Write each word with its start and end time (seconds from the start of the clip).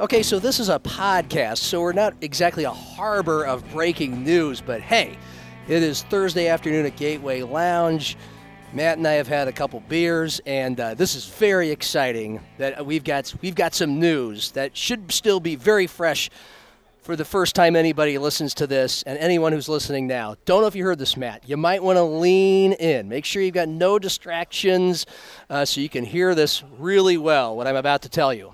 Okay, 0.00 0.22
so 0.22 0.38
this 0.38 0.60
is 0.60 0.68
a 0.68 0.78
podcast, 0.78 1.58
so 1.58 1.80
we're 1.80 1.92
not 1.92 2.14
exactly 2.20 2.62
a 2.62 2.70
harbor 2.70 3.44
of 3.44 3.68
breaking 3.72 4.22
news, 4.22 4.60
but 4.60 4.80
hey, 4.80 5.18
it 5.66 5.82
is 5.82 6.04
Thursday 6.04 6.46
afternoon 6.46 6.86
at 6.86 6.94
Gateway 6.94 7.42
Lounge. 7.42 8.16
Matt 8.72 8.98
and 8.98 9.08
I 9.08 9.14
have 9.14 9.26
had 9.26 9.48
a 9.48 9.52
couple 9.52 9.80
beers, 9.88 10.40
and 10.46 10.78
uh, 10.78 10.94
this 10.94 11.16
is 11.16 11.26
very 11.26 11.70
exciting. 11.70 12.40
That 12.58 12.86
we've 12.86 13.02
got 13.02 13.34
we've 13.42 13.56
got 13.56 13.74
some 13.74 13.98
news 13.98 14.52
that 14.52 14.76
should 14.76 15.10
still 15.10 15.40
be 15.40 15.56
very 15.56 15.88
fresh 15.88 16.30
for 17.02 17.16
the 17.16 17.24
first 17.24 17.56
time 17.56 17.74
anybody 17.74 18.18
listens 18.18 18.54
to 18.54 18.68
this, 18.68 19.02
and 19.02 19.18
anyone 19.18 19.50
who's 19.50 19.68
listening 19.68 20.06
now. 20.06 20.36
Don't 20.44 20.60
know 20.60 20.68
if 20.68 20.76
you 20.76 20.84
heard 20.84 21.00
this, 21.00 21.16
Matt. 21.16 21.48
You 21.48 21.56
might 21.56 21.82
want 21.82 21.96
to 21.96 22.04
lean 22.04 22.74
in. 22.74 23.08
Make 23.08 23.24
sure 23.24 23.42
you've 23.42 23.54
got 23.54 23.68
no 23.68 23.98
distractions, 23.98 25.06
uh, 25.50 25.64
so 25.64 25.80
you 25.80 25.88
can 25.88 26.04
hear 26.04 26.36
this 26.36 26.62
really 26.78 27.16
well. 27.16 27.56
What 27.56 27.66
I'm 27.66 27.74
about 27.74 28.02
to 28.02 28.08
tell 28.08 28.32
you. 28.32 28.52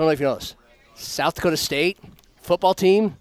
I 0.00 0.02
don't 0.02 0.06
know 0.08 0.12
if 0.12 0.20
you 0.20 0.26
know 0.28 0.34
this. 0.36 0.56
South 0.94 1.34
Dakota 1.34 1.58
State 1.58 1.98
football 2.36 2.72
team, 2.72 3.18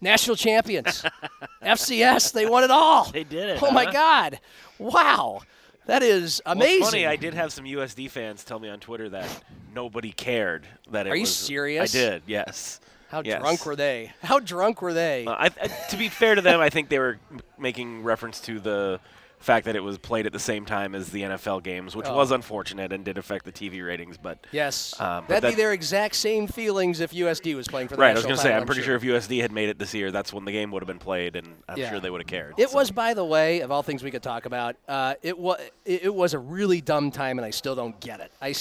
national 0.00 0.34
champions. 0.34 1.04
FCS, 1.62 2.32
they 2.32 2.46
won 2.46 2.64
it 2.64 2.70
all. 2.70 3.04
They 3.04 3.22
did 3.22 3.50
it, 3.50 3.62
Oh 3.62 3.70
my? 3.70 3.92
God! 3.92 4.40
Wow, 4.78 5.42
that 5.84 6.02
is 6.02 6.40
amazing. 6.46 6.76
it's 6.80 6.86
funny. 6.90 7.06
I 7.06 7.16
did 7.16 7.34
have 7.34 7.52
some 7.52 7.66
USD 7.66 8.08
fans 8.08 8.44
tell 8.44 8.58
me 8.58 8.70
on 8.70 8.80
Twitter 8.80 9.10
that 9.10 9.28
nobody 9.74 10.10
cared 10.10 10.66
that 10.90 11.06
it 11.06 11.10
Are 11.10 11.16
you 11.16 11.24
was. 11.24 11.36
serious? 11.36 11.94
I 11.94 11.98
did. 11.98 12.22
Yes. 12.26 12.80
How 13.10 13.20
Yes. 13.22 13.38
drunk 13.42 13.66
were 13.66 13.76
they? 13.76 14.10
How 14.22 14.38
drunk 14.38 14.80
were 14.80 14.94
they? 14.94 15.26
Uh, 15.26 15.32
I, 15.32 15.44
I, 15.62 15.68
to 15.90 15.98
be 15.98 16.08
fair 16.08 16.34
to 16.34 16.40
them, 16.40 16.60
I 16.60 16.70
think 16.70 16.88
they 16.88 16.98
were 16.98 17.18
m- 17.30 17.40
making 17.58 18.04
reference 18.04 18.40
to 18.40 18.58
the 18.58 19.00
fact 19.42 19.66
that 19.66 19.76
it 19.76 19.80
was 19.82 19.98
played 19.98 20.24
at 20.26 20.32
the 20.32 20.38
same 20.38 20.64
time 20.64 20.94
as 20.94 21.10
the 21.10 21.22
NFL 21.22 21.62
games, 21.62 21.94
which 21.96 22.06
Oh. 22.08 22.14
was 22.16 22.30
unfortunate 22.30 22.92
and 22.92 23.04
did 23.04 23.18
affect 23.18 23.44
the 23.44 23.52
TV 23.52 23.82
ratings. 23.86 24.16
But 24.16 24.38
yes, 24.52 24.94
uh, 24.98 25.20
but 25.20 25.28
that'd 25.42 25.50
be 25.50 25.54
their 25.62 25.72
exact 25.72 26.14
same 26.14 26.46
feelings 26.46 27.00
if 27.00 27.12
USD 27.12 27.54
was 27.54 27.68
playing 27.68 27.88
for 27.88 27.96
the 27.96 28.00
right, 28.02 28.10
I 28.10 28.14
was 28.14 28.22
going 28.24 28.36
to 28.36 28.40
say, 28.40 28.48
title, 28.48 28.60
I'm 28.62 28.66
pretty 28.66 28.82
sure. 28.82 28.94
if 28.96 29.02
USD 29.02 29.40
had 29.40 29.52
made 29.52 29.68
it 29.68 29.78
this 29.78 29.92
year, 29.94 30.10
that's 30.10 30.32
when 30.32 30.44
the 30.44 30.52
game 30.52 30.70
would 30.70 30.82
have 30.82 30.86
been 30.86 30.98
played, 30.98 31.36
and 31.36 31.48
I'm 31.68 31.76
Yeah. 31.78 31.90
sure 31.90 32.00
they 32.00 32.10
would 32.10 32.20
have 32.20 32.28
cared. 32.28 32.54
It 32.56 32.70
So- 32.70 32.76
was, 32.76 32.90
by 32.90 33.14
the 33.14 33.24
way, 33.24 33.60
of 33.60 33.70
all 33.70 33.82
things 33.82 34.02
we 34.02 34.10
could 34.10 34.22
talk 34.22 34.46
about, 34.46 34.76
uh, 34.88 35.14
it 35.22 35.38
was 35.38 35.60
it, 35.84 36.04
it 36.04 36.14
was 36.14 36.34
a 36.34 36.38
really 36.38 36.80
dumb 36.80 37.10
time, 37.10 37.38
and 37.38 37.44
I 37.44 37.50
still 37.50 37.74
don't 37.74 37.98
get 38.00 38.20
it. 38.20 38.30
I, 38.40 38.54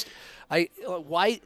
I 0.49 0.69
uh, 0.87 0.99
why? 0.99 1.39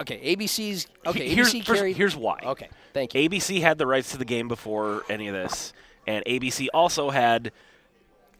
Okay, 0.00 0.36
ABC's 0.36 0.86
okay. 1.06 1.28
Here's, 1.28 1.48
ABC 1.52 1.64
first- 1.64 1.78
carried. 1.80 1.96
here's 1.96 2.14
why. 2.14 2.38
Okay, 2.44 2.68
thank 2.92 3.14
you. 3.14 3.20
ABC 3.28 3.60
had 3.62 3.78
the 3.78 3.86
rights 3.86 4.10
to 4.12 4.18
the 4.18 4.24
game 4.24 4.46
before 4.48 5.02
any 5.08 5.26
of 5.28 5.34
this, 5.34 5.72
and 6.06 6.22
ABC 6.26 6.68
also 6.74 7.10
had 7.10 7.50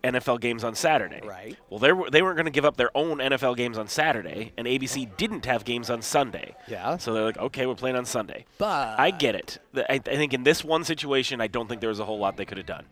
NFL 0.05 0.41
games 0.41 0.62
on 0.62 0.75
Saturday. 0.75 1.20
Right. 1.27 1.56
Well, 1.70 1.78
they 1.80 1.92
were, 1.92 2.11
they 2.11 2.22
weren't 2.22 2.36
going 2.36 2.47
to 2.47 2.52
give 2.52 2.64
up 2.64 2.77
their 2.77 2.91
own 2.97 3.19
NFL 3.19 3.56
games 3.56 3.77
on 3.78 3.89
Saturday, 3.89 4.53
and 4.56 4.66
ABC 4.66 5.16
didn't 5.16 5.47
have 5.47 5.64
games 5.64 5.91
on 5.91 6.03
Sunday. 6.03 6.55
Yeah. 6.69 6.97
So 6.97 7.12
they're 7.12 7.25
like, 7.25 7.38
okay, 7.38 7.66
we're 7.66 7.75
playing 7.75 7.97
on 7.97 8.05
Sunday. 8.05 8.47
But- 8.58 8.98
I 8.98 9.11
get 9.11 9.34
it. 9.34 9.58
I, 9.75 9.94
I 9.94 9.98
think 9.98 10.33
in 10.33 10.44
this 10.44 10.64
one 10.64 10.84
situation, 10.84 11.41
I 11.41 11.47
don't 11.48 11.69
think 11.69 11.80
there 11.80 11.91
was 11.91 12.00
a 12.00 12.05
whole 12.05 12.19
lot 12.19 12.36
they 12.36 12.44
could 12.44 12.58
have 12.58 12.66
done. 12.66 12.86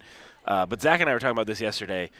Uh, 0.46 0.66
but 0.66 0.82
Zach 0.82 1.00
and 1.00 1.08
I 1.08 1.12
were 1.14 1.20
talking 1.20 1.32
about 1.32 1.46
this 1.46 1.60
yesterday. 1.60 2.10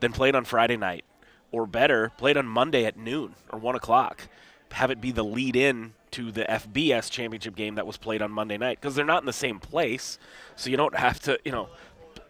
Then 0.00 0.12
played 0.12 0.34
on 0.34 0.44
Friday 0.44 0.76
night, 0.76 1.04
or 1.50 1.66
better, 1.66 2.12
played 2.18 2.36
on 2.36 2.46
Monday 2.46 2.84
at 2.84 2.96
noon 2.98 3.34
or 3.50 3.58
one 3.58 3.74
o'clock. 3.74 4.28
Have 4.72 4.90
it 4.90 5.00
be 5.00 5.10
the 5.10 5.24
lead 5.24 5.56
in 5.56 5.94
to 6.10 6.30
the 6.30 6.44
FBS 6.44 7.10
championship 7.10 7.56
game 7.56 7.76
that 7.76 7.86
was 7.86 7.96
played 7.96 8.20
on 8.20 8.30
Monday 8.30 8.58
night 8.58 8.78
because 8.80 8.94
they're 8.94 9.04
not 9.06 9.22
in 9.22 9.26
the 9.26 9.32
same 9.32 9.58
place, 9.58 10.18
so 10.54 10.68
you 10.68 10.76
don't 10.76 10.94
have 10.96 11.18
to, 11.20 11.38
you 11.44 11.52
know, 11.52 11.68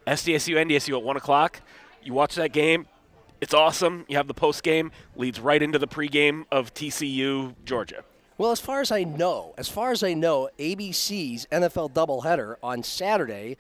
SDSU 0.07 0.55
NDSU 0.55 0.97
at 0.97 1.03
one 1.03 1.17
o'clock. 1.17 1.61
You 2.07 2.13
watch 2.13 2.37
that 2.37 2.53
game. 2.53 2.87
It's 3.41 3.53
awesome. 3.53 4.05
You 4.09 4.17
have 4.17 4.29
the 4.29 4.35
post 4.35 4.63
game 4.63 4.93
leads 5.17 5.41
right 5.41 5.61
into 5.61 5.77
the 5.77 5.89
pregame 5.89 6.45
of 6.53 6.73
TCU 6.73 7.57
Georgia. 7.65 8.05
Well, 8.39 8.53
as 8.53 8.61
far 8.61 8.81
as 8.81 8.93
I 8.93 9.03
know, 9.03 9.55
as 9.59 9.69
far 9.69 9.91
as 9.91 10.05
I 10.05 10.15
know, 10.15 10.49
ABC's 10.57 11.49
NFL 11.51 11.91
doubleheader 11.91 12.57
on 12.63 12.85
Saturday, 12.85 13.57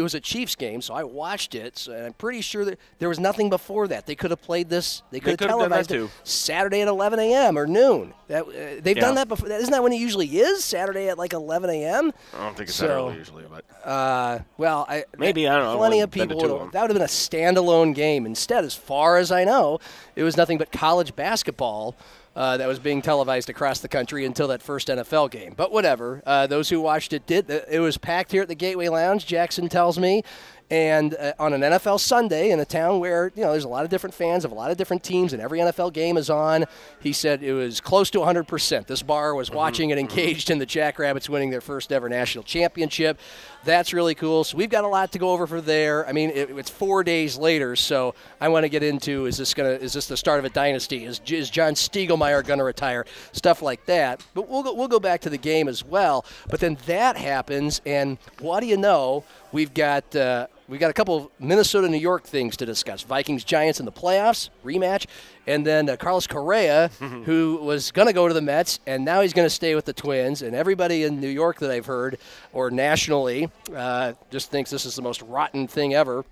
it 0.00 0.02
was 0.02 0.14
a 0.14 0.20
Chiefs 0.20 0.56
game, 0.56 0.80
so 0.82 0.94
I 0.94 1.04
watched 1.04 1.54
it, 1.54 1.78
so, 1.78 1.92
and 1.92 2.06
I'm 2.06 2.12
pretty 2.14 2.40
sure 2.40 2.64
that 2.64 2.78
there 2.98 3.08
was 3.08 3.20
nothing 3.20 3.50
before 3.50 3.86
that. 3.88 4.06
They 4.06 4.14
could 4.14 4.30
have 4.30 4.42
played 4.42 4.68
this. 4.68 5.02
They 5.10 5.20
could 5.20 5.30
have 5.30 5.38
could 5.38 5.50
have 5.50 5.58
done 5.60 5.70
that 5.70 5.86
televised 5.88 6.12
it. 6.22 6.28
Saturday 6.28 6.80
at 6.80 6.88
11 6.88 7.18
a.m. 7.20 7.58
or 7.58 7.66
noon. 7.66 8.14
That 8.28 8.44
uh, 8.44 8.80
they've 8.82 8.96
Yeah. 8.96 9.00
done 9.02 9.14
that 9.16 9.28
before. 9.28 9.48
Isn't 9.50 9.70
that 9.70 9.82
when 9.82 9.92
it 9.92 10.00
usually 10.00 10.26
is? 10.26 10.64
Saturday 10.64 11.08
at 11.08 11.18
like 11.18 11.32
11 11.32 11.68
a.m. 11.70 12.12
I 12.34 12.44
don't 12.44 12.56
think 12.56 12.68
it's 12.70 12.78
So- 12.78 12.86
that 12.88 12.94
early 12.94 13.14
usually, 13.16 13.44
but 13.50 13.64
Uh, 13.86 14.40
well, 14.58 14.86
I 14.88 15.04
Maybe, 15.18 15.46
I 15.48 15.56
don't 15.56 15.64
know, 15.64 15.76
Plenty 15.76 16.00
of 16.00 16.10
people 16.10 16.36
would 16.36 16.72
that 16.72 16.80
would 16.82 16.90
have 16.90 16.96
been 16.96 17.02
a 17.02 17.04
standalone 17.06 17.94
game. 17.94 18.26
Instead, 18.26 18.64
as 18.64 18.74
far 18.74 19.16
as 19.18 19.30
I 19.32 19.44
know, 19.44 19.78
it 20.16 20.22
was 20.22 20.36
nothing 20.36 20.58
but 20.58 20.72
college 20.72 21.14
basketball 21.16 21.94
uh, 22.40 22.56
that 22.56 22.66
was 22.66 22.78
being 22.78 23.02
televised 23.02 23.50
across 23.50 23.80
the 23.80 23.88
country 23.88 24.24
until 24.24 24.48
that 24.48 24.62
first 24.62 24.88
NFL 24.88 25.30
game. 25.30 25.52
But 25.54 25.72
whatever, 25.72 26.22
uh, 26.24 26.46
those 26.46 26.70
who 26.70 26.80
watched 26.80 27.12
it 27.12 27.26
did. 27.26 27.50
It 27.50 27.80
was 27.80 27.98
packed 27.98 28.32
here 28.32 28.40
at 28.40 28.48
the 28.48 28.54
Gateway 28.54 28.88
Lounge. 28.88 29.26
Jackson 29.26 29.68
tells 29.68 29.98
me. 29.98 30.22
And 30.70 31.14
uh, 31.16 31.34
on 31.38 31.52
an 31.52 31.60
NFL 31.60 32.00
Sunday 32.00 32.50
in 32.50 32.60
a 32.60 32.64
town 32.64 33.00
where 33.00 33.32
you 33.34 33.42
know 33.42 33.50
there's 33.50 33.64
a 33.64 33.68
lot 33.68 33.84
of 33.84 33.90
different 33.90 34.14
fans 34.14 34.44
of 34.44 34.52
a 34.52 34.54
lot 34.54 34.70
of 34.70 34.76
different 34.76 35.02
teams, 35.02 35.32
and 35.32 35.42
every 35.42 35.58
NFL 35.58 35.92
game 35.92 36.16
is 36.16 36.30
on, 36.30 36.64
he 37.00 37.12
said 37.12 37.42
it 37.42 37.52
was 37.52 37.80
close 37.80 38.08
to 38.10 38.18
100%. 38.18 38.86
This 38.86 39.02
bar 39.02 39.34
was 39.34 39.50
watching 39.50 39.90
and 39.90 39.98
engaged 40.00 40.48
in 40.48 40.58
the 40.58 40.66
Jackrabbits 40.66 41.28
winning 41.28 41.50
their 41.50 41.60
first 41.60 41.92
ever 41.92 42.08
national 42.08 42.44
championship. 42.44 43.18
That's 43.64 43.92
really 43.92 44.14
cool. 44.14 44.44
So 44.44 44.56
we've 44.56 44.70
got 44.70 44.84
a 44.84 44.88
lot 44.88 45.12
to 45.12 45.18
go 45.18 45.32
over 45.32 45.46
for 45.46 45.60
there. 45.60 46.08
I 46.08 46.12
mean, 46.12 46.30
it, 46.30 46.50
it's 46.50 46.70
four 46.70 47.04
days 47.04 47.36
later, 47.36 47.76
so 47.76 48.14
I 48.40 48.48
want 48.48 48.64
to 48.64 48.68
get 48.70 48.82
into 48.82 49.26
is 49.26 49.36
this 49.36 49.52
gonna 49.52 49.70
is 49.70 49.92
this 49.92 50.06
the 50.06 50.16
start 50.16 50.38
of 50.38 50.46
a 50.46 50.48
dynasty? 50.48 51.04
Is, 51.04 51.20
is 51.26 51.50
John 51.50 51.74
Stiegelmeier 51.74 52.46
going 52.46 52.58
to 52.58 52.64
retire? 52.64 53.04
Stuff 53.32 53.60
like 53.60 53.84
that. 53.86 54.24
But 54.32 54.48
we'll 54.48 54.62
go, 54.62 54.72
we'll 54.72 54.88
go 54.88 55.00
back 55.00 55.20
to 55.22 55.30
the 55.30 55.38
game 55.38 55.68
as 55.68 55.84
well. 55.84 56.24
But 56.48 56.60
then 56.60 56.78
that 56.86 57.16
happens, 57.16 57.82
and 57.84 58.16
what 58.40 58.60
do 58.60 58.66
you 58.66 58.76
know? 58.76 59.24
We've 59.52 59.74
got. 59.74 60.14
Uh, 60.16 60.46
we 60.70 60.78
got 60.78 60.88
a 60.88 60.94
couple 60.94 61.16
of 61.16 61.28
Minnesota 61.40 61.88
New 61.88 61.98
York 61.98 62.22
things 62.22 62.56
to 62.58 62.64
discuss. 62.64 63.02
Vikings 63.02 63.42
Giants 63.42 63.80
in 63.80 63.86
the 63.86 63.92
playoffs 63.92 64.50
rematch, 64.64 65.06
and 65.48 65.66
then 65.66 65.90
uh, 65.90 65.96
Carlos 65.96 66.28
Correa, 66.28 66.88
who 67.24 67.58
was 67.60 67.90
going 67.90 68.06
to 68.06 68.12
go 68.12 68.28
to 68.28 68.32
the 68.32 68.40
Mets, 68.40 68.78
and 68.86 69.04
now 69.04 69.20
he's 69.20 69.32
going 69.32 69.46
to 69.46 69.54
stay 69.54 69.74
with 69.74 69.84
the 69.84 69.92
Twins. 69.92 70.42
And 70.42 70.54
everybody 70.54 71.02
in 71.02 71.20
New 71.20 71.28
York 71.28 71.58
that 71.58 71.72
I've 71.72 71.86
heard, 71.86 72.18
or 72.52 72.70
nationally, 72.70 73.50
uh, 73.74 74.12
just 74.30 74.52
thinks 74.52 74.70
this 74.70 74.86
is 74.86 74.94
the 74.94 75.02
most 75.02 75.22
rotten 75.22 75.66
thing 75.66 75.92
ever. 75.94 76.24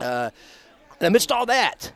Uh, 0.00 0.30
and 0.98 1.08
amidst 1.08 1.30
all 1.30 1.44
that, 1.44 1.92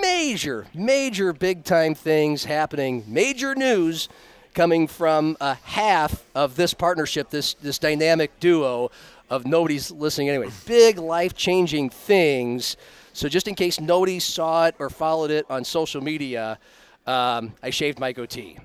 major, 0.00 0.66
major, 0.74 1.32
big 1.32 1.62
time 1.62 1.94
things 1.94 2.44
happening, 2.44 3.04
major 3.06 3.54
news 3.54 4.08
coming 4.54 4.86
from 4.88 5.36
a 5.40 5.54
half 5.54 6.24
of 6.34 6.56
this 6.56 6.74
partnership, 6.74 7.30
this 7.30 7.54
this 7.54 7.78
dynamic 7.78 8.38
duo 8.40 8.90
of 9.32 9.46
nobody's 9.46 9.90
listening 9.90 10.28
anyway. 10.28 10.50
Big 10.66 10.98
life 10.98 11.34
changing 11.34 11.88
things. 11.90 12.76
So 13.14 13.28
just 13.28 13.48
in 13.48 13.54
case 13.54 13.80
nobody 13.80 14.18
saw 14.20 14.66
it 14.66 14.74
or 14.78 14.90
followed 14.90 15.30
it 15.30 15.46
on 15.50 15.64
social 15.64 16.00
media, 16.02 16.58
um, 17.06 17.54
I 17.62 17.70
shaved 17.70 17.98
my 17.98 18.12
goatee. 18.12 18.58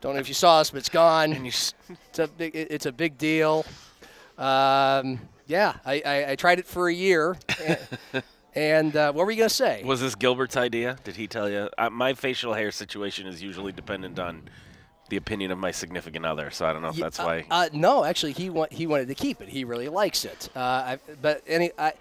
Don't 0.00 0.14
know 0.14 0.20
if 0.20 0.28
you 0.28 0.34
saw 0.34 0.60
this, 0.60 0.70
but 0.70 0.78
it's 0.78 0.88
gone. 0.88 1.32
and 1.32 1.44
you 1.44 1.50
s- 1.50 1.74
It's 2.08 2.18
a 2.18 2.28
big. 2.28 2.54
It's 2.54 2.86
a 2.86 2.92
big 2.92 3.18
deal. 3.18 3.64
Um, 4.38 5.18
yeah, 5.46 5.74
I, 5.84 6.02
I, 6.04 6.30
I 6.32 6.36
tried 6.36 6.58
it 6.58 6.66
for 6.66 6.88
a 6.88 6.94
year. 6.94 7.36
And, 7.66 8.22
and 8.54 8.96
uh, 8.96 9.12
what 9.12 9.26
were 9.26 9.32
you 9.32 9.38
gonna 9.38 9.48
say? 9.50 9.82
was 9.84 10.00
this 10.00 10.14
Gilbert's 10.14 10.56
idea? 10.56 10.96
Did 11.04 11.16
he 11.16 11.26
tell 11.26 11.48
you? 11.50 11.68
Uh, 11.76 11.90
my 11.90 12.14
facial 12.14 12.54
hair 12.54 12.70
situation 12.70 13.26
is 13.26 13.42
usually 13.42 13.72
dependent 13.72 14.18
on 14.18 14.48
the 15.08 15.16
opinion 15.16 15.50
of 15.50 15.58
my 15.58 15.70
significant 15.70 16.26
other, 16.26 16.50
so 16.50 16.66
I 16.66 16.72
don't 16.72 16.82
know 16.82 16.88
if 16.88 16.96
Yeah, 16.96 17.04
that's 17.04 17.20
uh, 17.20 17.24
why. 17.24 17.44
Uh, 17.50 17.68
no, 17.72 18.04
actually, 18.04 18.32
he 18.32 18.50
want, 18.50 18.72
he 18.72 18.86
wanted 18.86 19.08
to 19.08 19.14
keep 19.14 19.40
it. 19.40 19.48
He 19.48 19.64
really 19.64 19.88
likes 19.88 20.24
it. 20.24 20.48
Uh, 20.54 20.60
I, 20.60 20.98
but 21.20 21.42
any, 21.46 21.70
I, 21.78 21.92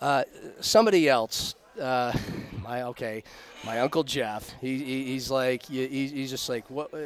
uh, 0.00 0.24
somebody 0.60 1.08
else, 1.08 1.54
uh, 1.80 2.12
my 2.62 2.82
okay, 2.82 3.24
my 3.64 3.80
uncle 3.80 4.04
Jeff. 4.04 4.54
He, 4.60 4.78
he 4.78 5.04
he's 5.04 5.30
like 5.30 5.64
he, 5.66 5.86
he's 5.86 6.30
just 6.30 6.48
like 6.48 6.68
what, 6.70 6.92
uh, 6.92 6.98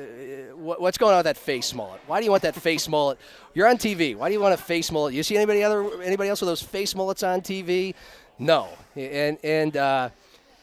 what 0.56 0.80
what's 0.80 0.98
going 0.98 1.12
on 1.12 1.18
with 1.18 1.24
that 1.24 1.36
face 1.36 1.74
mullet? 1.74 2.00
Why 2.06 2.18
do 2.18 2.24
you 2.24 2.30
want 2.30 2.42
that 2.42 2.54
face 2.54 2.88
mullet? 2.88 3.18
You're 3.54 3.68
on 3.68 3.76
TV. 3.76 4.16
Why 4.16 4.28
do 4.28 4.34
you 4.34 4.40
want 4.40 4.54
a 4.54 4.58
face 4.58 4.90
mullet? 4.90 5.14
You 5.14 5.22
see 5.22 5.36
anybody 5.36 5.62
other 5.62 6.02
anybody 6.02 6.28
else 6.28 6.40
with 6.40 6.48
those 6.48 6.62
face 6.62 6.94
mullets 6.94 7.22
on 7.22 7.40
TV? 7.40 7.94
No. 8.38 8.68
And 8.96 9.38
and 9.42 9.76
uh, 9.76 10.10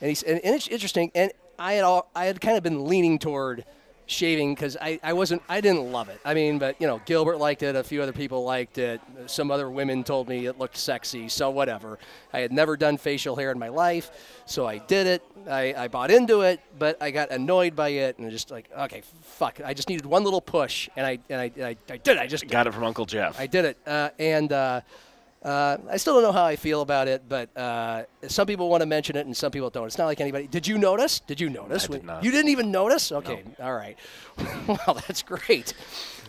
and 0.01 0.09
he's 0.09 0.23
and, 0.23 0.39
and 0.43 0.55
it's 0.55 0.67
interesting. 0.67 1.11
And 1.15 1.31
I 1.57 1.73
had 1.73 1.83
all 1.83 2.09
I 2.15 2.25
had 2.25 2.41
kind 2.41 2.57
of 2.57 2.63
been 2.63 2.85
leaning 2.85 3.19
toward 3.19 3.65
shaving 4.07 4.53
because 4.53 4.77
I, 4.79 4.99
I 5.03 5.13
wasn't 5.13 5.41
I 5.49 5.61
didn't 5.61 5.91
love 5.91 6.09
it. 6.09 6.19
I 6.23 6.33
mean, 6.33 6.59
but 6.59 6.79
you 6.79 6.87
know, 6.87 7.01
Gilbert 7.05 7.37
liked 7.37 7.63
it. 7.63 7.75
A 7.75 7.83
few 7.83 8.01
other 8.01 8.13
people 8.13 8.43
liked 8.43 8.77
it. 8.77 9.01
Some 9.25 9.51
other 9.51 9.69
women 9.69 10.03
told 10.03 10.27
me 10.27 10.45
it 10.45 10.57
looked 10.59 10.77
sexy. 10.77 11.29
So 11.29 11.49
whatever. 11.49 11.99
I 12.33 12.39
had 12.39 12.51
never 12.51 12.77
done 12.77 12.97
facial 12.97 13.35
hair 13.35 13.51
in 13.51 13.59
my 13.59 13.69
life, 13.69 14.11
so 14.45 14.67
I 14.67 14.77
did 14.79 15.07
it. 15.07 15.23
I, 15.49 15.73
I 15.77 15.87
bought 15.87 16.11
into 16.11 16.41
it, 16.41 16.59
but 16.77 17.01
I 17.01 17.11
got 17.11 17.31
annoyed 17.31 17.75
by 17.75 17.89
it 17.89 18.17
and 18.17 18.29
just 18.31 18.51
like, 18.51 18.69
okay, 18.77 19.01
fuck. 19.21 19.59
I 19.63 19.73
just 19.73 19.89
needed 19.89 20.05
one 20.05 20.23
little 20.23 20.41
push, 20.41 20.89
and 20.95 21.05
I 21.05 21.19
and 21.29 21.41
I, 21.41 21.51
I, 21.61 21.77
I 21.89 21.97
did. 21.97 22.07
It. 22.07 22.19
I 22.19 22.27
just 22.27 22.47
Got 22.47 22.67
it 22.67 22.73
from 22.73 22.83
Uncle 22.83 23.05
Jeff. 23.05 23.39
I 23.39 23.47
did 23.47 23.65
it, 23.65 23.77
uh, 23.87 24.09
and 24.19 24.51
uh, 24.51 24.81
uh, 25.45 25.77
I 25.89 25.97
still 25.97 26.15
don't 26.15 26.23
know 26.23 26.31
how 26.31 26.45
I 26.45 26.55
feel 26.55 26.81
about 26.81 27.07
it. 27.07 27.29
But 27.29 27.55
uh, 27.55 28.03
some 28.27 28.47
people 28.47 28.67
want 28.67 28.81
to 28.81 28.87
mention 28.87 29.15
it, 29.15 29.25
and 29.25 29.37
some 29.37 29.51
people 29.51 29.69
don't. 29.69 29.85
It's 29.85 29.97
not 29.97 30.07
like 30.07 30.19
anybody. 30.19 30.47
Did 30.47 30.67
you 30.67 30.77
notice? 30.77 31.19
Did 31.19 31.39
you 31.39 31.49
notice? 31.49 31.85
I 31.85 31.93
did 31.93 32.03
not. 32.03 32.23
You 32.23 32.31
didn't 32.31 32.49
even 32.49 32.71
notice? 32.71 33.11
Okay, 33.11 33.43
all 33.61 33.73
right. 33.73 33.97
well, 34.67 35.01
that's 35.07 35.21
great. 35.21 35.73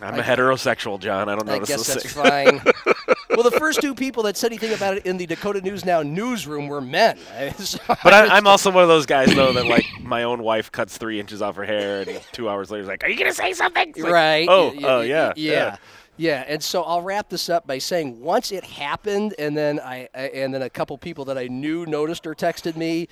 I'm 0.01 0.19
a 0.19 0.21
heterosexual, 0.21 0.99
John. 0.99 1.29
I 1.29 1.35
don't 1.35 1.49
I 1.49 1.53
notice 1.53 1.69
guess 1.69 1.87
that's 1.87 2.13
fine. 2.13 2.61
well, 3.31 3.41
the 3.41 3.55
first 3.57 3.81
two 3.81 3.95
people 3.95 4.21
that 4.23 4.37
said 4.37 4.51
anything 4.51 4.73
about 4.73 4.97
it 4.97 5.05
in 5.07 5.17
the 5.17 5.25
Dakota 5.25 5.61
News 5.61 5.83
Now 5.83 6.03
newsroom 6.03 6.67
were 6.67 6.81
men. 6.81 7.17
So 7.57 7.79
But 7.87 8.13
I, 8.13 8.27
I'm 8.37 8.45
also 8.45 8.69
one 8.69 8.83
of 8.83 8.89
those 8.89 9.07
guys, 9.07 9.33
though, 9.33 9.53
that 9.53 9.65
like 9.65 9.85
my 9.99 10.23
own 10.23 10.43
wife 10.43 10.71
cuts 10.71 10.97
three 10.97 11.19
inches 11.19 11.41
off 11.41 11.55
her 11.55 11.65
hair, 11.65 12.01
and 12.01 12.21
two 12.31 12.47
hours 12.47 12.69
later 12.69 12.83
is 12.83 12.87
like, 12.87 13.03
"Are 13.03 13.09
you 13.09 13.17
gonna 13.17 13.33
say 13.33 13.53
something?" 13.53 13.93
Like, 13.97 14.11
right. 14.11 14.47
oh, 14.49 14.73
oh, 14.83 14.99
y- 14.99 15.05
yeah, 15.05 15.33
yeah. 15.35 15.77
Yeah, 16.17 16.43
and 16.47 16.61
so 16.63 16.81
I'll 16.83 17.01
wrap 17.01 17.29
this 17.29 17.47
up 17.49 17.67
by 17.67 17.77
saying 17.77 18.19
once 18.19 18.51
it 18.51 18.63
happened, 18.63 19.35
and 19.37 19.55
then 19.55 19.79
I, 19.79 20.09
I 20.15 20.21
and 20.29 20.53
then 20.53 20.63
a 20.63 20.69
couple 20.69 20.97
people 20.97 21.25
that 21.25 21.37
I 21.37 21.47
knew 21.47 21.85
noticed 21.85 22.25
or 22.27 22.33
texted 22.35 22.75
me. 22.75 23.07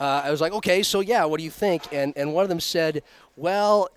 Uh, 0.00 0.22
I 0.24 0.30
was 0.30 0.40
like, 0.40 0.52
okay, 0.52 0.82
so 0.82 1.00
yeah, 1.00 1.24
what 1.24 1.38
do 1.38 1.44
you 1.44 1.50
think? 1.50 1.92
And 1.92 2.12
and 2.16 2.32
one 2.34 2.42
of 2.42 2.48
them 2.48 2.60
said, 2.60 3.02
well, 3.36 3.88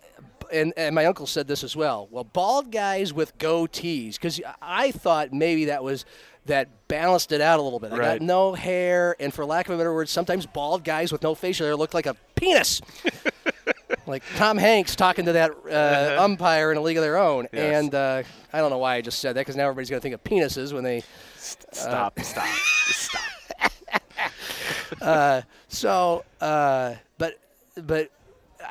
and, 0.52 0.74
and 0.78 0.96
my 0.96 1.06
uncle 1.06 1.28
said 1.28 1.48
this 1.48 1.64
as 1.64 1.76
well. 1.76 2.08
Well, 2.12 2.24
bald 2.24 2.72
guys 2.72 3.14
with 3.14 3.38
goatees, 3.38 4.14
because 4.14 4.40
I 4.62 4.92
thought 4.92 5.32
maybe 5.34 5.66
that 5.66 5.84
was 5.84 6.06
that 6.46 6.70
balanced 6.88 7.32
it 7.32 7.42
out 7.42 7.60
a 7.60 7.62
little 7.62 7.80
bit. 7.80 7.92
I 7.94 7.98
got 7.98 8.02
Right. 8.08 8.22
no 8.22 8.54
hair, 8.54 9.16
and 9.20 9.34
for 9.34 9.46
lack 9.46 9.68
of 9.70 9.76
a 9.76 9.78
better 9.78 9.94
word, 9.94 10.10
sometimes 10.10 10.46
bald 10.46 10.84
guys 10.84 11.12
with 11.12 11.22
no 11.22 11.36
facial 11.36 11.66
hair 11.68 11.76
look 11.76 11.94
like 11.94 12.06
a 12.08 12.16
penis. 12.36 12.82
like 14.06 14.24
Tom 14.36 14.58
Hanks 14.58 14.96
talking 14.96 15.26
to 15.26 15.34
that 15.34 15.52
uh, 15.70 16.22
umpire 16.22 16.72
in 16.72 16.78
a 16.78 16.82
league 16.82 16.98
of 16.98 17.04
their 17.04 17.18
own. 17.18 17.46
Uh-huh. 17.46 17.58
Yes. 17.58 17.84
And 17.84 17.96
uh, 17.96 18.24
I 18.54 18.60
don't 18.60 18.70
know 18.70 18.78
why 18.78 18.96
I 18.96 19.02
just 19.02 19.20
said 19.20 19.36
that 19.36 19.42
because 19.42 19.56
now 19.56 19.64
everybody's 19.64 19.90
going 19.90 20.00
to 20.00 20.04
think 20.04 20.16
of 20.16 20.24
penises 20.24 20.74
when 20.74 20.84
they. 20.84 21.04
Stop, 21.38 22.20
stop, 22.20 22.48
just 22.88 23.12
stop. 23.12 23.24
So, 25.70 26.26
uh, 26.42 26.96
but 27.18 27.40
but 27.76 28.10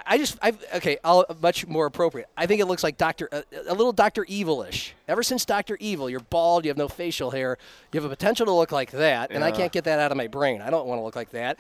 I 0.07 0.19
just 0.19 0.39
I 0.43 0.53
okay. 0.75 0.99
I'll 1.05 1.25
much 1.41 1.67
more 1.67 1.87
appropriate. 1.87 2.29
I 2.37 2.47
think 2.47 2.61
it 2.61 2.67
looks 2.67 2.83
like 2.83 2.99
Doctor 2.99 3.29
a, 3.33 3.45
a 3.69 3.75
little 3.75 3.93
Doctor 3.93 4.25
Evilish. 4.25 4.93
Ever 5.07 5.23
since 5.23 5.45
Doctor 5.45 5.77
Evil, 5.81 6.11
you're 6.11 6.21
bald, 6.21 6.65
you 6.65 6.71
have 6.71 6.77
no 6.77 6.89
facial 6.89 7.31
hair, 7.31 7.57
you 7.93 8.01
have 8.01 8.05
a 8.05 8.15
potential 8.15 8.47
to 8.47 8.53
look 8.53 8.73
like 8.73 8.91
that, 8.91 9.31
and 9.31 9.43
I 9.45 9.51
can't 9.51 9.73
get 9.73 9.85
that 9.85 9.99
out 9.99 10.11
of 10.11 10.17
my 10.17 10.27
brain. 10.27 10.61
I 10.61 10.71
don't 10.71 10.87
want 10.87 10.99
to 10.99 11.05
look 11.05 11.17
like 11.17 11.31
that. 11.31 11.59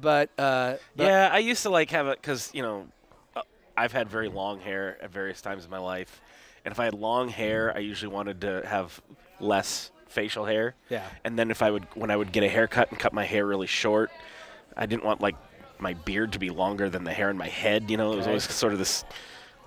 But, 0.00 0.30
uh, 0.38 0.76
but 0.96 1.04
Yeah, 1.04 1.28
I 1.32 1.38
used 1.38 1.62
to 1.62 1.70
like 1.70 1.90
have 1.90 2.08
it 2.08 2.20
because 2.20 2.50
you 2.52 2.62
know, 2.62 2.80
uh, 2.80 2.97
I've 3.78 3.92
had 3.92 4.08
very 4.08 4.28
long 4.28 4.60
hair 4.60 4.98
at 5.02 5.10
various 5.10 5.40
times 5.40 5.64
in 5.64 5.70
my 5.70 5.78
life, 5.78 6.20
and 6.64 6.72
if 6.72 6.80
I 6.80 6.84
had 6.84 6.94
long 6.94 7.28
hair, 7.28 7.72
I 7.74 7.78
usually 7.80 8.12
wanted 8.12 8.40
to 8.42 8.62
have 8.66 9.00
less 9.40 9.90
facial 10.08 10.44
hair. 10.44 10.74
Yeah. 10.88 11.06
And 11.24 11.38
then 11.38 11.50
if 11.50 11.62
I 11.62 11.70
would, 11.70 11.86
when 11.94 12.10
I 12.10 12.16
would 12.16 12.32
get 12.32 12.42
a 12.42 12.48
haircut 12.48 12.90
and 12.90 12.98
cut 12.98 13.12
my 13.12 13.24
hair 13.24 13.46
really 13.46 13.66
short, 13.66 14.10
I 14.76 14.86
didn't 14.86 15.04
want 15.04 15.20
like 15.20 15.36
my 15.78 15.94
beard 15.94 16.32
to 16.32 16.38
be 16.38 16.50
longer 16.50 16.90
than 16.90 17.04
the 17.04 17.12
hair 17.12 17.30
in 17.30 17.36
my 17.38 17.48
head. 17.48 17.90
You 17.90 17.96
know, 17.96 18.12
it 18.12 18.16
was 18.16 18.26
always 18.26 18.44
sort 18.52 18.72
of 18.72 18.78
this. 18.78 19.04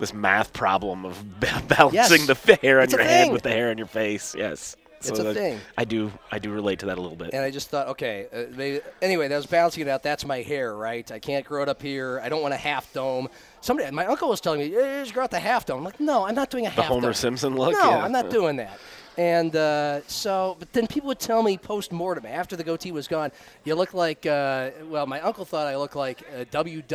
This 0.00 0.12
math 0.14 0.52
problem 0.52 1.04
of 1.04 1.22
ba- 1.40 1.62
balancing 1.68 2.26
Yes. 2.26 2.40
the 2.44 2.56
hair 2.56 2.78
on 2.78 2.84
It's 2.84 2.92
your 2.92 3.02
head 3.04 3.30
with 3.30 3.42
the 3.42 3.50
hair 3.50 3.70
on 3.70 3.78
your 3.78 3.86
face. 3.86 4.34
Yes, 4.34 4.74
It's 4.98 5.10
a 5.10 5.32
thing. 5.32 5.60
I 5.78 5.84
do. 5.84 6.10
I 6.32 6.40
do 6.40 6.50
relate 6.50 6.80
to 6.80 6.86
that 6.86 6.98
a 6.98 7.00
little 7.00 7.16
bit. 7.16 7.30
And 7.34 7.44
I 7.44 7.50
just 7.52 7.68
thought, 7.68 7.86
okay, 7.88 8.26
uh, 8.32 8.44
maybe, 8.56 8.80
anyway, 9.00 9.28
that 9.28 9.36
was 9.36 9.46
balancing 9.46 9.82
it 9.82 9.88
out. 9.88 10.02
That's 10.02 10.24
my 10.24 10.38
hair, 10.42 10.74
right? 10.74 11.08
I 11.12 11.20
can't 11.20 11.44
grow 11.44 11.62
it 11.62 11.68
up 11.68 11.80
here. 11.82 12.20
I 12.24 12.30
don't 12.30 12.42
want 12.42 12.52
a 12.52 12.56
half 12.56 12.92
dome. 12.92 13.28
Somebody, 13.62 13.90
my 13.92 14.04
uncle 14.06 14.28
was 14.28 14.40
telling 14.42 14.60
me, 14.60 14.76
"Eh, 14.76 15.00
just 15.02 15.14
grow 15.14 15.24
out 15.24 15.30
the 15.30 15.40
half 15.40 15.64
dome. 15.64 15.78
I'm 15.78 15.84
like, 15.84 15.98
no, 16.00 16.26
I'm 16.26 16.34
not 16.34 16.50
doing 16.50 16.66
a 16.66 16.70
The 16.70 16.82
half 16.82 16.86
Homer 16.86 17.08
dome. 17.08 17.14
Simpson 17.14 17.56
look? 17.56 17.72
No, 17.72 17.78
Yeah. 17.90 18.04
I'm 18.04 18.12
not 18.12 18.28
doing 18.28 18.56
that. 18.56 18.78
And 19.18 19.54
uh, 19.54 20.00
so, 20.06 20.56
but 20.58 20.72
then 20.72 20.86
people 20.86 21.08
would 21.08 21.18
tell 21.20 21.42
me 21.42 21.58
post 21.58 21.92
mortem 21.92 22.24
after 22.24 22.56
the 22.56 22.64
goatee 22.64 22.92
was 22.92 23.06
gone, 23.08 23.30
you 23.62 23.74
look 23.74 23.92
like. 23.92 24.24
Uh, 24.24 24.70
well, 24.86 25.06
my 25.06 25.20
uncle 25.20 25.44
thought 25.44 25.66
I 25.66 25.76
looked 25.76 25.96
like 25.96 26.22
uh, 26.34 26.44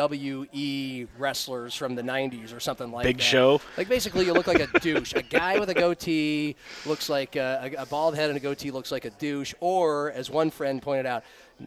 WWE 0.02 1.08
wrestlers 1.18 1.76
from 1.76 1.96
the 1.96 2.02
'90s 2.02 2.56
or 2.56 2.60
something 2.60 2.92
like 2.92 3.04
Big 3.04 3.18
that. 3.18 3.20
Big 3.20 3.24
Show? 3.24 3.62
Like 3.78 3.88
basically, 3.88 4.26
you 4.26 4.34
look 4.34 4.48
like 4.48 4.60
a 4.60 4.80
douche. 4.80 5.14
A 5.14 5.22
guy 5.22 5.60
with 5.60 5.70
a 5.70 5.74
goatee 5.74 6.56
looks 6.86 7.08
like 7.10 7.36
uh, 7.38 7.60
a, 7.78 7.84
a 7.84 7.86
bald 7.86 8.16
head 8.16 8.30
and 8.30 8.38
a 8.38 8.42
goatee 8.42 8.72
looks 8.72 8.92
like 8.92 9.06
a 9.06 9.12
douche. 9.12 9.54
Or, 9.60 10.12
as 10.12 10.30
one 10.30 10.50
friend 10.50 10.82
pointed 10.82 11.06
out, 11.06 11.24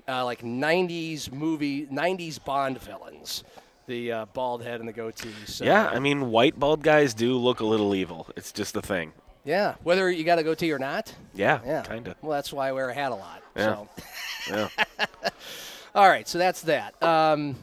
uh, 0.08 0.24
like 0.24 0.42
'90s 0.42 1.32
movie, 1.32 1.86
'90s 1.86 2.42
Bond 2.44 2.80
villains. 2.80 3.44
The 3.90 4.12
uh, 4.12 4.26
bald 4.26 4.62
head 4.62 4.78
and 4.78 4.88
the 4.88 4.92
goatee. 4.92 5.34
So, 5.46 5.64
Yeah, 5.64 5.88
I 5.88 5.98
mean, 5.98 6.30
white 6.30 6.56
bald 6.56 6.80
guys 6.84 7.12
do 7.12 7.36
look 7.36 7.58
a 7.58 7.66
little 7.66 7.92
evil. 7.92 8.28
It's 8.36 8.52
just 8.52 8.72
the 8.72 8.80
thing. 8.80 9.12
Yeah, 9.44 9.74
whether 9.82 10.08
you 10.08 10.22
got 10.22 10.38
a 10.38 10.44
goatee 10.44 10.70
or 10.70 10.78
not. 10.78 11.12
Yeah, 11.34 11.58
Yeah, 11.66 11.82
kind 11.82 12.06
of. 12.06 12.14
Well, 12.22 12.30
that's 12.30 12.52
why 12.52 12.68
I 12.68 12.72
wear 12.72 12.88
a 12.90 12.94
hat 12.94 13.10
a 13.10 13.16
lot. 13.16 13.42
Yeah. 13.56 13.74
So, 13.74 13.88
Yeah. 14.48 14.68
all 15.96 16.08
right, 16.08 16.28
so 16.28 16.38
that's 16.38 16.62
that. 16.62 17.02
Um, 17.02 17.56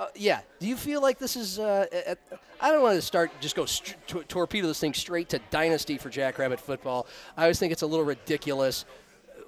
uh, 0.00 0.08
yeah, 0.16 0.40
do 0.58 0.66
you 0.66 0.76
feel 0.76 1.00
like 1.00 1.20
this 1.20 1.36
is? 1.36 1.60
Uh, 1.60 1.86
at, 2.06 2.18
I 2.60 2.72
don't 2.72 2.82
want 2.82 2.96
to 2.96 3.02
start 3.02 3.30
just 3.40 3.54
go 3.54 3.64
st- 3.64 3.96
to- 4.08 4.24
torpedo 4.24 4.66
this 4.66 4.80
thing 4.80 4.94
straight 4.94 5.28
to 5.28 5.38
dynasty 5.50 5.96
for 5.96 6.10
Jackrabbit 6.10 6.58
football. 6.58 7.06
I 7.36 7.42
always 7.42 7.60
think 7.60 7.72
it's 7.72 7.82
a 7.82 7.86
little 7.86 8.04
ridiculous. 8.04 8.84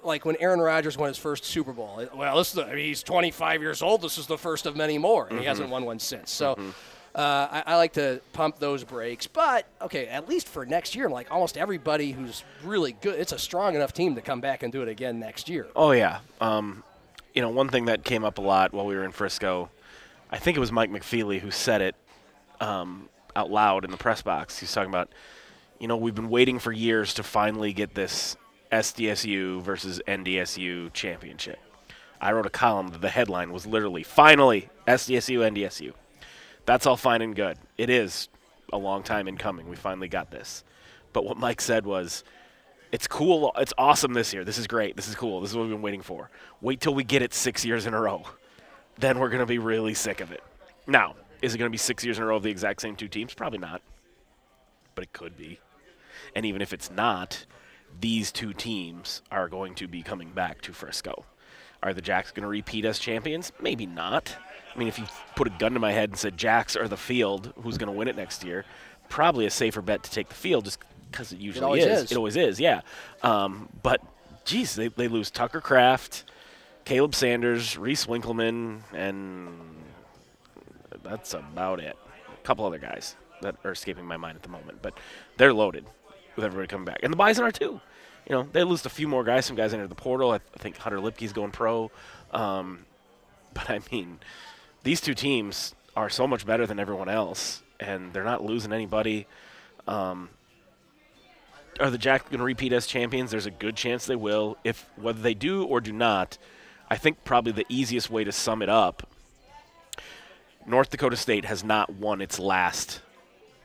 Like 0.05 0.23
when 0.23 0.37
Aaron 0.39 0.61
Rodgers 0.61 0.97
won 0.97 1.09
his 1.09 1.17
first 1.17 1.43
Super 1.43 1.73
Bowl. 1.73 2.07
Well, 2.13 2.37
this 2.37 2.49
is 2.49 2.53
the, 2.53 2.65
I 2.65 2.75
mean, 2.75 2.85
he's 2.85 3.03
25 3.03 3.61
years 3.61 3.81
old. 3.81 4.01
This 4.01 4.17
is 4.17 4.27
the 4.27 4.37
first 4.37 4.65
of 4.65 4.75
many 4.75 4.97
more, 4.97 5.27
and 5.27 5.39
he 5.39 5.45
hasn't 5.45 5.69
won 5.69 5.85
one 5.85 5.99
since. 5.99 6.31
So. 6.31 6.57
Uh, 7.13 7.47
I, 7.49 7.63
I 7.67 7.75
like 7.77 7.93
to 7.93 8.19
pump 8.33 8.59
those 8.59 8.83
brakes, 8.83 9.25
but 9.25 9.65
okay, 9.81 10.07
at 10.07 10.27
least 10.27 10.49
for 10.49 10.65
next 10.65 10.95
year, 10.95 11.07
like 11.09 11.31
almost 11.31 11.57
everybody 11.57 12.11
who's 12.11 12.43
really 12.61 12.91
good, 12.91 13.17
it's 13.17 13.31
a 13.31 13.39
strong 13.39 13.73
enough 13.73 13.93
team 13.93 14.15
to 14.15 14.21
come 14.21 14.41
back 14.41 14.63
and 14.63 14.73
do 14.73 14.81
it 14.81 14.89
again 14.89 15.17
next 15.17 15.47
year. 15.47 15.65
Oh 15.77 15.91
yeah. 15.91 16.19
Um, 16.41 16.83
you 17.33 17.41
know, 17.41 17.47
one 17.47 17.69
thing 17.69 17.85
that 17.85 18.03
came 18.03 18.25
up 18.25 18.37
a 18.37 18.41
lot 18.41 18.73
while 18.73 18.85
we 18.85 18.95
were 18.95 19.05
in 19.05 19.11
Frisco, 19.11 19.69
I 20.29 20.39
think 20.39 20.57
it 20.57 20.59
was 20.59 20.73
Mike 20.73 20.91
McFeely 20.91 21.39
who 21.39 21.51
said 21.51 21.81
it 21.81 21.95
um, 22.59 23.07
out 23.33 23.49
loud 23.49 23.85
in 23.85 23.91
the 23.91 23.97
press 23.97 24.21
box. 24.21 24.59
He's 24.59 24.73
talking 24.73 24.89
about, 24.89 25.09
you 25.79 25.87
know, 25.87 25.95
we've 25.95 26.15
been 26.15 26.29
waiting 26.29 26.59
for 26.59 26.73
years 26.73 27.13
to 27.13 27.23
finally 27.23 27.71
get 27.71 27.95
this 27.95 28.35
SDSU 28.71 29.61
versus 29.61 30.01
NDSU 30.07 30.91
championship. 30.93 31.59
I 32.19 32.31
wrote 32.31 32.45
a 32.45 32.51
column 32.51 32.89
that 32.89 33.01
the 33.01 33.09
headline 33.09 33.51
was 33.51 33.65
literally 33.65 34.03
"Finally 34.03 34.69
SDSU 34.87 35.39
NDSU." 35.39 35.93
That's 36.65 36.85
all 36.85 36.97
fine 36.97 37.21
and 37.21 37.35
good. 37.35 37.57
It 37.77 37.89
is 37.89 38.29
a 38.73 38.77
long 38.77 39.03
time 39.03 39.27
in 39.27 39.37
coming. 39.37 39.69
We 39.69 39.75
finally 39.75 40.07
got 40.07 40.31
this. 40.31 40.63
But 41.13 41.23
what 41.23 41.37
Mike 41.37 41.61
said 41.61 41.85
was, 41.85 42.23
it's 42.91 43.07
cool. 43.07 43.51
It's 43.57 43.73
awesome 43.77 44.13
this 44.13 44.33
year. 44.33 44.43
This 44.43 44.57
is 44.57 44.67
great. 44.67 44.95
This 44.95 45.07
is 45.07 45.15
cool. 45.15 45.41
This 45.41 45.51
is 45.51 45.55
what 45.55 45.63
we've 45.63 45.71
been 45.71 45.81
waiting 45.81 46.01
for. 46.01 46.29
Wait 46.61 46.81
till 46.81 46.95
we 46.95 47.03
get 47.03 47.21
it 47.21 47.33
six 47.33 47.63
years 47.63 47.85
in 47.85 47.93
a 47.93 48.01
row. 48.01 48.23
Then 48.97 49.19
we're 49.19 49.29
going 49.29 49.41
to 49.41 49.45
be 49.45 49.59
really 49.59 49.93
sick 49.93 50.21
of 50.21 50.31
it. 50.31 50.43
Now, 50.87 51.15
is 51.41 51.53
it 51.53 51.57
going 51.57 51.69
to 51.69 51.73
be 51.73 51.77
six 51.77 52.03
years 52.03 52.17
in 52.17 52.23
a 52.23 52.27
row 52.27 52.37
of 52.37 52.43
the 52.43 52.49
exact 52.49 52.81
same 52.81 52.95
two 52.95 53.07
teams? 53.07 53.33
Probably 53.33 53.59
not. 53.59 53.81
But 54.95 55.03
it 55.03 55.13
could 55.13 55.37
be. 55.37 55.59
And 56.35 56.45
even 56.45 56.61
if 56.61 56.73
it's 56.73 56.89
not, 56.89 57.45
these 57.99 58.31
two 58.31 58.53
teams 58.53 59.21
are 59.31 59.47
going 59.47 59.75
to 59.75 59.87
be 59.87 60.01
coming 60.01 60.31
back 60.31 60.61
to 60.61 60.73
Frisco. 60.73 61.25
Are 61.83 61.93
the 61.93 62.01
Jacks 62.01 62.31
going 62.31 62.43
to 62.43 62.49
repeat 62.49 62.85
as 62.85 62.99
champions? 62.99 63.51
Maybe 63.61 63.85
not. 63.85 64.35
I 64.73 64.79
mean, 64.79 64.87
if 64.87 64.97
you 64.97 65.05
put 65.35 65.47
a 65.47 65.51
gun 65.51 65.73
to 65.73 65.79
my 65.79 65.91
head 65.91 66.09
and 66.09 66.17
said 66.17 66.37
Jacks 66.37 66.75
or 66.75 66.87
the 66.87 66.97
field, 66.97 67.53
who's 67.61 67.77
going 67.77 67.91
to 67.91 67.97
win 67.97 68.07
it 68.07 68.15
next 68.15 68.43
year? 68.43 68.65
Probably 69.07 69.45
a 69.45 69.51
safer 69.51 69.81
bet 69.81 70.03
to 70.03 70.11
take 70.11 70.29
the 70.29 70.35
field 70.35 70.65
just 70.65 70.79
because 71.11 71.31
it 71.31 71.39
usually 71.39 71.63
always 71.63 71.85
is. 71.85 72.03
is. 72.03 72.11
It 72.11 72.17
always 72.17 72.35
is, 72.35 72.59
yeah. 72.59 72.81
Um, 73.21 73.69
but, 73.83 74.01
geez, 74.45 74.75
they, 74.75 74.87
they 74.87 75.07
lose 75.07 75.29
Tucker 75.31 75.61
Kraft, 75.61 76.25
Caleb 76.83 77.15
Sanders, 77.15 77.77
Reese 77.77 78.07
Winkleman, 78.07 78.83
and 78.93 79.59
that's 81.03 81.33
about 81.33 81.79
it. 81.79 81.95
A 82.33 82.45
couple 82.45 82.65
other 82.65 82.79
guys 82.79 83.15
that 83.41 83.55
are 83.63 83.71
escaping 83.71 84.05
my 84.05 84.17
mind 84.17 84.35
at 84.35 84.43
the 84.43 84.49
moment, 84.49 84.81
but 84.81 84.97
they're 85.37 85.53
loaded 85.53 85.85
with 86.35 86.45
everybody 86.45 86.67
coming 86.67 86.85
back. 86.85 86.99
And 87.03 87.11
the 87.11 87.17
Bison 87.17 87.43
are 87.43 87.51
too. 87.51 87.79
You 88.27 88.35
know, 88.35 88.47
they 88.51 88.63
lose 88.63 88.85
a 88.85 88.89
few 88.89 89.07
more 89.07 89.23
guys. 89.23 89.45
Some 89.45 89.55
guys 89.55 89.73
entered 89.73 89.89
the 89.89 89.95
portal. 89.95 90.31
I, 90.31 90.35
I 90.35 90.57
think 90.57 90.77
Hunter 90.77 90.97
Luepke's 90.97 91.33
going 91.33 91.51
pro. 91.51 91.91
Um, 92.31 92.85
but 93.53 93.69
I 93.69 93.79
mean, 93.91 94.19
these 94.83 95.01
two 95.01 95.13
teams 95.13 95.75
are 95.95 96.09
so 96.09 96.27
much 96.27 96.45
better 96.45 96.65
than 96.65 96.79
everyone 96.79 97.09
else, 97.09 97.63
and 97.79 98.11
they're 98.11 98.23
not 98.23 98.43
losing 98.43 98.73
anybody. 98.73 99.27
Um, 99.87 100.29
are 101.79 101.89
the 101.89 101.97
Jacks 101.97 102.25
going 102.25 102.39
to 102.39 102.43
repeat 102.45 102.73
as 102.73 102.87
champions? 102.87 103.31
There's 103.31 103.45
a 103.45 103.51
good 103.51 103.75
chance 103.75 104.05
they 104.05 104.15
will. 104.15 104.57
If 104.63 104.89
whether 104.95 105.21
they 105.21 105.33
do 105.33 105.63
or 105.63 105.79
do 105.81 105.91
not, 105.91 106.37
I 106.89 106.97
think 106.97 107.23
probably 107.23 107.51
the 107.51 107.65
easiest 107.69 108.09
way 108.09 108.23
to 108.23 108.31
sum 108.31 108.61
it 108.61 108.69
up 108.69 109.07
North 110.65 110.89
Dakota 110.89 111.15
State 111.15 111.45
has 111.45 111.63
not 111.63 111.91
won 111.91 112.21
its 112.21 112.39
last 112.39 113.01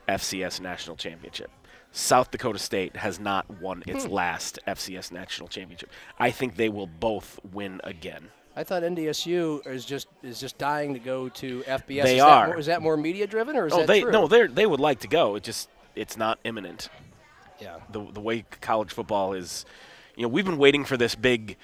FCS 0.08 0.60
national 0.60 0.96
championship. 0.96 1.50
South 1.92 2.30
Dakota 2.30 2.58
State 2.58 2.96
has 2.96 3.18
not 3.18 3.48
won 3.60 3.82
its 3.86 4.04
Hmm. 4.04 4.12
last 4.12 4.58
FCS 4.66 5.10
national 5.10 5.48
championship. 5.48 5.90
I 6.18 6.30
think 6.30 6.56
they 6.56 6.68
will 6.68 6.86
both 6.86 7.40
win 7.52 7.80
again. 7.84 8.30
I 8.56 8.64
thought 8.64 8.82
NDSU 8.82 9.66
is 9.66 9.84
just 9.84 10.08
is 10.22 10.38
just 10.40 10.58
dying 10.58 10.92
to 10.94 11.00
go 11.00 11.28
to 11.30 11.62
FBS. 11.66 12.02
They 12.04 12.16
is 12.16 12.22
That 12.22 12.28
are. 12.28 12.46
more, 12.48 12.58
is 12.58 12.66
that 12.66 12.82
more 12.82 12.96
media 12.96 13.26
driven 13.26 13.56
or 13.56 13.66
is 13.66 13.72
Oh, 13.72 13.78
that 13.78 13.86
they 13.86 14.02
true? 14.02 14.10
no, 14.12 14.26
they 14.28 14.46
they 14.46 14.66
would 14.66 14.80
like 14.80 15.00
to 15.00 15.08
go. 15.08 15.34
It 15.36 15.42
just 15.42 15.68
it's 15.96 16.16
not 16.16 16.38
imminent. 16.44 16.88
yeah. 17.60 17.76
the 17.90 18.00
the 18.12 18.20
way 18.20 18.44
college 18.60 18.92
football 18.92 19.32
is, 19.34 19.64
you 20.16 20.22
know, 20.22 20.28
we've 20.28 20.44
been 20.44 20.58
waiting 20.58 20.84
for 20.84 20.96
this 20.96 21.14
big 21.14 21.56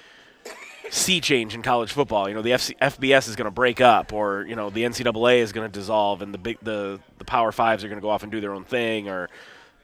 sea 0.89 1.19
change 1.19 1.53
in 1.55 1.61
college 1.61 1.91
football. 1.91 2.29
You 2.29 2.35
know, 2.35 2.41
the 2.41 2.51
FC, 2.51 2.75
FBS 2.81 3.27
is 3.27 3.35
going 3.35 3.45
to 3.45 3.51
break 3.51 3.81
up, 3.81 4.13
or 4.13 4.45
you 4.47 4.55
know, 4.55 4.69
the 4.69 4.83
NCAA 4.83 5.39
is 5.39 5.51
going 5.51 5.69
to 5.69 5.79
dissolve, 5.79 6.21
and 6.21 6.33
the 6.33 6.37
big 6.37 6.57
the 6.61 6.99
the 7.17 7.25
Power 7.25 7.51
Fives 7.51 7.83
are 7.83 7.87
going 7.89 7.97
to 7.99 8.01
go 8.01 8.09
off 8.09 8.23
and 8.23 8.31
do 8.31 8.39
their 8.41 8.53
own 8.53 8.63
thing, 8.63 9.09
or 9.09 9.29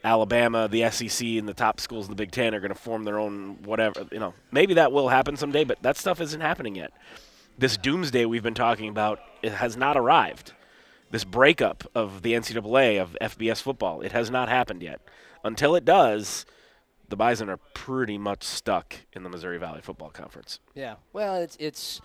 Alabama, 0.03 0.67
the 0.67 0.89
SEC, 0.91 1.25
and 1.25 1.48
the 1.48 1.53
top 1.53 1.79
schools 1.79 2.05
in 2.05 2.12
the 2.12 2.15
Big 2.15 2.31
Ten 2.31 2.53
are 2.53 2.60
going 2.60 2.74
to 2.74 2.79
form 2.79 3.03
their 3.03 3.19
own 3.19 3.57
whatever. 3.63 4.05
You 4.12 4.19
know, 4.19 4.33
maybe 4.51 4.74
that 4.74 4.91
will 4.91 5.10
happen 5.10 5.38
someday, 5.38 5.63
but 5.63 5.81
that 5.81 5.98
stuff 5.98 6.19
isn't 6.19 6.41
happening 6.41 6.75
yet. 6.75 6.91
This 7.57 7.77
doomsday 7.77 8.25
we've 8.25 8.43
been 8.43 8.53
talking 8.53 8.89
about 8.89 9.19
it 9.41 9.53
has 9.53 9.77
not 9.77 9.95
arrived. 9.95 10.53
This 11.12 11.24
breakup 11.24 11.83
of 11.93 12.24
the 12.24 12.33
NCAA 12.33 13.00
of 13.00 13.15
FBS 13.22 13.62
football, 13.62 14.01
it 14.01 14.12
has 14.12 14.31
not 14.31 14.50
happened 14.50 14.81
yet. 14.81 15.00
Until 15.43 15.75
it 15.75 15.86
does, 15.86 16.45
the 17.10 17.15
Bison 17.15 17.50
are 17.50 17.60
pretty 17.75 18.17
much 18.17 18.43
stuck 18.43 18.95
in 19.13 19.22
the 19.22 19.29
Missouri 19.29 19.60
Valley 19.60 19.81
Football 19.81 20.10
Conference. 20.10 20.60
Yeah. 20.74 20.95
Well, 21.13 21.36
it's 21.36 21.55
it's 21.60 22.01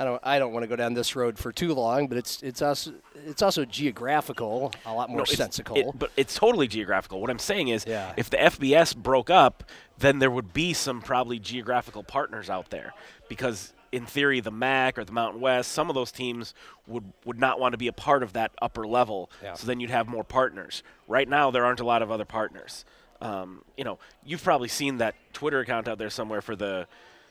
I 0.00 0.04
don't 0.04 0.20
I 0.24 0.38
don't 0.38 0.52
want 0.52 0.62
to 0.64 0.66
go 0.66 0.76
down 0.76 0.94
this 0.94 1.14
road 1.14 1.38
for 1.38 1.52
too 1.52 1.74
long, 1.74 2.06
but 2.08 2.16
it's 2.16 2.42
it's 2.42 2.62
also 2.62 2.94
it's 3.26 3.42
also 3.42 3.66
geographical, 3.66 4.72
a 4.86 4.94
lot 4.94 5.10
more 5.10 5.18
No, 5.18 5.24
sensical. 5.24 5.76
it- 5.76 5.86
but 5.98 6.10
it's 6.16 6.34
totally 6.34 6.66
geographical. 6.66 7.20
What 7.20 7.28
I'm 7.30 7.38
saying 7.38 7.68
is, 7.68 7.84
Yeah. 7.86 8.14
if 8.16 8.30
the 8.30 8.38
FBS 8.38 8.94
broke 8.96 9.28
up, 9.28 9.62
then 9.98 10.18
there 10.18 10.30
would 10.30 10.54
be 10.54 10.72
some 10.72 11.02
probably 11.02 11.38
geographical 11.38 12.02
partners 12.02 12.50
out 12.50 12.70
there 12.70 12.92
because. 13.28 13.72
In 13.92 14.06
theory, 14.06 14.38
the 14.38 14.52
MAC 14.52 14.98
or 14.98 15.04
the 15.04 15.10
Mountain 15.10 15.40
West, 15.40 15.72
some 15.72 15.88
of 15.90 15.96
those 15.96 16.12
teams 16.12 16.54
would, 16.86 17.12
would 17.24 17.40
not 17.40 17.58
want 17.58 17.72
to 17.72 17.76
be 17.76 17.88
a 17.88 17.92
part 17.92 18.22
of 18.22 18.34
that 18.34 18.52
upper 18.62 18.86
level. 18.86 19.28
Yeah. 19.42 19.54
So 19.54 19.66
then 19.66 19.80
you'd 19.80 19.90
have 19.90 20.06
more 20.06 20.22
partners. 20.22 20.84
Right 21.08 21.28
now, 21.28 21.50
there 21.50 21.64
aren't 21.64 21.80
a 21.80 21.84
lot 21.84 22.00
of 22.00 22.08
other 22.08 22.24
partners. 22.24 22.84
Um, 23.20 23.64
you 23.76 23.82
know, 23.82 23.98
you've 24.24 24.44
probably 24.44 24.68
seen 24.68 24.98
that 24.98 25.16
Twitter 25.32 25.58
account 25.58 25.88
out 25.88 25.98
there 25.98 26.08
somewhere 26.08 26.40
for 26.40 26.54
the 26.54 26.86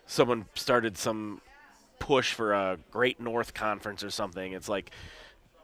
someone 0.06 0.48
started 0.54 0.98
some 0.98 1.40
push 2.00 2.34
for 2.34 2.54
a 2.54 2.78
Great 2.92 3.20
North 3.20 3.54
Conference 3.54 4.04
or 4.04 4.10
something. 4.10 4.54
It's 4.54 4.70
like 4.70 4.92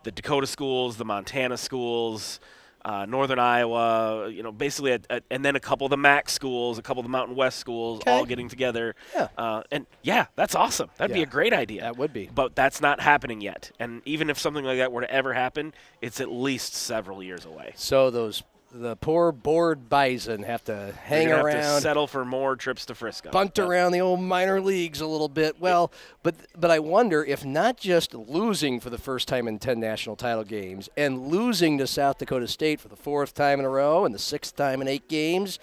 the 0.03 0.11
Dakota 0.11 0.47
schools, 0.47 0.97
the 0.97 1.05
Montana 1.05 1.57
schools, 1.57 2.39
uh, 2.83 3.03
Northern 3.07 3.39
Iowa, 3.39 4.29
you 4.29 4.43
know, 4.43 4.51
basically, 4.51 4.91
a, 4.91 4.99
a, 5.09 5.21
and 5.31 5.43
then 5.43 5.55
a 5.55 5.59
couple 5.59 5.85
of 5.85 5.89
the 5.89 5.97
MAC 5.97 6.29
schools, 6.29 6.77
a 6.77 6.83
couple 6.83 6.99
of 6.99 7.05
the 7.05 7.09
Mountain 7.09 7.35
West 7.35 7.57
schools, 7.57 8.01
Okay. 8.01 8.11
all 8.11 8.25
getting 8.25 8.47
together. 8.47 8.93
Yeah. 9.15 9.29
Uh, 9.35 9.63
and 9.71 9.87
yeah, 10.03 10.27
that's 10.35 10.53
awesome. 10.53 10.91
That'd 10.97 11.15
be 11.15 11.23
a 11.23 11.25
great 11.25 11.51
idea. 11.51 11.81
That 11.81 11.97
would 11.97 12.13
be. 12.13 12.29
But 12.33 12.55
that's 12.55 12.81
not 12.81 12.99
happening 12.99 13.41
yet. 13.41 13.71
And 13.79 14.03
even 14.05 14.29
if 14.29 14.37
something 14.37 14.63
like 14.63 14.77
that 14.77 14.91
were 14.91 15.01
to 15.01 15.11
ever 15.11 15.33
happen, 15.33 15.73
it's 16.01 16.21
at 16.21 16.31
least 16.31 16.75
several 16.75 17.23
years 17.23 17.43
away. 17.45 17.73
so 17.75 18.11
those 18.11 18.43
the 18.77 18.97
poor 18.97 19.31
bored 19.31 19.87
bison 19.89 20.43
have 20.43 20.61
to 20.65 20.91
hang 21.03 21.29
gonna 21.29 21.37
have 21.37 21.45
around 21.45 21.75
to 21.77 21.81
settle 21.81 22.07
for 22.07 22.25
more 22.25 22.57
trips 22.57 22.85
to 22.85 22.93
Frisco. 22.93 23.31
bunt 23.31 23.53
But- 23.55 23.67
around 23.67 23.93
the 23.93 24.01
old 24.01 24.19
minor 24.19 24.59
leagues 24.59 24.99
a 24.99 25.07
little 25.07 25.29
bit. 25.29 25.59
Well, 25.61 25.91
but 26.23 26.35
but 26.57 26.69
I 26.71 26.79
wonder 26.79 27.23
if 27.23 27.45
not 27.45 27.77
just 27.77 28.13
losing 28.13 28.79
for 28.81 28.89
the 28.89 28.97
first 28.97 29.27
time 29.29 29.47
in 29.47 29.59
10 29.59 29.79
national 29.79 30.17
title 30.17 30.43
games 30.43 30.89
and 30.97 31.27
losing 31.29 31.77
to 31.77 31.87
South 31.87 32.17
Dakota 32.17 32.47
State 32.49 32.81
for 32.81 32.89
the 32.89 32.97
fourth 32.97 33.33
time 33.33 33.59
in 33.59 33.65
a 33.65 33.69
row 33.69 34.03
and 34.03 34.13
the 34.13 34.19
sixth 34.19 34.55
time 34.57 34.81
in 34.81 34.87
8 34.89 35.07
games, 35.07 35.57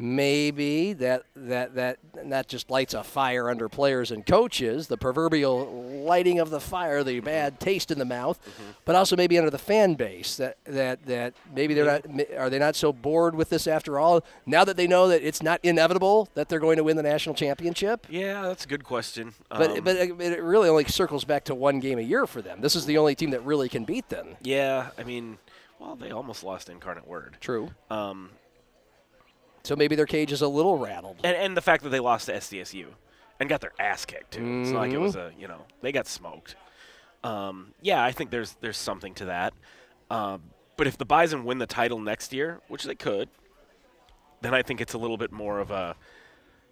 maybe 0.00 0.94
that 0.94 1.24
that 1.36 1.74
that 1.74 1.98
not 2.24 2.48
just 2.48 2.70
lights 2.70 2.94
a 2.94 3.04
fire 3.04 3.50
under 3.50 3.68
players 3.68 4.10
and 4.10 4.24
coaches, 4.24 4.88
the 4.88 4.96
proverbial 4.96 6.02
lighting 6.04 6.38
of 6.38 6.50
the 6.50 6.60
fire, 6.60 7.04
the 7.04 7.20
bad 7.20 7.60
taste 7.60 7.90
in 7.90 7.98
the 7.98 8.04
mouth, 8.04 8.38
but 8.84 8.96
also 8.96 9.14
maybe 9.16 9.36
under 9.38 9.50
the 9.50 9.58
fan 9.58 9.94
base 9.94 10.36
that 10.36 10.56
that 10.64 11.04
that 11.06 11.34
maybe 11.54 11.74
they're 11.74 11.84
not 11.84 12.06
are 12.36 12.48
they 12.50 12.58
not 12.58 12.74
so 12.74 12.92
bored 12.92 13.34
with 13.34 13.50
this 13.50 13.66
after 13.66 13.98
all 13.98 14.24
now 14.46 14.64
that 14.64 14.76
they 14.76 14.86
know 14.86 15.08
that 15.08 15.22
it's 15.22 15.42
not 15.42 15.60
inevitable 15.62 16.28
that 16.34 16.48
they're 16.48 16.58
going 16.60 16.78
to 16.78 16.84
win 16.84 16.96
the 16.96 17.02
national 17.02 17.34
championship. 17.34 18.06
Yeah, 18.08 18.42
that's 18.42 18.64
a 18.64 18.68
good 18.68 18.84
question. 18.84 19.34
But, 19.50 19.70
Um, 19.70 19.84
but 19.84 19.96
it 19.96 20.20
it 20.20 20.42
really 20.42 20.68
only 20.68 20.84
circles 20.86 21.24
back 21.24 21.44
to 21.44 21.54
one 21.54 21.78
game 21.80 21.98
a 21.98 22.02
year 22.02 22.26
for 22.26 22.40
them. 22.42 22.60
This 22.62 22.74
is 22.74 22.86
the 22.86 22.96
only 22.98 23.14
team 23.14 23.30
that 23.30 23.44
really 23.44 23.68
can 23.68 23.84
beat 23.84 24.08
them. 24.08 24.36
yeah, 24.42 24.90
I 24.98 25.04
mean, 25.04 25.38
well, 25.78 25.96
they 25.96 26.10
almost 26.10 26.42
lost 26.42 26.68
Incarnate 26.68 27.06
Word. 27.06 27.36
True. 27.40 27.70
Um, 27.90 28.30
So 29.62 29.76
maybe 29.76 29.94
their 29.96 30.06
cage 30.06 30.32
is 30.32 30.42
a 30.42 30.48
little 30.48 30.78
rattled. 30.78 31.18
and, 31.24 31.36
and 31.36 31.56
the 31.56 31.60
fact 31.60 31.82
that 31.84 31.90
they 31.90 32.00
lost 32.00 32.26
to 32.26 32.32
SDSU 32.34 32.86
and 33.38 33.48
got 33.48 33.60
their 33.60 33.72
ass 33.78 34.04
kicked 34.04 34.32
too. 34.32 34.60
It's 34.62 34.70
not 34.70 34.80
like 34.80 34.92
it 34.92 34.98
was 34.98 35.16
a 35.16 35.32
you 35.38 35.48
know 35.48 35.62
they 35.82 35.92
got 35.92 36.06
smoked. 36.06 36.56
Um, 37.22 37.74
yeah, 37.82 38.02
I 38.02 38.12
think 38.12 38.30
there's 38.30 38.56
there's 38.60 38.78
something 38.78 39.14
to 39.14 39.26
that. 39.26 39.52
Um, 40.10 40.42
but 40.76 40.86
if 40.86 40.96
the 40.96 41.04
Bison 41.04 41.44
win 41.44 41.58
the 41.58 41.66
title 41.66 41.98
next 41.98 42.32
year, 42.32 42.60
which 42.68 42.84
they 42.84 42.94
could, 42.94 43.28
then 44.40 44.54
I 44.54 44.62
think 44.62 44.80
it's 44.80 44.94
a 44.94 44.98
little 44.98 45.18
bit 45.18 45.30
more 45.30 45.58
of 45.58 45.70
a, 45.70 45.94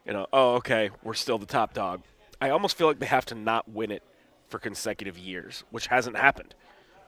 you 0.06 0.12
know, 0.12 0.26
oh 0.32 0.54
okay, 0.56 0.90
we're 1.02 1.14
still 1.14 1.38
the 1.38 1.46
top 1.46 1.74
dog. 1.74 2.02
I 2.40 2.50
almost 2.50 2.76
feel 2.78 2.86
like 2.86 2.98
they 3.00 3.06
have 3.06 3.26
to 3.26 3.34
not 3.34 3.68
win 3.68 3.90
it 3.90 4.02
for 4.48 4.58
consecutive 4.58 5.18
years, 5.18 5.64
which 5.70 5.88
hasn't 5.88 6.16
happened. 6.16 6.54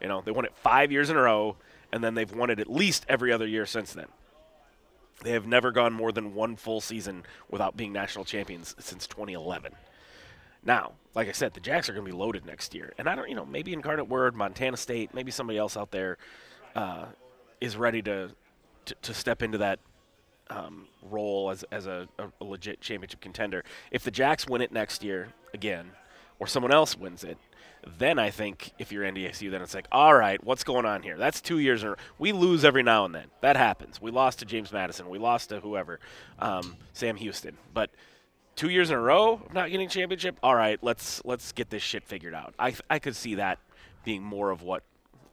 You 0.00 0.08
know, 0.08 0.22
they 0.22 0.30
won 0.30 0.44
it 0.44 0.52
five 0.56 0.90
years 0.92 1.08
in 1.08 1.16
a 1.16 1.22
row, 1.22 1.56
and 1.92 2.02
then 2.02 2.14
they've 2.14 2.30
won 2.32 2.50
it 2.50 2.58
at 2.58 2.70
least 2.70 3.06
every 3.08 3.32
other 3.32 3.46
year 3.46 3.64
since 3.66 3.92
then. 3.92 4.06
They 5.22 5.32
have 5.32 5.46
never 5.46 5.70
gone 5.70 5.92
more 5.92 6.12
than 6.12 6.34
one 6.34 6.56
full 6.56 6.80
season 6.80 7.24
without 7.50 7.76
being 7.76 7.92
national 7.92 8.24
champions 8.24 8.74
since 8.78 9.06
2011. 9.06 9.72
Now, 10.64 10.92
like 11.14 11.28
I 11.28 11.32
said, 11.32 11.54
the 11.54 11.60
Jacks 11.60 11.88
are 11.88 11.92
going 11.92 12.06
to 12.06 12.12
be 12.12 12.16
loaded 12.16 12.44
next 12.44 12.74
year, 12.74 12.92
and 12.98 13.08
I 13.08 13.14
don't, 13.14 13.28
you 13.28 13.34
know, 13.34 13.46
maybe 13.46 13.72
Incarnate 13.72 14.08
Word, 14.08 14.34
Montana 14.34 14.76
State, 14.76 15.14
maybe 15.14 15.30
somebody 15.30 15.58
else 15.58 15.76
out 15.76 15.90
there 15.90 16.18
uh, 16.74 17.06
is 17.60 17.76
ready 17.76 18.02
to, 18.02 18.30
to 18.86 18.94
to 19.02 19.14
step 19.14 19.42
into 19.42 19.58
that 19.58 19.78
um, 20.50 20.86
role 21.02 21.50
as 21.50 21.64
as 21.72 21.86
a, 21.86 22.08
a 22.18 22.44
legit 22.44 22.80
championship 22.80 23.20
contender. 23.20 23.64
If 23.90 24.04
the 24.04 24.10
Jacks 24.10 24.46
win 24.46 24.60
it 24.60 24.72
next 24.72 25.02
year 25.02 25.28
again, 25.54 25.90
or 26.38 26.46
someone 26.46 26.72
else 26.72 26.96
wins 26.96 27.24
it, 27.24 27.38
then 27.98 28.18
I 28.18 28.30
think 28.30 28.72
if 28.78 28.92
you're 28.92 29.04
NDSU, 29.04 29.50
then 29.50 29.62
it's 29.62 29.74
like, 29.74 29.86
all 29.90 30.14
right, 30.14 30.42
what's 30.44 30.64
going 30.64 30.84
on 30.84 31.02
here? 31.02 31.16
That's 31.16 31.40
two 31.40 31.58
years 31.58 31.82
in. 31.82 31.94
We 32.18 32.32
lose 32.32 32.64
every 32.64 32.82
now 32.82 33.04
and 33.04 33.14
then. 33.14 33.26
That 33.40 33.56
happens. 33.56 34.00
We 34.00 34.10
lost 34.10 34.40
to 34.40 34.44
James 34.44 34.72
Madison. 34.72 35.08
We 35.08 35.18
lost 35.18 35.48
to 35.48 35.60
whoever, 35.60 36.00
um, 36.38 36.76
Sam 36.92 37.16
Houston. 37.16 37.56
But 37.72 37.90
two 38.56 38.68
years 38.68 38.90
in 38.90 38.96
a 38.96 39.00
row 39.00 39.34
of 39.34 39.54
not 39.54 39.70
getting 39.70 39.88
championship. 39.88 40.38
All 40.42 40.54
right, 40.54 40.78
let's 40.82 41.22
let's 41.24 41.52
get 41.52 41.70
this 41.70 41.82
shit 41.82 42.04
figured 42.06 42.34
out. 42.34 42.54
I 42.58 42.74
I 42.88 42.98
could 42.98 43.16
see 43.16 43.36
that 43.36 43.58
being 44.04 44.22
more 44.22 44.50
of 44.50 44.62
what 44.62 44.82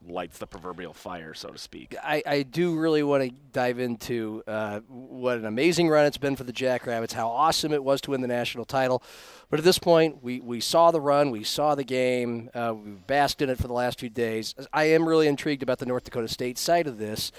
lights 0.10 0.38
the 0.38 0.48
proverbial 0.48 0.94
fire, 0.94 1.34
so 1.34 1.50
to 1.50 1.58
speak. 1.58 1.96
I, 2.04 2.24
I 2.26 2.44
do 2.44 2.76
really 2.76 3.04
want 3.04 3.24
to 3.24 3.32
dive 3.52 3.80
into 3.80 4.44
uh, 4.48 4.80
what 4.88 5.38
an 5.38 5.46
amazing 5.46 5.90
run 5.90 6.06
it's 6.06 6.18
been 6.18 6.36
for 6.36 6.44
the 6.44 6.54
Jackrabbits, 6.54 7.14
how 7.14 7.28
awesome 7.30 7.74
it 7.74 7.84
was 7.84 8.02
to 8.02 8.12
win 8.12 8.22
the 8.22 8.28
national 8.28 8.66
title. 8.66 9.04
But 9.50 9.60
at 9.60 9.66
this 9.66 9.80
point, 9.80 10.24
we, 10.24 10.40
we 10.40 10.60
saw 10.60 10.92
the 10.92 11.02
run, 11.02 11.32
we 11.32 11.44
saw 11.44 11.76
the 11.76 11.84
game, 11.84 12.50
uh, 12.54 12.74
we 12.76 12.92
basked 12.92 13.42
in 13.42 13.50
it 13.50 13.58
for 13.58 13.68
the 13.68 13.74
last 13.74 14.00
few 14.00 14.10
days. 14.10 14.56
I 14.74 14.86
am 14.86 15.08
really 15.08 15.28
intrigued 15.28 15.64
about 15.64 15.80
the 15.80 15.86
North 15.86 16.04
Dakota 16.04 16.28
State 16.28 16.58
side 16.58 16.88
of 16.88 16.98
this. 16.98 17.32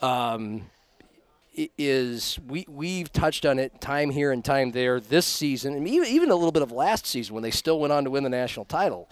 Um, 0.00 0.66
is 1.76 2.38
we 2.46 2.64
we've 2.68 3.12
touched 3.12 3.44
on 3.44 3.58
it 3.58 3.80
time 3.80 4.10
here 4.10 4.30
and 4.30 4.44
time 4.44 4.70
there 4.70 5.00
this 5.00 5.26
season, 5.26 5.74
and 5.74 5.88
even 5.88 6.08
even 6.08 6.30
a 6.30 6.34
little 6.34 6.52
bit 6.52 6.62
of 6.62 6.70
last 6.70 7.04
season 7.04 7.34
when 7.34 7.42
they 7.42 7.50
still 7.50 7.80
went 7.80 7.92
on 7.92 8.04
to 8.04 8.10
win 8.10 8.22
the 8.22 8.30
national 8.30 8.64
title, 8.64 9.08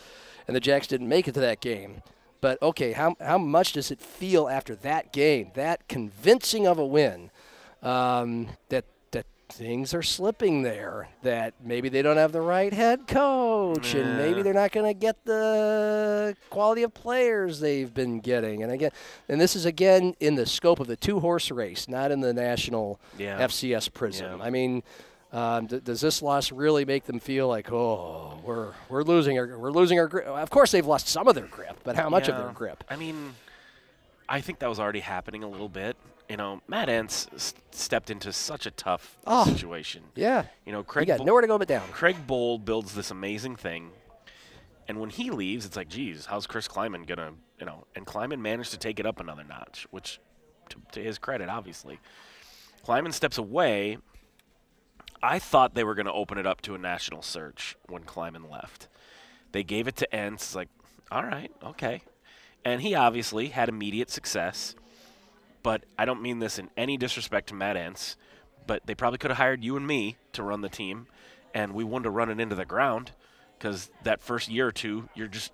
and 0.47 0.55
the 0.55 0.61
Jacks 0.61 0.87
didn't 0.87 1.09
make 1.09 1.26
it 1.26 1.33
to 1.33 1.40
that 1.40 1.61
game. 1.61 2.02
But 2.47 2.62
okay, 2.62 2.93
how 2.93 3.17
how 3.21 3.38
much 3.38 3.73
does 3.73 3.91
it 3.91 4.00
feel 4.00 4.49
after 4.49 4.76
that 4.76 5.12
game, 5.12 5.50
that 5.55 5.88
convincing 5.88 6.65
of 6.65 6.79
a 6.79 6.87
win, 6.87 7.33
um, 7.83 8.50
that 8.69 8.85
that 9.11 9.26
things 9.49 9.93
are 9.93 10.03
slipping 10.05 10.62
there? 10.62 11.09
That 11.25 11.55
maybe 11.61 11.88
they 11.88 12.03
don't 12.03 12.19
have 12.19 12.31
the 12.31 12.41
right 12.41 12.73
head 12.73 13.09
coach, 13.09 13.95
and 13.95 14.17
maybe 14.17 14.43
they're 14.43 14.55
not 14.55 14.71
going 14.71 14.87
to 14.87 14.95
get 14.95 15.25
the 15.25 16.37
quality 16.49 16.85
of 16.85 16.95
players 16.95 17.59
they've 17.59 17.93
been 17.93 18.21
getting. 18.21 18.62
And 18.62 18.71
again, 18.71 18.93
and 19.29 19.41
this 19.41 19.57
is 19.57 19.65
again 19.67 20.15
in 20.21 20.37
the 20.37 20.47
scope 20.47 20.79
of 20.79 20.87
the 20.87 20.95
two 20.95 21.19
horse 21.19 21.50
race, 21.50 21.88
not 21.88 22.12
in 22.12 22.21
the 22.21 22.33
national 22.33 23.00
Yeah. 23.19 23.41
FCS 23.45 23.93
prism. 23.93 24.38
Yeah. 24.38 24.45
I 24.45 24.50
mean. 24.50 24.85
Um, 25.33 25.66
d- 25.66 25.80
does 25.80 26.00
this 26.00 26.23
loss 26.23 26.52
really 26.52 26.85
make 26.85 27.04
them 27.04 27.18
feel 27.21 27.49
like, 27.49 27.71
oh, 27.73 28.38
we're 28.45 28.73
we're 28.88 29.02
losing 29.02 29.38
our 29.38 29.59
we're 29.59 29.71
losing 29.73 29.99
our 29.99 30.06
grip? 30.09 30.26
Of 30.26 30.50
course, 30.50 30.71
they've 30.71 30.87
lost 30.87 31.09
some 31.09 31.26
of 31.28 31.35
their 31.35 31.47
grip, 31.47 31.78
but 31.85 31.97
how 31.97 32.09
much 32.09 32.28
of 32.28 32.37
their 32.37 32.52
grip? 32.52 32.85
I 32.88 32.97
mean, 32.97 33.35
I 34.28 34.40
think 34.40 34.61
that 34.61 34.68
was 34.68 34.78
already 34.80 35.00
happening 35.00 35.42
a 35.42 35.49
little 35.49 35.68
bit. 35.68 35.97
You 36.28 36.37
know, 36.37 36.61
Matt 36.66 36.88
Entz 36.88 37.33
s- 37.35 37.54
stepped 37.71 38.11
into 38.11 38.33
such 38.33 38.66
a 38.66 38.71
tough 38.73 39.16
Oh. 39.26 39.45
situation. 39.45 40.02
Yeah, 40.16 40.47
You 40.64 40.73
know, 40.73 40.78
you 40.78 40.85
Craig 40.85 41.06
got 41.06 41.25
nowhere 41.25 41.42
to 41.42 41.47
go 41.49 41.56
but 41.59 41.68
down. 41.68 41.87
Craig 41.92 42.16
Bohl 42.26 42.64
builds 42.64 42.95
this 42.95 43.11
amazing 43.12 43.54
thing, 43.56 43.90
And 44.88 45.00
when 45.00 45.11
he 45.11 45.30
leaves, 45.30 45.66
it's 45.66 45.76
like, 45.76 45.88
geez, 45.88 46.26
how's 46.26 46.47
Chris 46.47 46.66
Klieman 46.68 47.06
gonna, 47.09 47.33
you 47.61 47.66
know? 47.66 47.87
And 47.97 48.06
Klieman 48.06 48.38
managed 48.40 48.71
to 48.73 48.76
take 48.78 48.99
it 49.00 49.06
up 49.06 49.18
another 49.21 49.42
notch, 49.45 49.87
which, 49.90 50.21
to, 50.68 50.76
to 50.92 51.02
his 51.02 51.18
credit, 51.18 51.49
obviously. 51.49 51.99
Klieman 52.87 53.12
steps 53.12 53.37
away. 53.38 53.99
I 55.23 55.38
thought 55.38 55.75
they 55.75 55.85
were 55.85 55.94
going 55.94 56.06
to 56.06 56.12
open 56.12 56.38
it 56.38 56.46
up 56.46 56.61
to 56.62 56.75
a 56.75 56.78
national 56.78 57.23
search 57.23 57.76
when 57.88 58.02
Klieman 58.02 58.50
left. 58.50 58.88
They 59.52 59.62
gave 59.62 59.88
it 59.88 59.96
to 59.96 60.08
Entz, 60.12 60.54
like, 60.54 60.68
all 61.11 61.25
right, 61.25 61.50
okay. 61.62 62.02
And 62.64 62.82
he 62.82 62.94
obviously 62.94 63.49
had 63.49 63.68
immediate 63.68 64.11
success, 64.11 64.75
but 65.62 65.85
I 65.99 66.04
don't 66.04 66.23
mean 66.23 66.40
this 66.40 66.58
in 66.58 66.70
any 66.76 66.96
disrespect 66.96 67.49
to 67.49 67.54
Matt 67.54 67.76
Entz, 67.76 68.16
but 68.66 68.87
they 68.87 68.94
probably 68.94 69.18
could 69.18 69.30
have 69.30 69.38
hired 69.38 69.62
you 69.62 69.76
and 69.76 69.87
me 69.87 70.16
to 70.32 70.42
run 70.42 70.61
the 70.61 70.68
team, 70.68 71.06
and 71.54 71.73
we 71.73 71.85
wouldn't 71.85 72.04
have 72.04 72.14
run 72.14 72.30
it 72.30 72.40
into 72.40 72.54
the 72.56 72.64
ground 72.64 73.12
because 73.58 73.90
that 74.02 74.20
first 74.20 74.49
year 74.49 74.66
or 74.66 74.73
two, 74.73 75.08
you're 75.14 75.28
just 75.28 75.52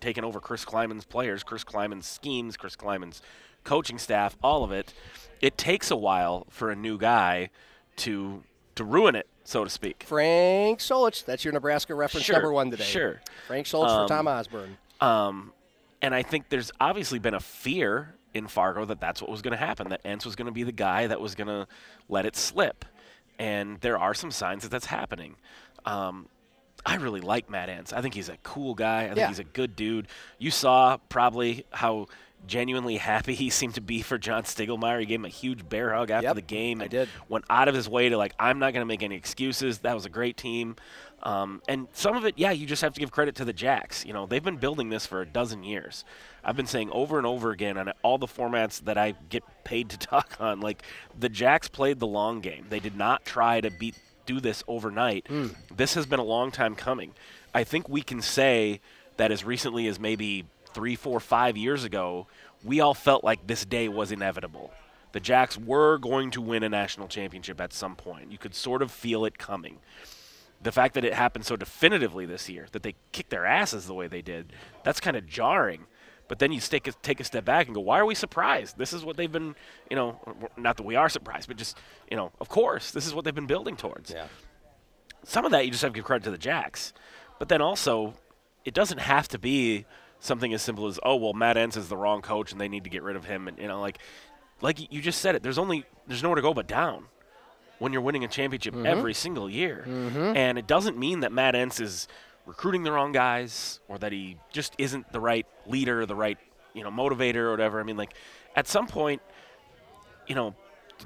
taking 0.00 0.24
over 0.24 0.40
Chris 0.40 0.64
Klieman's 0.64 1.04
players, 1.04 1.42
Chris 1.42 1.64
Klieman's 1.64 2.06
schemes, 2.06 2.56
Chris 2.56 2.76
Klieman's 2.76 3.22
coaching 3.64 3.98
staff, 3.98 4.36
all 4.42 4.64
of 4.64 4.72
it. 4.72 4.92
It 5.40 5.58
takes 5.58 5.90
a 5.90 5.96
while 5.96 6.46
for 6.50 6.70
a 6.70 6.76
new 6.76 6.98
guy 6.98 7.50
to 7.96 8.42
to 8.76 8.84
ruin 8.84 9.14
it, 9.14 9.26
so 9.44 9.64
to 9.64 9.70
speak. 9.70 10.04
Frank 10.06 10.78
Solich, 10.78 11.24
that's 11.24 11.44
your 11.44 11.52
Nebraska 11.52 11.94
reference 11.94 12.24
Sure, 12.26 12.34
number 12.34 12.52
one 12.52 12.70
today. 12.70 12.84
sure. 12.84 13.20
Frank 13.46 13.66
Solich 13.66 13.88
Um, 13.88 14.06
for 14.08 14.14
Tom 14.14 14.28
Osborne. 14.28 14.78
Um, 15.00 15.52
and 16.00 16.14
I 16.14 16.22
think 16.22 16.48
there's 16.48 16.70
obviously 16.80 17.18
been 17.18 17.34
a 17.34 17.40
fear 17.40 18.14
in 18.34 18.46
Fargo 18.46 18.84
that 18.86 19.00
that's 19.00 19.20
what 19.20 19.30
was 19.30 19.42
going 19.42 19.52
to 19.52 19.58
happen, 19.58 19.90
that 19.90 20.02
Entz 20.04 20.24
was 20.24 20.36
going 20.36 20.46
to 20.46 20.52
be 20.52 20.62
the 20.62 20.72
guy 20.72 21.06
that 21.06 21.20
was 21.20 21.34
going 21.34 21.48
to 21.48 21.66
let 22.08 22.24
it 22.26 22.34
slip. 22.36 22.84
And 23.38 23.78
there 23.80 23.98
are 23.98 24.14
some 24.14 24.30
signs 24.30 24.62
that 24.62 24.70
that's 24.70 24.86
happening. 24.86 25.36
Um, 25.84 26.28
I 26.86 26.96
really 26.96 27.20
like 27.20 27.50
Matt 27.50 27.68
Entz. 27.68 27.92
I 27.92 28.00
think 28.00 28.14
he's 28.14 28.28
a 28.28 28.36
cool 28.42 28.74
guy. 28.74 29.02
I 29.02 29.06
think 29.08 29.18
Yeah. 29.18 29.28
he's 29.28 29.38
a 29.38 29.44
good 29.44 29.76
dude. 29.76 30.08
You 30.38 30.50
saw 30.50 30.96
probably 31.08 31.66
how 31.72 32.06
genuinely 32.46 32.96
happy 32.96 33.34
he 33.36 33.50
seemed 33.50 33.74
to 33.74 33.80
be 33.80 34.02
for 34.02 34.18
John 34.18 34.42
Stiegelmeier. 34.44 35.00
He 35.00 35.06
gave 35.06 35.20
him 35.20 35.24
a 35.24 35.28
huge 35.28 35.68
bear 35.68 35.94
hug 35.94 36.10
after 36.10 36.26
Yep, 36.28 36.34
the 36.36 36.42
game. 36.42 36.80
I 36.80 36.84
and 36.84 36.90
did. 36.90 37.08
Went 37.28 37.44
out 37.50 37.68
of 37.68 37.74
his 37.74 37.88
way 37.88 38.08
to 38.08 38.16
like, 38.16 38.34
I'm 38.38 38.58
not 38.58 38.72
going 38.72 38.82
to 38.82 38.86
make 38.86 39.02
any 39.02 39.16
excuses. 39.16 39.78
That 39.78 39.94
was 39.94 40.06
a 40.06 40.10
great 40.10 40.36
team. 40.36 40.76
Um, 41.24 41.62
and 41.68 41.86
some 41.92 42.16
of 42.16 42.24
it, 42.24 42.34
yeah, 42.36 42.50
you 42.50 42.66
just 42.66 42.82
have 42.82 42.94
to 42.94 43.00
give 43.00 43.12
credit 43.12 43.36
to 43.36 43.44
the 43.44 43.52
Jacks. 43.52 44.04
You 44.04 44.12
know, 44.12 44.26
they've 44.26 44.42
been 44.42 44.56
building 44.56 44.88
this 44.88 45.06
for 45.06 45.20
a 45.20 45.26
dozen 45.26 45.62
years. 45.62 46.04
I've 46.44 46.56
been 46.56 46.66
saying 46.66 46.90
over 46.90 47.16
and 47.16 47.26
over 47.26 47.52
again 47.52 47.78
on 47.78 47.92
all 48.02 48.18
the 48.18 48.26
formats 48.26 48.80
that 48.86 48.98
I 48.98 49.14
get 49.28 49.44
paid 49.62 49.88
to 49.90 49.98
talk 49.98 50.36
on, 50.40 50.60
like 50.60 50.82
the 51.16 51.28
Jacks 51.28 51.68
played 51.68 52.00
the 52.00 52.08
long 52.08 52.40
game. 52.40 52.66
They 52.70 52.80
did 52.80 52.96
not 52.96 53.24
try 53.24 53.60
to 53.60 53.70
beat 53.70 53.94
do 54.26 54.40
this 54.40 54.62
overnight. 54.68 55.26
This 55.74 55.94
has 55.94 56.06
been 56.06 56.20
a 56.20 56.24
long 56.24 56.50
time 56.52 56.74
coming. 56.76 57.12
I 57.54 57.64
think 57.64 57.88
we 57.88 58.02
can 58.02 58.22
say 58.22 58.80
that 59.16 59.30
as 59.32 59.44
recently 59.44 59.86
as 59.88 59.98
maybe 59.98 60.44
three, 60.74 60.96
four, 60.96 61.20
five 61.20 61.56
years 61.56 61.84
ago, 61.84 62.26
we 62.64 62.80
all 62.80 62.94
felt 62.94 63.24
like 63.24 63.46
this 63.46 63.64
day 63.64 63.88
was 63.88 64.12
inevitable. 64.12 64.72
The 65.12 65.20
Jacks 65.20 65.58
were 65.58 65.98
going 65.98 66.30
to 66.32 66.40
win 66.40 66.62
a 66.62 66.68
national 66.68 67.08
championship 67.08 67.60
at 67.60 67.72
some 67.72 67.96
point. 67.96 68.32
You 68.32 68.38
could 68.38 68.54
sort 68.54 68.82
of 68.82 68.90
feel 68.90 69.24
it 69.24 69.38
coming 69.38 69.78
the 70.62 70.72
fact 70.72 70.94
that 70.94 71.04
it 71.04 71.14
happened 71.14 71.44
so 71.44 71.56
definitively 71.56 72.24
this 72.26 72.48
year, 72.48 72.66
that 72.72 72.82
they 72.82 72.94
kicked 73.10 73.30
their 73.30 73.44
asses 73.44 73.86
the 73.86 73.94
way 73.94 74.06
they 74.06 74.22
did, 74.22 74.52
that's 74.84 75.00
kind 75.00 75.16
of 75.16 75.26
jarring. 75.26 75.86
But 76.28 76.38
then 76.38 76.52
you 76.52 76.60
take 76.60 76.86
a, 76.86 76.92
take 76.92 77.20
a 77.20 77.24
step 77.24 77.44
back 77.44 77.66
and 77.66 77.74
go, 77.74 77.80
why 77.80 77.98
are 77.98 78.06
we 78.06 78.14
surprised? 78.14 78.78
This 78.78 78.92
is 78.92 79.04
what 79.04 79.16
they've 79.16 79.30
been, 79.30 79.54
you 79.90 79.96
know, 79.96 80.20
not 80.56 80.76
that 80.76 80.84
we 80.84 80.94
are 80.94 81.08
surprised, 81.08 81.48
but 81.48 81.56
just, 81.56 81.76
you 82.10 82.16
know, 82.16 82.30
of 82.40 82.48
course, 82.48 82.92
this 82.92 83.06
is 83.06 83.14
what 83.14 83.24
they've 83.24 83.34
been 83.34 83.46
building 83.46 83.76
towards. 83.76 84.12
Yeah. 84.12 84.28
Some 85.24 85.44
of 85.44 85.50
that 85.50 85.64
you 85.64 85.72
just 85.72 85.82
have 85.82 85.92
to 85.92 85.96
give 85.96 86.04
credit 86.04 86.24
to 86.24 86.30
the 86.30 86.38
Jacks. 86.38 86.92
But 87.38 87.48
then 87.48 87.60
also, 87.60 88.14
it 88.64 88.72
doesn't 88.72 88.98
have 88.98 89.28
to 89.28 89.38
be 89.38 89.84
something 90.22 90.54
as 90.54 90.62
simple 90.62 90.86
as, 90.86 90.98
oh, 91.02 91.16
well, 91.16 91.32
Matt 91.32 91.56
Entz 91.56 91.76
is 91.76 91.88
the 91.88 91.96
wrong 91.96 92.22
coach 92.22 92.52
and 92.52 92.60
they 92.60 92.68
need 92.68 92.84
to 92.84 92.90
get 92.90 93.02
rid 93.02 93.16
of 93.16 93.24
him. 93.24 93.48
And, 93.48 93.58
you 93.58 93.66
know, 93.66 93.80
like, 93.80 93.98
like 94.60 94.92
you 94.92 95.02
just 95.02 95.20
said 95.20 95.34
it, 95.34 95.42
there's 95.42 95.58
only, 95.58 95.84
there's 96.06 96.22
nowhere 96.22 96.36
to 96.36 96.42
go 96.42 96.54
but 96.54 96.68
down 96.68 97.06
when 97.80 97.92
you're 97.92 98.02
winning 98.02 98.24
a 98.24 98.28
championship 98.28 98.74
mm-hmm. 98.74 98.86
every 98.86 99.14
single 99.14 99.50
year. 99.50 99.84
Mm-hmm. 99.86 100.36
And 100.36 100.58
it 100.58 100.68
doesn't 100.68 100.96
mean 100.96 101.20
that 101.20 101.32
Matt 101.32 101.54
Entz 101.54 101.80
is 101.80 102.06
recruiting 102.46 102.84
the 102.84 102.92
wrong 102.92 103.10
guys 103.10 103.80
or 103.88 103.98
that 103.98 104.12
he 104.12 104.36
just 104.52 104.74
isn't 104.78 105.12
the 105.12 105.20
right 105.20 105.46
leader, 105.66 106.06
the 106.06 106.14
right, 106.14 106.38
you 106.72 106.84
know, 106.84 106.90
motivator 106.90 107.36
or 107.36 107.50
whatever. 107.50 107.80
I 107.80 107.82
mean, 107.82 107.96
like, 107.96 108.14
at 108.54 108.68
some 108.68 108.86
point, 108.86 109.20
you 110.28 110.36
know, 110.36 110.54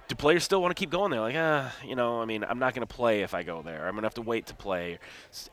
do 0.09 0.15
players 0.15 0.45
still 0.45 0.63
want 0.63 0.75
to 0.75 0.79
keep 0.79 0.91
going 0.91 1.11
there? 1.11 1.21
Like, 1.21 1.37
ah, 1.37 1.73
you 1.85 1.95
know, 1.95 2.21
I 2.21 2.25
mean, 2.25 2.45
I'm 2.45 2.59
not 2.59 2.75
going 2.75 2.87
to 2.87 2.95
play 2.95 3.23
if 3.23 3.35
I 3.35 3.43
go 3.43 3.63
there. 3.63 3.87
I'm 3.87 3.93
going 3.93 4.03
to 4.03 4.07
have 4.07 4.15
to 4.15 4.23
wait 4.23 4.47
to 4.47 4.55
play. 4.55 4.99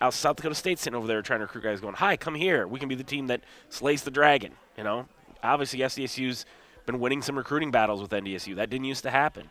Out 0.02 0.14
South 0.14 0.38
Dakota 0.38 0.56
State 0.56 0.80
sitting 0.80 0.96
over 0.96 1.08
there 1.08 1.22
trying 1.22 1.40
to 1.40 1.46
recruit 1.46 1.64
guys 1.64 1.82
going, 1.82 1.96
hi, 1.96 2.18
come 2.18 2.36
here. 2.36 2.68
We 2.68 2.80
can 2.80 2.90
be 2.90 2.96
the 2.96 3.04
team 3.04 3.28
that 3.28 3.42
slays 3.70 4.04
the 4.04 4.12
dragon, 4.12 4.54
you 4.78 4.84
know? 4.84 5.08
Obviously, 5.44 5.80
SDSU's 5.80 6.46
been 6.86 7.00
winning 7.00 7.22
some 7.22 7.38
recruiting 7.38 7.72
battles 7.72 8.02
with 8.02 8.12
NDSU. 8.12 8.56
That 8.56 8.70
didn't 8.70 8.86
used 8.86 9.04
to 9.04 9.12
happen. 9.12 9.50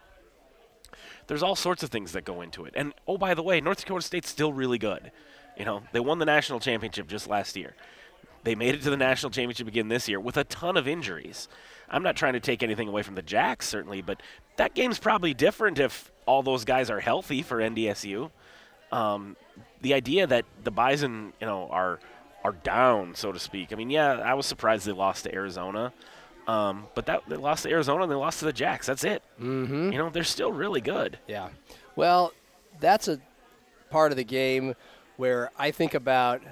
There's 1.27 1.43
all 1.43 1.57
sorts 1.57 1.83
of 1.83 1.91
things 1.91 2.13
that 2.13 2.25
go 2.25 2.41
into 2.41 2.65
it. 2.65 2.75
And, 2.77 2.93
oh, 3.07 3.19
by 3.19 3.35
the 3.35 3.43
way, 3.43 3.61
North 3.61 3.79
Dakota 3.79 4.03
State's 4.03 4.29
still 4.29 4.53
really 4.53 4.79
good. 4.79 5.13
You 5.57 5.65
know, 5.65 5.83
they 5.93 6.01
won 6.01 6.19
the 6.19 6.25
national 6.25 6.61
championship 6.61 7.07
just 7.07 7.29
last 7.29 7.57
year. 7.57 7.75
They 8.45 8.55
made 8.55 8.75
it 8.75 8.83
to 8.83 8.91
the 8.91 8.97
national 8.97 9.31
championship 9.31 9.69
again 9.69 9.89
this 9.89 10.09
year 10.09 10.19
with 10.19 10.37
a 10.37 10.45
ton 10.45 10.77
of 10.77 10.89
injuries. 10.89 11.49
I'm 11.89 12.03
not 12.03 12.17
trying 12.17 12.33
to 12.33 12.41
take 12.41 12.63
anything 12.63 12.89
away 12.89 13.03
from 13.03 13.15
the 13.15 13.23
Jacks, 13.23 13.69
certainly, 13.69 14.03
but 14.03 14.21
that 14.57 14.75
game's 14.75 14.99
probably 14.99 15.35
different 15.35 15.79
if 15.79 16.11
all 16.27 16.43
those 16.43 16.65
guys 16.65 16.91
are 16.91 17.01
healthy 17.01 17.43
for 17.43 17.59
NDSU. 17.59 18.31
Um, 18.91 19.37
the 19.81 19.95
idea 19.95 20.27
that 20.27 20.45
the 20.63 20.71
Bison, 20.71 21.33
you 21.41 21.47
know, 21.47 21.69
are 21.71 21.99
are 22.45 22.53
down, 22.53 23.15
so 23.15 23.33
to 23.33 23.39
speak. 23.39 23.73
I 23.73 23.77
mean, 23.77 23.91
yeah, 23.91 24.15
I 24.15 24.35
was 24.35 24.47
surprised 24.47 24.87
they 24.87 24.93
lost 24.93 25.25
to 25.25 25.35
Arizona, 25.35 25.93
um, 26.47 26.87
but 26.95 27.07
that 27.07 27.23
they 27.29 27.37
lost 27.37 27.63
to 27.65 27.71
Arizona 27.71 28.03
and 28.03 28.11
they 28.11 28.17
lost 28.17 28.41
to 28.41 28.45
the 28.45 28.53
Jacks. 28.53 28.87
That's 28.87 29.05
it. 29.05 29.23
Mm-hmm. 29.41 29.93
You 29.93 29.99
know, 29.99 30.11
they're 30.11 30.25
still 30.25 30.53
really 30.53 30.81
good. 30.81 31.19
Yeah. 31.29 31.51
Well, 31.95 32.33
that's 32.81 33.09
a 33.09 33.21
part 33.91 34.13
of 34.13 34.17
the 34.17 34.25
game 34.25 34.75
where 35.17 35.51
I 35.59 35.71
think 35.71 35.95
about 35.95 36.43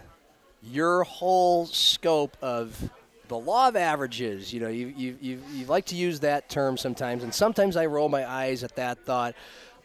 your 0.62 1.04
whole 1.04 1.66
scope 1.66 2.36
of 2.42 2.90
the 3.30 3.38
law 3.38 3.68
of 3.68 3.76
averages. 3.76 4.52
You 4.52 4.60
know, 4.60 4.68
you, 4.68 4.92
you, 4.96 5.16
you, 5.20 5.42
you 5.54 5.66
like 5.66 5.86
to 5.86 5.96
use 5.96 6.20
that 6.20 6.50
term 6.50 6.76
sometimes, 6.76 7.22
and 7.22 7.32
sometimes 7.32 7.76
I 7.76 7.86
roll 7.86 8.08
my 8.08 8.28
eyes 8.28 8.62
at 8.62 8.76
that 8.76 9.06
thought. 9.06 9.34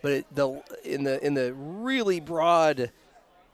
But 0.01 0.11
it, 0.11 0.25
the 0.35 0.61
in 0.83 1.03
the 1.03 1.25
in 1.25 1.35
the 1.35 1.53
really 1.53 2.19
broad 2.19 2.91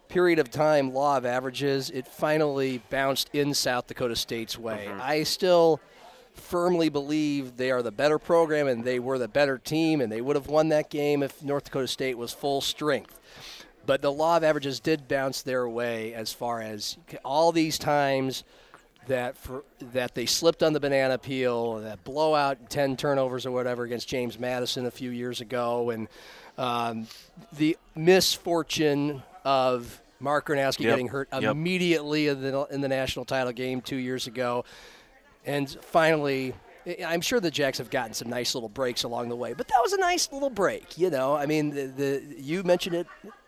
period 0.08 0.40
of 0.40 0.50
time, 0.50 0.94
law 0.94 1.18
of 1.18 1.26
averages, 1.26 1.90
it 1.90 2.08
finally 2.08 2.82
bounced 2.90 3.30
in 3.34 3.54
South 3.54 3.88
Dakota 3.88 4.16
State's 4.16 4.58
way. 4.58 4.88
Mm-hmm. 4.90 5.02
I 5.02 5.24
still 5.24 5.80
firmly 6.34 6.90
believe 6.90 7.58
they 7.58 7.72
are 7.72 7.82
the 7.82 7.92
better 7.92 8.18
program 8.18 8.68
and 8.68 8.84
they 8.84 9.00
were 9.00 9.18
the 9.18 9.28
better 9.28 9.58
team 9.58 10.02
and 10.02 10.12
they 10.12 10.22
would 10.22 10.36
have 10.36 10.48
won 10.48 10.70
that 10.70 10.90
game 10.90 11.22
if 11.24 11.44
North 11.44 11.66
Dakota 11.66 11.88
State 11.88 12.18
was 12.18 12.34
full 12.34 12.62
strength. 12.62 13.20
But 13.86 14.02
the 14.02 14.12
law 14.12 14.38
of 14.38 14.44
averages 14.44 14.80
did 14.80 15.08
bounce 15.08 15.42
their 15.42 15.68
way 15.68 16.14
as 16.14 16.32
far 16.32 16.62
as 16.62 16.98
all 17.24 17.52
these 17.52 17.78
times 17.78 18.44
that 19.08 19.38
for 19.38 19.64
that 19.94 20.16
they 20.16 20.26
slipped 20.26 20.64
on 20.64 20.74
the 20.74 20.80
banana 20.80 21.18
peel, 21.18 21.80
that 21.80 22.04
blowout, 22.04 22.70
ten 22.70 22.96
turnovers 22.96 23.46
or 23.46 23.52
whatever 23.52 23.84
against 23.84 24.08
James 24.08 24.40
Madison 24.40 24.86
a 24.86 24.92
few 24.92 25.12
years 25.12 25.42
ago, 25.42 25.90
and 25.90 26.08
um, 26.58 27.08
the 27.54 27.78
misfortune 27.96 29.24
of 29.44 30.02
Mark 30.20 30.48
Gronowski 30.48 30.82
Yep, 30.82 30.92
getting 30.92 31.08
hurt 31.08 31.30
yep. 31.34 31.44
immediately 31.44 32.28
in 32.28 32.42
the, 32.42 32.68
in 32.70 32.82
the 32.82 32.88
national 32.88 33.26
title 33.26 33.52
game 33.52 33.82
two 33.82 33.98
years 33.98 34.28
ago, 34.28 34.66
and 35.46 35.70
finally. 35.82 36.54
I'm 37.06 37.22
sure 37.22 37.40
the 37.40 37.52
Jacks 37.52 37.78
have 37.78 37.92
gotten 37.92 38.16
some 38.16 38.28
nice 38.28 38.56
little 38.56 38.68
breaks 38.68 39.04
along 39.04 39.30
the 39.30 39.36
way, 39.36 39.54
but 39.54 39.68
that 39.68 39.80
was 39.84 39.94
a 39.94 40.00
nice 40.00 40.32
little 40.32 40.50
break, 40.50 40.98
you 40.98 41.12
know. 41.12 41.36
I 41.36 41.46
mean, 41.46 41.70
the, 41.70 41.86
the 41.86 42.36
you 42.40 42.64
mentioned 42.64 42.96
it 42.96 43.06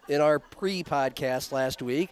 in 0.08 0.22
our 0.22 0.38
pre-podcast 0.38 1.52
last 1.52 1.82
week 1.82 2.12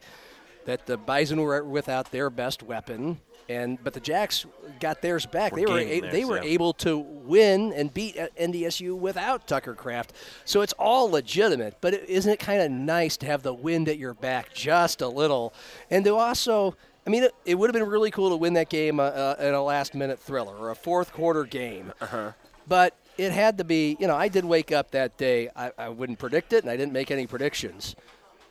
that 0.65 0.85
the 0.87 0.97
Bison 0.97 1.41
were 1.41 1.63
without 1.63 2.11
their 2.11 2.31
best 2.31 2.63
weapon, 2.63 3.19
and 3.49 3.83
but 3.83 3.93
the 3.93 3.99
Jacks 3.99 4.45
got 4.79 5.01
theirs 5.01 5.25
back. 5.25 5.51
Were 5.51 5.59
they 5.59 5.65
were 5.65 5.79
a, 5.79 5.99
they 6.11 6.25
were 6.25 6.37
yeah. 6.37 6.49
able 6.49 6.73
to 6.73 6.97
win 6.97 7.73
and 7.73 7.93
beat 7.93 8.17
uh, 8.17 8.27
NDSU 8.39 8.97
without 8.97 9.47
Tucker 9.47 9.75
Kraft. 9.75 10.13
So 10.45 10.61
it's 10.61 10.73
all 10.73 11.09
legitimate. 11.09 11.77
But 11.81 11.93
is 11.93 12.21
isn't 12.21 12.33
it 12.33 12.39
kind 12.39 12.61
of 12.61 12.71
nice 12.71 13.17
to 13.17 13.25
have 13.25 13.43
the 13.43 13.53
wind 13.53 13.89
at 13.89 13.97
your 13.97 14.13
back 14.13 14.53
just 14.53 15.01
a 15.01 15.07
little, 15.07 15.53
and 15.89 16.05
to 16.05 16.15
also. 16.15 16.75
I 17.03 17.09
mean, 17.09 17.23
it, 17.23 17.33
it 17.45 17.55
would 17.55 17.67
have 17.67 17.73
been 17.73 17.89
really 17.89 18.11
cool 18.11 18.29
to 18.29 18.35
win 18.35 18.53
that 18.53 18.69
game 18.69 18.99
uh, 18.99 19.05
uh, 19.05 19.35
in 19.39 19.55
a 19.55 19.63
last-minute 19.63 20.19
thriller 20.19 20.55
or 20.55 20.69
a 20.69 20.75
fourth-quarter 20.75 21.45
game. 21.45 21.91
Uh-huh. 21.99 22.33
But 22.67 22.95
it 23.17 23.31
had 23.31 23.57
to 23.57 23.63
be, 23.63 23.97
you 23.99 24.05
know, 24.05 24.15
I 24.15 24.27
did 24.27 24.45
wake 24.45 24.71
up 24.71 24.91
that 24.91 25.17
day. 25.17 25.49
I, 25.55 25.71
I 25.79 25.89
wouldn't 25.89 26.19
predict 26.19 26.53
it, 26.53 26.63
and 26.63 26.69
I 26.69 26.77
didn't 26.77 26.93
make 26.93 27.09
any 27.09 27.25
predictions. 27.25 27.95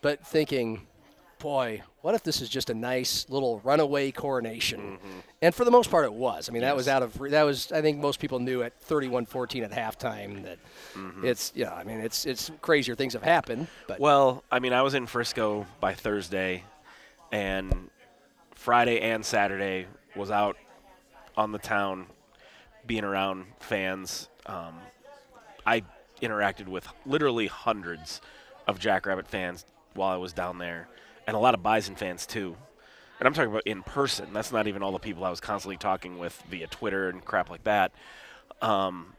But 0.03 0.26
thinking, 0.26 0.87
boy, 1.38 1.83
what 2.03 2.15
if 2.15 2.23
this 2.23 2.41
is 2.41 2.49
just 2.49 2.71
a 2.71 2.75
nice 2.75 3.27
little 3.29 3.61
runaway 3.61 4.11
coronation? 4.11 4.99
And 5.43 5.55
for 5.55 5.65
the 5.65 5.71
most 5.71 5.91
part, 5.91 6.05
it 6.05 6.13
was. 6.13 6.49
I 6.49 6.53
mean, 6.53 6.63
that 6.63 6.75
was 6.77 6.89
out 6.89 7.03
of 7.03 7.19
that 7.31 7.43
was. 7.43 7.71
I 7.73 7.83
think 7.83 7.99
most 7.99 8.21
people 8.21 8.39
knew 8.39 8.63
at 8.63 8.81
31-14 8.87 9.65
at 9.65 9.71
halftime 9.73 10.45
that 10.45 10.59
it's. 11.23 11.53
Yeah, 11.55 11.73
I 11.75 11.85
mean, 11.85 11.99
it's 12.01 12.27
it's 12.27 12.51
crazier 12.61 12.95
things 12.95 13.13
have 13.13 13.23
happened. 13.23 13.69
But 13.87 14.01
Well, 14.01 14.43
I 14.51 14.59
mean, 14.61 14.73
I 14.73 14.83
was 14.83 14.95
in 14.95 15.07
Frisco 15.07 15.67
by 15.81 15.95
Thursday, 15.95 16.65
and 17.33 17.91
Friday 18.55 19.01
and 19.01 19.25
Saturday 19.25 19.87
was 20.17 20.31
out 20.31 20.57
on 21.37 21.53
the 21.53 21.59
town, 21.59 22.07
being 22.87 23.05
around 23.05 23.45
fans. 23.61 24.29
Um, 24.47 24.75
I 25.67 25.83
interacted 26.23 26.67
with 26.69 26.87
literally 27.07 27.47
hundreds 27.47 28.21
of 28.67 28.79
Jackrabbit 28.79 29.27
fans 29.27 29.65
while 29.95 30.11
I 30.11 30.17
was 30.17 30.33
down 30.33 30.59
there, 30.59 30.89
and 31.31 31.37
a 31.37 31.40
lot 31.40 31.55
of 31.55 31.62
Bison 31.62 31.95
fans 31.95 32.27
too. 32.27 32.57
And 33.21 33.27
I'm 33.29 33.35
talking 33.35 33.53
about 33.53 33.62
in 33.64 33.85
person. 33.85 34.33
That's 34.33 34.51
not 34.51 34.66
even 34.66 34.83
all 34.83 34.90
the 34.90 34.99
people 34.99 35.25
I 35.25 35.31
was 35.31 35.38
constantly 35.38 35.77
talking 35.77 36.19
with 36.19 36.43
via 36.51 36.66
Twitter 36.66 37.09
and 37.09 37.25
crap 37.25 37.49
like 37.49 37.62
that. 37.64 37.93
Um, 38.61 39.14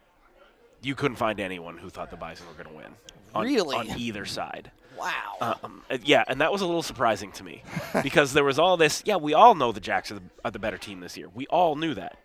you 0.82 0.94
couldn't 0.94 1.16
find 1.16 1.40
anyone 1.40 1.78
who 1.78 1.90
thought 1.90 2.10
the 2.12 2.18
Bison 2.18 2.48
were 2.48 2.62
going 2.62 2.76
to 2.76 2.76
win. 2.76 2.94
On, 3.34 3.46
Really? 3.46 3.78
On 3.78 3.98
either 3.98 4.26
side. 4.26 4.72
Wow. 4.98 5.56
Um, 5.64 5.84
yeah, 6.04 6.26
and 6.28 6.42
that 6.42 6.52
was 6.52 6.62
a 6.62 6.66
little 6.66 6.84
surprising 6.84 7.32
to 7.34 7.46
me 7.46 7.64
because 8.04 8.34
there 8.34 8.44
was 8.44 8.60
all 8.60 8.76
this. 8.76 9.02
Yeah, 9.06 9.16
we 9.16 9.34
all 9.34 9.56
know 9.56 9.72
the 9.72 9.80
Jacks 9.80 10.12
are 10.12 10.16
the, 10.16 10.24
are 10.44 10.52
the 10.52 10.60
better 10.60 10.78
team 10.78 11.00
this 11.00 11.16
year. 11.16 11.30
We 11.34 11.48
all 11.48 11.78
knew 11.78 11.94
that, 11.94 12.18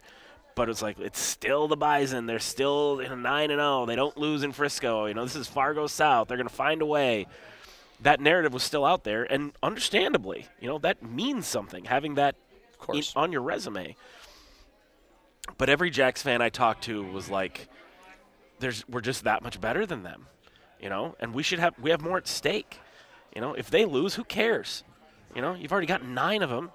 but 0.56 0.68
it's 0.68 0.82
like 0.82 0.98
it's 0.98 1.20
still 1.20 1.68
the 1.68 1.76
Bison. 1.76 2.26
They're 2.26 2.40
still 2.40 2.96
nine 2.96 3.52
and 3.52 3.60
zero. 3.60 3.86
They 3.86 3.94
don't 3.94 4.16
lose 4.16 4.42
in 4.42 4.50
Frisco. 4.50 5.06
You 5.06 5.14
know, 5.14 5.22
this 5.22 5.36
is 5.36 5.46
Fargo 5.46 5.86
South. 5.86 6.26
They're 6.26 6.36
going 6.36 6.48
to 6.48 6.54
find 6.54 6.82
a 6.82 6.86
way. 6.86 7.28
That 8.00 8.20
narrative 8.20 8.52
was 8.52 8.62
still 8.62 8.84
out 8.84 9.04
there, 9.04 9.24
and 9.24 9.52
understandably, 9.62 10.46
you 10.60 10.68
know, 10.68 10.78
that 10.78 11.02
means 11.02 11.46
something 11.46 11.84
having 11.84 12.16
that 12.16 12.34
in, 12.34 12.78
course. 12.78 13.12
on 13.16 13.32
your 13.32 13.40
resume. 13.40 13.96
But 15.58 15.68
every 15.68 15.90
Jacks 15.90 16.22
fan 16.22 16.42
I 16.42 16.50
talked 16.50 16.84
to 16.84 17.02
was 17.02 17.30
like, 17.30 17.68
"There's 18.58 18.86
we're 18.88 19.00
just 19.00 19.24
that 19.24 19.42
much 19.42 19.60
better 19.60 19.86
than 19.86 20.02
them." 20.02 20.26
you 20.80 20.88
know, 20.88 21.14
and 21.20 21.34
we 21.34 21.42
should 21.42 21.58
have 21.58 21.74
we 21.80 21.90
have 21.90 22.00
more 22.00 22.18
at 22.18 22.28
stake. 22.28 22.78
You 23.34 23.40
know, 23.40 23.54
if 23.54 23.70
they 23.70 23.84
lose, 23.84 24.14
who 24.14 24.24
cares? 24.24 24.84
You 25.34 25.42
know, 25.42 25.54
you've 25.54 25.72
already 25.72 25.86
got 25.86 26.04
nine 26.04 26.42
of 26.42 26.50
them, 26.50 26.70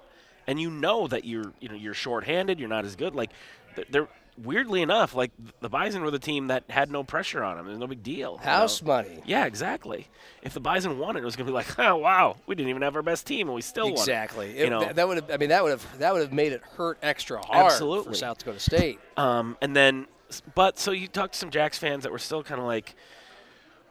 and 0.46 0.60
you 0.60 0.70
know 0.70 1.06
that 1.08 1.24
you're 1.24 1.52
you 1.60 1.68
know 1.68 1.74
you're 1.74 1.94
shorthanded, 1.94 2.60
you're 2.60 2.68
not 2.68 2.84
as 2.84 2.96
good. 2.96 3.14
Like 3.14 3.30
th- 3.76 3.88
they're 3.90 4.08
weirdly 4.38 4.82
enough, 4.82 5.14
like 5.14 5.30
the 5.60 5.68
Bison 5.68 6.02
were 6.02 6.10
the 6.10 6.18
team 6.18 6.48
that 6.48 6.64
had 6.68 6.90
no 6.90 7.04
pressure 7.04 7.42
on 7.42 7.56
them. 7.56 7.66
There's 7.66 7.78
no 7.78 7.86
big 7.86 8.02
deal. 8.02 8.32
you 8.40 8.44
House 8.48 8.82
know? 8.82 8.88
money. 8.88 9.22
Yeah, 9.26 9.44
exactly. 9.46 10.08
If 10.42 10.54
the 10.54 10.60
Bison 10.60 10.98
won 10.98 11.16
it, 11.16 11.20
it 11.20 11.24
was 11.24 11.36
gonna 11.36 11.46
be 11.48 11.52
like, 11.52 11.78
oh 11.78 11.96
wow, 11.96 12.36
we 12.46 12.54
didn't 12.54 12.70
even 12.70 12.82
have 12.82 12.96
our 12.96 13.02
best 13.02 13.26
team, 13.26 13.48
and 13.48 13.54
we 13.54 13.62
still 13.62 13.84
won. 13.84 13.92
Exactly. 13.92 14.58
You 14.58 14.70
know, 14.70 14.80
that- 14.80 14.96
that 14.96 15.08
would 15.08 15.16
have. 15.18 15.30
I 15.30 15.36
mean, 15.36 15.50
that 15.50 15.62
would 15.62 15.70
have. 15.70 15.98
That 15.98 16.12
would 16.12 16.22
have 16.22 16.32
made 16.32 16.52
it 16.52 16.62
hurt 16.76 16.98
extra 17.02 17.44
hard 17.44 17.66
Absolutely. 17.72 18.12
for 18.12 18.14
South 18.16 18.38
Dakota 18.38 18.58
State. 18.58 18.98
Um, 19.16 19.56
and 19.60 19.76
then, 19.76 20.06
but 20.54 20.78
so 20.78 20.90
you 20.92 21.08
talked 21.08 21.34
to 21.34 21.38
some 21.38 21.50
Jacks 21.50 21.78
fans 21.78 22.02
that 22.04 22.12
were 22.12 22.18
still 22.18 22.42
kind 22.42 22.60
of 22.60 22.66
like, 22.66 22.94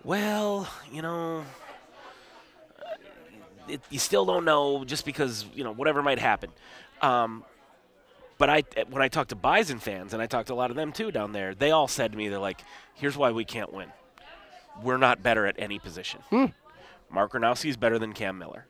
well, 0.04 0.68
you 0.92 1.02
know, 1.02 1.46
uh, 2.80 2.86
it, 3.68 3.82
you 3.90 4.00
still 4.00 4.26
don't 4.26 4.46
know 4.46 4.84
just 4.86 5.06
because 5.06 5.46
you 5.54 5.64
know 5.64 5.72
whatever 5.74 6.02
might 6.02 6.20
happen. 6.20 6.50
Um, 7.02 7.44
but 8.42 8.50
I, 8.50 8.64
when 8.90 9.04
I 9.04 9.08
talked 9.08 9.30
to 9.30 9.36
Bison 9.36 9.78
fans, 9.78 10.14
and 10.14 10.22
I 10.22 10.26
talked 10.26 10.48
to 10.48 10.54
a 10.54 10.56
lot 10.56 10.72
of 10.72 10.76
them 10.76 10.92
too 10.92 11.12
down 11.12 11.32
there, 11.32 11.54
they 11.54 11.70
all 11.70 11.88
said 11.88 12.12
to 12.12 12.18
me, 12.18 12.28
they're 12.28 12.40
like, 12.40 12.60
"Here's 12.96 13.16
why 13.16 13.30
we 13.30 13.46
can't 13.46 13.72
win. 13.72 13.92
We're 14.82 14.98
not 14.98 15.22
better 15.22 15.46
at 15.46 15.58
any 15.60 15.78
position. 15.78 16.22
Hmm. 16.32 16.46
Mark 17.12 17.34
Gronowski 17.34 17.70
is 17.70 17.78
better 17.78 18.00
than 18.00 18.14
Cam 18.14 18.40
Miller. 18.40 18.66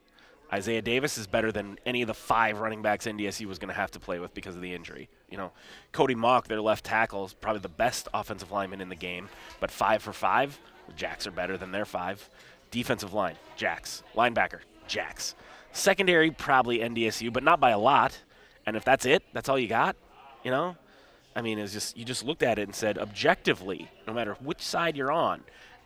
Isaiah 0.51 0.81
Davis 0.81 1.17
is 1.17 1.25
better 1.25 1.53
than 1.53 1.79
any 1.85 2.01
of 2.01 2.07
the 2.07 2.13
five 2.13 2.59
running 2.59 2.81
backs 2.81 3.07
NDSU 3.07 3.45
was 3.45 3.59
going 3.59 3.69
to 3.69 3.73
have 3.73 3.91
to 3.91 3.99
play 4.01 4.19
with 4.19 4.33
because 4.33 4.57
of 4.57 4.61
the 4.61 4.73
injury. 4.73 5.07
You 5.29 5.37
know, 5.37 5.53
Cody 5.93 6.15
Mauch, 6.15 6.49
their 6.49 6.59
left 6.59 6.83
tackle, 6.83 7.23
is 7.23 7.33
probably 7.33 7.61
the 7.61 7.69
best 7.69 8.09
offensive 8.13 8.51
lineman 8.51 8.81
in 8.81 8.89
the 8.89 8.95
game, 8.95 9.29
but 9.61 9.71
five 9.71 10.03
for 10.03 10.11
five, 10.11 10.59
the 10.87 10.93
Jacks 10.93 11.25
are 11.25 11.31
better 11.31 11.55
than 11.55 11.71
their 11.71 11.85
five. 11.85 12.29
Defensive 12.71 13.13
line, 13.13 13.35
Jacks. 13.55 14.03
Linebacker, 14.17 14.59
Jacks. 14.89 15.33
Secondary, 15.71 16.29
probably 16.29 16.79
NDSU, 16.79 17.31
but 17.31 17.43
not 17.43 17.61
by 17.61 17.69
a 17.69 17.79
lot. 17.79 18.19
And 18.65 18.75
if 18.75 18.83
that's 18.83 19.05
it, 19.05 19.23
that's 19.33 19.49
all 19.49 19.57
you 19.59 19.67
got, 19.67 19.95
you 20.43 20.51
know? 20.51 20.75
I 21.35 21.41
mean, 21.41 21.59
it's 21.59 21.73
just 21.73 21.97
you 21.97 22.03
just 22.05 22.23
looked 22.25 22.43
at 22.43 22.59
it 22.59 22.63
and 22.63 22.75
said, 22.75 22.97
objectively, 22.97 23.89
no 24.05 24.13
matter 24.13 24.35
which 24.41 24.61
side 24.61 24.97
you're 24.97 25.11
on, 25.11 25.43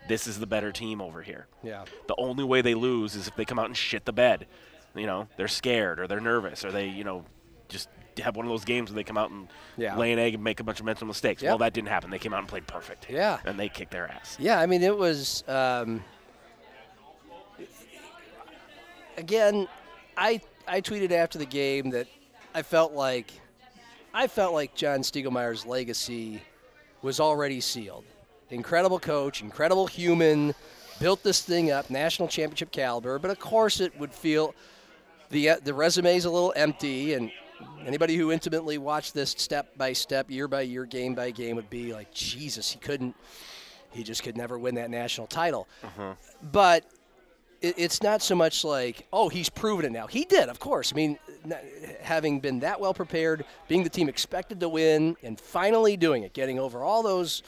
this 0.07 0.27
is 0.27 0.39
the 0.39 0.47
better 0.47 0.71
team 0.71 1.01
over 1.01 1.21
here. 1.21 1.47
Yeah. 1.63 1.85
The 2.07 2.15
only 2.17 2.43
way 2.43 2.61
they 2.61 2.73
lose 2.75 3.15
is 3.15 3.27
if 3.27 3.35
they 3.35 3.45
come 3.45 3.59
out 3.59 3.65
and 3.67 3.77
shit 3.77 4.05
the 4.05 4.13
bed. 4.13 4.47
You 4.95 5.05
know, 5.05 5.27
they're 5.37 5.47
scared 5.49 5.99
or 5.99 6.07
they're 6.07 6.21
nervous 6.21 6.63
or 6.63 6.71
they, 6.71 6.87
you 6.87 7.03
know, 7.03 7.25
just 7.67 7.89
have 8.23 8.35
one 8.37 8.45
of 8.45 8.49
those 8.49 8.63
games 8.63 8.89
where 8.89 8.95
they 8.95 9.03
come 9.03 9.17
out 9.17 9.29
and 9.29 9.49
Yeah. 9.77 9.97
lay 9.97 10.13
an 10.13 10.19
egg 10.19 10.35
and 10.35 10.43
make 10.43 10.59
a 10.61 10.63
bunch 10.63 10.79
of 10.79 10.85
mental 10.85 11.05
mistakes. 11.05 11.41
Yep. 11.43 11.49
Well, 11.49 11.57
that 11.59 11.73
didn't 11.73 11.89
happen. 11.89 12.09
They 12.09 12.19
came 12.19 12.33
out 12.33 12.39
and 12.39 12.47
played 12.47 12.65
perfect. 12.65 13.07
Yeah. 13.09 13.39
And 13.45 13.59
they 13.59 13.67
kicked 13.67 13.91
their 13.91 14.07
ass. 14.09 14.37
Yeah, 14.39 14.59
I 14.59 14.65
mean, 14.67 14.83
it 14.83 14.95
was. 14.97 15.43
Um, 15.49 16.01
again, 19.17 19.67
I 20.17 20.41
I 20.67 20.81
tweeted 20.81 21.11
after 21.11 21.37
the 21.37 21.45
game 21.45 21.89
that 21.91 22.07
I 22.55 22.61
felt 22.61 22.93
like 22.93 23.33
I 24.13 24.27
felt 24.27 24.53
like 24.53 24.73
John 24.75 25.01
Stiegelmeier's 25.01 25.65
legacy 25.65 26.41
was 27.01 27.19
already 27.19 27.59
sealed. 27.59 28.05
Incredible 28.49 28.97
coach, 28.97 29.41
incredible 29.41 29.87
human, 29.87 30.55
built 31.01 31.21
this 31.21 31.41
thing 31.41 31.69
up, 31.71 31.89
national 31.89 32.29
championship 32.29 32.71
caliber. 32.71 33.19
But 33.19 33.31
of 33.31 33.39
course, 33.39 33.81
it 33.81 33.99
would 33.99 34.13
feel 34.13 34.55
the 35.31 35.49
uh, 35.49 35.57
the 35.61 35.73
resume's 35.73 36.23
a 36.23 36.29
little 36.29 36.53
empty, 36.55 37.13
and 37.13 37.29
anybody 37.85 38.15
who 38.15 38.31
intimately 38.31 38.77
watched 38.77 39.13
this 39.13 39.31
step 39.31 39.77
by 39.77 39.91
step, 39.91 40.31
year 40.31 40.47
by 40.47 40.61
year, 40.61 40.85
game 40.85 41.13
by 41.13 41.31
game 41.31 41.57
would 41.57 41.69
be 41.69 41.91
like, 41.91 42.13
Jesus, 42.13 42.71
he 42.71 42.79
couldn't 42.79 43.15
he 43.91 44.03
just 44.03 44.23
could 44.23 44.37
never 44.37 44.57
win 44.57 44.75
that 44.75 44.89
national 44.89 45.27
title. 45.27 45.67
Mm-hmm. 45.83 46.11
But 46.53 46.85
it, 46.85 46.89
it's 47.61 48.01
not 48.03 48.21
so 48.21 48.35
much 48.35 48.63
like, 48.63 49.07
oh, 49.11 49.29
he's 49.29 49.49
proven 49.49 49.85
it 49.85 49.91
now. 49.91 50.07
He 50.07 50.25
did, 50.25 50.49
of 50.49 50.59
course. 50.59 50.91
I 50.93 50.95
mean, 50.95 51.17
having 52.01 52.39
been 52.39 52.59
that 52.59 52.79
well 52.79 52.93
prepared, 52.93 53.45
being 53.67 53.83
the 53.83 53.89
team 53.89 54.09
expected 54.09 54.59
to 54.59 54.69
win, 54.69 55.17
and 55.23 55.39
finally 55.39 55.97
doing 55.97 56.23
it, 56.23 56.33
getting 56.33 56.59
over 56.59 56.83
all 56.83 57.03
those 57.03 57.43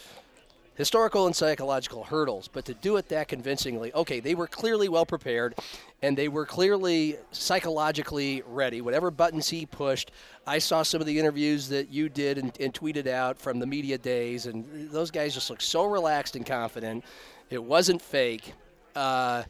historical 0.75 1.25
and 1.25 1.35
psychological 1.35 2.03
hurdles, 2.03 2.47
but 2.47 2.63
to 2.65 2.73
do 2.75 2.97
it 2.97 3.09
that 3.09 3.27
convincingly, 3.27 3.91
okay, 3.93 4.19
they 4.19 4.35
were 4.35 4.47
clearly 4.47 4.87
well 4.87 5.05
prepared 5.05 5.55
and 6.03 6.15
they 6.15 6.27
were 6.27 6.45
clearly 6.45 7.17
psychologically 7.31 8.43
ready. 8.47 8.81
Whatever 8.81 9.09
buttons 9.09 9.49
he 9.49 9.65
pushed, 9.65 10.11
I 10.45 10.59
saw 10.59 10.83
some 10.83 11.01
of 11.01 11.07
the 11.07 11.19
interviews 11.19 11.67
that 11.69 11.89
you 11.89 12.09
did 12.09 12.37
and, 12.37 12.55
and 12.59 12.71
tweeted 12.71 13.07
out 13.07 13.39
from 13.39 13.57
the 13.57 13.65
media 13.65 13.97
days, 13.97 14.45
and 14.45 14.91
those 14.91 15.09
guys 15.09 15.33
just 15.33 15.49
looked 15.49 15.63
so 15.63 15.85
relaxed 15.85 16.35
and 16.35 16.45
confident. 16.45 17.03
It 17.49 17.63
wasn't 17.63 17.99
fake. 17.99 18.53
Uh, 18.95 19.43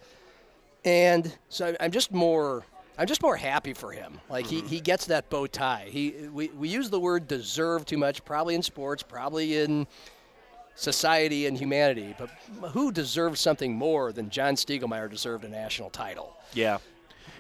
and 0.88 1.38
so 1.50 1.76
I'm 1.80 1.92
just 1.92 2.12
more. 2.12 2.64
I'm 3.00 3.06
just 3.06 3.22
more 3.22 3.36
happy 3.36 3.74
for 3.74 3.92
him. 3.92 4.20
Like 4.28 4.48
he, 4.48 4.58
mm-hmm. 4.58 4.68
he 4.68 4.80
gets 4.80 5.06
that 5.06 5.30
bow 5.30 5.46
tie. 5.46 5.88
He 5.88 6.30
we, 6.34 6.48
we 6.48 6.68
use 6.68 6.90
the 6.90 7.00
word 7.00 7.28
deserve 7.28 7.86
too 7.86 7.98
much, 7.98 8.26
probably 8.26 8.56
in 8.56 8.64
sports, 8.64 9.04
probably 9.04 9.58
in 9.58 9.86
society 10.74 11.46
and 11.46 11.56
humanity. 11.58 12.16
But 12.18 12.30
who 12.72 12.92
deserves 12.92 13.40
something 13.40 13.76
more 13.76 14.12
than 14.12 14.32
John 14.32 14.56
Stiegelmeier 14.56 15.12
deserved 15.12 15.44
a 15.44 15.50
national 15.50 15.92
title? 15.92 16.38
Yeah. 16.54 16.80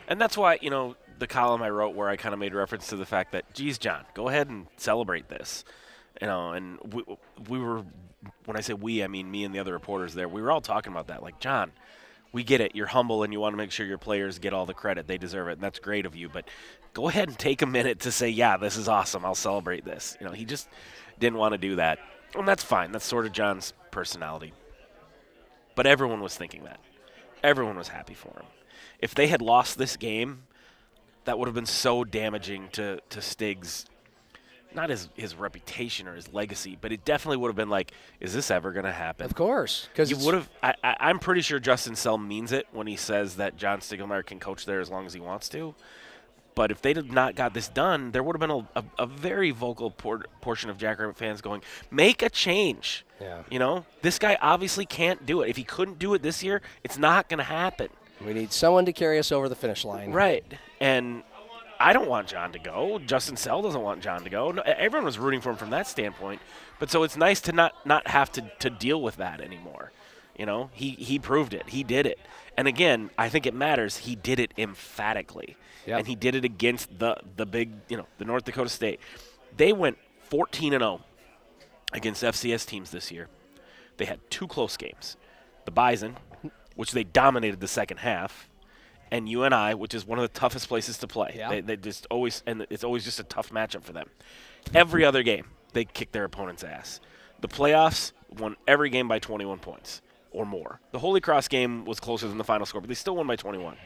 And 0.07 0.21
that's 0.21 0.37
why, 0.37 0.59
you 0.61 0.69
know, 0.69 0.95
the 1.17 1.27
column 1.27 1.63
I 1.63 1.69
wrote 1.69 1.95
where 1.95 2.09
I 2.09 2.17
kind 2.17 2.33
of 2.33 2.39
made 2.39 2.53
reference 2.53 2.87
to 2.87 2.95
the 2.95 3.05
fact 3.05 3.31
that, 3.31 3.51
geez, 3.53 3.77
John, 3.79 4.05
go 4.13 4.29
ahead 4.29 4.49
and 4.49 4.67
celebrate 4.77 5.27
this. 5.29 5.65
You 6.21 6.27
know, 6.27 6.51
and 6.51 6.77
we, 6.93 7.03
we 7.49 7.59
were, 7.59 7.83
when 8.45 8.57
I 8.57 8.61
say 8.61 8.73
we, 8.73 9.03
I 9.03 9.07
mean 9.07 9.29
me 9.31 9.43
and 9.43 9.55
the 9.55 9.59
other 9.59 9.73
reporters 9.73 10.13
there, 10.13 10.27
we 10.27 10.41
were 10.41 10.51
all 10.51 10.61
talking 10.61 10.91
about 10.91 11.07
that. 11.07 11.23
Like, 11.23 11.39
John, 11.39 11.71
we 12.31 12.43
get 12.43 12.61
it. 12.61 12.75
You're 12.75 12.87
humble 12.87 13.23
and 13.23 13.33
you 13.33 13.39
want 13.39 13.53
to 13.53 13.57
make 13.57 13.71
sure 13.71 13.85
your 13.85 13.97
players 13.97 14.39
get 14.39 14.53
all 14.53 14.65
the 14.65 14.73
credit. 14.73 15.07
They 15.07 15.17
deserve 15.17 15.47
it. 15.47 15.53
And 15.53 15.61
that's 15.61 15.79
great 15.79 16.05
of 16.05 16.15
you. 16.15 16.29
But 16.29 16.47
go 16.93 17.07
ahead 17.07 17.29
and 17.29 17.37
take 17.37 17.61
a 17.61 17.65
minute 17.65 18.01
to 18.01 18.11
say, 18.11 18.29
yeah, 18.29 18.57
this 18.57 18.77
is 18.77 18.87
awesome. 18.87 19.25
I'll 19.25 19.35
celebrate 19.35 19.85
this. 19.85 20.17
You 20.19 20.27
know, 20.27 20.33
he 20.33 20.45
just 20.45 20.67
didn't 21.19 21.39
want 21.39 21.53
to 21.53 21.57
do 21.57 21.75
that. 21.75 21.99
And 22.35 22.47
that's 22.47 22.63
fine. 22.63 22.91
That's 22.91 23.05
sort 23.05 23.25
of 23.25 23.31
John's 23.31 23.73
personality. 23.91 24.53
But 25.75 25.87
everyone 25.87 26.21
was 26.21 26.35
thinking 26.35 26.63
that. 26.63 26.79
Everyone 27.43 27.77
was 27.77 27.89
happy 27.89 28.13
for 28.13 28.29
him. 28.29 28.45
If 28.99 29.13
they 29.13 29.27
had 29.27 29.41
lost 29.41 29.77
this 29.77 29.95
game, 29.95 30.43
that 31.25 31.37
would 31.37 31.47
have 31.47 31.55
been 31.55 31.65
so 31.65 32.03
damaging 32.03 32.69
to, 32.73 32.99
to 33.09 33.21
Stig's 33.21 33.85
not 34.77 34.89
his 34.89 35.09
his 35.15 35.35
reputation 35.35 36.07
or 36.07 36.15
his 36.15 36.31
legacy, 36.31 36.77
but 36.79 36.93
it 36.93 37.03
definitely 37.03 37.37
would 37.37 37.49
have 37.49 37.57
been 37.57 37.69
like, 37.69 37.91
is 38.21 38.33
this 38.33 38.49
ever 38.49 38.71
going 38.71 38.85
to 38.85 38.93
happen? 38.93 39.25
Of 39.25 39.35
course, 39.35 39.89
because 39.91 40.09
You 40.09 40.17
would 40.25 40.35
have. 40.35 40.49
I, 40.63 40.75
I, 40.81 40.95
I'm 41.01 41.19
pretty 41.19 41.41
sure 41.41 41.59
Justin 41.59 41.95
Sell 41.95 42.17
means 42.17 42.53
it 42.53 42.67
when 42.71 42.87
he 42.87 42.95
says 42.95 43.35
that 43.35 43.57
John 43.57 43.79
Stiegelmeier 43.79 44.25
can 44.25 44.39
coach 44.39 44.65
there 44.65 44.79
as 44.79 44.89
long 44.89 45.05
as 45.05 45.13
he 45.13 45.19
wants 45.19 45.49
to. 45.49 45.75
But 46.55 46.71
if 46.71 46.81
they 46.81 46.93
had 46.93 47.11
not 47.11 47.35
got 47.35 47.53
this 47.53 47.67
done, 47.67 48.11
there 48.11 48.23
would 48.23 48.35
have 48.35 48.39
been 48.39 48.65
a, 48.75 48.79
a, 48.79 49.03
a 49.03 49.05
very 49.05 49.51
vocal 49.51 49.91
por- 49.91 50.25
portion 50.41 50.71
of 50.71 50.77
Jackrabbit 50.79 51.15
fans 51.15 51.41
going, 51.41 51.61
"Make 51.91 52.23
a 52.23 52.29
change." 52.29 53.05
Yeah. 53.21 53.43
You 53.51 53.59
know, 53.59 53.85
this 54.01 54.17
guy 54.17 54.37
obviously 54.41 54.85
can't 54.85 55.25
do 55.25 55.41
it. 55.41 55.49
If 55.49 55.57
he 55.57 55.63
couldn't 55.63 55.99
do 55.99 56.13
it 56.13 56.23
this 56.23 56.43
year, 56.43 56.61
it's 56.83 56.97
not 56.97 57.29
going 57.29 57.39
to 57.39 57.43
happen. 57.43 57.89
We 58.25 58.33
need 58.33 58.51
someone 58.51 58.85
to 58.85 58.93
carry 58.93 59.19
us 59.19 59.31
over 59.31 59.47
the 59.47 59.55
finish 59.55 59.85
line. 59.85 60.11
Right. 60.11 60.43
And 60.79 61.21
I 61.79 61.93
don't 61.93 62.07
want 62.07 62.27
John 62.27 62.51
to 62.53 62.59
go. 62.59 62.99
Justin 62.99 63.37
Sell 63.37 63.61
doesn't 63.61 63.81
want 63.81 64.01
John 64.01 64.23
to 64.23 64.29
go. 64.29 64.51
No, 64.51 64.61
everyone 64.63 65.05
was 65.05 65.19
rooting 65.19 65.41
for 65.41 65.51
him 65.51 65.55
from 65.57 65.69
that 65.71 65.87
standpoint. 65.87 66.41
But 66.79 66.89
so 66.91 67.03
it's 67.03 67.17
nice 67.17 67.41
to 67.41 67.51
not 67.51 67.73
not 67.85 68.07
have 68.07 68.31
to, 68.33 68.51
to 68.59 68.69
deal 68.69 69.01
with 69.01 69.17
that 69.17 69.41
anymore. 69.41 69.91
You 70.37 70.45
know, 70.45 70.69
he 70.73 70.91
he 70.91 71.19
proved 71.19 71.53
it. 71.53 71.69
He 71.69 71.83
did 71.83 72.05
it. 72.05 72.19
And 72.57 72.67
again, 72.67 73.09
I 73.17 73.29
think 73.29 73.45
it 73.45 73.53
matters. 73.53 73.97
He 73.97 74.15
did 74.15 74.39
it 74.39 74.51
emphatically, 74.57 75.57
Yep. 75.85 75.99
and 75.99 76.07
he 76.07 76.15
did 76.15 76.35
it 76.35 76.45
against 76.45 76.97
the 76.99 77.17
the 77.35 77.45
big, 77.45 77.71
you 77.89 77.97
know, 77.97 78.07
the 78.17 78.25
North 78.25 78.45
Dakota 78.45 78.69
State. 78.69 78.99
They 79.55 79.73
went 79.73 79.97
14 80.29 80.73
and 80.73 80.81
0 80.81 81.01
against 81.93 82.23
FCS 82.23 82.65
teams 82.65 82.91
this 82.91 83.11
year. 83.11 83.27
They 83.97 84.05
had 84.05 84.19
two 84.29 84.47
close 84.47 84.77
games. 84.77 85.17
The 85.65 85.71
Bison, 85.71 86.15
which 86.75 86.91
they 86.91 87.03
dominated 87.03 87.59
the 87.59 87.67
second 87.67 87.97
half, 87.97 88.47
and 89.11 89.27
UNI, 89.29 89.73
which 89.73 89.93
is 89.93 90.05
one 90.05 90.19
of 90.19 90.23
the 90.23 90.39
toughest 90.39 90.67
places 90.67 90.97
to 90.99 91.07
play. 91.07 91.33
Yeah. 91.35 91.49
They, 91.49 91.61
they 91.61 91.77
just 91.77 92.07
always 92.09 92.43
and 92.45 92.65
it's 92.69 92.83
always 92.83 93.03
just 93.03 93.19
a 93.19 93.23
tough 93.23 93.49
matchup 93.49 93.83
for 93.83 93.93
them. 93.93 94.09
Every 94.73 95.05
other 95.05 95.23
game, 95.23 95.47
they 95.73 95.85
kick 95.85 96.11
their 96.11 96.23
opponent's 96.23 96.63
ass. 96.63 96.99
The 97.39 97.47
playoffs 97.47 98.11
won 98.37 98.55
every 98.67 98.89
game 98.89 99.07
by 99.07 99.19
21 99.19 99.59
points 99.59 100.01
or 100.31 100.45
more. 100.45 100.79
The 100.91 100.99
Holy 100.99 101.21
Cross 101.21 101.47
game 101.47 101.85
was 101.85 101.99
closer 101.99 102.27
than 102.27 102.37
the 102.37 102.43
final 102.43 102.65
score, 102.65 102.81
but 102.81 102.87
they 102.87 102.95
still 102.95 103.15
won 103.15 103.27
by 103.27 103.35
21. 103.35 103.77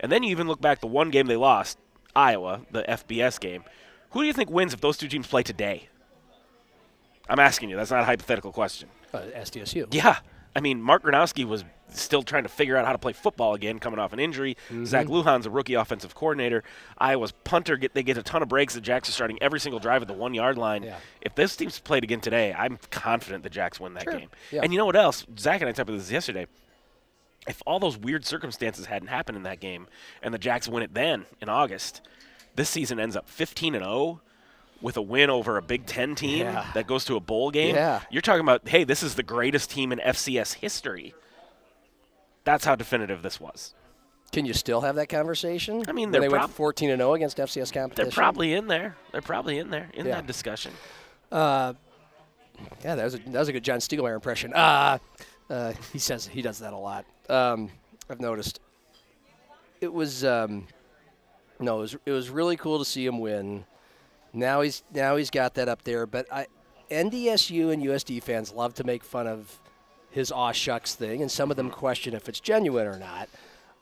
And 0.00 0.12
then 0.12 0.22
you 0.22 0.30
even 0.30 0.46
look 0.46 0.60
back 0.60 0.80
the 0.80 0.86
one 0.86 1.10
game 1.10 1.26
they 1.26 1.36
lost, 1.36 1.78
Iowa, 2.14 2.62
the 2.70 2.82
FBS 2.82 3.40
game. 3.40 3.64
Who 4.10 4.20
do 4.20 4.26
you 4.26 4.32
think 4.32 4.50
wins 4.50 4.72
if 4.72 4.80
those 4.80 4.96
two 4.96 5.08
teams 5.08 5.26
play 5.26 5.42
today? 5.42 5.88
I'm 7.28 7.38
asking 7.38 7.68
you. 7.68 7.76
That's 7.76 7.90
not 7.90 8.00
a 8.00 8.04
hypothetical 8.04 8.52
question. 8.52 8.88
Uh, 9.12 9.20
SDSU. 9.36 9.92
Yeah. 9.92 10.18
I 10.56 10.60
mean, 10.60 10.80
Mark 10.80 11.02
Gronowski 11.02 11.44
was 11.44 11.64
still 11.90 12.22
trying 12.22 12.42
to 12.44 12.48
figure 12.48 12.76
out 12.76 12.84
how 12.86 12.92
to 12.92 12.98
play 12.98 13.12
football 13.12 13.54
again, 13.54 13.78
coming 13.78 13.98
off 13.98 14.12
an 14.12 14.20
injury. 14.20 14.56
Mm-hmm. 14.68 14.84
Zach 14.84 15.06
Lujan's 15.06 15.46
a 15.46 15.50
rookie 15.50 15.74
offensive 15.74 16.14
coordinator. 16.14 16.62
Iowa's 16.98 17.32
punter 17.32 17.76
get 17.76 17.94
they 17.94 18.02
get 18.02 18.18
a 18.18 18.22
ton 18.22 18.42
of 18.42 18.48
breaks. 18.48 18.74
The 18.74 18.80
Jacks 18.80 19.08
are 19.08 19.12
starting 19.12 19.38
every 19.40 19.60
single 19.60 19.80
drive 19.80 20.02
at 20.02 20.08
the 20.08 20.14
one 20.14 20.34
yard 20.34 20.58
line. 20.58 20.82
Yeah. 20.82 20.96
If 21.20 21.34
this 21.34 21.56
team's 21.56 21.78
played 21.78 22.04
again 22.04 22.20
today, 22.20 22.52
I'm 22.52 22.78
confident 22.90 23.42
the 23.44 23.50
Jacks 23.50 23.80
win 23.80 23.94
that 23.94 24.04
Sure. 24.04 24.18
game. 24.18 24.28
Yeah. 24.50 24.60
And 24.62 24.72
you 24.72 24.78
know 24.78 24.86
what 24.86 24.96
else? 24.96 25.26
Zach 25.38 25.60
and 25.60 25.68
I 25.68 25.72
talked 25.72 25.88
about 25.88 25.98
this 25.98 26.10
yesterday. 26.10 26.46
If 27.46 27.62
all 27.66 27.78
those 27.80 27.96
weird 27.96 28.26
circumstances 28.26 28.86
hadn't 28.86 29.08
happened 29.08 29.36
in 29.36 29.44
that 29.44 29.58
game, 29.60 29.86
and 30.22 30.34
the 30.34 30.38
Jacks 30.38 30.68
win 30.68 30.82
it 30.82 30.92
then 30.92 31.24
in 31.40 31.48
August, 31.48 32.02
this 32.56 32.68
season 32.68 33.00
ends 33.00 33.16
up 33.16 33.28
15 33.28 33.74
and 33.74 33.84
0 33.84 34.20
with 34.82 34.96
a 34.96 35.02
win 35.02 35.30
over 35.30 35.56
a 35.56 35.62
Big 35.62 35.86
Ten 35.86 36.14
team 36.14 36.40
Yeah. 36.46 36.66
that 36.74 36.86
goes 36.86 37.04
to 37.06 37.16
a 37.16 37.20
bowl 37.20 37.50
game. 37.50 37.74
Yeah. 37.74 38.00
You're 38.10 38.22
talking 38.22 38.42
about, 38.42 38.68
hey, 38.68 38.84
this 38.84 39.02
is 39.02 39.14
the 39.14 39.22
greatest 39.22 39.70
team 39.70 39.90
in 39.92 39.98
FCS 39.98 40.54
history. 40.54 41.14
That's 42.48 42.64
how 42.64 42.76
definitive 42.76 43.20
this 43.22 43.38
was. 43.38 43.74
Can 44.32 44.46
you 44.46 44.54
still 44.54 44.80
have 44.80 44.94
that 44.96 45.10
conversation? 45.10 45.84
I 45.86 45.92
mean, 45.92 46.10
they're 46.10 46.22
they 46.22 46.28
prob- 46.30 46.44
went 46.44 46.52
14 46.54 46.88
and 46.88 46.98
0 47.00 47.12
against 47.12 47.36
FCS 47.36 47.70
competition. 47.70 48.08
They're 48.08 48.10
probably 48.14 48.54
in 48.54 48.68
there. 48.68 48.96
They're 49.12 49.20
probably 49.20 49.58
in 49.58 49.68
there 49.68 49.90
in 49.92 50.06
Yeah. 50.06 50.14
that 50.14 50.26
discussion. 50.26 50.72
Yeah, 51.30 51.74
that 52.82 53.04
was 53.04 53.14
a, 53.16 53.18
that 53.18 53.38
was 53.38 53.48
a 53.48 53.52
good 53.52 53.62
John 53.64 53.80
Stiegelmeier 53.80 54.14
impression. 54.14 54.54
Uh, 54.54 54.96
uh, 55.50 55.74
he 55.92 55.98
says 55.98 56.26
he 56.26 56.40
does 56.40 56.58
that 56.60 56.72
a 56.72 56.76
lot. 56.78 57.04
Um, 57.28 57.70
I've 58.08 58.20
noticed. 58.20 58.60
It 59.82 59.92
was 59.92 60.24
um, 60.24 60.66
no, 61.60 61.76
it 61.78 61.80
was 61.82 61.96
it 62.06 62.12
was 62.12 62.30
really 62.30 62.56
cool 62.56 62.78
to 62.78 62.84
see 62.86 63.04
him 63.04 63.20
win. 63.20 63.66
Now 64.32 64.62
he's 64.62 64.82
now 64.94 65.16
he's 65.16 65.28
got 65.30 65.52
that 65.54 65.68
up 65.68 65.82
there, 65.82 66.06
but 66.06 66.26
I, 66.32 66.46
NDSU 66.90 67.72
and 67.74 67.82
USD 67.82 68.22
fans 68.22 68.52
love 68.52 68.72
to 68.74 68.84
make 68.84 69.04
fun 69.04 69.26
of 69.26 69.58
his 70.18 70.32
aw 70.32 70.52
shucks 70.52 70.94
thing, 70.94 71.22
and 71.22 71.30
some 71.30 71.50
of 71.50 71.56
them 71.56 71.70
question 71.70 72.12
if 72.12 72.28
it's 72.28 72.40
genuine 72.40 72.86
or 72.86 72.98
not. 72.98 73.28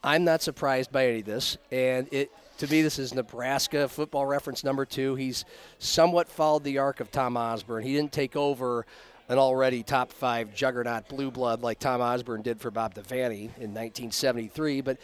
I'm 0.05 0.23
not 0.23 0.43
surprised 0.43 0.93
by 0.93 1.07
any 1.07 1.21
of 1.21 1.25
this, 1.25 1.57
and 1.73 2.07
it 2.13 2.31
to 2.59 2.71
me 2.71 2.83
this 2.83 2.99
is 2.99 3.15
Nebraska 3.15 3.89
football 3.89 4.27
reference 4.27 4.63
number 4.63 4.85
two. 4.85 5.15
He's 5.15 5.45
somewhat 5.79 6.29
followed 6.29 6.63
the 6.63 6.79
arc 6.79 7.01
of 7.01 7.11
Tom 7.11 7.37
Osborne. 7.37 7.83
He 7.83 7.95
didn't 7.95 8.13
take 8.13 8.37
over 8.37 8.87
an 9.29 9.39
already 9.39 9.83
top 9.83 10.13
five 10.13 10.55
juggernaut 10.55 11.09
blue 11.09 11.31
blood 11.31 11.63
like 11.63 11.79
Tom 11.79 12.01
Osborne 12.01 12.43
did 12.43 12.61
for 12.61 12.71
Bob 12.71 12.95
Devaney 12.95 13.45
in 13.57 13.73
1973, 13.73 14.83
but 14.83 14.99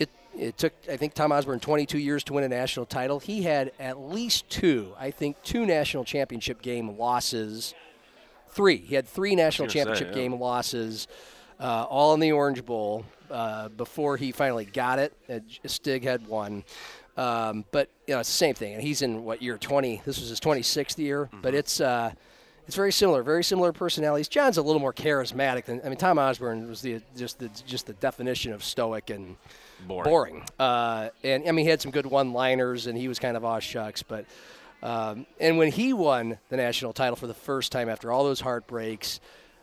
it 0.00 0.10
it 0.36 0.58
took 0.58 0.72
I 0.90 0.96
think 0.96 1.14
Tom 1.14 1.30
Osborne 1.30 1.60
22 1.60 1.98
years 1.98 2.24
to 2.24 2.32
win 2.32 2.42
a 2.42 2.48
national 2.48 2.86
title. 2.86 3.20
He 3.20 3.42
had 3.42 3.70
at 3.78 3.98
least 4.00 4.50
two, 4.50 4.92
I 4.98 5.12
think, 5.12 5.40
two 5.44 5.64
national 5.64 6.04
championship 6.04 6.60
game 6.62 6.98
losses. 6.98 7.74
Three. 8.54 8.76
He 8.78 8.94
had 8.94 9.06
three 9.06 9.34
national 9.34 9.66
gonna 9.66 9.72
say, 9.72 9.78
championship 9.80 10.08
yeah. 10.08 10.14
game 10.14 10.40
losses, 10.40 11.06
uh, 11.60 11.86
all 11.88 12.14
in 12.14 12.20
the 12.20 12.32
Orange 12.32 12.64
Bowl 12.64 13.04
uh, 13.30 13.68
before 13.70 14.16
he 14.16 14.32
finally 14.32 14.64
got 14.64 14.98
it. 14.98 15.12
Uh, 15.28 15.40
Stig 15.66 16.04
had 16.04 16.26
one. 16.26 16.64
Um, 17.16 17.64
but 17.70 17.90
you 18.08 18.14
know 18.14 18.20
it's 18.20 18.28
the 18.28 18.36
same 18.36 18.54
thing, 18.56 18.74
and 18.74 18.82
he's 18.82 19.00
in 19.02 19.24
what 19.24 19.40
year 19.40 19.56
20? 19.56 20.02
This 20.04 20.18
was 20.18 20.28
his 20.30 20.40
26th 20.40 20.98
year, 20.98 21.26
Mm-hmm. 21.26 21.40
but 21.42 21.54
it's 21.54 21.80
uh, 21.80 22.12
it's 22.66 22.74
very 22.74 22.90
similar, 22.92 23.22
very 23.22 23.44
similar 23.44 23.72
personalities. 23.72 24.26
John's 24.26 24.56
a 24.56 24.62
little 24.62 24.80
more 24.80 24.92
charismatic 24.92 25.64
than 25.66 25.80
I 25.84 25.88
mean. 25.90 25.96
Tom 25.98 26.18
Osborne 26.18 26.66
was 26.68 26.80
the 26.80 27.00
just 27.16 27.38
the 27.38 27.48
just 27.66 27.86
the 27.86 27.92
definition 27.94 28.52
of 28.52 28.64
stoic 28.64 29.10
and 29.10 29.36
Boring. 29.86 30.04
boring. 30.10 30.42
Uh, 30.58 31.10
and 31.22 31.46
I 31.46 31.52
mean, 31.52 31.66
he 31.66 31.70
had 31.70 31.80
some 31.80 31.90
good 31.92 32.06
one-liners, 32.06 32.86
and 32.88 32.96
he 32.98 33.06
was 33.06 33.18
kind 33.20 33.36
of 33.36 33.44
aw 33.44 33.58
shucks. 33.60 34.02
But 34.02 34.24
um, 34.84 35.26
and 35.40 35.56
when 35.56 35.72
he 35.72 35.92
won 35.92 36.38
the 36.50 36.56
national 36.56 36.92
title 36.92 37.16
for 37.16 37.26
the 37.26 37.34
first 37.34 37.72
time 37.72 37.88
after 37.88 38.12
all 38.12 38.22
those 38.22 38.40
heartbreaks, 38.40 39.18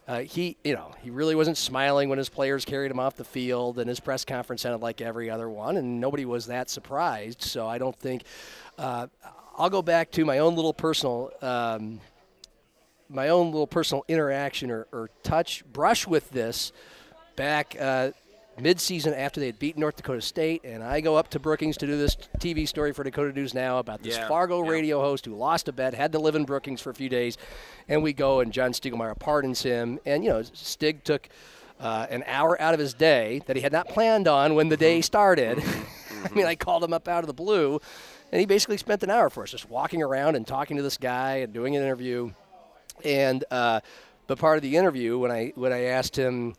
uh, 0.08 0.22
he 0.22 0.58
you 0.64 0.74
know 0.74 0.92
he 1.02 1.12
really 1.12 1.36
wasn't 1.36 1.58
smiling 1.58 2.10
when 2.10 2.18
his 2.18 2.28
players 2.28 2.66
carried 2.66 2.90
him 2.90 3.00
off 3.00 3.16
the 3.16 3.24
field, 3.24 3.78
and 3.78 3.88
his 3.88 4.00
press 4.00 4.26
conference 4.26 4.64
sounded 4.64 4.82
like 4.82 5.00
every 5.00 5.30
other 5.30 5.48
one, 5.48 5.78
and 5.78 6.02
nobody 6.02 6.26
was 6.26 6.48
that 6.48 6.70
surprised. 6.70 7.44
So 7.44 7.68
I 7.68 7.78
don't 7.78 7.96
think. 7.96 8.24
Uh, 8.78 9.08
I'll 9.58 9.70
go 9.70 9.84
back 9.84 10.12
to 10.14 10.26
my 10.26 10.40
own 10.40 10.56
little 10.56 10.74
personal. 10.74 11.32
Um, 11.42 12.00
my 13.10 13.30
own 13.30 13.48
little 13.52 13.68
personal 13.68 14.06
interaction 14.08 14.72
or, 14.72 14.88
or 14.92 15.10
touch 15.22 15.64
brush 15.72 16.08
with 16.08 16.32
this 16.32 16.72
back 17.36 17.76
uh, 17.80 18.12
mid-season 18.62 19.14
after 19.14 19.40
they 19.40 19.48
had 19.48 19.60
beaten 19.60 19.82
North 19.82 19.96
Dakota 19.98 20.22
State, 20.22 20.62
and 20.64 20.84
I 20.84 21.02
go 21.02 21.16
up 21.16 21.30
to 21.30 21.40
Brookings 21.40 21.78
to 21.78 21.88
do 21.88 21.98
this 21.98 22.16
TV 22.40 22.68
story 22.68 22.94
for 22.94 23.04
Dakota 23.04 23.34
News 23.34 23.54
Now 23.54 23.80
about 23.80 24.04
this 24.04 24.18
Yeah, 24.18 24.28
Fargo 24.28 24.64
yeah. 24.64 24.70
radio 24.70 25.02
host 25.02 25.26
who 25.26 25.36
lost 25.36 25.68
a 25.68 25.72
bet, 25.72 25.94
had 25.94 26.12
to 26.12 26.20
live 26.20 26.36
in 26.36 26.46
Brookings 26.46 26.82
for 26.82 26.90
a 26.90 26.94
few 26.94 27.10
days, 27.10 27.38
and 27.88 28.04
we 28.04 28.14
go 28.14 28.40
and 28.40 28.52
John 28.52 28.72
Stiegelmeier 28.72 29.18
pardons 29.18 29.64
him, 29.64 30.00
and 30.06 30.24
you 30.24 30.30
know 30.30 30.44
Stig 30.54 31.04
took. 31.04 31.28
Uh, 31.80 32.06
an 32.12 32.24
hour 32.28 32.62
out 32.62 32.76
of 32.76 32.80
his 32.80 32.94
day 32.94 33.42
that 33.48 33.56
he 33.56 33.62
had 33.64 33.72
not 33.72 33.88
planned 33.88 34.28
on 34.28 34.54
when 34.54 34.70
the 34.70 34.78
day 34.78 35.02
started. 35.02 35.58
I 36.24 36.32
mean, 36.36 36.46
I 36.46 36.54
called 36.54 36.84
him 36.84 36.94
up 36.94 37.08
out 37.08 37.24
of 37.24 37.26
the 37.28 37.34
blue, 37.34 37.80
and 38.32 38.40
he 38.40 38.46
basically 38.46 38.78
spent 38.78 39.02
an 39.02 39.10
hour 39.10 39.32
for 39.32 39.42
us, 39.42 39.50
just 39.50 39.68
walking 39.68 40.04
around 40.04 40.36
and 40.36 40.46
talking 40.46 40.78
to 40.78 40.84
this 40.84 40.98
guy 40.98 41.38
and 41.38 41.52
doing 41.52 41.76
an 41.76 41.82
interview. 41.82 42.30
And 43.04 43.44
uh, 43.50 43.80
but 44.28 44.38
part 44.38 44.58
of 44.58 44.62
the 44.62 44.78
interview, 44.78 45.18
when 45.18 45.32
I 45.32 45.54
when 45.56 45.74
I 45.74 45.86
asked 45.86 46.16
him, 46.16 46.54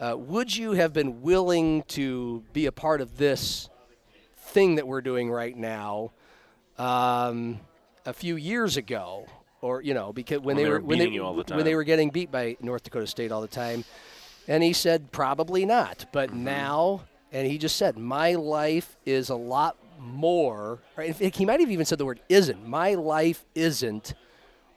uh, 0.00 0.16
would 0.16 0.54
you 0.56 0.72
have 0.72 0.92
been 0.92 1.22
willing 1.22 1.82
to 1.84 2.42
be 2.52 2.66
a 2.66 2.72
part 2.72 3.00
of 3.00 3.16
this 3.16 3.68
thing 4.36 4.76
that 4.76 4.86
we're 4.86 5.00
doing 5.00 5.30
right 5.30 5.56
now 5.56 6.12
um, 6.78 7.58
a 8.06 8.12
few 8.12 8.36
years 8.36 8.76
ago, 8.76 9.26
or 9.60 9.82
you 9.82 9.94
know, 9.94 10.12
because 10.12 10.38
when, 10.40 10.56
When 10.56 10.64
they 10.64 10.68
were 10.70 10.80
were 10.80 10.80
when 10.86 10.98
they 10.98 11.08
you 11.08 11.24
all 11.24 11.34
the 11.34 11.54
when 11.54 11.64
they 11.64 11.74
were 11.74 11.84
getting 11.84 12.10
beat 12.10 12.30
by 12.30 12.56
North 12.60 12.84
Dakota 12.84 13.06
State 13.06 13.32
all 13.32 13.40
the 13.40 13.48
time, 13.48 13.84
and 14.46 14.62
he 14.62 14.72
said 14.72 15.10
probably 15.12 15.64
not, 15.66 16.06
but 16.12 16.30
Mm-hmm. 16.30 16.44
now, 16.44 17.02
and 17.32 17.46
he 17.46 17.58
just 17.58 17.76
said 17.76 17.98
my 17.98 18.34
life 18.34 18.96
is 19.04 19.28
a 19.30 19.34
lot 19.36 19.76
more. 19.98 20.78
Right? 20.96 21.08
In 21.08 21.14
fact, 21.14 21.36
he 21.36 21.44
might 21.44 21.60
have 21.60 21.70
even 21.70 21.84
said 21.84 21.98
the 21.98 22.04
word 22.06 22.20
isn't. 22.28 22.66
My 22.66 22.94
life 22.94 23.44
isn't 23.54 24.14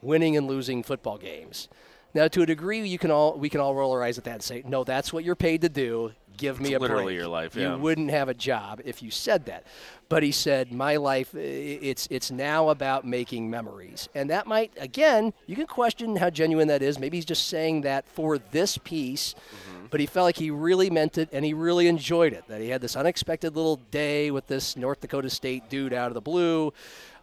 winning 0.00 0.36
and 0.36 0.48
losing 0.48 0.82
football 0.82 1.16
games. 1.16 1.68
Now, 2.14 2.28
to 2.28 2.42
a 2.42 2.46
degree, 2.46 2.86
you 2.86 2.98
can 2.98 3.10
all 3.10 3.38
we 3.38 3.48
can 3.48 3.60
all 3.60 3.74
roll 3.74 3.92
our 3.92 4.02
eyes 4.02 4.18
at 4.18 4.24
that 4.24 4.34
and 4.34 4.42
say, 4.42 4.62
"No, 4.66 4.84
that's 4.84 5.12
what 5.12 5.24
you're 5.24 5.34
paid 5.34 5.62
to 5.62 5.68
do. 5.68 6.12
Give 6.36 6.60
me 6.60 6.70
It's 6.70 6.76
a 6.76 6.78
literally 6.78 7.04
break." 7.04 7.18
your 7.18 7.28
life, 7.28 7.56
You 7.56 7.76
wouldn't 7.76 8.10
have 8.10 8.28
a 8.28 8.34
job 8.34 8.80
if 8.84 9.02
you 9.02 9.10
said 9.10 9.46
that. 9.46 9.64
But 10.08 10.22
he 10.22 10.32
said, 10.32 10.72
"My 10.72 10.96
life. 10.96 11.34
It's 11.34 12.06
it's 12.10 12.30
now 12.30 12.68
about 12.68 13.06
making 13.06 13.48
memories," 13.48 14.08
and 14.14 14.28
that 14.30 14.46
might 14.46 14.72
again, 14.78 15.32
you 15.46 15.56
can 15.56 15.66
question 15.66 16.16
how 16.16 16.28
genuine 16.28 16.68
that 16.68 16.82
is. 16.82 16.98
Maybe 16.98 17.16
he's 17.16 17.24
just 17.24 17.48
saying 17.48 17.82
that 17.82 18.06
for 18.08 18.38
this 18.38 18.76
piece. 18.78 19.34
Mm-hmm. 19.34 19.71
But 19.92 20.00
he 20.00 20.06
felt 20.06 20.24
like 20.24 20.38
he 20.38 20.50
really 20.50 20.88
meant 20.88 21.18
it 21.18 21.28
and 21.32 21.44
he 21.44 21.52
really 21.52 21.86
enjoyed 21.86 22.32
it. 22.32 22.44
That 22.48 22.62
he 22.62 22.70
had 22.70 22.80
this 22.80 22.96
unexpected 22.96 23.54
little 23.54 23.76
day 23.90 24.30
with 24.30 24.46
this 24.46 24.74
North 24.74 25.02
Dakota 25.02 25.28
State 25.28 25.68
dude 25.68 25.92
out 25.92 26.08
of 26.08 26.14
the 26.14 26.20
blue. 26.22 26.72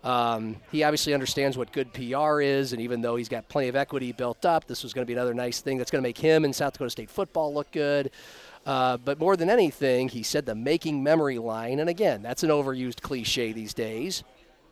Um, 0.03 0.55
he 0.71 0.84
obviously 0.84 1.15
understands 1.15 1.58
what 1.58 1.73
good 1.73 1.91
PR 1.91 2.41
is, 2.41 2.71
and 2.71 2.82
even 2.82 3.01
though 3.01 3.15
he's 3.15 3.27
got 3.27 3.49
plenty 3.49 3.67
of 3.69 3.75
equity 3.75 4.12
built 4.12 4.45
up, 4.45 4.65
this 4.65 4.84
was 4.84 4.93
going 4.93 5.03
to 5.03 5.08
be 5.08 5.13
another 5.13 5.34
nice 5.34 5.62
thing 5.62 5.77
that's 5.77 5.91
going 5.91 6.01
to 6.01 6.08
make 6.08 6.17
him 6.17 6.45
and 6.45 6.55
South 6.55 6.73
Dakota 6.73 6.91
State 6.91 7.10
football 7.10 7.53
look 7.53 7.71
good. 7.71 8.12
Uh, 8.65 8.97
but 8.97 9.19
more 9.19 9.36
than 9.36 9.49
anything, 9.49 10.08
he 10.08 10.21
said 10.21 10.45
the 10.45 10.53
making 10.53 11.01
memory 11.01 11.39
line, 11.39 11.79
and 11.79 11.89
again, 11.89 12.21
that's 12.21 12.43
an 12.43 12.51
overused 12.51 13.01
cliche 13.01 13.51
these 13.51 13.73
days. 13.73 14.23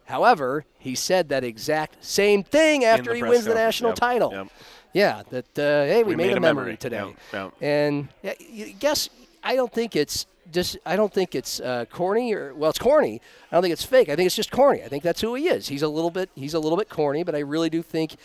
However, 0.06 0.66
he 0.78 0.96
said 0.96 1.30
that 1.30 1.44
exact 1.44 2.06
same 2.06 2.44
thing 2.44 2.86
after 2.86 3.14
he 3.14 3.24
wins 3.24 3.44
the 3.44 3.56
national 3.56 3.92
yep, 3.92 3.98
title. 3.98 4.32
yep. 4.32 4.48
Yeah, 4.94 5.24
that 5.30 5.60
uh, 5.60 5.86
hey, 5.86 6.04
we, 6.04 6.12
We 6.12 6.16
made, 6.16 6.28
made 6.28 6.38
a 6.38 6.40
memory, 6.40 6.64
memory. 6.66 6.78
today. 6.78 6.98
Yep, 6.98 7.16
yep. 7.34 7.54
And 7.62 8.08
yeah, 8.24 8.34
you 8.40 8.74
guess 8.74 9.10
I 9.44 9.56
don't 9.56 9.72
think 9.72 9.96
it's 9.96 10.26
just 10.52 10.78
I 10.86 10.96
don't 10.96 11.14
think 11.14 11.36
it's 11.36 11.60
uh, 11.60 11.86
corny 11.92 12.34
or 12.34 12.54
well, 12.56 12.70
it's 12.70 12.80
corny. 12.80 13.22
I 13.52 13.56
don't 13.56 13.62
think 13.62 13.74
it's 13.74 13.84
fake. 13.84 14.10
I 14.10 14.16
think 14.16 14.26
it's 14.28 14.36
just 14.36 14.52
corny. 14.52 14.84
I 14.84 14.88
think 14.88 15.04
that's 15.04 15.22
who 15.22 15.36
he 15.36 15.48
is. 15.50 15.68
He's 15.68 15.84
a 15.84 15.88
little 15.90 16.10
bit 16.12 16.30
he's 16.36 16.54
a 16.54 16.60
little 16.60 16.78
bit 16.78 16.90
corny, 16.90 17.24
but 17.24 17.36
I 17.36 17.40
really 17.40 17.70
do 17.70 17.82
think 17.84 18.16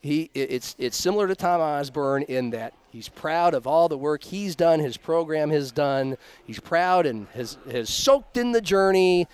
he 0.00 0.30
it's 0.34 0.76
it's 0.78 0.96
similar 0.96 1.26
to 1.26 1.34
Tom 1.34 1.60
Osborne 1.60 2.22
in 2.22 2.50
that 2.50 2.72
he's 2.90 3.08
proud 3.08 3.52
of 3.54 3.66
all 3.66 3.88
the 3.88 3.98
work 3.98 4.22
he's 4.22 4.54
done, 4.54 4.78
his 4.80 4.96
program 4.96 5.50
has 5.50 5.72
done. 5.72 6.16
He's 6.46 6.60
proud 6.60 7.04
and 7.04 7.26
has 7.34 7.58
has 7.70 7.90
soaked 7.90 8.36
in 8.36 8.52
the 8.52 8.60
journey, 8.60 9.26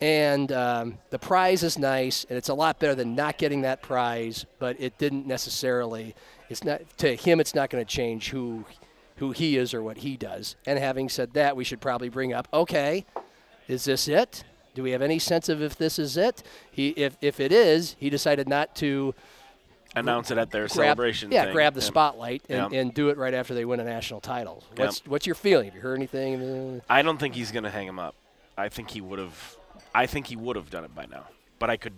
and 0.00 0.52
um, 0.52 0.98
the 1.10 1.18
prize 1.18 1.62
is 1.62 1.78
nice, 1.78 2.24
and 2.28 2.36
it's 2.38 2.48
a 2.48 2.54
lot 2.54 2.78
better 2.78 2.94
than 2.94 3.14
not 3.14 3.38
getting 3.38 3.62
that 3.62 3.82
prize. 3.82 4.46
But 4.58 4.76
it 4.80 4.98
didn't 4.98 5.26
necessarily. 5.26 6.14
It's 6.48 6.64
not 6.64 6.80
to 6.98 7.14
him. 7.14 7.40
It's 7.40 7.54
not 7.54 7.70
going 7.70 7.84
to 7.84 7.90
change 7.90 8.30
who 8.30 8.64
who 9.16 9.32
he 9.32 9.56
is 9.56 9.74
or 9.74 9.82
what 9.82 9.98
he 9.98 10.16
does. 10.16 10.54
And 10.66 10.78
having 10.78 11.08
said 11.08 11.32
that, 11.34 11.56
we 11.56 11.64
should 11.64 11.80
probably 11.80 12.08
bring 12.08 12.32
up 12.32 12.46
okay, 12.52 13.04
is 13.66 13.84
this 13.84 14.06
it? 14.08 14.44
Do 14.74 14.82
we 14.84 14.92
have 14.92 15.02
any 15.02 15.18
sense 15.18 15.48
of 15.48 15.60
if 15.60 15.76
this 15.76 15.98
is 15.98 16.16
it? 16.16 16.44
He, 16.70 16.90
if, 16.90 17.16
if 17.20 17.40
it 17.40 17.50
is, 17.50 17.96
he 17.98 18.10
decided 18.10 18.48
not 18.48 18.76
to 18.76 19.12
Announce 19.96 20.30
it 20.30 20.38
at 20.38 20.52
their 20.52 20.68
grab, 20.68 20.70
celebration. 20.70 21.32
yeah, 21.32 21.44
thing. 21.44 21.52
grab 21.52 21.74
the 21.74 21.80
Yeah. 21.80 21.86
spotlight 21.86 22.42
and, 22.48 22.72
Yeah. 22.72 22.80
and 22.80 22.94
do 22.94 23.08
it 23.08 23.16
right 23.18 23.34
after 23.34 23.54
they 23.54 23.64
win 23.64 23.80
a 23.80 23.84
national 23.84 24.20
title. 24.20 24.62
Yeah. 24.76 24.84
What's 24.84 25.04
what's 25.06 25.26
your 25.26 25.34
feeling? 25.34 25.64
Have 25.64 25.74
you 25.74 25.80
heard 25.80 25.96
anything? 25.96 26.80
I 26.88 27.02
don't 27.02 27.18
think 27.18 27.34
he's 27.34 27.50
going 27.50 27.64
to 27.64 27.70
hang 27.70 27.88
him 27.88 27.98
up. 27.98 28.14
I 28.56 28.68
think 28.68 28.90
he 28.90 29.00
would 29.00 29.18
have. 29.18 29.56
I 29.94 30.06
think 30.06 30.26
he 30.26 30.36
would 30.36 30.56
have 30.56 30.70
done 30.70 30.84
it 30.84 30.94
by 30.94 31.06
now. 31.06 31.24
But 31.58 31.70
I 31.70 31.76
could. 31.76 31.94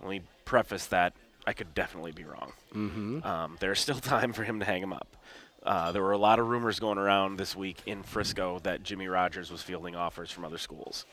Let 0.00 0.10
me 0.10 0.22
preface 0.44 0.86
that 0.86 1.12
I 1.46 1.52
could 1.52 1.74
definitely 1.74 2.12
be 2.12 2.24
wrong. 2.24 2.52
Mm-hmm. 2.74 3.24
Um, 3.24 3.56
there's 3.58 3.80
still 3.80 3.98
time 4.00 4.32
for 4.32 4.44
him 4.44 4.60
to 4.60 4.64
hang 4.64 4.82
him 4.82 4.92
up. 4.92 5.16
Uh, 5.62 5.92
there 5.92 6.02
were 6.02 6.12
a 6.12 6.18
lot 6.18 6.38
of 6.38 6.48
rumors 6.48 6.78
going 6.78 6.98
around 6.98 7.36
this 7.36 7.56
week 7.56 7.78
in 7.84 8.02
Frisco 8.02 8.60
that 8.60 8.82
Jimmy 8.82 9.08
Rogers 9.08 9.50
was 9.50 9.60
fielding 9.62 9.96
offers 9.96 10.30
from 10.30 10.44
other 10.44 10.58
schools. 10.58 11.04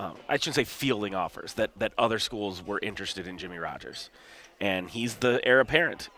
Um, 0.00 0.16
I 0.28 0.36
shouldn't 0.36 0.56
say 0.56 0.64
fielding 0.64 1.14
offers 1.14 1.54
that 1.54 1.70
that 1.78 1.92
other 1.96 2.18
schools 2.18 2.64
were 2.64 2.80
interested 2.80 3.28
in 3.28 3.38
Jimmy 3.38 3.58
Rogers, 3.58 4.10
and 4.60 4.90
he's 4.90 5.16
the 5.16 5.40
heir 5.46 5.60
apparent. 5.60 6.08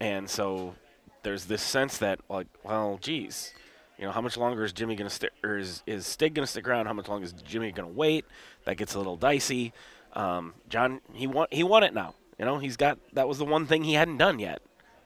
And 0.00 0.28
so 0.30 0.74
there's 1.22 1.44
this 1.44 1.62
sense 1.62 1.98
that 1.98 2.20
like, 2.28 2.46
well, 2.62 2.98
geez, 3.00 3.52
you 3.98 4.04
know, 4.04 4.12
how 4.12 4.20
much 4.20 4.36
longer 4.36 4.62
is 4.64 4.72
Jimmy 4.72 4.94
going 4.94 5.08
to 5.08 5.14
stick, 5.14 5.32
or 5.42 5.58
is, 5.58 5.82
is 5.86 6.06
Stig 6.06 6.34
going 6.34 6.44
to 6.44 6.50
stick 6.50 6.68
around? 6.68 6.86
How 6.86 6.92
much 6.92 7.08
longer 7.08 7.24
is 7.24 7.32
Jimmy 7.32 7.72
going 7.72 7.88
to 7.88 7.94
wait? 7.94 8.24
That 8.64 8.76
gets 8.76 8.94
a 8.94 8.98
little 8.98 9.16
dicey. 9.16 9.72
Um, 10.12 10.54
John, 10.68 11.00
he 11.12 11.26
won, 11.26 11.46
he 11.50 11.62
won 11.62 11.82
it 11.82 11.94
now. 11.94 12.14
You 12.38 12.44
know, 12.44 12.58
he's 12.58 12.76
got 12.76 12.98
that 13.14 13.26
was 13.26 13.38
the 13.38 13.44
one 13.44 13.66
thing 13.66 13.84
he 13.84 13.94
hadn't 13.94 14.18
done 14.18 14.38
yet. 14.38 14.60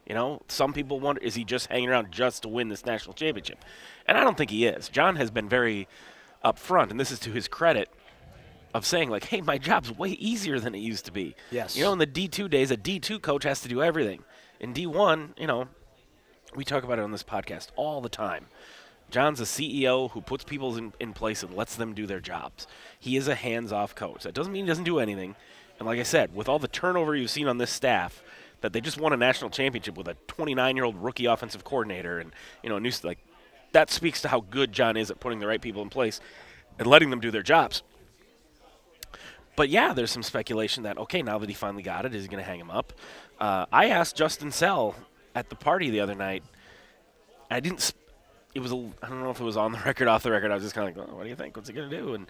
You 0.07 0.15
know, 0.15 0.43
some 0.49 0.73
people 0.73 0.99
wonder 0.99 1.21
is 1.21 1.37
he 1.37 1.45
just 1.45 1.69
hanging 1.69 1.89
around 1.89 2.11
just 2.11 2.43
to 2.43 2.49
win 2.49 2.69
this 2.69 2.85
national 2.85 3.15
championship? 3.15 3.65
And 4.07 4.19
I 4.19 4.25
don't 4.25 4.37
think 4.37 4.51
he 4.51 4.67
is. 4.67 4.89
John 4.89 5.17
has 5.17 5.31
been 5.31 5.49
very 5.49 5.87
upfront, 6.45 6.91
and 6.91 6.99
this 6.99 7.13
is 7.13 7.21
to 7.21 7.31
his 7.31 7.47
credit, 7.47 7.89
of 8.75 8.85
saying 8.85 9.09
like, 9.09 9.25
"Hey, 9.27 9.41
my 9.41 9.59
job's 9.59 9.97
way 9.97 10.11
easier 10.11 10.59
than 10.59 10.75
it 10.75 10.79
used 10.79 11.05
to 11.05 11.13
be." 11.13 11.37
Yes. 11.53 11.77
You 11.77 11.85
know, 11.85 11.93
in 11.93 11.99
the 11.99 12.07
D2 12.07 12.51
days, 12.51 12.73
a 12.73 12.77
D2 12.77 13.23
coach 13.23 13.45
has 13.45 13.61
to 13.61 13.69
do 13.69 13.83
everything. 13.83 14.25
In 14.59 14.75
D1, 14.75 15.39
you 15.39 15.47
know, 15.47 15.69
we 16.57 16.65
talk 16.65 16.83
about 16.83 16.99
it 16.99 17.03
on 17.03 17.13
this 17.13 17.23
podcast 17.23 17.69
all 17.77 18.01
the 18.01 18.09
time. 18.09 18.47
John's 19.11 19.41
a 19.41 19.45
CEO 19.45 20.11
who 20.11 20.21
puts 20.21 20.45
people 20.45 20.77
in, 20.77 20.93
in 21.01 21.13
place 21.13 21.43
and 21.43 21.55
lets 21.55 21.77
them 21.77 21.95
do 21.95 22.07
their 22.07 22.21
jobs. 22.21 22.67
He 22.99 23.17
is 23.17 23.29
a 23.29 23.35
hands 23.35 23.73
off 23.73 23.95
coach. 23.95 24.23
That 24.23 24.35
doesn't 24.35 24.53
mean 24.53 24.65
he 24.65 24.69
doesn't 24.69 24.85
do 24.85 24.99
anything. 24.99 25.37
And 25.79 25.87
like 25.87 25.99
I 25.99 26.05
said, 26.05 26.35
with 26.35 26.49
all 26.49 26.59
the 26.59 26.69
turnover 26.69 27.15
you've 27.15 27.31
seen 27.31 27.49
on 27.49 27.59
this 27.59 27.71
staff, 27.71 28.23
that 28.61 28.73
they 28.73 28.81
just 28.81 29.01
won 29.01 29.13
a 29.13 29.17
national 29.17 29.51
championship 29.51 29.97
with 29.97 30.09
a 30.09 30.15
29 30.27 30.77
year 30.77 30.85
old 30.85 30.97
rookie 30.97 31.27
offensive 31.27 31.65
coordinator 31.65 32.19
and, 32.19 32.33
you 32.63 32.69
know, 32.69 32.79
new, 32.79 32.93
like, 33.03 33.19
that 33.73 33.91
speaks 33.91 34.21
to 34.23 34.29
how 34.29 34.41
good 34.41 34.73
John 34.73 34.97
is 34.97 35.11
at 35.11 35.21
putting 35.21 35.39
the 35.39 35.47
right 35.47 35.61
people 35.61 35.83
in 35.83 35.89
place 35.89 36.21
and 36.79 36.87
letting 36.87 37.11
them 37.11 37.21
do 37.21 37.31
their 37.31 37.43
jobs. 37.43 37.83
But 39.57 39.69
yeah, 39.69 39.93
there's 39.93 40.11
some 40.11 40.23
speculation 40.23 40.85
that 40.85 40.97
okay, 40.99 41.23
now 41.23 41.39
that 41.39 41.49
he 41.49 41.55
finally 41.55 41.83
got 41.83 42.05
it, 42.05 42.15
is 42.15 42.23
he 42.23 42.29
going 42.29 42.43
to 42.43 42.49
hang 42.49 42.61
him 42.61 42.71
up? 42.71 42.93
Uh, 43.39 43.67
I 43.73 43.91
asked 43.91 44.17
Justin 44.17 44.53
Sell 44.53 44.95
at 45.35 45.51
the 45.51 45.57
party 45.57 45.91
the 45.91 46.01
other 46.01 46.15
night. 46.15 46.43
I 47.51 47.61
didn't. 47.61 47.93
It 48.55 48.61
was 48.61 48.73
a. 48.73 48.91
I 49.03 49.09
don't 49.09 49.23
know 49.23 49.31
if 49.31 49.41
it 49.41 49.45
was 49.45 49.57
on 49.57 49.73
the 49.73 49.79
record, 49.87 50.09
off 50.09 50.23
the 50.23 50.31
record. 50.31 50.51
I 50.51 50.55
was 50.55 50.63
just 50.63 50.75
kind 50.75 50.89
of 50.89 50.97
like, 50.97 51.09
oh, 51.09 51.17
"What 51.17 51.25
do 51.25 51.29
you 51.29 51.37
think? 51.37 51.57
What's 51.57 51.69
he 51.69 51.75
going 51.75 51.91
to 51.91 51.97
do?" 51.97 52.15
And 52.15 52.27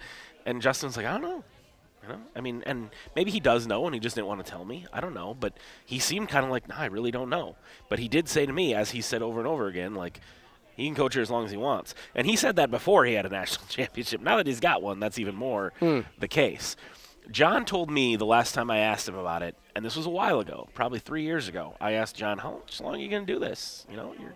and 0.46 0.60
Justin's 0.60 0.96
like, 0.96 1.06
"I 1.06 1.12
don't 1.12 1.22
know." 1.22 1.44
You 2.02 2.08
know, 2.08 2.20
I 2.34 2.40
mean, 2.40 2.62
and 2.64 2.90
maybe 3.14 3.30
he 3.30 3.40
does 3.40 3.66
know, 3.66 3.84
and 3.84 3.94
he 3.94 4.00
just 4.00 4.14
didn't 4.14 4.28
want 4.28 4.44
to 4.44 4.50
tell 4.50 4.64
me. 4.64 4.86
I 4.90 5.00
don't 5.00 5.12
know, 5.12 5.36
but 5.38 5.52
he 5.84 5.98
seemed 5.98 6.28
kind 6.28 6.44
of 6.44 6.50
like, 6.50 6.68
"Nah, 6.68 6.78
I 6.78 6.86
really 6.86 7.10
don't 7.10 7.28
know." 7.28 7.56
But 7.88 7.98
he 7.98 8.08
did 8.08 8.28
say 8.28 8.46
to 8.46 8.52
me, 8.52 8.74
as 8.74 8.90
he 8.90 9.00
said 9.00 9.22
over 9.22 9.38
and 9.38 9.46
over 9.46 9.66
again, 9.66 9.94
like, 9.94 10.20
he 10.76 10.86
can 10.86 10.94
coach 10.94 11.14
here 11.14 11.22
as 11.22 11.30
long 11.30 11.44
as 11.44 11.50
he 11.50 11.56
wants. 11.56 11.94
And 12.14 12.26
he 12.26 12.36
said 12.36 12.56
that 12.56 12.70
before 12.70 13.04
he 13.04 13.14
had 13.14 13.26
a 13.26 13.28
national 13.28 13.66
championship. 13.68 14.20
Now 14.20 14.36
that 14.38 14.46
he's 14.46 14.60
got 14.60 14.82
one, 14.82 14.98
that's 14.98 15.18
even 15.18 15.34
more 15.34 15.72
hmm. 15.78 16.00
the 16.18 16.28
case. 16.28 16.76
John 17.30 17.64
told 17.64 17.90
me 17.90 18.16
the 18.16 18.26
last 18.26 18.54
time 18.54 18.70
I 18.70 18.78
asked 18.78 19.06
him 19.06 19.14
about 19.14 19.42
it, 19.42 19.54
and 19.76 19.84
this 19.84 19.94
was 19.94 20.06
a 20.06 20.10
while 20.10 20.40
ago, 20.40 20.68
probably 20.74 20.98
three 20.98 21.22
years 21.22 21.48
ago. 21.48 21.74
I 21.80 21.92
asked 21.92 22.16
John, 22.16 22.38
"How 22.38 22.62
long 22.80 22.94
are 22.94 22.98
you 22.98 23.08
going 23.08 23.26
to 23.26 23.32
do 23.32 23.38
this?" 23.38 23.86
You 23.90 23.96
know, 23.96 24.14
you're, 24.18 24.34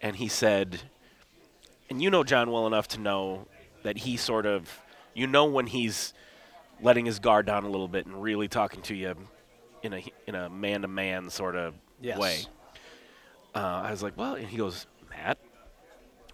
and 0.00 0.16
he 0.16 0.28
said, 0.28 0.80
and 1.90 2.02
you 2.02 2.10
know 2.10 2.24
John 2.24 2.50
well 2.50 2.66
enough 2.66 2.88
to 2.88 3.00
know 3.00 3.46
that 3.82 3.98
he 3.98 4.16
sort 4.16 4.46
of, 4.46 4.80
you 5.14 5.26
know, 5.26 5.44
when 5.44 5.66
he's 5.66 6.12
letting 6.82 7.06
his 7.06 7.18
guard 7.18 7.46
down 7.46 7.64
a 7.64 7.68
little 7.68 7.88
bit 7.88 8.06
and 8.06 8.22
really 8.22 8.48
talking 8.48 8.82
to 8.82 8.94
you 8.94 9.14
in 9.82 9.92
a 9.94 10.04
in 10.26 10.34
a 10.34 10.48
man 10.50 10.82
to 10.82 10.88
man 10.88 11.30
sort 11.30 11.56
of 11.56 11.74
Yes. 12.00 12.18
way. 12.18 12.44
Uh, 13.54 13.58
I 13.86 13.90
was 13.90 14.02
like, 14.02 14.16
well, 14.18 14.34
and 14.34 14.46
he 14.46 14.58
goes, 14.58 14.86
Matt, 15.08 15.38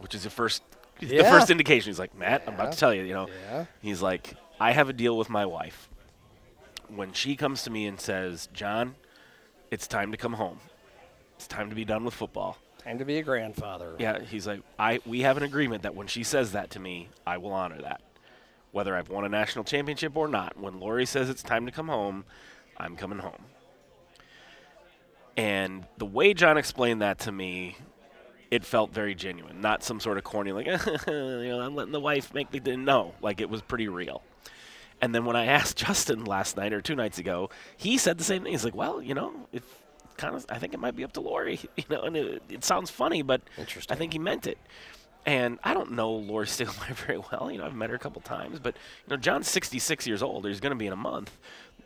which 0.00 0.14
is 0.14 0.24
the 0.24 0.30
first 0.30 0.62
the 0.98 1.22
first 1.24 1.50
indication. 1.50 1.90
He's 1.90 1.98
like, 1.98 2.16
Matt, 2.16 2.42
I'm 2.46 2.54
about 2.54 2.72
to 2.72 2.78
tell 2.78 2.92
you, 2.94 3.02
you 3.02 3.12
know. 3.14 3.28
Yeah. 3.50 3.64
He's 3.80 4.02
like, 4.02 4.34
I 4.60 4.72
have 4.72 4.88
a 4.88 4.92
deal 4.92 5.16
with 5.16 5.28
my 5.30 5.46
wife. 5.46 5.88
When 6.88 7.12
she 7.12 7.36
comes 7.36 7.62
to 7.64 7.70
me 7.70 7.86
and 7.86 8.00
says, 8.00 8.48
John, 8.52 8.94
it's 9.70 9.86
time 9.86 10.10
to 10.12 10.16
come 10.18 10.34
home. 10.34 10.58
It's 11.36 11.46
time 11.46 11.70
to 11.70 11.74
be 11.76 11.84
done 11.84 12.04
with 12.04 12.14
football. 12.14 12.58
Time 12.84 12.98
to 12.98 13.04
be 13.04 13.18
a 13.18 13.22
grandfather. 13.22 13.94
Yeah, 13.98 14.20
he's 14.20 14.46
like, 14.46 14.60
I 14.78 15.00
we 15.06 15.20
have 15.20 15.36
an 15.36 15.42
agreement 15.42 15.82
that 15.82 15.94
when 15.94 16.06
she 16.06 16.24
says 16.24 16.52
that 16.52 16.70
to 16.70 16.80
me, 16.80 17.08
I 17.26 17.38
will 17.38 17.52
honor 17.52 17.80
that. 17.80 18.00
Whether 18.72 18.96
I've 18.96 19.08
won 19.08 19.24
a 19.24 19.28
national 19.28 19.64
championship 19.64 20.16
or 20.16 20.28
not, 20.28 20.58
when 20.58 20.80
Lori 20.80 21.06
says 21.06 21.28
it's 21.28 21.42
time 21.42 21.66
to 21.66 21.72
come 21.72 21.88
home, 21.88 22.24
I'm 22.76 22.96
coming 22.96 23.18
home. 23.18 23.44
And 25.36 25.86
the 25.98 26.06
way 26.06 26.34
John 26.34 26.58
explained 26.58 27.02
that 27.02 27.20
to 27.20 27.32
me, 27.32 27.76
it 28.50 28.64
felt 28.64 28.92
very 28.92 29.14
genuine, 29.14 29.60
not 29.60 29.82
some 29.82 30.00
sort 30.00 30.18
of 30.18 30.24
corny 30.24 30.52
like, 30.52 30.66
you 31.06 31.12
know, 31.12 31.60
I'm 31.60 31.74
letting 31.74 31.92
the 31.92 32.00
wife 32.00 32.34
make 32.34 32.52
me 32.52 32.60
do. 32.60 32.76
No, 32.76 33.14
like 33.22 33.40
it 33.40 33.48
was 33.48 33.62
pretty 33.62 33.88
real. 33.88 34.22
And 35.00 35.14
then 35.14 35.24
when 35.24 35.36
I 35.36 35.46
asked 35.46 35.76
Justin 35.86 36.24
last 36.24 36.56
night 36.56 36.72
or 36.72 36.80
two 36.80 36.94
nights 36.94 37.18
ago, 37.18 37.50
he 37.76 37.96
said 37.96 38.18
the 38.18 38.24
same 38.24 38.42
thing. 38.42 38.52
He's 38.52 38.64
like, 38.64 38.74
well, 38.74 39.00
you 39.00 39.14
know, 39.14 39.48
if 39.52 39.62
kind 40.22 40.36
of, 40.36 40.46
I 40.48 40.58
think 40.58 40.72
it 40.72 40.80
might 40.80 40.96
be 40.96 41.04
up 41.04 41.12
to 41.14 41.20
Lori, 41.20 41.60
you 41.76 41.84
know, 41.90 42.02
and 42.02 42.16
it, 42.16 42.42
it 42.48 42.64
sounds 42.64 42.90
funny, 42.90 43.22
but. 43.22 43.42
I 43.92 43.96
think 43.96 44.12
he 44.12 44.18
meant 44.18 44.46
it. 44.46 44.58
And 45.24 45.58
I 45.62 45.74
don't 45.74 45.92
know 45.92 46.12
Lori 46.12 46.46
Stiegelmeier 46.48 46.94
very 46.94 47.18
well. 47.18 47.50
You 47.50 47.58
know, 47.58 47.66
I've 47.66 47.74
met 47.74 47.90
her 47.90 47.96
a 47.96 47.98
couple 47.98 48.22
times, 48.22 48.58
but 48.58 48.74
you 49.06 49.10
know, 49.10 49.16
John's 49.16 49.48
66 49.48 50.06
years 50.06 50.22
old. 50.22 50.46
He's 50.46 50.60
going 50.60 50.72
to 50.72 50.78
be 50.78 50.86
in 50.86 50.92
a 50.92 50.96
month. 50.96 51.36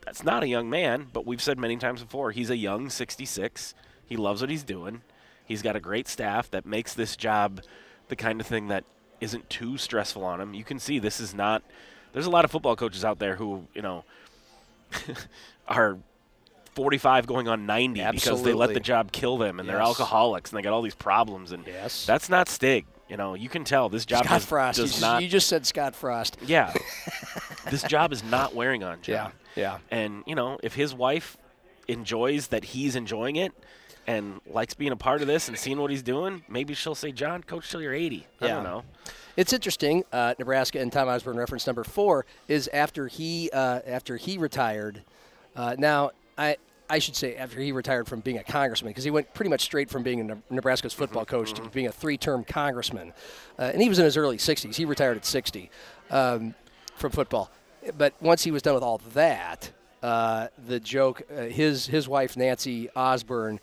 That's 0.04 0.22
not 0.22 0.42
a 0.42 0.48
young 0.48 0.70
man, 0.70 1.08
but 1.12 1.26
we've 1.26 1.42
said 1.42 1.58
many 1.58 1.76
times 1.76 2.02
before, 2.02 2.30
he's 2.30 2.50
a 2.50 2.56
young 2.56 2.90
66. 2.90 3.74
He 4.06 4.16
loves 4.16 4.40
what 4.40 4.50
he's 4.50 4.62
doing. 4.62 5.02
He's 5.44 5.62
got 5.62 5.76
a 5.76 5.80
great 5.80 6.08
staff 6.08 6.50
that 6.50 6.64
makes 6.64 6.94
this 6.94 7.16
job 7.16 7.60
the 8.08 8.16
kind 8.16 8.40
of 8.40 8.46
thing 8.46 8.68
that 8.68 8.84
isn't 9.20 9.50
too 9.50 9.76
stressful 9.76 10.24
on 10.24 10.40
him. 10.40 10.54
You 10.54 10.64
can 10.64 10.78
see 10.78 10.98
this 10.98 11.20
is 11.20 11.34
not. 11.34 11.62
There's 12.12 12.26
a 12.26 12.30
lot 12.30 12.44
of 12.44 12.50
football 12.50 12.76
coaches 12.76 13.04
out 13.04 13.18
there 13.18 13.36
who, 13.36 13.66
you 13.74 13.82
know, 13.82 14.04
are 15.68 15.98
45 16.76 17.26
going 17.26 17.48
on 17.48 17.66
90 17.66 18.04
because 18.12 18.42
they 18.44 18.52
let 18.52 18.72
the 18.74 18.80
job 18.80 19.10
kill 19.10 19.38
them 19.38 19.58
and 19.58 19.68
they're 19.68 19.80
alcoholics 19.80 20.50
and 20.50 20.58
they 20.58 20.62
got 20.62 20.72
all 20.72 20.82
these 20.82 20.94
problems 20.94 21.50
and 21.50 21.66
Yes. 21.66 22.06
that's 22.06 22.28
not 22.28 22.48
Stig. 22.48 22.84
You 23.08 23.16
know, 23.16 23.34
you 23.34 23.48
can 23.48 23.64
tell 23.64 23.88
this 23.88 24.04
job 24.04 24.24
Scott 24.24 24.40
does, 24.40 24.44
Frost. 24.44 24.78
You 24.78 24.84
does 24.84 24.90
just, 24.92 25.00
not. 25.02 25.22
you 25.22 25.28
just 25.28 25.48
said 25.48 25.64
Scott 25.66 25.94
Frost. 25.96 26.36
yeah, 26.44 26.72
this 27.70 27.82
job 27.84 28.12
is 28.12 28.22
not 28.24 28.54
wearing 28.54 28.82
on 28.84 29.00
John. 29.02 29.32
Yeah. 29.56 29.62
Yeah. 29.62 29.78
And 29.90 30.22
you 30.26 30.34
know, 30.34 30.58
if 30.62 30.74
his 30.74 30.92
wife 30.94 31.36
enjoys 31.88 32.48
that 32.48 32.64
he's 32.64 32.96
enjoying 32.96 33.36
it 33.36 33.52
and 34.08 34.40
likes 34.46 34.74
being 34.74 34.92
a 34.92 34.96
part 34.96 35.20
of 35.22 35.28
this 35.28 35.48
and 35.48 35.56
seeing 35.56 35.78
what 35.80 35.90
he's 35.90 36.02
doing, 36.02 36.42
maybe 36.48 36.74
she'll 36.74 36.94
say, 36.96 37.12
"John, 37.12 37.42
coach 37.44 37.70
till 37.70 37.80
you're 37.80 37.94
80." 37.94 38.26
I 38.40 38.46
Yeah. 38.46 38.54
don't 38.56 38.64
know. 38.64 38.82
It's 39.36 39.52
interesting. 39.52 40.04
Uh, 40.12 40.34
Nebraska 40.38 40.80
and 40.80 40.92
Tom 40.92 41.08
Osborne 41.08 41.36
reference 41.36 41.66
number 41.66 41.84
four 41.84 42.26
is 42.48 42.68
after 42.72 43.06
he 43.06 43.50
uh, 43.52 43.80
after 43.86 44.16
he 44.16 44.36
retired. 44.36 45.02
Uh, 45.54 45.76
now 45.78 46.10
I 46.36 46.56
I 46.88 46.98
should 46.98 47.16
say 47.16 47.36
after 47.36 47.60
he 47.60 47.72
retired 47.72 48.06
from 48.06 48.20
being 48.20 48.38
a 48.38 48.44
congressman 48.44 48.90
because 48.90 49.04
he 49.04 49.10
went 49.10 49.32
pretty 49.34 49.50
much 49.50 49.62
straight 49.62 49.90
from 49.90 50.02
being 50.02 50.30
a 50.30 50.38
Nebraska's 50.50 50.94
football 50.94 51.24
coach 51.24 51.52
to 51.54 51.62
being 51.70 51.88
a 51.88 51.92
three-term 51.92 52.44
congressman, 52.44 53.12
uh, 53.58 53.70
and 53.72 53.82
he 53.82 53.88
was 53.88 53.98
in 53.98 54.04
his 54.04 54.16
early 54.16 54.36
60s. 54.36 54.74
He 54.74 54.84
retired 54.84 55.16
at 55.16 55.24
60 55.24 55.70
um, 56.10 56.54
from 56.94 57.10
football, 57.10 57.50
but 57.98 58.14
once 58.20 58.44
he 58.44 58.50
was 58.50 58.62
done 58.62 58.74
with 58.74 58.84
all 58.84 58.98
that, 59.14 59.70
uh, 60.02 60.48
the 60.68 60.78
joke 60.78 61.22
uh, 61.30 61.42
his 61.42 61.86
his 61.86 62.08
wife 62.08 62.36
Nancy 62.36 62.88
Osborne 62.94 63.58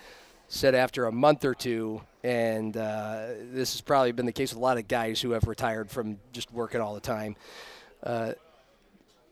said 0.50 0.76
after 0.76 1.06
a 1.06 1.12
month 1.12 1.46
or 1.46 1.56
two, 1.56 2.02
and 2.24 2.76
uh, 2.76 3.28
this 3.52 3.74
has 3.74 3.82
probably 3.82 4.12
been 4.12 4.26
the 4.26 4.32
case 4.32 4.52
with 4.52 4.58
a 4.58 4.62
lot 4.62 4.78
of 4.78 4.88
guys 4.88 5.22
who 5.22 5.32
have 5.32 5.48
retired 5.48 5.90
from 5.90 6.20
just 6.32 6.52
working 6.52 6.82
all 6.82 6.94
the 6.94 7.00
time. 7.00 7.36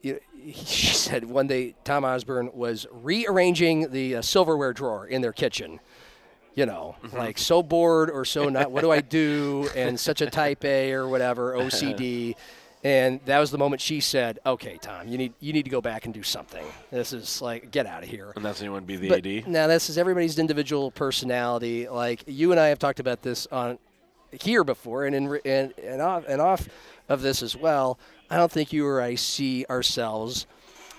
You 0.02 0.20
she 0.54 0.94
said 0.94 1.26
one 1.26 1.48
day 1.48 1.76
Tom 1.84 2.04
Osborne 2.04 2.50
was 2.54 2.88
rearranging 2.92 3.92
the 3.92 4.18
uh, 4.18 4.22
silverware 4.22 4.74
drawer 4.74 5.06
in 5.08 5.22
their 5.22 5.34
kitchen. 5.34 5.80
You 6.54 6.66
know, 6.66 6.98
like 7.14 7.38
so 7.38 7.64
bored 7.64 8.10
or 8.10 8.26
so 8.26 8.50
not. 8.50 8.72
What 8.72 8.82
do 8.82 8.92
I 8.92 9.00
do? 9.00 9.70
And 9.74 9.98
such 9.98 10.20
a 10.22 10.30
type 10.30 10.66
A 10.66 10.92
or 10.92 11.08
whatever 11.08 11.54
OCD. 11.58 12.36
And 12.84 13.22
that 13.26 13.40
was 13.40 13.52
the 13.52 13.58
moment 13.58 13.80
she 13.82 14.00
said, 14.02 14.40
"Okay, 14.46 14.78
Tom, 14.82 15.08
you 15.08 15.18
need 15.18 15.34
you 15.40 15.54
need 15.54 15.64
to 15.64 15.70
go 15.70 15.80
back 15.82 16.04
and 16.06 16.14
do 16.14 16.24
something. 16.24 16.66
This 16.90 17.14
is 17.14 17.42
like 17.42 17.72
get 17.72 17.86
out 17.86 18.04
of 18.04 18.10
here." 18.10 18.34
And 18.36 18.44
that's 18.44 18.60
when 18.60 18.66
you 18.66 18.72
want 18.74 18.84
to 18.84 18.88
be 18.88 18.98
the 18.98 19.08
But 19.08 19.26
AD. 19.26 19.48
now 19.48 19.68
this 19.68 19.90
is 19.90 19.98
everybody's 19.98 20.38
individual 20.40 20.92
personality. 20.92 21.88
Like 21.88 22.24
you 22.28 22.52
and 22.52 22.60
I 22.60 22.68
have 22.68 22.80
talked 22.80 23.00
about 23.00 23.22
this 23.22 23.48
on 23.52 23.78
here 24.32 24.64
before, 24.64 25.06
and 25.06 25.16
in 25.16 25.40
and 25.46 25.74
and 25.82 26.02
off 26.02 26.26
and 26.28 26.42
off 26.42 26.68
of 27.08 27.22
this 27.22 27.42
as 27.44 27.56
well. 27.56 27.98
I 28.32 28.38
don't 28.38 28.52
think 28.52 28.72
you 28.74 28.88
or 28.88 29.02
I 29.02 29.16
see 29.16 29.66
ourselves 29.70 30.48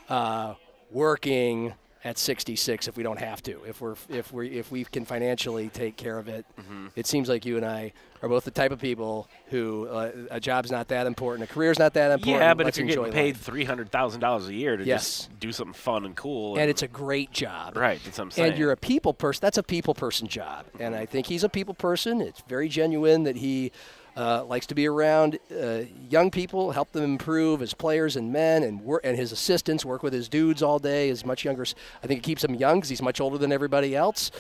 uh, 0.09 0.55
working 0.91 1.75
at 2.05 2.19
66 2.19 2.89
if 2.89 2.97
we 2.97 3.03
don't 3.05 3.21
have 3.21 3.43
to. 3.45 3.63
If 3.65 3.81
we're 3.81 3.95
if 4.09 4.33
we 4.33 4.49
if 4.49 4.73
we 4.73 4.83
can 4.85 5.05
financially 5.05 5.69
take 5.69 5.97
care 5.97 6.19
of 6.19 6.29
it, 6.29 6.45
Mm-hmm. 6.61 6.87
it 6.97 7.07
seems 7.07 7.29
like 7.29 7.45
you 7.47 7.57
and 7.57 7.65
I 7.65 7.93
are 8.23 8.29
both 8.29 8.45
the 8.45 8.51
type 8.51 8.71
of 8.73 8.81
people 8.81 9.29
who 9.47 9.87
uh, 9.89 10.11
a 10.31 10.41
job's 10.41 10.71
not 10.71 10.89
that 10.89 11.07
important, 11.07 11.49
a 11.49 11.53
career's 11.53 11.79
not 11.79 11.95
that 11.95 12.11
important. 12.11 12.41
Yeah, 12.43 12.55
but 12.55 12.67
let's 12.67 12.79
if 12.79 12.87
you're 12.87 12.97
getting 12.97 13.13
paid 13.13 13.37
three 13.37 13.65
hundred 13.65 13.91
thousand 13.91 14.21
dollars 14.21 14.49
a 14.49 14.55
year 14.55 14.77
to 14.77 14.85
Yes. 14.85 15.03
just 15.29 15.41
do 15.41 15.53
something 15.53 15.75
fun 15.75 16.05
and 16.05 16.17
cool, 16.17 16.59
and 16.59 16.69
it's 16.69 16.83
a 16.83 16.89
great 16.89 17.31
job, 17.33 17.77
right, 17.77 18.01
that's 18.05 18.19
what 18.19 18.25
I'm 18.25 18.31
saying. 18.33 18.51
and 18.51 18.59
you're 18.59 18.73
a 18.73 18.77
people 18.77 19.15
person. 19.15 19.41
That's 19.41 19.59
a 19.59 19.63
people 19.63 19.95
person 19.95 20.27
job, 20.29 20.67
and 20.81 20.95
I 20.97 21.07
think 21.07 21.27
he's 21.29 21.45
a 21.45 21.49
people 21.49 21.75
person. 21.75 22.21
It's 22.21 22.43
very 22.49 22.69
genuine 22.69 23.23
that 23.25 23.37
he 23.37 23.71
uh, 24.17 24.45
likes 24.45 24.67
to 24.67 24.75
be 24.75 24.87
around 24.87 25.39
uh, 25.51 25.81
young 26.11 26.31
people, 26.31 26.73
help 26.73 26.93
them 26.93 27.05
improve 27.05 27.63
as 27.63 27.73
players 27.73 28.17
and 28.17 28.33
men, 28.33 28.63
and 28.63 28.83
work, 28.83 29.01
and 29.05 29.17
his 29.17 29.33
assistants 29.33 29.85
work 29.85 30.03
with 30.03 30.13
his 30.13 30.29
dudes 30.29 30.63
all 30.63 30.79
day. 30.79 31.09
His 31.09 31.25
much 31.25 31.45
younger, 31.45 31.65
I 32.03 32.07
think 32.07 32.19
it 32.19 32.23
keeps 32.23 32.45
him 32.45 32.55
young 32.55 32.77
because 32.77 32.91
he's 32.91 33.03
much 33.03 33.21
older 33.21 33.39
than 33.39 33.53
everybody 33.53 33.97
else, 33.97 34.31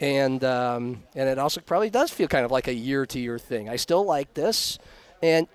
and 0.00 0.42
um, 0.42 1.02
and 1.14 1.28
it 1.28 1.38
also 1.38 1.60
probably 1.60 1.90
does 1.90 2.10
feel 2.10 2.28
kind 2.28 2.44
of 2.44 2.50
like 2.50 2.68
a 2.68 2.74
year 2.74 3.06
to 3.06 3.20
year 3.20 3.38
thing. 3.38 3.68
I 3.68 3.76
still 3.76 4.04
like 4.04 4.34
this, 4.34 4.78
and 5.22 5.46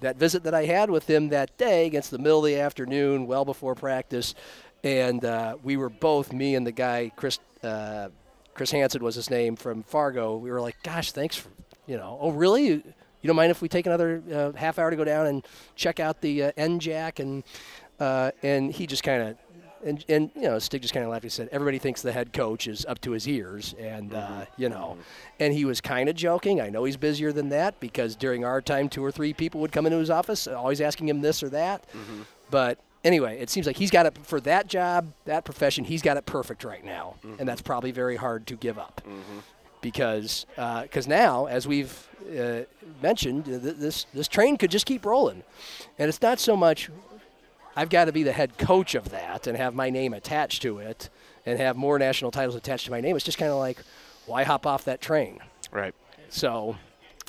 that 0.00 0.16
visit 0.16 0.42
that 0.42 0.54
I 0.54 0.66
had 0.66 0.90
with 0.90 1.08
him 1.08 1.30
that 1.30 1.56
day 1.56 1.86
against 1.86 2.10
the 2.10 2.18
middle 2.18 2.40
of 2.40 2.44
the 2.44 2.58
afternoon, 2.58 3.26
well 3.26 3.44
before 3.44 3.74
practice, 3.74 4.34
and 4.84 5.24
uh, 5.24 5.56
we 5.62 5.76
were 5.76 5.88
both 5.90 6.32
me 6.32 6.54
and 6.54 6.66
the 6.66 6.72
guy 6.72 7.12
Chris 7.16 7.38
uh, 7.62 8.08
Chris 8.52 8.70
Hansen 8.70 9.02
was 9.02 9.14
his 9.14 9.30
name 9.30 9.56
from 9.56 9.82
Fargo. 9.84 10.36
We 10.36 10.50
were 10.50 10.60
like, 10.60 10.76
"Gosh, 10.82 11.12
thanks 11.12 11.36
for 11.36 11.48
you 11.86 11.96
know, 11.96 12.18
oh 12.20 12.30
really? 12.30 12.82
You, 13.22 13.28
don't 13.28 13.36
mind 13.36 13.50
if 13.50 13.62
we 13.62 13.68
take 13.68 13.86
another 13.86 14.22
uh, 14.32 14.52
half 14.52 14.78
hour 14.78 14.90
to 14.90 14.96
go 14.96 15.04
down 15.04 15.26
and 15.26 15.46
check 15.76 16.00
out 16.00 16.20
the 16.20 16.44
uh, 16.44 16.52
N 16.56 16.78
Jack?" 16.80 17.18
And 17.18 17.44
uh, 17.98 18.32
and 18.42 18.72
he 18.72 18.86
just 18.86 19.02
kind 19.02 19.22
of. 19.22 19.36
And, 19.84 20.04
and 20.08 20.30
you 20.36 20.42
know, 20.42 20.60
Stig 20.60 20.80
just 20.80 20.94
kind 20.94 21.02
of 21.04 21.10
laughed. 21.10 21.24
He 21.24 21.28
said, 21.28 21.48
"Everybody 21.50 21.78
thinks 21.80 22.02
the 22.02 22.12
head 22.12 22.32
coach 22.32 22.68
is 22.68 22.86
up 22.86 23.00
to 23.00 23.10
his 23.10 23.26
ears, 23.26 23.74
and 23.80 24.14
uh, 24.14 24.44
you 24.56 24.68
know." 24.68 24.96
And 25.40 25.52
he 25.52 25.64
was 25.64 25.80
kind 25.80 26.08
of 26.08 26.14
joking. 26.14 26.60
I 26.60 26.68
know 26.68 26.84
he's 26.84 26.96
busier 26.96 27.32
than 27.32 27.48
that 27.48 27.80
because 27.80 28.14
during 28.14 28.44
our 28.44 28.60
time, 28.60 28.88
two 28.88 29.04
or 29.04 29.10
three 29.10 29.32
people 29.32 29.60
would 29.60 29.72
come 29.72 29.84
into 29.84 29.98
his 29.98 30.08
office, 30.08 30.46
always 30.46 30.80
asking 30.80 31.08
him 31.08 31.20
this 31.20 31.42
or 31.42 31.48
that. 31.48 31.84
But 32.48 32.78
anyway, 33.02 33.40
it 33.40 33.50
seems 33.50 33.66
like 33.66 33.76
he's 33.76 33.90
got 33.90 34.06
it 34.06 34.16
for 34.22 34.40
that 34.42 34.68
job, 34.68 35.12
that 35.24 35.44
profession. 35.44 35.82
He's 35.84 36.02
got 36.02 36.16
it 36.16 36.26
perfect 36.26 36.62
right 36.62 36.84
now, 36.84 37.16
and 37.40 37.48
that's 37.48 37.62
probably 37.62 37.90
very 37.90 38.14
hard 38.14 38.46
to 38.48 38.54
give 38.56 38.78
up 38.78 39.00
because 39.82 40.46
because 40.82 41.06
now, 41.06 41.44
as 41.46 41.68
we've 41.68 42.08
uh, 42.38 42.60
mentioned, 43.02 43.44
th- 43.44 43.60
this 43.60 44.06
this 44.14 44.28
train 44.28 44.56
could 44.56 44.70
just 44.70 44.86
keep 44.86 45.04
rolling, 45.04 45.42
and 45.98 46.08
it's 46.08 46.22
not 46.22 46.38
so 46.40 46.56
much. 46.56 46.88
I've 47.76 47.88
got 47.88 48.04
to 48.06 48.12
be 48.12 48.22
the 48.22 48.32
head 48.32 48.58
coach 48.58 48.94
of 48.94 49.10
that 49.10 49.46
and 49.46 49.56
have 49.56 49.74
my 49.74 49.88
name 49.90 50.12
attached 50.14 50.62
to 50.62 50.78
it, 50.78 51.08
and 51.46 51.58
have 51.58 51.76
more 51.76 51.98
national 51.98 52.30
titles 52.30 52.54
attached 52.54 52.84
to 52.86 52.90
my 52.90 53.00
name. 53.00 53.16
It's 53.16 53.24
just 53.24 53.38
kind 53.38 53.50
of 53.50 53.58
like, 53.58 53.78
why 54.26 54.44
hop 54.44 54.66
off 54.66 54.84
that 54.84 55.00
train? 55.00 55.38
right. 55.70 55.94
So, 56.28 56.76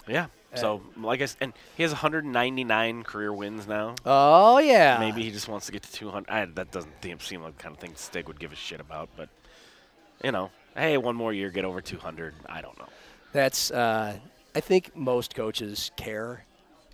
Yeah. 0.08 0.28
Uh, 0.54 0.58
So, 0.58 0.82
like 0.97 1.22
I 1.22 1.26
said, 1.26 1.38
and 1.41 1.54
he 1.76 1.84
has 1.84 1.91
199 1.93 3.04
career 3.04 3.34
wins 3.34 3.68
now. 3.68 3.95
oh 4.06 4.60
yeah, 4.60 4.97
Maybe 4.99 5.24
he 5.24 5.32
just 5.32 5.47
wants 5.47 5.66
to 5.68 5.72
get 5.72 5.82
to 5.84 5.91
200. 5.91 6.30
I, 6.30 6.45
that 6.45 6.72
doesn't 6.72 6.93
seem- 7.01 7.20
seem 7.20 7.41
like 7.41 7.58
the 7.58 7.64
kind 7.64 7.76
of 7.76 7.80
thing 7.82 7.93
Stig 7.95 8.28
would 8.28 8.39
give 8.39 8.51
a 8.51 8.56
shit 8.56 8.80
about. 8.80 9.10
But, 9.18 9.30
you 10.24 10.32
know, 10.32 10.51
hey, 10.76 10.98
one 10.98 11.16
more 11.16 11.34
year, 11.34 11.50
get 11.50 11.66
over 11.66 11.82
200. 11.82 12.34
I 12.48 12.62
don't 12.62 12.78
know. 12.80 12.88
That's. 13.32 13.72
Uh, 13.72 14.18
I 14.56 14.60
think 14.60 14.96
most 14.96 15.34
coaches 15.36 15.92
care 15.98 16.46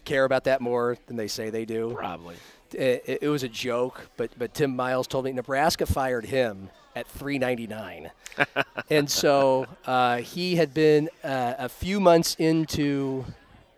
care 0.06 0.24
about 0.24 0.46
that 0.46 0.62
more 0.62 0.98
than 1.08 1.18
they 1.18 1.28
say 1.28 1.50
they 1.50 1.66
do. 1.66 1.94
Probably. 1.96 2.36
It, 2.72 3.20
it 3.24 3.28
was 3.30 3.44
a 3.44 3.50
joke, 3.50 4.10
but 4.16 4.32
but 4.38 4.54
Tim 4.54 4.76
Miles 4.76 5.08
told 5.08 5.26
me 5.26 5.32
Nebraska 5.34 5.86
fired 5.86 6.26
him 6.26 6.70
at 6.96 7.08
399, 7.08 8.12
and 8.90 9.10
so 9.10 9.66
uh, 9.86 10.18
he 10.18 10.56
had 10.56 10.74
been 10.74 11.10
uh, 11.24 11.56
a 11.58 11.68
few 11.70 12.00
months 12.00 12.36
into. 12.40 13.26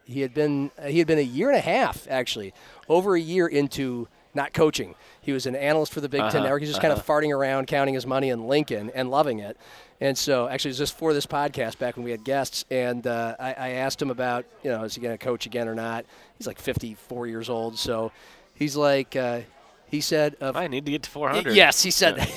He 0.05 0.21
had 0.21 0.33
been 0.33 0.71
uh, 0.77 0.87
he 0.87 0.97
had 0.99 1.07
been 1.07 1.19
a 1.19 1.21
year 1.21 1.49
and 1.49 1.57
a 1.57 1.61
half 1.61 2.05
actually, 2.09 2.53
over 2.89 3.15
a 3.15 3.19
year 3.19 3.47
into 3.47 4.07
not 4.33 4.53
coaching. 4.53 4.95
He 5.21 5.31
was 5.31 5.45
an 5.45 5.55
analyst 5.55 5.93
for 5.93 6.01
the 6.01 6.09
Big 6.09 6.19
Ten 6.19 6.27
Uh-huh, 6.27 6.39
Network. 6.43 6.61
He's 6.61 6.69
just 6.69 6.81
kind 6.81 6.93
of 6.93 7.05
farting 7.05 7.33
around, 7.35 7.67
counting 7.67 7.93
his 7.93 8.05
money 8.05 8.29
in 8.29 8.45
Lincoln 8.47 8.91
and 8.93 9.09
loving 9.09 9.39
it. 9.39 9.57
And 10.01 10.17
so, 10.17 10.47
actually, 10.47 10.69
it 10.69 10.73
was 10.73 10.77
just 10.79 10.97
for 10.97 11.13
this 11.13 11.27
podcast 11.27 11.77
back 11.77 11.95
when 11.95 12.03
we 12.03 12.09
had 12.11 12.23
guests, 12.23 12.65
and 12.71 13.05
uh, 13.05 13.35
I, 13.39 13.53
I 13.53 13.69
asked 13.73 14.01
him 14.01 14.09
about, 14.09 14.45
you 14.63 14.71
know, 14.71 14.83
is 14.83 14.95
he 14.95 15.01
going 15.01 15.15
to 15.15 15.23
coach 15.23 15.45
again 15.45 15.67
or 15.67 15.75
not? 15.75 16.05
He's 16.39 16.47
like 16.47 16.59
54 16.59 17.27
years 17.27 17.49
old, 17.49 17.77
so 17.77 18.11
he's 18.55 18.75
like, 18.75 19.15
uh, 19.15 19.41
he 19.89 20.01
said, 20.01 20.35
of, 20.41 20.55
I 20.55 20.65
need 20.67 20.85
to 20.85 20.91
get 20.91 21.03
to 21.03 21.09
400. 21.11 21.53
yes, 21.55 21.83
he 21.83 21.91
said. 21.91 22.15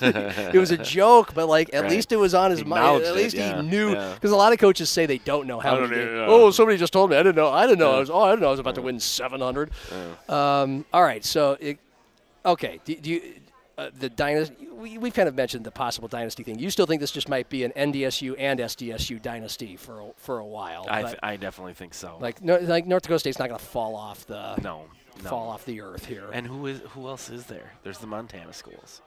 it 0.00 0.54
was 0.54 0.70
a 0.70 0.76
joke, 0.78 1.34
but 1.34 1.48
like 1.48 1.70
at 1.74 1.82
Right. 1.82 1.90
least 1.90 2.12
it 2.12 2.16
was 2.16 2.32
on 2.34 2.52
his 2.52 2.64
mind. 2.64 3.02
At 3.02 3.08
it, 3.08 3.16
least 3.16 3.34
yeah, 3.34 3.60
he 3.60 3.68
knew 3.68 3.92
yeah. 3.94 4.14
because 4.14 4.30
a 4.30 4.36
lot 4.36 4.52
of 4.52 4.60
coaches 4.60 4.88
say 4.88 5.06
they 5.06 5.18
don't 5.18 5.48
know 5.48 5.58
how. 5.58 5.76
Don't 5.76 5.90
know. 5.90 6.26
Oh, 6.28 6.50
somebody 6.52 6.78
just 6.78 6.92
told 6.92 7.10
me. 7.10 7.16
I 7.16 7.22
didn't 7.24 7.34
know. 7.34 7.48
I 7.48 7.66
didn't 7.66 7.80
know. 7.80 7.96
I 7.96 7.98
was. 7.98 8.10
Oh, 8.10 8.20
I 8.20 8.30
didn't 8.30 8.42
know. 8.42 8.48
I 8.48 8.50
was 8.52 8.60
about 8.60 8.76
to 8.76 8.82
win 8.82 9.00
700. 9.00 9.70
Um, 10.28 10.84
all 10.92 11.02
right. 11.02 11.24
So, 11.24 11.56
it, 11.58 11.78
okay. 12.46 12.78
Do, 12.84 12.94
do 12.94 13.10
you 13.10 13.34
uh, 13.78 13.90
the 13.98 14.10
dynasty? 14.10 14.68
We, 14.68 14.98
we've 14.98 15.14
kind 15.14 15.28
of 15.28 15.34
mentioned 15.34 15.64
the 15.64 15.70
possible 15.70 16.08
dynasty 16.08 16.42
thing. 16.42 16.58
You 16.58 16.68
still 16.70 16.86
think 16.86 17.00
this 17.00 17.10
just 17.10 17.28
might 17.28 17.48
be 17.48 17.64
an 17.64 17.72
NDSU 17.76 18.34
and 18.38 18.60
SDSU 18.60 19.22
dynasty 19.22 19.76
for 19.76 20.00
a, 20.00 20.10
for 20.16 20.38
a 20.38 20.44
while? 20.44 20.86
I, 20.90 21.02
th- 21.02 21.18
I 21.22 21.36
definitely 21.36 21.74
think 21.74 21.94
so. 21.94 22.18
like 22.20 22.42
no, 22.42 22.58
like 22.58 22.86
North 22.86 23.04
Dakota 23.04 23.20
State's 23.20 23.38
not 23.38 23.48
going 23.48 23.60
to 23.60 23.64
fall 23.64 23.96
off 23.96 24.26
the 24.26 24.56
no. 24.56 24.84
No. 25.22 25.30
fall 25.30 25.48
off 25.48 25.64
the 25.64 25.80
earth 25.80 26.04
here. 26.04 26.28
And 26.32 26.46
who 26.46 26.66
is 26.66 26.80
who 26.90 27.08
else 27.08 27.30
is 27.30 27.46
there? 27.46 27.72
There's 27.82 27.98
the 27.98 28.06
Montana 28.06 28.52
schools. 28.52 29.00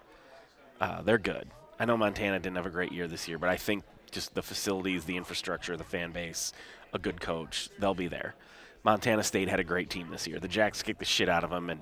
Uh, 0.80 1.02
they're 1.02 1.18
good. 1.18 1.50
I 1.80 1.86
know 1.86 1.96
Montana 1.96 2.40
didn't 2.40 2.58
have 2.58 2.66
a 2.66 2.72
great 2.72 2.92
year 2.92 3.08
this 3.08 3.28
year, 3.28 3.38
but 3.38 3.50
I 3.50 3.56
think 3.56 3.84
just 4.12 4.36
the 4.36 4.42
facilities, 4.42 5.06
the 5.06 5.18
infrastructure, 5.18 5.78
the 5.78 5.84
fan 5.84 6.12
base, 6.12 6.54
a 6.94 7.00
good 7.00 7.22
coach, 7.22 7.70
they'll 7.80 7.94
be 7.94 8.08
there. 8.08 8.36
Montana 8.84 9.24
State 9.24 9.48
had 9.48 9.60
a 9.60 9.64
great 9.64 9.90
team 9.90 10.10
this 10.10 10.28
year. 10.28 10.40
The 10.40 10.48
Jacks 10.48 10.84
kicked 10.84 11.00
the 11.00 11.06
shit 11.06 11.30
out 11.30 11.44
of 11.44 11.50
them, 11.50 11.70
and 11.70 11.82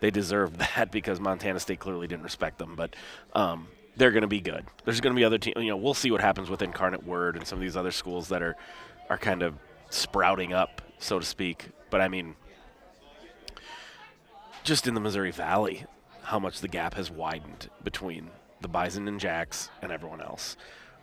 they 0.00 0.10
deserve 0.10 0.58
that 0.74 0.90
because 0.90 1.20
Montana 1.20 1.60
State 1.60 1.80
clearly 1.80 2.06
didn't 2.06 2.24
respect 2.24 2.58
them. 2.58 2.74
But 2.76 2.94
um, 3.34 3.68
they're 3.96 4.12
going 4.12 4.22
to 4.22 4.28
be 4.28 4.40
good. 4.40 4.64
There's 4.84 5.00
going 5.00 5.14
to 5.14 5.18
be 5.18 5.24
other 5.24 5.38
teams. 5.38 5.56
You 5.58 5.70
know, 5.70 5.76
we'll 5.76 5.94
see 5.94 6.10
what 6.10 6.20
happens 6.20 6.48
with 6.50 6.62
Incarnate 6.62 7.04
Word 7.04 7.36
and 7.36 7.46
some 7.46 7.58
of 7.58 7.62
these 7.62 7.76
other 7.76 7.90
schools 7.90 8.28
that 8.28 8.42
are 8.42 8.56
are 9.10 9.18
kind 9.18 9.42
of 9.42 9.54
sprouting 9.90 10.52
up, 10.52 10.82
so 10.98 11.18
to 11.18 11.24
speak. 11.24 11.68
But 11.90 12.00
I 12.00 12.08
mean, 12.08 12.36
just 14.64 14.86
in 14.86 14.94
the 14.94 15.00
Missouri 15.00 15.30
Valley, 15.30 15.86
how 16.22 16.38
much 16.38 16.60
the 16.60 16.68
gap 16.68 16.94
has 16.94 17.10
widened 17.10 17.70
between 17.82 18.30
the 18.60 18.68
Bison 18.68 19.08
and 19.08 19.18
Jacks 19.18 19.70
and 19.82 19.92
everyone 19.92 20.20
else. 20.20 20.56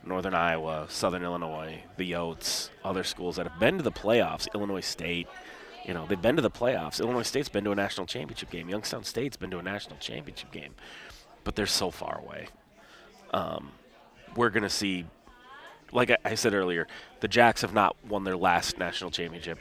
Northern 0.06 0.36
Iowa, 0.36 0.86
Southern 0.88 1.24
Illinois, 1.24 1.84
the 1.98 2.12
Yotes, 2.12 2.70
other 2.84 3.04
schools 3.04 3.38
that 3.38 3.48
have 3.48 3.60
been 3.60 3.78
to 3.78 3.84
the 3.84 3.92
playoffs, 3.92 4.48
Illinois 4.54 4.82
State, 4.82 5.28
you 5.86 5.94
know, 5.94 6.06
they've 6.08 6.22
been 6.22 6.36
to 6.36 6.42
the 6.42 6.52
playoffs. 6.52 7.00
Illinois 7.00 7.24
State's 7.24 7.50
been 7.50 7.64
to 7.64 7.72
a 7.72 7.76
national 7.76 8.08
championship 8.08 8.50
game. 8.50 8.70
Youngstown 8.70 9.04
State's 9.04 9.38
been 9.38 9.52
to 9.52 9.60
a 9.60 9.64
national 9.64 9.98
championship 9.98 10.52
game, 10.52 10.74
but 11.44 11.56
they're 11.56 11.66
so 11.66 11.92
far 11.92 12.20
away. 12.20 12.48
Um, 13.34 13.72
we're 14.36 14.50
going 14.50 14.64
to 14.64 14.70
see, 14.70 15.06
like 15.92 16.10
I, 16.12 16.18
I 16.26 16.36
said 16.36 16.54
earlier, 16.54 16.88
the 17.20 17.28
Jacks 17.28 17.62
have 17.62 17.74
not 17.74 17.96
won 18.08 18.24
their 18.24 18.38
last 18.38 18.78
national 18.78 19.12
championship 19.12 19.60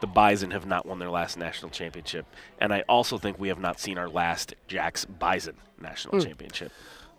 the 0.00 0.06
Bison 0.06 0.50
have 0.50 0.66
not 0.66 0.86
won 0.86 0.98
their 0.98 1.10
last 1.10 1.38
national 1.38 1.70
championship, 1.70 2.26
and 2.58 2.72
I 2.72 2.82
also 2.88 3.18
think 3.18 3.38
we 3.38 3.48
have 3.48 3.60
not 3.60 3.78
seen 3.78 3.98
our 3.98 4.08
last 4.08 4.54
Jacks 4.66 5.04
Bison 5.04 5.56
national 5.80 6.20
championship. 6.20 6.72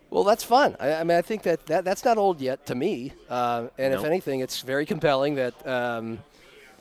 Well, 0.09 0.23
that's 0.23 0.43
fun. 0.43 0.75
I, 0.79 0.95
I 0.95 1.03
mean, 1.03 1.17
I 1.17 1.21
think 1.21 1.43
that, 1.43 1.65
that 1.67 1.85
that's 1.85 2.03
not 2.03 2.17
old 2.17 2.41
yet 2.41 2.65
to 2.65 2.75
me. 2.75 3.13
Uh, 3.29 3.67
and 3.77 3.93
if 3.93 4.03
anything, 4.03 4.41
it's 4.41 4.61
very 4.61 4.85
compelling 4.85 5.35
that 5.35 5.67
um, 5.67 6.19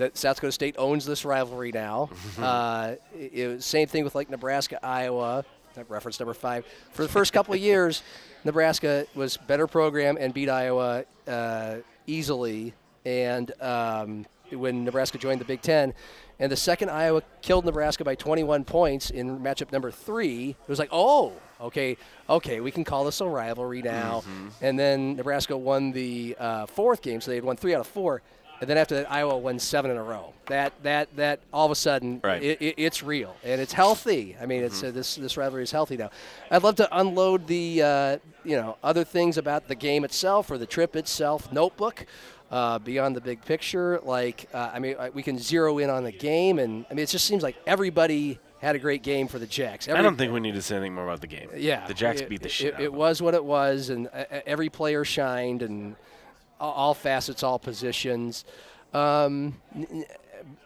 that 0.00 0.16
South 0.16 0.36
Dakota 0.36 0.52
State 0.52 0.74
owns 0.78 1.04
this 1.04 1.26
rivalry 1.26 1.72
now. 1.72 2.08
uh, 2.38 2.94
it, 3.14 3.62
same 3.62 3.86
thing 3.86 4.02
with 4.02 4.14
like 4.14 4.30
Nebraska, 4.30 4.84
Iowa. 4.84 5.44
That 5.74 5.88
reference 5.88 6.18
number 6.18 6.34
five. 6.34 6.64
For 6.92 7.02
the 7.02 7.08
first 7.08 7.32
couple 7.32 7.54
of 7.54 7.60
years, 7.60 8.02
Nebraska 8.44 9.06
was 9.14 9.36
better 9.36 9.66
program 9.66 10.16
and 10.18 10.32
beat 10.34 10.48
Iowa 10.48 11.04
uh, 11.28 11.76
easily. 12.06 12.72
And 13.04 13.52
um, 13.62 14.26
when 14.50 14.84
Nebraska 14.84 15.18
joined 15.18 15.40
the 15.40 15.44
Big 15.44 15.60
Ten. 15.60 15.94
And 16.38 16.50
the 16.50 16.56
second 16.56 16.90
Iowa 16.90 17.22
killed 17.42 17.66
Nebraska 17.66 18.02
by 18.02 18.14
21 18.14 18.64
points 18.64 19.10
in 19.10 19.40
matchup 19.40 19.70
number 19.70 19.90
three, 19.90 20.50
it 20.50 20.68
was 20.68 20.78
like, 20.78 20.88
oh, 20.90 21.34
okay, 21.60 21.98
okay, 22.30 22.60
we 22.60 22.70
can 22.70 22.82
call 22.82 23.04
this 23.04 23.20
a 23.20 23.26
rivalry 23.26 23.82
now. 23.82 24.24
And 24.62 24.78
then 24.78 25.16
Nebraska 25.16 25.54
won 25.56 25.92
the 25.92 26.34
uh, 26.38 26.64
fourth 26.64 27.02
game, 27.02 27.20
so 27.20 27.30
they 27.30 27.34
had 27.36 27.44
won 27.44 27.56
three 27.56 27.74
out 27.74 27.80
of 27.80 27.86
four. 27.86 28.22
And 28.60 28.68
then 28.68 28.76
after 28.76 28.94
that, 28.96 29.10
Iowa 29.10 29.38
won 29.38 29.58
seven 29.58 29.90
in 29.90 29.96
a 29.96 30.02
row. 30.02 30.34
That 30.46 30.72
that 30.82 31.08
that 31.16 31.40
all 31.52 31.64
of 31.66 31.72
a 31.72 31.74
sudden, 31.76 32.20
Right. 32.22 32.42
it, 32.42 32.60
it, 32.60 32.74
it's 32.76 33.02
real 33.02 33.34
and 33.42 33.60
it's 33.60 33.72
healthy. 33.72 34.36
I 34.40 34.46
mean, 34.46 34.62
it's 34.62 34.82
uh, 34.82 34.90
this 34.90 35.14
this 35.16 35.36
rivalry 35.36 35.62
is 35.62 35.70
healthy 35.70 35.96
now. 35.96 36.10
I'd 36.50 36.62
love 36.62 36.76
to 36.76 36.88
unload 36.98 37.46
the 37.46 37.82
uh, 37.82 38.18
you 38.44 38.56
know 38.56 38.76
other 38.82 39.04
things 39.04 39.38
about 39.38 39.68
the 39.68 39.74
game 39.74 40.04
itself 40.04 40.50
or 40.50 40.58
the 40.58 40.66
trip 40.66 40.96
itself. 40.96 41.52
Notebook. 41.52 42.06
Uh, 42.50 42.80
beyond 42.80 43.14
the 43.14 43.20
big 43.20 43.40
picture, 43.44 44.00
like 44.02 44.48
uh, 44.52 44.70
I 44.74 44.80
mean, 44.80 44.96
I- 44.98 45.10
we 45.10 45.22
can 45.22 45.38
zero 45.38 45.78
in 45.78 45.88
on 45.88 46.02
the 46.02 46.10
game, 46.10 46.58
and 46.58 46.84
I 46.90 46.94
mean, 46.94 47.04
it 47.04 47.08
just 47.08 47.24
seems 47.24 47.44
like 47.44 47.54
everybody 47.64 48.40
had 48.60 48.74
a 48.74 48.78
great 48.80 49.04
game 49.04 49.28
for 49.28 49.38
the 49.38 49.46
Jacks. 49.46 49.88
I 49.88 50.02
don't 50.02 50.16
think 50.16 50.32
we 50.32 50.40
need 50.40 50.54
to 50.54 50.60
say 50.62 50.74
anything 50.74 50.94
more 50.96 51.04
about 51.04 51.20
the 51.20 51.28
game. 51.28 51.48
yeah, 51.56 51.86
the 51.86 51.94
Jacks 51.94 52.22
it- 52.22 52.28
beat 52.28 52.40
the 52.40 52.46
it, 52.48 52.50
shit 52.50 52.66
It, 52.70 52.74
out 52.74 52.80
it 52.80 52.92
was 52.92 53.22
what 53.22 53.34
it 53.34 53.44
was, 53.44 53.88
and 53.90 54.08
uh, 54.08 54.24
uh, 54.32 54.40
every 54.46 54.68
player 54.68 55.04
shined, 55.04 55.62
and 55.62 55.94
all, 56.60 56.94
facets, 56.94 57.42
all 57.42 57.58
positions. 57.58 58.44
Um, 58.92 59.54
n- 59.74 59.86
n- 59.90 60.04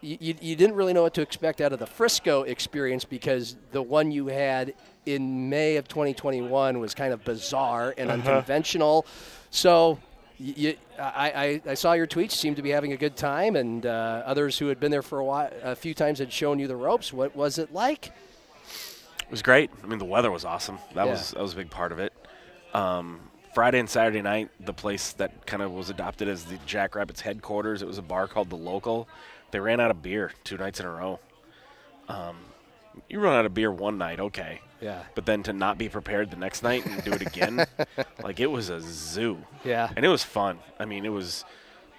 you, 0.01 0.17
you 0.21 0.35
you 0.41 0.57
didn't 0.57 0.77
really 0.77 0.93
know 0.93 1.03
what 1.03 1.15
to 1.15 1.23
expect 1.23 1.61
out 1.61 1.73
of 1.73 1.79
the 1.79 1.87
Frisco 1.87 2.43
experience 2.43 3.05
because 3.05 3.57
the 3.73 3.83
one 3.83 4.11
you 4.13 4.29
had 4.29 4.75
in 5.07 5.49
May 5.51 5.77
of 5.77 5.89
2021 5.89 6.79
was 6.79 6.95
kind 6.95 7.13
of 7.13 7.25
bizarre 7.25 7.95
and 7.99 8.11
Uh-huh. 8.11 8.19
unconventional. 8.31 9.07
So. 9.51 9.99
You, 10.41 10.75
I, 10.99 11.61
I, 11.65 11.71
I 11.71 11.75
saw 11.75 11.93
your 11.93 12.09
tweets. 12.09 12.33
Seemed 12.33 12.57
to 12.57 12.63
be 12.63 12.71
having 12.71 12.93
a 12.93 12.97
good 12.97 13.17
time, 13.17 13.55
and 13.55 13.87
uh, 13.87 14.25
others 14.27 14.59
who 14.59 14.67
had 14.67 14.81
been 14.81 14.91
there 14.91 15.01
for 15.01 15.21
a 15.21 15.25
while, 15.25 15.49
a 15.63 15.77
few 15.77 15.95
times, 15.95 16.19
had 16.19 16.33
shown 16.33 16.59
you 16.59 16.67
the 16.67 16.75
ropes. 16.75 17.13
What 17.13 17.37
was 17.37 17.57
it 17.57 17.73
like? 17.73 18.07
It 18.07 19.31
was 19.31 19.41
great. 19.43 19.71
I 19.83 19.87
mean, 19.87 20.01
the 20.01 20.05
weather 20.05 20.33
was 20.33 20.45
awesome. 20.45 20.79
That 20.97 21.05
Yeah. 21.07 21.13
was 21.13 21.31
that 21.31 21.41
was 21.41 21.53
a 21.53 21.57
big 21.57 21.71
part 21.71 21.93
of 21.93 22.01
it. 22.01 22.13
Um, 22.75 23.21
Friday 23.55 23.79
and 23.79 23.89
Saturday 23.89 24.21
night, 24.21 24.51
the 24.59 24.73
place 24.73 25.13
that 25.13 25.47
kind 25.47 25.63
of 25.63 25.71
was 25.73 25.89
adopted 25.89 26.27
as 26.27 26.45
the 26.45 26.59
Jackrabbits 26.67 27.21
headquarters. 27.21 27.83
It 27.83 27.87
was 27.87 27.99
a 27.99 28.03
bar 28.03 28.27
called 28.27 28.51
the 28.51 28.57
Local. 28.57 29.09
They 29.53 29.61
ran 29.61 29.79
out 29.79 29.93
of 29.93 30.03
beer 30.03 30.33
two 30.43 30.57
nights 30.57 30.81
in 30.81 30.87
a 30.87 30.91
row. 30.91 31.21
Um, 32.09 32.37
you 33.09 33.21
run 33.21 33.35
out 33.35 33.47
of 33.47 33.55
beer 33.55 33.71
one 33.71 33.97
night, 33.97 34.19
okay. 34.19 34.61
Yeah. 34.81 35.05
But 35.15 35.25
then 35.25 35.45
to 35.45 35.53
not 35.53 35.79
be 35.79 35.89
prepared 35.89 36.33
the 36.33 36.37
next 36.37 36.65
night 36.65 36.85
and 36.85 37.03
do 37.05 37.13
it 37.13 37.23
again, 37.23 37.65
like 38.25 38.41
it 38.41 38.51
was 38.51 38.71
a 38.71 38.81
zoo. 38.81 39.39
Yeah. 39.65 39.89
And 39.95 40.05
it 40.05 40.09
was 40.09 40.25
fun. 40.25 40.59
I 40.81 40.85
mean, 40.85 41.05
it 41.05 41.11
was 41.13 41.45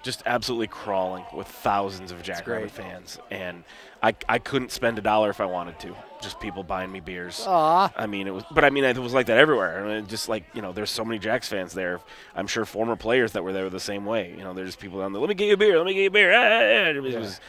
just 0.06 0.22
absolutely 0.24 0.68
crawling 0.68 1.24
with 1.34 1.46
thousands 1.48 2.12
of. 2.12 2.22
Jackrabbit 2.22 2.70
fans, 2.70 3.18
and 3.30 3.62
I, 4.02 4.14
I 4.28 4.38
couldn't 4.38 4.70
spend 4.72 4.98
a 4.98 5.02
dollar 5.02 5.28
if 5.30 5.40
I 5.40 5.44
wanted 5.44 5.78
to. 5.80 5.94
Just 6.22 6.40
people 6.40 6.62
buying 6.62 6.90
me 6.90 7.00
beers. 7.00 7.44
Aw. 7.46 7.92
I 7.94 8.06
mean, 8.06 8.26
it 8.26 8.32
was, 8.32 8.44
but 8.50 8.64
I 8.64 8.70
mean, 8.70 8.84
it 8.84 8.96
was 8.96 9.12
like 9.12 9.26
that 9.26 9.36
everywhere. 9.36 9.84
I 9.84 9.86
mean, 9.86 10.06
just 10.06 10.28
like 10.28 10.44
you 10.54 10.62
know, 10.62 10.72
there's 10.72 10.90
so 10.90 11.04
many 11.04 11.18
Jacks 11.18 11.48
fans 11.48 11.74
there. 11.74 12.00
I'm 12.34 12.46
sure 12.46 12.64
former 12.64 12.96
players 12.96 13.32
that 13.32 13.44
were 13.44 13.52
there 13.52 13.64
were 13.64 13.70
the 13.70 13.78
same 13.80 14.06
way. 14.06 14.30
You 14.30 14.44
know, 14.44 14.54
there's 14.54 14.76
people 14.76 15.00
down 15.00 15.12
there. 15.12 15.20
Let 15.20 15.28
me 15.28 15.34
get 15.34 15.48
you 15.48 15.54
a 15.54 15.56
beer. 15.58 15.76
Let 15.76 15.86
me 15.86 15.92
get 15.92 16.00
you 16.02 16.08
a 16.08 16.10
beer. 16.10 16.32
Ah, 16.32 16.38
ah, 16.38 16.86
ah." 16.86 16.90
It 16.90 17.02
was, 17.02 17.14
it 17.14 17.18
was, 17.18 17.40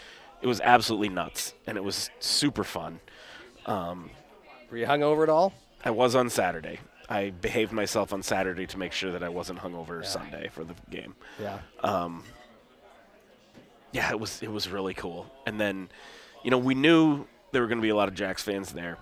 it 0.41 0.47
was 0.47 0.62
absolutely 0.62 1.10
nuts, 1.10 1.53
and 1.66 1.78
it 1.78 1.84
was 1.84 2.10
super 2.20 2.64
fun. 2.64 2.99
Were 4.70 4.78
you 4.78 4.86
hungover 4.86 5.24
at 5.24 5.30
all? 5.30 5.53
I 5.86 5.91
was 5.91 6.16
on 6.16 6.30
Saturday. 6.30 6.80
I 7.10 7.30
behaved 7.30 7.72
myself 7.72 8.12
on 8.12 8.22
Saturday 8.22 8.66
to 8.68 8.78
make 8.78 8.91
sure 8.91 9.14
that 9.14 9.24
I 9.24 9.30
wasn't 9.30 9.60
hungover 9.60 10.03
Sunday 10.05 10.49
for 10.51 10.66
the 10.66 10.76
game. 10.89 11.16
Yeah. 11.39 11.60
Yeah, 13.98 14.12
it 14.12 14.20
was 14.20 14.43
it 14.43 14.52
was 14.52 14.70
really 14.70 14.93
cool. 14.93 15.26
And 15.48 15.60
then, 15.60 15.89
you 16.43 16.52
know, 16.52 16.60
we 16.60 16.76
knew 16.76 17.26
there 17.52 17.64
were 17.64 17.68
going 17.68 17.80
to 17.80 17.84
be 17.84 17.89
a 17.89 17.95
lot 17.95 18.08
of 18.08 18.14
Jacks 18.14 18.43
fans 18.43 18.74
there. 18.74 19.00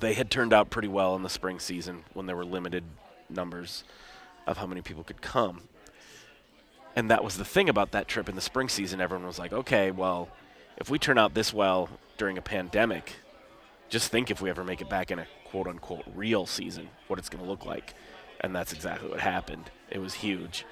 They 0.00 0.14
had 0.14 0.28
turned 0.28 0.52
out 0.52 0.70
pretty 0.70 0.88
well 0.88 1.14
in 1.14 1.22
the 1.22 1.30
spring 1.30 1.60
season 1.60 2.02
when 2.12 2.26
there 2.26 2.34
were 2.34 2.44
limited 2.44 2.82
numbers 3.30 3.84
of 4.44 4.56
how 4.56 4.66
many 4.66 4.82
people 4.82 5.04
could 5.04 5.22
come. 5.22 5.68
And 6.96 7.08
that 7.12 7.22
was 7.22 7.36
the 7.36 7.44
thing 7.44 7.68
about 7.68 7.92
that 7.92 8.08
trip 8.08 8.28
in 8.28 8.34
the 8.34 8.40
spring 8.40 8.68
season. 8.68 9.00
Everyone 9.00 9.24
was 9.24 9.38
like, 9.38 9.52
okay, 9.52 9.92
well, 9.92 10.30
if 10.78 10.90
we 10.90 10.98
turn 10.98 11.16
out 11.16 11.34
this 11.34 11.54
well 11.54 11.88
during 12.18 12.38
a 12.38 12.42
pandemic, 12.42 13.12
just 13.88 14.10
think 14.10 14.32
if 14.32 14.40
we 14.40 14.50
ever 14.50 14.64
make 14.64 14.80
it 14.80 14.88
back 14.88 15.12
in 15.12 15.20
a 15.20 15.28
quote 15.44 15.68
unquote 15.68 16.04
real 16.12 16.44
season, 16.44 16.88
what 17.06 17.20
it's 17.20 17.28
going 17.28 17.44
to 17.44 17.48
look 17.48 17.64
like. 17.64 17.94
And 18.40 18.52
that's 18.52 18.72
exactly 18.72 19.08
what 19.08 19.20
happened. 19.20 19.70
It 19.90 20.00
was 20.00 20.14
huge. 20.14 20.64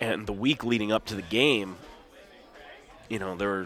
And 0.00 0.26
the 0.26 0.32
week 0.32 0.64
leading 0.64 0.90
up 0.90 1.04
to 1.06 1.14
the 1.14 1.22
game, 1.22 1.76
you 3.08 3.18
know, 3.18 3.36
there 3.36 3.48
were 3.48 3.62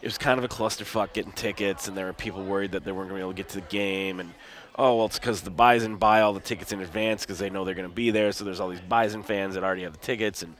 it 0.00 0.06
was 0.06 0.18
kind 0.18 0.36
of 0.38 0.44
a 0.44 0.48
clusterfuck 0.48 1.12
getting 1.12 1.32
tickets, 1.32 1.86
and 1.88 1.96
there 1.96 2.06
were 2.06 2.12
people 2.12 2.42
worried 2.44 2.72
that 2.72 2.84
they 2.84 2.90
weren't 2.92 3.08
going 3.08 3.20
to 3.20 3.24
be 3.24 3.28
able 3.28 3.32
to 3.32 3.36
get 3.36 3.48
to 3.50 3.60
the 3.60 3.66
game, 3.68 4.18
and 4.20 4.32
oh 4.76 4.96
well, 4.96 5.06
it's 5.06 5.18
because 5.18 5.42
the 5.42 5.50
Bison 5.50 5.96
buy 5.96 6.22
all 6.22 6.32
the 6.32 6.40
tickets 6.40 6.72
in 6.72 6.80
advance 6.80 7.24
because 7.24 7.38
they 7.38 7.50
know 7.50 7.64
they're 7.64 7.74
going 7.76 7.88
to 7.88 7.94
be 7.94 8.10
there. 8.10 8.32
So 8.32 8.44
there's 8.44 8.58
all 8.60 8.68
these 8.68 8.80
Bison 8.80 9.22
fans 9.22 9.54
that 9.54 9.62
already 9.62 9.82
have 9.82 9.92
the 9.92 9.98
tickets, 9.98 10.42
and 10.42 10.54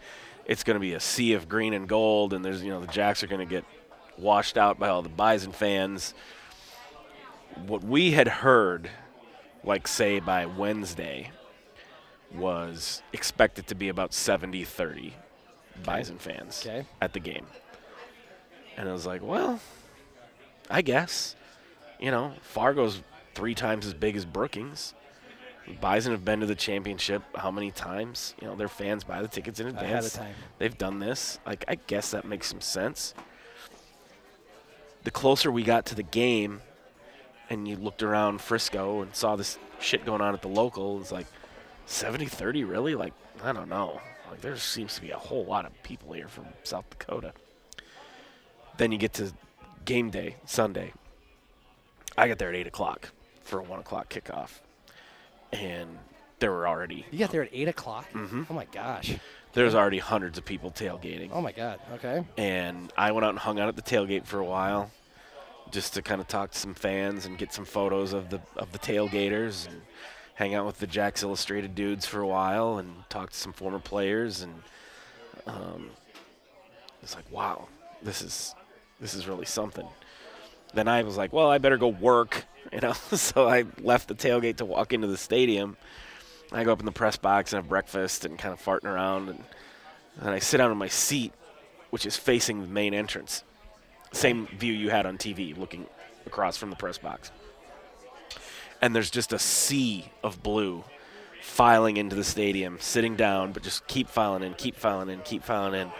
it's 0.47 0.63
going 0.63 0.77
to 0.77 0.81
be 0.81 0.93
a 0.95 1.01
sea 1.01 1.33
of 1.35 1.49
green 1.49 1.73
and 1.75 1.89
gold, 1.89 2.33
and 2.33 2.45
there's 2.45 2.63
you 2.63 2.71
know 2.71 2.81
the 2.81 2.87
Jacks 2.93 3.23
are 3.23 3.27
going 3.27 3.41
to 3.47 3.51
get 3.53 3.65
washed 4.17 4.57
out 4.57 4.79
by 4.79 4.89
all 4.89 5.03
the 5.03 5.09
Bison 5.09 5.51
fans. 5.53 6.15
What 7.67 7.83
we 7.83 8.13
had 8.13 8.29
heard, 8.29 8.89
like 9.65 9.87
say 9.89 10.21
by 10.21 10.47
Wednesday, 10.47 11.31
was 12.35 13.03
expected 13.13 13.67
to 13.67 13.75
be 13.75 13.89
about 13.89 14.13
70-30 14.13 15.13
Bison 15.85 16.17
fans 16.19 16.65
Okay. 16.67 16.87
at 17.01 17.13
the 17.13 17.21
game. 17.21 17.47
And 18.77 18.89
I 18.89 18.93
was 18.93 19.07
like, 19.07 19.23
well, 19.23 19.61
I 20.71 20.83
guess. 20.83 21.37
You 22.01 22.11
know, 22.11 22.33
Fargo's 22.43 23.01
three 23.35 23.55
times 23.55 23.87
as 23.87 23.95
big 23.95 24.17
as 24.17 24.25
Brookings. 24.25 24.95
Bison 25.81 26.11
have 26.13 26.25
been 26.25 26.41
to 26.41 26.47
the 26.47 26.57
championship 26.57 27.23
how 27.37 27.51
many 27.51 27.71
times? 27.71 28.35
You 28.41 28.49
know, 28.49 28.57
their 28.57 28.69
fans 28.69 29.05
buy 29.05 29.23
the 29.23 29.29
tickets 29.29 29.61
in 29.61 29.69
Ahead 29.69 29.79
of 29.79 29.85
advance. 29.85 30.13
time. 30.15 30.35
They've 30.59 30.77
done 30.77 30.99
this. 30.99 31.39
Like, 31.47 31.65
I 31.69 31.77
guess 31.77 32.11
that 32.11 32.25
makes 32.25 32.49
some 32.49 32.61
sense. 32.61 33.15
The 35.05 35.11
closer 35.13 35.51
we 35.53 35.63
got 35.63 35.87
to 35.87 35.95
the 35.95 36.03
game, 36.03 36.61
and 37.49 37.69
you 37.69 37.77
looked 37.77 38.03
around 38.03 38.41
Frisco 38.41 39.03
and 39.03 39.15
saw 39.15 39.37
this 39.37 39.59
shit 39.81 40.05
going 40.05 40.21
on 40.21 40.35
at 40.35 40.43
the 40.43 40.49
local, 40.49 41.01
it's 41.01 41.13
like 41.13 41.27
70 41.87 42.27
30, 42.27 42.65
really? 42.65 42.95
Like, 42.97 43.13
I 43.45 43.53
don't 43.53 43.69
know. 43.69 44.01
Like, 44.31 44.41
there 44.41 44.57
seems 44.57 44.97
to 44.97 45.01
be 45.01 45.11
a 45.11 45.17
whole 45.17 45.45
lot 45.45 45.65
of 45.65 45.83
people 45.85 46.13
here 46.13 46.29
from 46.29 46.47
South 46.65 46.89
Dakota. 46.91 47.33
Then 48.79 48.93
you 48.93 48.99
get 48.99 49.15
to 49.15 49.33
game 49.85 50.11
day, 50.11 50.37
Sunday. 50.47 50.93
I 52.17 52.29
got 52.29 52.39
there 52.39 52.49
at 52.49 52.55
8 52.55 52.67
o'clock 52.67 53.11
for 53.43 53.61
a 53.61 53.63
1 53.63 53.81
o'clock 53.81 54.09
kickoff. 54.09 54.61
And 55.53 55.99
there 56.43 56.51
were 56.51 56.67
already 56.67 57.07
You 57.13 57.21
got 57.21 57.31
there 57.31 57.43
at 57.43 57.51
eight 57.53 57.69
o'clock. 57.69 58.13
Mm-hmm. 58.13 58.43
Oh 58.51 58.55
my 58.55 58.65
gosh. 58.65 59.15
there 59.53 59.65
was 59.65 59.77
already 59.77 59.99
hundreds 59.99 60.39
of 60.39 60.45
people 60.45 60.73
tailgating. 60.73 61.31
Oh 61.33 61.41
my 61.41 61.53
God. 61.53 61.79
Okay. 61.95 62.25
and 62.37 62.93
I 62.99 63.13
went 63.13 63.25
out 63.25 63.31
and 63.31 63.39
hung 63.39 63.61
out 63.61 63.69
at 63.69 63.77
the 63.77 63.83
tailgate 63.83 64.27
for 64.27 64.41
a 64.41 64.45
while, 64.45 64.91
just 65.71 65.95
to 65.95 66.03
kind 66.03 66.21
of 66.21 66.27
talk 66.27 66.51
to 66.51 66.59
some 66.59 66.75
fans 66.75 67.27
and 67.27 67.39
get 67.39 67.55
some 67.55 67.65
photos 67.65 68.13
of 68.13 68.29
the 68.29 68.41
of 68.57 68.73
the 68.73 68.81
tailgaters 68.81 69.69
and 69.69 69.83
hang 70.35 70.57
out 70.57 70.67
with 70.67 70.81
the 70.81 70.87
Jacks 70.89 71.23
Illustrated 71.23 71.77
dudes 71.77 72.07
for 72.07 72.19
a 72.21 72.27
while 72.27 72.79
and 72.79 72.93
talk 73.09 73.31
to 73.31 73.39
some 73.39 73.53
former 73.53 73.79
players 73.79 74.43
and 74.43 74.53
um, 75.47 75.91
it's 77.05 77.15
like 77.15 77.31
wow, 77.31 77.69
this 78.03 78.21
is 78.21 78.53
this 79.03 79.13
is 79.13 79.29
really 79.29 79.45
something. 79.45 79.87
Then 80.73 80.89
I 80.89 81.03
was 81.03 81.19
like, 81.19 81.35
well, 81.35 81.51
I 81.51 81.59
better 81.59 81.77
go 81.77 81.89
work, 81.89 82.47
you 82.73 82.81
know. 82.81 82.93
so 83.13 83.47
I 83.47 83.65
left 83.83 84.09
the 84.09 84.15
tailgate 84.15 84.57
to 84.57 84.65
walk 84.65 84.95
into 84.95 85.09
the 85.09 85.19
stadium. 85.19 85.77
I 86.51 86.65
go 86.65 86.73
up 86.73 86.81
in 86.81 86.87
the 86.87 86.93
press 86.93 87.17
box 87.17 87.53
and 87.53 87.63
have 87.63 87.69
breakfast 87.69 88.25
and 88.25 88.39
kind 88.39 88.55
of 88.55 88.63
farting 88.65 88.87
around 88.87 89.29
and 89.29 89.45
and 90.21 90.31
I 90.31 90.39
sit 90.39 90.59
down 90.59 90.71
in 90.71 90.77
my 90.77 90.89
seat, 90.89 91.33
which 91.91 92.07
is 92.07 92.17
facing 92.17 92.61
the 92.61 92.67
main 92.67 92.95
entrance. 92.95 93.45
Same 94.13 94.47
view 94.47 94.73
you 94.73 94.91
had 94.91 95.07
on 95.07 95.17
TV, 95.17 95.57
looking 95.57 95.87
across 96.27 96.57
from 96.57 96.71
the 96.71 96.77
press 96.77 96.99
box. 96.99 97.31
And 98.81 98.95
there's 98.95 99.11
just 99.11 99.33
a 99.33 99.39
sea 99.39 100.07
of 100.23 100.43
blue 100.43 100.85
filing 101.41 101.97
into 101.97 102.15
the 102.15 102.25
stadium, 102.25 102.77
sitting 102.79 103.17
down, 103.17 103.53
but 103.53 103.63
just 103.63 103.87
keep 103.87 104.09
filing 104.09 104.43
in, 104.43 104.55
keep 104.55 104.77
filing 104.77 105.09
in, 105.09 105.21
keep 105.21 105.43
filing 105.43 105.81
in. 105.81 105.91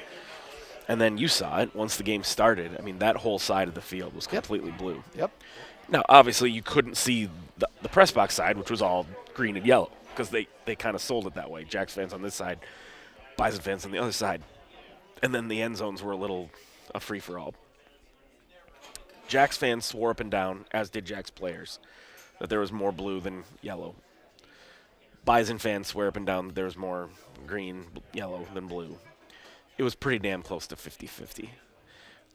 And 0.93 1.01
then 1.01 1.17
you 1.17 1.27
saw 1.27 1.61
it 1.61 1.75
once 1.75 1.97
the 1.97 2.03
game 2.03 2.23
started. 2.23 2.77
I 2.79 2.83
mean, 2.83 2.99
that 2.99 3.17
whole 3.17 3.39
side 3.39 3.67
of 3.67 3.73
the 3.73 3.81
field 3.81 4.15
was 4.15 4.27
Yep. 4.31 4.45
completely 4.45 4.73
blue. 4.73 5.03
Yep. 5.17 5.31
Now, 5.89 6.03
obviously, 6.07 6.51
you 6.51 6.61
couldn't 6.61 6.99
see 6.99 7.31
the, 7.57 7.67
the 7.81 7.89
press 7.89 8.11
box 8.11 8.35
side, 8.35 8.59
which 8.59 8.71
was 8.71 8.83
all 8.83 9.07
green 9.33 9.57
and 9.57 9.65
yellow, 9.65 9.91
because 10.11 10.29
they, 10.29 10.49
they 10.67 10.77
kind 10.77 10.95
of 10.95 11.01
sold 11.01 11.27
it 11.27 11.33
that 11.33 11.51
way. 11.51 11.65
Jacks 11.65 11.95
fans 11.95 12.13
on 12.13 12.21
this 12.21 12.35
side, 12.35 12.59
Bison 13.39 13.63
fans 13.63 13.87
on 13.87 13.91
the 13.91 13.97
other 13.97 14.13
side. 14.13 14.43
And 15.23 15.35
then 15.35 15.49
the 15.49 15.63
end 15.63 15.79
zones 15.79 16.03
were 16.03 16.13
a 16.13 16.17
little 16.17 16.51
a 16.95 17.01
free 17.01 17.21
for 17.21 17.39
all. 17.39 17.55
Jacks 19.29 19.57
fans 19.57 19.87
swore 19.87 20.11
up 20.11 20.21
and 20.21 20.31
down, 20.31 20.67
as 20.73 20.91
did 20.91 21.07
Jacks 21.07 21.31
players, 21.31 21.79
that 22.39 22.51
there 22.51 22.61
was 22.61 22.71
more 22.71 22.93
blue 22.93 23.19
than 23.19 23.45
yellow. 23.63 23.95
Bison 25.25 25.57
fans 25.57 25.87
swear 25.87 26.09
up 26.09 26.17
and 26.19 26.27
down 26.27 26.49
that 26.49 26.55
there 26.55 26.67
was 26.67 26.77
more 26.77 27.09
green, 27.47 27.87
b- 27.95 28.03
yellow 28.13 28.47
than 28.53 28.67
blue. 28.67 28.99
It 29.83 29.85
was 29.85 29.97
pretty 29.97 30.21
damn 30.21 30.43
close 30.43 30.69
to 30.69 30.77
50-50. 30.77 31.49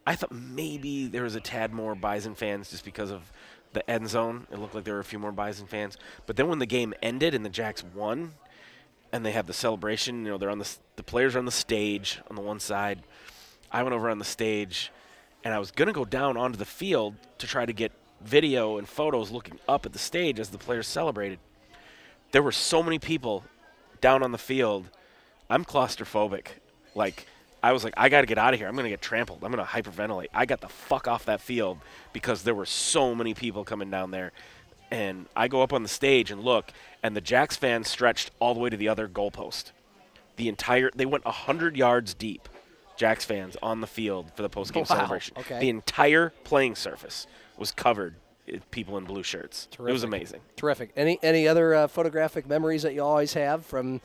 I 0.06 0.16
thought 0.16 0.34
maybe 0.34 1.08
there 1.08 1.24
was 1.24 1.36
a 1.36 1.40
tad 1.40 1.72
more 1.72 1.96
Bison 1.96 2.36
fans 2.36 2.70
just 2.70 2.84
because 2.84 3.10
of 3.10 3.32
the 3.72 3.90
end 3.90 4.10
zone. 4.10 4.48
It 4.52 4.60
looked 4.60 4.76
like 4.76 4.84
there 4.84 4.96
were 4.96 5.00
a 5.00 5.06
few 5.06 5.18
more 5.18 5.32
Bison 5.32 5.66
fans. 5.66 5.96
But 6.26 6.36
then 6.36 6.50
when 6.50 6.60
the 6.60 6.66
game 6.66 6.94
ended 7.02 7.34
and 7.34 7.46
the 7.46 7.50
Jacks 7.50 7.86
won, 7.96 8.34
and 9.14 9.26
they 9.26 9.32
have 9.32 9.48
the 9.48 9.54
celebration, 9.54 10.26
you 10.26 10.32
know, 10.32 10.38
they're 10.38 10.50
on 10.50 10.60
the 10.60 10.70
the 10.98 11.04
players 11.04 11.38
are 11.38 11.40
on 11.40 11.46
the 11.46 11.52
stage 11.52 12.20
on 12.30 12.36
the 12.36 12.42
one 12.42 12.60
side. 12.60 13.04
I 13.72 13.82
went 13.82 13.96
over 13.96 14.10
on 14.10 14.20
the 14.20 14.26
stage, 14.26 14.92
and 15.46 15.54
I 15.54 15.60
was 15.60 15.72
gonna 15.72 15.94
go 15.94 16.04
down 16.04 16.36
onto 16.36 16.58
the 16.58 16.66
field 16.66 17.16
to 17.38 17.48
try 17.48 17.66
to 17.66 17.72
get 17.72 17.94
video 18.20 18.78
and 18.78 18.90
photos 18.90 19.32
looking 19.32 19.58
up 19.70 19.86
at 19.86 19.94
the 19.94 20.00
stage 20.00 20.38
as 20.38 20.50
the 20.50 20.58
players 20.58 20.86
celebrated. 20.86 21.40
There 22.34 22.44
were 22.44 22.52
so 22.52 22.84
many 22.84 23.00
people 23.00 23.46
down 24.02 24.22
on 24.22 24.34
the 24.34 24.38
field. 24.38 24.90
I'm 25.50 25.64
claustrophobic. 25.64 26.48
Like 26.94 27.26
I 27.64 27.72
was 27.74 27.84
like, 27.84 27.94
I 27.98 28.10
got 28.10 28.22
to 28.22 28.28
get 28.28 28.38
out 28.38 28.54
of 28.54 28.60
here. 28.60 28.68
I'm 28.68 28.76
gonna 28.76 28.90
get 28.90 29.02
trampled. 29.02 29.44
I'm 29.44 29.52
gonna 29.52 29.64
hyperventilate. 29.66 30.28
I 30.34 30.46
got 30.46 30.62
the 30.62 30.70
fuck 30.70 31.08
off 31.08 31.26
that 31.26 31.42
field 31.42 31.80
because 32.14 32.44
there 32.44 32.54
were 32.56 32.66
so 32.68 33.16
many 33.16 33.34
people 33.34 33.64
coming 33.64 33.90
down 33.90 34.12
there. 34.12 34.32
And 34.92 35.26
I 35.36 35.48
go 35.48 35.62
up 35.64 35.74
on 35.74 35.84
the 35.84 35.90
stage 35.90 36.32
and 36.32 36.44
look, 36.44 36.72
and 37.04 37.16
the 37.16 37.22
Jacks 37.22 37.58
fans 37.58 37.88
stretched 37.90 38.32
all 38.40 38.54
the 38.54 38.60
way 38.60 38.70
to 38.70 38.78
the 38.78 38.88
other 38.88 39.08
goalpost. 39.08 39.72
The 40.38 40.48
entire 40.48 40.92
they 40.96 41.06
went 41.06 41.26
hundred 41.26 41.76
yards 41.76 42.14
deep. 42.14 42.48
Jacks 42.96 43.26
fans 43.26 43.56
on 43.62 43.82
the 43.82 43.88
field 43.88 44.32
for 44.36 44.42
the 44.44 44.50
postgame 44.50 44.76
Wow, 44.90 44.96
celebration. 44.98 45.36
okay. 45.38 45.60
The 45.60 45.70
entire 45.70 46.32
playing 46.44 46.76
surface 46.76 47.28
was 47.58 47.72
covered 47.72 48.16
with 48.52 48.70
people 48.72 48.98
in 48.98 49.04
blue 49.04 49.24
shirts. 49.24 49.68
It 49.74 49.80
was 49.82 50.04
amazing. 50.04 50.42
Terrific. 50.56 50.92
Any 50.96 51.20
any 51.22 51.48
other 51.48 51.74
uh, 51.74 51.88
photographic 51.88 52.48
memories 52.48 52.84
that 52.84 52.94
you 52.94 53.04
always 53.04 53.34
have 53.34 53.66
from 53.66 54.00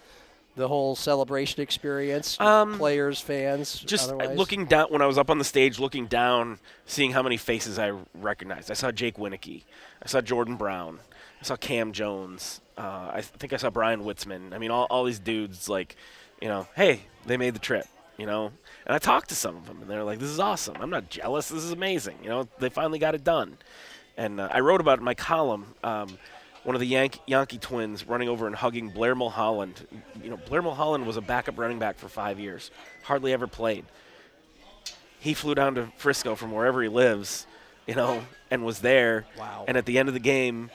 the 0.55 0.69
whole 0.69 0.95
celebration 0.95 1.63
experience? 1.63 2.39
Um, 2.41 2.77
Players, 2.79 3.21
fans, 3.21 3.81
just 3.81 4.11
otherwise? 4.11 4.37
looking 4.37 4.67
down 4.67 4.89
when 4.89 5.03
I 5.03 5.07
was 5.07 5.19
up 5.19 5.31
on 5.31 5.39
the 5.39 5.45
stage, 5.45 5.79
looking 5.79 6.07
down, 6.07 6.59
seeing 6.87 7.13
how 7.13 7.23
many 7.23 7.37
faces 7.37 7.79
I 7.79 7.93
recognized. 8.15 8.71
I 8.71 8.75
saw 8.75 8.91
Jake 8.93 9.17
Wieneke, 9.17 9.65
I 10.03 10.07
saw 10.07 10.21
Jordan 10.21 10.57
Brown, 10.57 11.01
I 11.41 11.45
saw 11.45 11.57
Cam 11.57 11.93
Jones, 11.93 12.61
uh, 12.77 13.11
I 13.11 13.21
th- 13.21 13.27
think 13.39 13.53
I 13.53 13.57
saw 13.57 13.71
Brian 13.71 14.03
Witzman. 14.03 14.53
I 14.55 14.59
mean, 14.59 14.71
all, 14.71 14.87
all 14.91 15.05
these 15.05 15.19
dudes 15.19 15.69
like, 15.69 15.97
you 16.41 16.49
know, 16.49 16.67
hey, 16.77 17.03
they 17.27 17.37
made 17.37 17.55
the 17.55 17.61
trip, 17.61 17.87
you 18.19 18.27
know. 18.27 18.53
And 18.87 18.95
I 18.95 18.99
talked 18.99 19.29
to 19.31 19.35
some 19.35 19.57
of 19.57 19.67
them, 19.67 19.81
and 19.81 19.91
they're 19.91 20.05
like, 20.05 20.19
"This 20.19 20.31
is 20.31 20.41
awesome. 20.41 20.77
I'm 20.81 20.91
not 20.91 21.09
jealous. 21.09 21.49
This 21.49 21.63
is 21.63 21.73
amazing. 21.73 22.19
You 22.23 22.31
know, 22.31 22.49
they 22.59 22.69
finally 22.69 22.99
got 22.99 23.15
it 23.15 23.23
done." 23.25 23.59
And 24.17 24.41
uh, 24.41 24.49
I 24.51 24.61
wrote 24.61 24.81
about 24.81 24.99
it 24.99 25.01
in 25.01 25.05
my 25.05 25.15
column. 25.15 25.75
Um, 25.85 26.19
one 26.65 26.77
of 26.77 26.81
the 26.81 26.87
Yank- 26.87 27.21
Janke 27.29 27.61
twins 27.61 28.07
running 28.07 28.29
over 28.29 28.47
and 28.47 28.55
hugging 28.55 28.91
Blair 28.91 29.15
Mulholland. 29.15 29.87
You 30.23 30.31
know, 30.31 30.37
Blair 30.37 30.63
Mulholland 30.63 31.07
was 31.07 31.17
a 31.17 31.21
backup 31.21 31.59
running 31.59 31.79
back 31.79 31.99
for 31.99 32.09
five 32.09 32.39
years, 32.39 32.71
hardly 33.03 33.33
ever 33.33 33.47
played. 33.47 33.85
He 35.19 35.35
flew 35.35 35.55
down 35.55 35.75
to 35.77 35.89
Frisco 35.97 36.35
from 36.35 36.53
wherever 36.53 36.83
he 36.83 36.89
lives, 36.89 37.47
you 37.87 37.95
know, 37.95 38.23
and 38.51 38.65
was 38.65 38.81
there. 38.81 39.25
Wow. 39.39 39.65
And 39.69 39.77
at 39.77 39.87
the 39.87 39.99
end 39.99 40.09
of 40.09 40.15
the 40.15 40.21
game, 40.21 40.71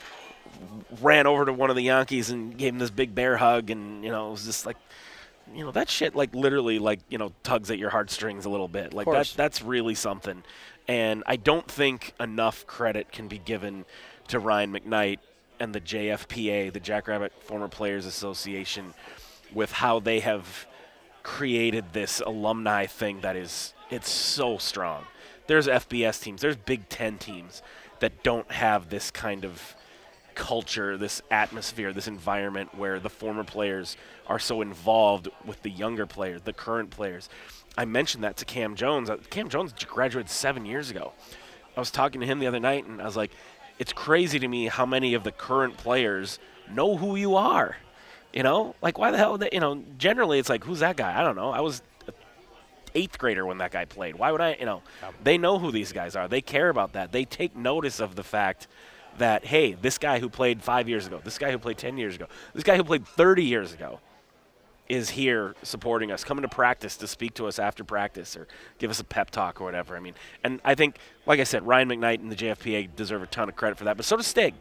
ran 1.01 1.27
over 1.27 1.45
to 1.45 1.53
one 1.53 1.69
of 1.69 1.75
the 1.75 1.87
Jankes 1.87 2.31
and 2.31 2.57
gave 2.57 2.73
him 2.73 2.79
this 2.79 2.89
big 2.89 3.13
bear 3.13 3.37
hug, 3.37 3.69
and 3.69 4.03
you 4.03 4.11
know, 4.11 4.29
it 4.29 4.31
was 4.31 4.45
just 4.45 4.65
like, 4.65 4.77
you 5.53 5.63
know, 5.63 5.71
that 5.71 5.89
shit 5.89 6.15
like 6.15 6.33
literally 6.33 6.79
like 6.79 6.99
you 7.09 7.17
know 7.17 7.31
tugs 7.43 7.71
at 7.71 7.77
your 7.77 7.89
heartstrings 7.89 8.45
a 8.45 8.49
little 8.49 8.67
bit. 8.67 8.93
Like 8.93 9.07
that 9.07 9.33
that's 9.35 9.61
really 9.61 9.95
something. 9.95 10.43
And 10.87 11.23
I 11.27 11.35
don't 11.35 11.69
think 11.69 12.13
enough 12.19 12.65
credit 12.65 13.11
can 13.11 13.27
be 13.27 13.37
given 13.37 13.85
to 14.29 14.39
Ryan 14.39 14.71
McKnight 14.71 15.19
and 15.59 15.73
the 15.73 15.81
JFPA, 15.81 16.71
the 16.71 16.79
Jackrabbit 16.79 17.33
Former 17.43 17.67
Players 17.67 18.05
Association, 18.05 18.93
with 19.53 19.71
how 19.71 19.99
they 19.99 20.19
have 20.19 20.67
created 21.23 21.93
this 21.93 22.21
alumni 22.21 22.85
thing 22.85 23.21
that 23.21 23.35
is 23.35 23.73
it's 23.89 24.09
so 24.09 24.57
strong. 24.57 25.05
There's 25.47 25.67
FBS 25.67 26.21
teams, 26.21 26.41
there's 26.41 26.57
Big 26.57 26.89
10 26.89 27.17
teams 27.17 27.61
that 27.99 28.23
don't 28.23 28.51
have 28.51 28.89
this 28.89 29.11
kind 29.11 29.45
of 29.45 29.75
culture, 30.35 30.97
this 30.97 31.21
atmosphere, 31.31 31.91
this 31.91 32.07
environment 32.07 32.75
where 32.75 32.99
the 32.99 33.09
former 33.09 33.43
players 33.43 33.97
are 34.27 34.39
so 34.39 34.61
involved 34.61 35.27
with 35.45 35.61
the 35.63 35.71
younger 35.71 36.05
players, 36.05 36.41
the 36.43 36.53
current 36.53 36.91
players. 36.91 37.27
I 37.77 37.85
mentioned 37.85 38.23
that 38.23 38.37
to 38.37 38.45
Cam 38.45 38.75
Jones. 38.75 39.09
Uh, 39.09 39.17
Cam 39.29 39.49
Jones 39.49 39.73
graduated 39.85 40.29
seven 40.29 40.65
years 40.65 40.91
ago. 40.91 41.13
I 41.75 41.79
was 41.79 41.91
talking 41.91 42.21
to 42.21 42.27
him 42.27 42.39
the 42.39 42.47
other 42.47 42.59
night, 42.59 42.85
and 42.85 43.01
I 43.01 43.05
was 43.05 43.15
like, 43.15 43.31
"It's 43.79 43.93
crazy 43.93 44.39
to 44.39 44.47
me 44.47 44.67
how 44.67 44.85
many 44.85 45.13
of 45.13 45.23
the 45.23 45.31
current 45.31 45.77
players 45.77 46.39
know 46.69 46.97
who 46.97 47.15
you 47.15 47.35
are." 47.35 47.77
You 48.33 48.43
know, 48.43 48.75
like 48.81 48.97
why 48.97 49.11
the 49.11 49.17
hell? 49.17 49.37
They, 49.37 49.49
you 49.51 49.59
know, 49.59 49.83
generally 49.97 50.39
it's 50.39 50.49
like, 50.49 50.63
"Who's 50.63 50.79
that 50.79 50.97
guy?" 50.97 51.19
I 51.19 51.23
don't 51.23 51.35
know. 51.35 51.51
I 51.51 51.61
was 51.61 51.81
a 52.07 52.13
eighth 52.93 53.17
grader 53.17 53.45
when 53.45 53.57
that 53.59 53.71
guy 53.71 53.85
played. 53.85 54.15
Why 54.15 54.31
would 54.31 54.41
I? 54.41 54.57
You 54.59 54.65
know, 54.65 54.81
they 55.23 55.37
know 55.37 55.59
who 55.59 55.71
these 55.71 55.91
guys 55.91 56.15
are. 56.15 56.27
They 56.27 56.41
care 56.41 56.69
about 56.69 56.93
that. 56.93 57.11
They 57.11 57.25
take 57.25 57.55
notice 57.55 57.99
of 57.99 58.15
the 58.15 58.23
fact 58.23 58.67
that 59.17 59.45
hey, 59.45 59.73
this 59.73 59.97
guy 59.97 60.19
who 60.19 60.29
played 60.29 60.61
five 60.61 60.87
years 60.87 61.07
ago, 61.07 61.19
this 61.23 61.37
guy 61.37 61.51
who 61.51 61.57
played 61.57 61.77
ten 61.77 61.97
years 61.97 62.15
ago, 62.15 62.27
this 62.53 62.63
guy 62.63 62.77
who 62.77 62.83
played 62.83 63.07
thirty 63.07 63.43
years 63.43 63.73
ago, 63.73 63.99
is 64.89 65.09
here 65.11 65.55
supporting 65.63 66.11
us, 66.11 66.23
coming 66.23 66.43
to 66.43 66.47
practice 66.47 66.95
to 66.97 67.07
speak 67.07 67.33
to 67.35 67.47
us 67.47 67.59
after 67.59 67.83
practice 67.83 68.35
or 68.37 68.47
give 68.79 68.89
us 68.89 68.99
a 68.99 69.03
pep 69.03 69.29
talk 69.29 69.59
or 69.59 69.65
whatever. 69.65 69.97
I 69.97 69.99
mean, 69.99 70.13
and 70.43 70.61
I 70.63 70.75
think, 70.75 70.97
like 71.25 71.39
I 71.39 71.43
said, 71.43 71.65
Ryan 71.67 71.89
McKnight 71.89 72.19
and 72.19 72.31
the 72.31 72.35
JFPA 72.35 72.95
deserve 72.95 73.21
a 73.21 73.27
ton 73.27 73.49
of 73.49 73.55
credit 73.55 73.77
for 73.77 73.83
that, 73.85 73.97
but 73.97 74.05
so 74.05 74.15
does 74.17 74.27
Stig. 74.27 74.53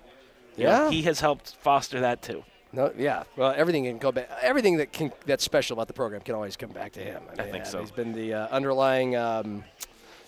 You 0.57 0.65
know, 0.65 0.71
Yeah. 0.71 0.91
he 0.91 1.03
has 1.03 1.21
helped 1.21 1.55
foster 1.61 2.01
that 2.01 2.23
too. 2.23 2.45
No, 2.73 2.93
yeah. 2.97 3.23
Well, 3.37 3.55
everything 3.57 3.85
can 3.85 3.99
go 3.99 4.13
back. 4.13 4.29
Everything 4.43 4.79
that 4.79 4.93
can 4.93 5.13
that's 5.25 5.45
special 5.45 5.75
about 5.75 5.87
the 5.87 5.95
program 5.95 6.21
can 6.23 6.35
always 6.35 6.57
come 6.57 6.71
back 6.71 6.93
to 6.93 7.01
him. 7.01 7.23
I 7.39 7.45
think 7.45 7.65
so. 7.65 7.81
He's 7.81 7.91
been 7.91 8.13
the 8.13 8.35
uh, 8.35 8.49
underlying 8.49 9.17
um, 9.17 9.65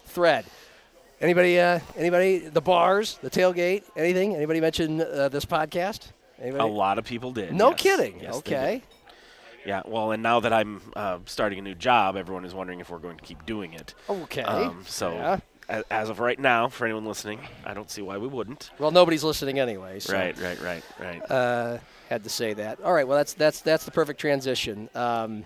thread. 0.06 0.46
Anybody? 1.20 1.58
Uh, 1.58 1.80
anybody? 1.96 2.38
The 2.38 2.60
bars, 2.60 3.18
the 3.22 3.28
tailgate, 3.30 3.82
anything? 3.96 4.36
Anybody 4.36 4.60
mention 4.60 5.00
uh, 5.00 5.28
this 5.28 5.44
podcast? 5.44 6.08
Anybody? 6.40 6.62
A 6.62 6.66
lot 6.66 6.96
of 6.98 7.04
people 7.04 7.32
did. 7.32 7.52
No 7.52 7.70
yes. 7.70 7.80
kidding. 7.80 8.20
Yes, 8.20 8.36
okay. 8.36 8.82
Yeah. 9.68 9.82
Well, 9.84 10.12
and 10.12 10.22
now 10.22 10.40
that 10.40 10.52
I'm 10.54 10.80
uh, 10.96 11.18
starting 11.26 11.58
a 11.58 11.62
new 11.62 11.74
job, 11.74 12.16
everyone 12.16 12.46
is 12.46 12.54
wondering 12.54 12.80
if 12.80 12.88
we're 12.88 12.98
going 12.98 13.18
to 13.18 13.22
keep 13.22 13.44
doing 13.44 13.74
it. 13.74 13.94
Okay. 14.08 14.40
Um, 14.40 14.82
so, 14.88 15.12
Yeah. 15.12 15.40
a- 15.68 15.92
as 15.92 16.08
of 16.08 16.20
right 16.20 16.38
now, 16.38 16.68
for 16.68 16.86
anyone 16.86 17.04
listening, 17.04 17.40
I 17.66 17.74
don't 17.74 17.90
see 17.90 18.00
why 18.00 18.16
we 18.16 18.28
wouldn't. 18.28 18.70
Well, 18.78 18.90
nobody's 18.92 19.22
listening 19.22 19.58
anyway. 19.58 20.00
So. 20.00 20.14
Right. 20.14 20.34
Right. 20.40 20.58
Right. 20.62 20.82
Right. 20.98 21.30
Uh, 21.30 21.78
had 22.08 22.24
to 22.24 22.30
say 22.30 22.54
that. 22.54 22.80
All 22.80 22.94
right. 22.94 23.06
Well, 23.06 23.18
that's 23.18 23.34
that's 23.34 23.60
that's 23.60 23.84
the 23.84 23.90
perfect 23.90 24.18
transition. 24.18 24.88
Um, 24.94 25.44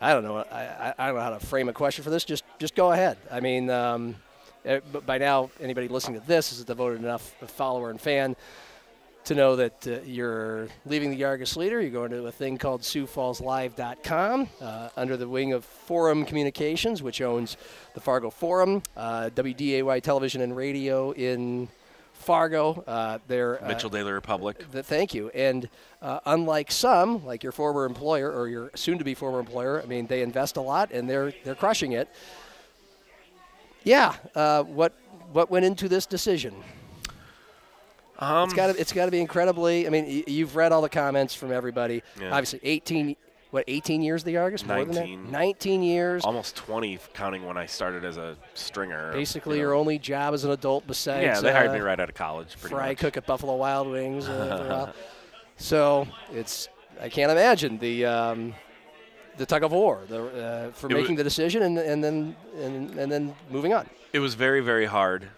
I 0.00 0.14
don't 0.14 0.24
know. 0.24 0.38
I, 0.38 0.62
I, 0.62 0.94
I 0.98 1.06
don't 1.08 1.16
know 1.16 1.20
how 1.22 1.36
to 1.36 1.44
frame 1.44 1.68
a 1.68 1.74
question 1.74 2.04
for 2.04 2.10
this. 2.10 2.24
Just 2.24 2.44
just 2.58 2.74
go 2.74 2.92
ahead. 2.92 3.18
I 3.30 3.40
mean, 3.40 3.68
um, 3.68 4.14
eh, 4.64 4.80
by 5.04 5.18
now 5.18 5.50
anybody 5.60 5.88
listening 5.88 6.18
to 6.18 6.26
this 6.26 6.50
is 6.50 6.62
a 6.62 6.64
devoted 6.64 7.00
enough 7.02 7.34
follower 7.46 7.90
and 7.90 8.00
fan 8.00 8.36
to 9.28 9.34
know 9.34 9.56
that 9.56 9.86
uh, 9.86 10.00
you're 10.06 10.68
leaving 10.86 11.10
the 11.10 11.22
Argus 11.22 11.54
Leader. 11.54 11.82
You're 11.82 11.90
going 11.90 12.10
to 12.12 12.26
a 12.26 12.32
thing 12.32 12.56
called 12.56 12.80
SiouxFallsLive.com 12.80 14.48
uh, 14.62 14.88
under 14.96 15.18
the 15.18 15.28
wing 15.28 15.52
of 15.52 15.66
Forum 15.66 16.24
Communications, 16.24 17.02
which 17.02 17.20
owns 17.20 17.58
the 17.92 18.00
Fargo 18.00 18.30
Forum, 18.30 18.82
uh, 18.96 19.28
WDAY 19.34 20.02
Television 20.02 20.40
and 20.40 20.56
Radio 20.56 21.10
in 21.10 21.68
Fargo. 22.14 22.82
Uh, 22.86 23.18
they're 23.28 23.62
uh, 23.62 23.68
Mitchell 23.68 23.90
Daily 23.90 24.12
Republic. 24.12 24.64
Th- 24.72 24.82
thank 24.82 25.12
you. 25.12 25.28
And 25.34 25.68
uh, 26.00 26.20
unlike 26.24 26.72
some, 26.72 27.26
like 27.26 27.42
your 27.42 27.52
former 27.52 27.84
employer 27.84 28.32
or 28.32 28.48
your 28.48 28.70
soon-to-be 28.74 29.12
former 29.12 29.40
employer, 29.40 29.82
I 29.82 29.84
mean, 29.84 30.06
they 30.06 30.22
invest 30.22 30.56
a 30.56 30.62
lot 30.62 30.90
and 30.90 31.08
they're 31.08 31.34
they're 31.44 31.54
crushing 31.54 31.92
it. 31.92 32.08
Yeah. 33.84 34.14
Uh, 34.34 34.62
what 34.62 34.94
what 35.32 35.50
went 35.50 35.66
into 35.66 35.86
this 35.86 36.06
decision? 36.06 36.54
Um, 38.18 38.44
It's 38.44 38.54
got 38.54 38.66
to 38.74 38.80
it's 38.80 38.92
got 38.92 39.04
to 39.06 39.10
be 39.10 39.20
incredibly. 39.20 39.86
I 39.86 39.90
mean, 39.90 40.04
y- 40.06 40.24
you've 40.26 40.56
read 40.56 40.72
all 40.72 40.82
the 40.82 40.88
comments 40.88 41.34
from 41.34 41.52
everybody. 41.52 42.02
Yeah. 42.20 42.30
Obviously, 42.30 42.60
18. 42.62 43.16
What 43.50 43.64
18 43.66 44.02
years 44.02 44.24
the 44.24 44.36
Argus? 44.36 44.66
More 44.66 44.84
than 44.84 44.94
19. 44.94 45.22
that? 45.24 45.30
19 45.32 45.82
years. 45.82 46.22
almost 46.22 46.54
20, 46.56 46.98
counting 47.14 47.46
when 47.46 47.56
I 47.56 47.64
started 47.64 48.04
as 48.04 48.18
a 48.18 48.36
stringer. 48.52 49.10
Basically, 49.12 49.56
you 49.56 49.62
know. 49.62 49.68
your 49.70 49.74
only 49.74 49.98
job 49.98 50.34
as 50.34 50.44
an 50.44 50.50
adult 50.50 50.86
besides 50.86 51.22
Yeah, 51.24 51.40
they 51.40 51.50
hired 51.50 51.70
uh, 51.70 51.74
me 51.74 51.80
right 51.80 51.98
out 51.98 52.10
of 52.10 52.14
college. 52.14 52.58
Pretty 52.60 52.74
fry 52.74 52.88
much. 52.88 52.98
cook 52.98 53.16
at 53.16 53.24
Buffalo 53.26 53.56
Wild 53.56 53.88
Wings. 53.88 54.28
Uh, 54.28 54.56
for 54.58 54.64
a 54.64 54.68
while. 54.68 54.94
So 55.60 56.06
it's 56.32 56.68
I 57.00 57.08
can't 57.08 57.32
imagine 57.32 57.78
the 57.78 58.04
um, 58.06 58.54
the 59.38 59.46
tug 59.46 59.64
of 59.64 59.72
war 59.72 60.02
the, 60.08 60.24
uh, 60.68 60.70
for 60.72 60.88
It 60.88 60.94
making 60.94 61.16
the 61.16 61.24
decision 61.24 61.62
and, 61.62 61.78
and 61.78 62.04
then 62.04 62.36
and, 62.60 62.90
and 62.98 63.10
then 63.10 63.34
moving 63.50 63.72
on. 63.74 63.88
It 64.12 64.20
was 64.20 64.34
very, 64.34 64.60
very 64.60 64.86
hard, 64.86 65.28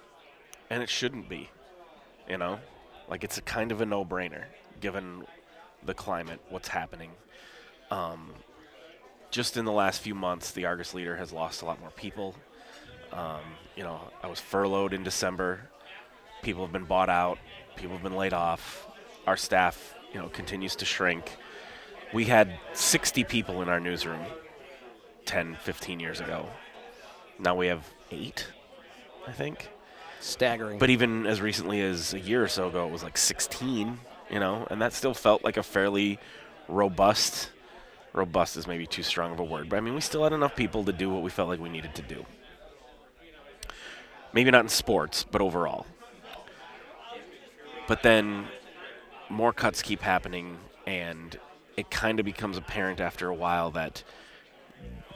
and 0.68 0.82
it 0.82 0.90
shouldn't 0.90 1.28
be. 1.28 1.48
You 2.30 2.38
know, 2.38 2.60
like 3.08 3.24
it's 3.24 3.38
a 3.38 3.42
kind 3.42 3.72
of 3.72 3.80
a 3.80 3.86
no-brainer 3.86 4.44
given 4.78 5.26
the 5.84 5.94
climate, 5.94 6.40
what's 6.48 6.68
happening. 6.68 7.10
Um, 7.90 8.30
just 9.32 9.56
in 9.56 9.64
the 9.64 9.72
last 9.72 10.00
few 10.00 10.14
months, 10.14 10.52
the 10.52 10.64
Argus 10.64 10.94
leader 10.94 11.16
has 11.16 11.32
lost 11.32 11.62
a 11.62 11.64
lot 11.64 11.80
more 11.80 11.90
people. 11.90 12.36
Um, 13.12 13.40
you 13.74 13.82
know, 13.82 14.00
I 14.22 14.28
was 14.28 14.38
furloughed 14.38 14.92
in 14.92 15.02
December. 15.02 15.68
People 16.42 16.62
have 16.62 16.72
been 16.72 16.84
bought 16.84 17.10
out. 17.10 17.38
People 17.74 17.94
have 17.94 18.02
been 18.04 18.16
laid 18.16 18.32
off. 18.32 18.86
Our 19.26 19.36
staff, 19.36 19.96
you 20.12 20.20
know, 20.20 20.28
continues 20.28 20.76
to 20.76 20.84
shrink. 20.84 21.36
We 22.14 22.26
had 22.26 22.60
60 22.74 23.24
people 23.24 23.60
in 23.60 23.68
our 23.68 23.80
newsroom 23.80 24.24
10, 25.26 25.56
15 25.56 25.98
years 25.98 26.20
ago. 26.20 26.48
Now 27.40 27.56
we 27.56 27.66
have 27.66 27.84
eight, 28.12 28.46
I 29.26 29.32
think. 29.32 29.68
Staggering. 30.20 30.78
But 30.78 30.90
even 30.90 31.26
as 31.26 31.40
recently 31.40 31.80
as 31.80 32.12
a 32.12 32.20
year 32.20 32.44
or 32.44 32.48
so 32.48 32.68
ago, 32.68 32.86
it 32.86 32.92
was 32.92 33.02
like 33.02 33.16
16, 33.16 33.98
you 34.30 34.38
know, 34.38 34.66
and 34.70 34.80
that 34.82 34.92
still 34.92 35.14
felt 35.14 35.42
like 35.42 35.56
a 35.56 35.62
fairly 35.62 36.18
robust. 36.68 37.50
Robust 38.12 38.56
is 38.56 38.66
maybe 38.66 38.86
too 38.86 39.02
strong 39.02 39.32
of 39.32 39.40
a 39.40 39.44
word, 39.44 39.68
but 39.68 39.76
I 39.76 39.80
mean, 39.80 39.94
we 39.94 40.00
still 40.00 40.22
had 40.22 40.32
enough 40.32 40.54
people 40.54 40.84
to 40.84 40.92
do 40.92 41.08
what 41.08 41.22
we 41.22 41.30
felt 41.30 41.48
like 41.48 41.58
we 41.58 41.70
needed 41.70 41.94
to 41.94 42.02
do. 42.02 42.26
Maybe 44.32 44.50
not 44.50 44.62
in 44.62 44.68
sports, 44.68 45.24
but 45.28 45.40
overall. 45.40 45.86
But 47.88 48.02
then 48.02 48.46
more 49.28 49.52
cuts 49.52 49.80
keep 49.80 50.02
happening, 50.02 50.58
and 50.86 51.38
it 51.76 51.90
kind 51.90 52.20
of 52.20 52.26
becomes 52.26 52.56
apparent 52.56 53.00
after 53.00 53.28
a 53.28 53.34
while 53.34 53.70
that 53.70 54.04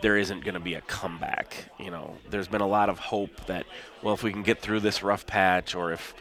there 0.05 0.19
isn't 0.19 0.45
going 0.45 0.53
to 0.53 0.61
be 0.61 0.75
a 0.75 0.83
comeback. 0.83 1.71
You 1.81 1.91
know, 1.91 2.19
there's 2.29 2.47
been 2.47 2.61
a 2.61 2.67
lot 2.67 2.91
of 2.91 2.99
hope 2.99 3.47
that, 3.47 3.65
well, 4.03 4.13
if 4.13 4.23
we 4.23 4.33
can 4.33 4.43
get 4.43 4.61
through 4.61 4.81
this 4.81 5.03
rough 5.03 5.27
patch, 5.27 5.75
or 5.75 5.93
if 5.93 6.15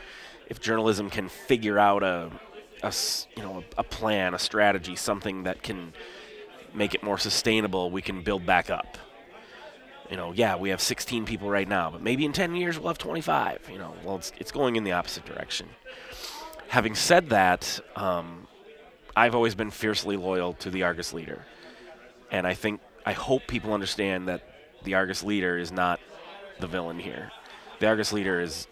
if 0.47 0.61
journalism 0.61 1.09
can 1.09 1.27
figure 1.27 1.77
out 1.77 2.01
a, 2.01 2.31
a 2.81 2.93
you 3.35 3.43
know 3.43 3.61
a, 3.77 3.81
a 3.81 3.83
plan, 3.83 4.33
a 4.33 4.39
strategy, 4.39 4.95
something 4.95 5.43
that 5.43 5.63
can 5.63 5.91
make 6.73 6.95
it 6.95 7.03
more 7.03 7.17
sustainable, 7.17 7.91
we 7.91 8.01
can 8.01 8.23
build 8.23 8.45
back 8.45 8.69
up. 8.69 8.97
You 10.09 10.15
know, 10.15 10.31
yeah, 10.31 10.55
we 10.55 10.69
have 10.69 10.79
16 10.79 11.25
people 11.25 11.49
right 11.49 11.67
now, 11.67 11.91
but 11.91 12.01
maybe 12.01 12.23
in 12.23 12.31
10 12.31 12.55
years 12.55 12.79
we'll 12.79 12.87
have 12.87 12.97
25. 12.97 13.69
You 13.69 13.79
know, 13.79 13.95
well, 14.05 14.15
it's 14.15 14.31
it's 14.37 14.53
going 14.53 14.77
in 14.77 14.85
the 14.85 14.93
opposite 14.93 15.25
direction. 15.25 15.67
Having 16.69 16.95
said 16.95 17.31
that, 17.31 17.81
um, 17.97 18.47
I've 19.13 19.35
always 19.35 19.55
been 19.55 19.71
fiercely 19.71 20.15
loyal 20.15 20.53
to 20.53 20.69
the 20.69 20.83
Argus 20.83 21.11
leader, 21.11 21.43
and 22.31 22.47
I 22.47 22.53
think 22.53 22.79
I 23.05 23.13
hope 23.13 23.47
people 23.47 23.73
understand 23.73 24.27
that 24.27 24.41
the 24.83 24.95
Argus 24.95 25.23
leader 25.23 25.57
is 25.57 25.71
not 25.71 25.99
the 26.59 26.67
villain 26.67 26.99
here. 26.99 27.31
The 27.79 27.87
Argus 27.87 28.13
leader 28.13 28.39
is, 28.39 28.67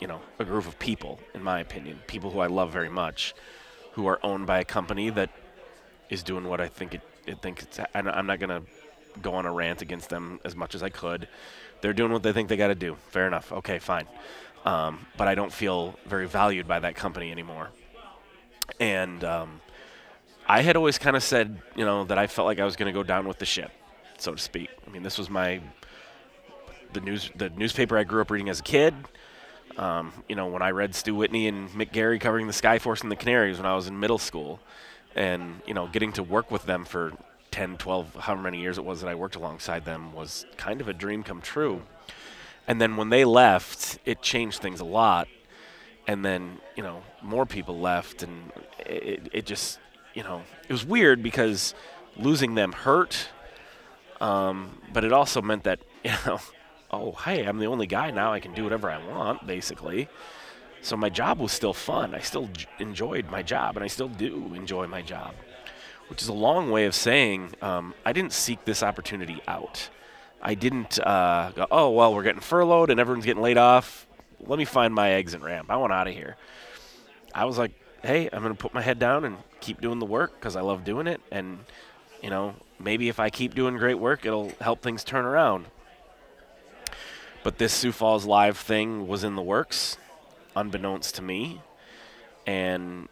you 0.00 0.06
know, 0.06 0.20
a 0.38 0.44
group 0.44 0.66
of 0.66 0.78
people, 0.78 1.18
in 1.34 1.42
my 1.42 1.60
opinion, 1.60 2.00
people 2.06 2.30
who 2.30 2.40
I 2.40 2.46
love 2.46 2.72
very 2.72 2.88
much, 2.88 3.34
who 3.92 4.06
are 4.06 4.18
owned 4.22 4.46
by 4.46 4.60
a 4.60 4.64
company 4.64 5.10
that 5.10 5.30
is 6.10 6.22
doing 6.22 6.48
what 6.48 6.60
I 6.60 6.68
think 6.68 6.94
it. 6.94 7.02
it 7.26 7.40
think 7.40 7.62
it's. 7.62 7.80
I'm 7.94 8.26
not 8.26 8.38
gonna 8.38 8.62
go 9.20 9.34
on 9.34 9.46
a 9.46 9.52
rant 9.52 9.82
against 9.82 10.08
them 10.08 10.40
as 10.44 10.56
much 10.56 10.74
as 10.74 10.82
I 10.82 10.88
could. 10.88 11.28
They're 11.80 11.92
doing 11.92 12.12
what 12.12 12.22
they 12.22 12.32
think 12.32 12.48
they 12.48 12.56
got 12.56 12.68
to 12.68 12.74
do. 12.74 12.96
Fair 13.08 13.26
enough. 13.26 13.52
Okay, 13.52 13.78
fine. 13.78 14.06
Um, 14.64 15.06
but 15.16 15.26
I 15.26 15.34
don't 15.34 15.52
feel 15.52 15.98
very 16.06 16.26
valued 16.26 16.68
by 16.68 16.78
that 16.80 16.94
company 16.94 17.32
anymore. 17.32 17.70
And 18.78 19.24
um, 19.24 19.60
I 20.46 20.62
had 20.62 20.76
always 20.76 20.98
kind 20.98 21.16
of 21.16 21.22
said, 21.22 21.60
you 21.76 21.84
know, 21.84 22.04
that 22.04 22.18
I 22.18 22.26
felt 22.26 22.46
like 22.46 22.58
I 22.60 22.64
was 22.64 22.76
going 22.76 22.92
to 22.92 22.98
go 22.98 23.02
down 23.02 23.26
with 23.26 23.38
the 23.38 23.46
ship, 23.46 23.70
so 24.18 24.32
to 24.32 24.38
speak. 24.38 24.70
I 24.86 24.90
mean, 24.90 25.02
this 25.02 25.18
was 25.18 25.30
my 25.30 25.60
the 26.92 27.00
news 27.00 27.30
the 27.34 27.50
newspaper 27.50 27.96
I 27.96 28.04
grew 28.04 28.20
up 28.20 28.30
reading 28.30 28.48
as 28.48 28.60
a 28.60 28.64
kid. 28.64 28.94
Um, 29.76 30.12
you 30.28 30.36
know, 30.36 30.48
when 30.48 30.60
I 30.60 30.70
read 30.70 30.94
Stu 30.94 31.14
Whitney 31.14 31.48
and 31.48 31.70
Mick 31.70 31.92
Garry 31.92 32.18
covering 32.18 32.46
the 32.46 32.52
Skyforce 32.52 33.02
and 33.02 33.10
the 33.10 33.16
Canaries 33.16 33.56
when 33.56 33.66
I 33.66 33.74
was 33.74 33.86
in 33.86 33.98
middle 33.98 34.18
school, 34.18 34.60
and 35.14 35.62
you 35.66 35.74
know, 35.74 35.86
getting 35.86 36.12
to 36.14 36.22
work 36.22 36.50
with 36.50 36.64
them 36.66 36.84
for 36.84 37.12
10, 37.52 37.76
12, 37.76 38.14
however 38.16 38.42
many 38.42 38.60
years 38.60 38.78
it 38.78 38.84
was 38.84 39.00
that 39.02 39.08
I 39.08 39.14
worked 39.14 39.36
alongside 39.36 39.84
them 39.84 40.12
was 40.12 40.46
kind 40.56 40.80
of 40.80 40.88
a 40.88 40.92
dream 40.92 41.22
come 41.22 41.40
true. 41.40 41.82
And 42.66 42.80
then 42.80 42.96
when 42.96 43.10
they 43.10 43.24
left, 43.24 43.98
it 44.04 44.22
changed 44.22 44.60
things 44.60 44.80
a 44.80 44.84
lot. 44.84 45.28
And 46.06 46.24
then, 46.24 46.58
you 46.74 46.82
know, 46.82 47.02
more 47.20 47.46
people 47.46 47.78
left, 47.78 48.22
and 48.22 48.50
it, 48.80 49.28
it 49.32 49.46
just, 49.46 49.78
you 50.14 50.22
know, 50.22 50.42
it 50.68 50.72
was 50.72 50.84
weird 50.84 51.22
because 51.22 51.74
losing 52.16 52.54
them 52.54 52.72
hurt. 52.72 53.28
Um, 54.20 54.78
but 54.92 55.04
it 55.04 55.12
also 55.12 55.42
meant 55.42 55.64
that, 55.64 55.80
you 56.04 56.12
know, 56.26 56.38
oh, 56.90 57.12
hey, 57.12 57.44
I'm 57.44 57.58
the 57.58 57.66
only 57.66 57.86
guy 57.86 58.10
now. 58.10 58.32
I 58.32 58.40
can 58.40 58.54
do 58.54 58.64
whatever 58.64 58.90
I 58.90 59.04
want, 59.06 59.46
basically. 59.46 60.08
So 60.80 60.96
my 60.96 61.08
job 61.08 61.38
was 61.38 61.52
still 61.52 61.72
fun. 61.72 62.14
I 62.14 62.20
still 62.20 62.48
j- 62.48 62.66
enjoyed 62.78 63.30
my 63.30 63.42
job, 63.42 63.76
and 63.76 63.84
I 63.84 63.86
still 63.86 64.08
do 64.08 64.52
enjoy 64.54 64.86
my 64.88 65.00
job, 65.00 65.34
which 66.08 66.22
is 66.22 66.28
a 66.28 66.32
long 66.32 66.70
way 66.70 66.86
of 66.86 66.94
saying 66.94 67.54
um, 67.62 67.94
I 68.04 68.12
didn't 68.12 68.32
seek 68.32 68.64
this 68.64 68.82
opportunity 68.82 69.40
out. 69.46 69.88
I 70.42 70.54
didn't 70.54 70.98
uh, 70.98 71.52
go, 71.54 71.66
oh, 71.70 71.90
well, 71.90 72.12
we're 72.12 72.24
getting 72.24 72.40
furloughed 72.40 72.90
and 72.90 72.98
everyone's 72.98 73.24
getting 73.24 73.42
laid 73.42 73.58
off. 73.58 74.08
Let 74.40 74.58
me 74.58 74.64
find 74.64 74.92
my 74.92 75.12
exit 75.12 75.40
ramp. 75.40 75.70
I 75.70 75.76
want 75.76 75.92
out 75.92 76.08
of 76.08 76.14
here. 76.14 76.36
I 77.32 77.44
was 77.44 77.58
like, 77.58 77.72
hey, 78.02 78.28
I'm 78.32 78.42
going 78.42 78.54
to 78.54 78.60
put 78.60 78.74
my 78.74 78.82
head 78.82 78.98
down 78.98 79.24
and 79.24 79.36
keep 79.60 79.80
doing 79.80 79.98
the 79.98 80.06
work 80.06 80.34
because 80.38 80.56
I 80.56 80.60
love 80.60 80.84
doing 80.84 81.06
it. 81.06 81.20
And, 81.30 81.60
you 82.22 82.30
know, 82.30 82.54
maybe 82.78 83.08
if 83.08 83.20
I 83.20 83.30
keep 83.30 83.54
doing 83.54 83.76
great 83.76 83.98
work, 83.98 84.26
it'll 84.26 84.52
help 84.60 84.82
things 84.82 85.04
turn 85.04 85.24
around. 85.24 85.66
But 87.42 87.58
this 87.58 87.72
Sioux 87.72 87.92
Falls 87.92 88.24
Live 88.24 88.58
thing 88.58 89.08
was 89.08 89.24
in 89.24 89.34
the 89.34 89.42
works, 89.42 89.96
unbeknownst 90.54 91.16
to 91.16 91.22
me. 91.22 91.60
And 92.46 93.08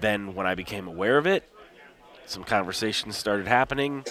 then 0.00 0.34
when 0.34 0.46
I 0.46 0.54
became 0.54 0.88
aware 0.88 1.18
of 1.18 1.26
it, 1.26 1.48
some 2.26 2.44
conversations 2.44 3.16
started 3.16 3.46
happening 3.46 4.04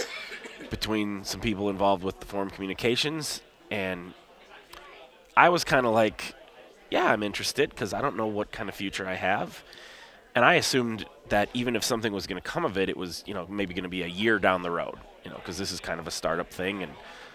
between 0.70 1.24
some 1.24 1.41
people 1.41 1.70
involved 1.70 2.03
with 2.03 2.20
the 2.20 2.26
forum 2.26 2.49
communications. 2.49 3.41
And 3.70 4.14
I 5.36 5.49
was 5.49 5.64
kind 5.64 5.86
of 5.86 5.93
like, 5.93 6.34
yeah, 6.89 7.06
I'm 7.06 7.24
interested 7.24 7.70
because 7.70 7.93
I 7.93 8.01
don't 8.01 8.16
know 8.16 8.28
what 8.28 8.51
kind 8.51 8.70
of 8.70 8.76
future 8.76 9.08
I 9.08 9.16
have. 9.16 9.64
And 10.36 10.43
I 10.43 10.55
assumed 10.55 11.05
that 11.29 11.49
even 11.53 11.75
if 11.75 11.83
something 11.83 12.11
was 12.11 12.27
going 12.27 12.41
to 12.41 12.47
come 12.47 12.65
of 12.65 12.77
it, 12.77 12.89
it 12.89 12.97
was, 12.97 13.23
you 13.25 13.33
know, 13.33 13.47
maybe 13.49 13.73
going 13.73 13.83
to 13.83 13.89
be 13.89 14.03
a 14.03 14.07
year 14.07 14.38
down 14.38 14.61
the 14.61 14.69
road, 14.69 14.95
you 15.23 15.31
know, 15.31 15.38
because 15.38 15.57
this 15.57 15.71
is 15.71 15.79
kind 15.79 15.99
of 15.99 16.07
a 16.07 16.11
startup 16.11 16.51
thing. 16.51 16.83
And 16.83 16.91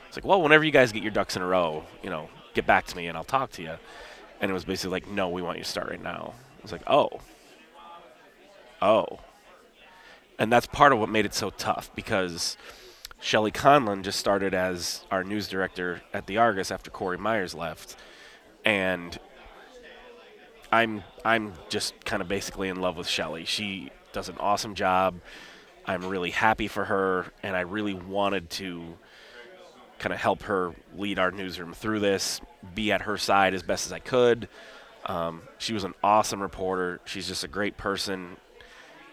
it's 0.07 0.17
like, 0.17 0.25
well, 0.25 0.43
whenever 0.43 0.65
you 0.65 0.71
guys 0.71 0.93
get 0.93 1.03
your 1.03 1.11
ducks 1.11 1.35
in 1.35 1.43
a 1.43 1.47
row, 1.47 1.85
you 2.03 2.11
know, 2.11 2.29
get 2.55 2.67
back 2.67 2.87
to 2.87 2.97
me 2.97 3.07
and 3.07 3.17
I'll 3.17 3.25
talk 3.25 3.51
to 3.53 3.63
you. 3.63 3.75
And 4.41 4.51
it 4.51 4.55
was 4.55 4.65
basically 4.65 4.93
like, 4.93 5.09
no, 5.09 5.29
we 5.31 5.43
want 5.43 5.59
you 5.59 5.65
to 5.65 5.71
start 5.71 5.89
right 5.89 6.03
now. 6.03 6.35
I 6.59 6.63
was 6.63 6.73
like, 6.73 6.83
oh, 6.87 7.21
oh. 8.83 9.21
And 10.39 10.53
that's 10.53 10.67
part 10.67 10.93
of 10.93 10.99
what 10.99 11.09
made 11.09 11.25
it 11.25 11.35
so 11.35 11.51
tough 11.51 11.91
because 11.95 12.57
Shelly 13.21 13.51
Conlon 13.51 14.03
just 14.03 14.19
started 14.19 14.55
as 14.55 15.05
our 15.11 15.25
news 15.25 15.49
director 15.49 16.03
at 16.13 16.27
the 16.27 16.39
Argus 16.39 16.71
after 16.71 16.91
Corey 16.91 17.19
Myers 17.19 17.55
left. 17.55 17.97
And 18.65 19.19
I'm 20.73 21.03
I'm 21.25 21.53
just 21.69 22.05
kind 22.05 22.23
of 22.23 22.29
basically 22.29 22.69
in 22.69 22.81
love 22.81 22.97
with 22.97 23.09
Shelly. 23.09 23.45
She 23.45 23.91
does 24.13 24.29
an 24.29 24.37
awesome 24.39 24.75
job. 24.75 25.21
I'm 25.87 26.05
really 26.05 26.31
happy 26.31 26.69
for 26.69 26.85
her, 26.85 27.27
and 27.43 27.57
I 27.57 27.61
really 27.61 27.95
wanted 27.95 28.51
to 28.51 28.97
kind 29.99 30.13
of 30.13 30.21
help 30.21 30.43
her 30.43 30.73
lead 30.97 31.19
our 31.19 31.31
newsroom 31.31 31.73
through 31.73 32.01
this, 32.01 32.41
be 32.75 32.93
at 32.93 33.03
her 33.03 33.19
side 33.19 33.55
as 33.55 33.63
best 33.63 33.87
as 33.87 33.93
I 33.93 33.99
could. 33.99 34.49
Um, 35.07 35.43
she 35.59 35.73
was 35.73 35.85
an 35.85 35.95
awesome 36.03 36.41
reporter. 36.41 37.01
She's 37.05 37.27
just 37.27 37.45
a 37.45 37.49
great 37.49 37.77
person. 37.77 38.37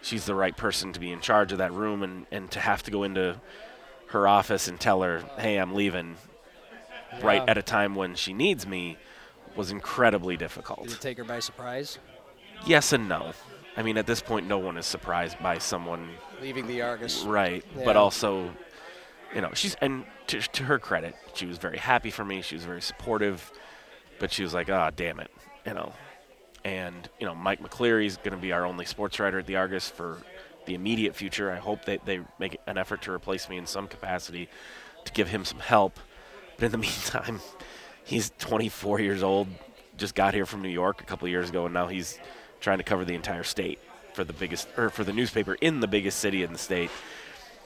She's 0.02 0.26
the 0.26 0.34
right 0.34 0.56
person 0.56 0.92
to 0.92 1.00
be 1.00 1.10
in 1.10 1.20
charge 1.20 1.52
of 1.52 1.58
that 1.58 1.72
room, 1.72 2.02
and, 2.02 2.26
and 2.30 2.50
to 2.52 2.60
have 2.60 2.82
to 2.84 2.90
go 2.90 3.02
into 3.02 3.40
her 4.08 4.28
office 4.28 4.68
and 4.68 4.78
tell 4.78 5.02
her, 5.02 5.24
hey, 5.38 5.56
I'm 5.56 5.74
leaving 5.74 6.16
right 7.22 7.46
at 7.48 7.58
a 7.58 7.62
time 7.62 7.94
when 7.94 8.14
she 8.14 8.32
needs 8.32 8.66
me 8.66 8.98
was 9.58 9.72
incredibly 9.72 10.36
difficult. 10.36 10.84
Did 10.84 10.92
it 10.92 11.00
take 11.00 11.18
her 11.18 11.24
by 11.24 11.40
surprise? 11.40 11.98
Yes 12.64 12.92
and 12.92 13.08
no. 13.08 13.32
I 13.76 13.82
mean, 13.82 13.98
at 13.98 14.06
this 14.06 14.22
point, 14.22 14.46
no 14.46 14.58
one 14.58 14.78
is 14.78 14.86
surprised 14.86 15.38
by 15.40 15.58
someone, 15.58 16.08
Leaving 16.40 16.66
the 16.68 16.80
Argus. 16.80 17.22
right? 17.24 17.64
But 17.84 17.96
also, 17.96 18.50
you 19.34 19.40
know, 19.40 19.50
she's 19.54 19.74
and 19.80 20.04
to, 20.28 20.40
to 20.40 20.64
her 20.64 20.78
credit, 20.78 21.16
she 21.34 21.44
was 21.46 21.58
very 21.58 21.78
happy 21.78 22.10
for 22.10 22.24
me. 22.24 22.40
She 22.40 22.54
was 22.54 22.64
very 22.64 22.80
supportive, 22.80 23.52
but 24.20 24.32
she 24.32 24.42
was 24.42 24.54
like, 24.54 24.70
"Ah, 24.70 24.90
damn 24.90 25.20
it," 25.20 25.30
you 25.66 25.74
know. 25.74 25.92
And 26.64 27.08
you 27.20 27.26
know, 27.26 27.34
Mike 27.34 27.60
McCleary's 27.60 28.16
going 28.16 28.32
to 28.34 28.40
be 28.40 28.52
our 28.52 28.64
only 28.64 28.84
sports 28.84 29.18
writer 29.18 29.40
at 29.40 29.46
the 29.46 29.56
Argus 29.56 29.88
for 29.88 30.18
the 30.66 30.74
immediate 30.74 31.14
future. 31.16 31.50
I 31.50 31.56
hope 31.56 31.84
that 31.86 32.04
they 32.04 32.20
make 32.38 32.58
an 32.66 32.78
effort 32.78 33.02
to 33.02 33.12
replace 33.12 33.48
me 33.48 33.58
in 33.58 33.66
some 33.66 33.88
capacity 33.88 34.48
to 35.04 35.12
give 35.12 35.28
him 35.28 35.44
some 35.44 35.60
help. 35.60 35.98
But 36.56 36.66
in 36.66 36.72
the 36.72 36.78
meantime, 36.88 37.40
he's 38.08 38.32
24 38.38 39.00
years 39.00 39.22
old, 39.22 39.48
just 39.96 40.14
got 40.14 40.32
here 40.32 40.46
from 40.46 40.62
New 40.62 40.68
York 40.70 41.02
a 41.02 41.04
couple 41.04 41.26
of 41.26 41.30
years 41.30 41.50
ago, 41.50 41.66
and 41.66 41.74
now 41.74 41.86
he's 41.86 42.18
trying 42.60 42.78
to 42.78 42.84
cover 42.84 43.04
the 43.04 43.14
entire 43.14 43.42
state 43.42 43.78
for 44.14 44.24
the 44.24 44.32
biggest 44.32 44.66
or 44.76 44.88
for 44.90 45.04
the 45.04 45.12
newspaper 45.12 45.54
in 45.60 45.80
the 45.80 45.86
biggest 45.86 46.18
city 46.18 46.42
in 46.42 46.52
the 46.52 46.58
state. 46.58 46.90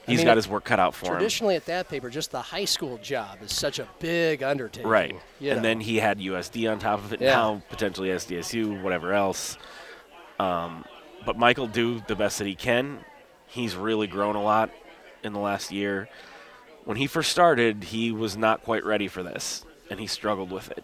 He's 0.05 0.17
mean, 0.17 0.25
got 0.25 0.35
his 0.35 0.49
work 0.49 0.65
cut 0.65 0.79
out 0.79 0.93
for 0.93 1.05
him. 1.05 1.13
Traditionally, 1.13 1.55
at 1.55 1.65
that 1.67 1.87
paper, 1.87 2.09
just 2.09 2.31
the 2.31 2.41
high 2.41 2.65
school 2.65 2.97
job 2.97 3.41
is 3.41 3.53
such 3.53 3.79
a 3.79 3.87
big 3.99 4.43
undertaking. 4.43 4.89
Right. 4.89 5.15
and 5.39 5.47
know. 5.57 5.61
then 5.61 5.79
he 5.79 5.95
had 5.95 6.19
USD 6.19 6.69
on 6.69 6.79
top 6.79 6.99
of 6.99 7.13
it 7.13 7.21
Yeah. 7.21 7.35
now, 7.35 7.63
potentially 7.69 8.09
SDSU, 8.09 8.81
whatever 8.83 9.13
else. 9.13 9.57
Um, 10.41 10.83
but 11.25 11.37
Michael 11.37 11.67
do 11.67 12.01
the 12.05 12.17
best 12.17 12.37
that 12.39 12.47
he 12.47 12.55
can. 12.55 12.99
He's 13.47 13.77
really 13.77 14.07
grown 14.07 14.35
a 14.35 14.43
lot 14.43 14.71
in 15.23 15.31
the 15.31 15.39
last 15.39 15.71
year. 15.71 16.09
When 16.83 16.97
he 16.97 17.07
first 17.07 17.31
started, 17.31 17.85
he 17.85 18.11
was 18.11 18.35
not 18.35 18.61
quite 18.63 18.83
ready 18.83 19.07
for 19.07 19.23
this, 19.23 19.63
and 19.89 19.99
he 19.99 20.07
struggled 20.07 20.51
with 20.51 20.71
it. 20.71 20.83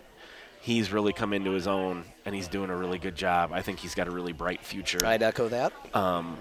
He's 0.61 0.91
really 0.91 1.13
come 1.13 1.33
into 1.33 1.51
his 1.51 1.67
own, 1.67 2.03
and 2.25 2.35
he's 2.35 2.47
doing 2.47 2.69
a 2.69 2.75
really 2.75 2.99
good 2.99 3.15
job. 3.15 3.51
I 3.53 3.61
think 3.61 3.79
he's 3.79 3.95
got 3.95 4.07
a 4.07 4.11
really 4.11 4.33
bright 4.33 4.61
future. 4.61 5.05
I'd 5.05 5.23
echo 5.23 5.47
that. 5.47 5.73
Um, 5.95 6.37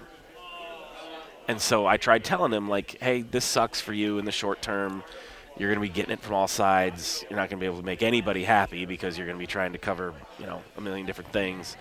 and 1.47 1.59
so 1.59 1.87
I 1.87 1.97
tried 1.97 2.23
telling 2.23 2.51
him 2.51 2.69
like, 2.69 2.99
hey, 3.01 3.21
this 3.21 3.45
sucks 3.45 3.81
for 3.81 3.93
you 3.93 4.19
in 4.19 4.25
the 4.25 4.31
short 4.31 4.61
term. 4.61 5.03
You're 5.57 5.73
going 5.73 5.85
to 5.85 5.91
be 5.91 5.93
getting 5.93 6.13
it 6.13 6.21
from 6.21 6.35
all 6.35 6.47
sides. 6.47 7.25
You're 7.29 7.37
not 7.37 7.49
going 7.49 7.59
to 7.59 7.63
be 7.63 7.65
able 7.65 7.79
to 7.79 7.85
make 7.85 8.03
anybody 8.03 8.43
happy 8.43 8.85
because 8.85 9.17
you're 9.17 9.25
going 9.25 9.37
to 9.37 9.41
be 9.41 9.47
trying 9.47 9.71
to 9.71 9.77
cover, 9.77 10.13
you 10.37 10.45
know, 10.45 10.61
a 10.77 10.81
million 10.81 11.05
different 11.05 11.33
things. 11.33 11.75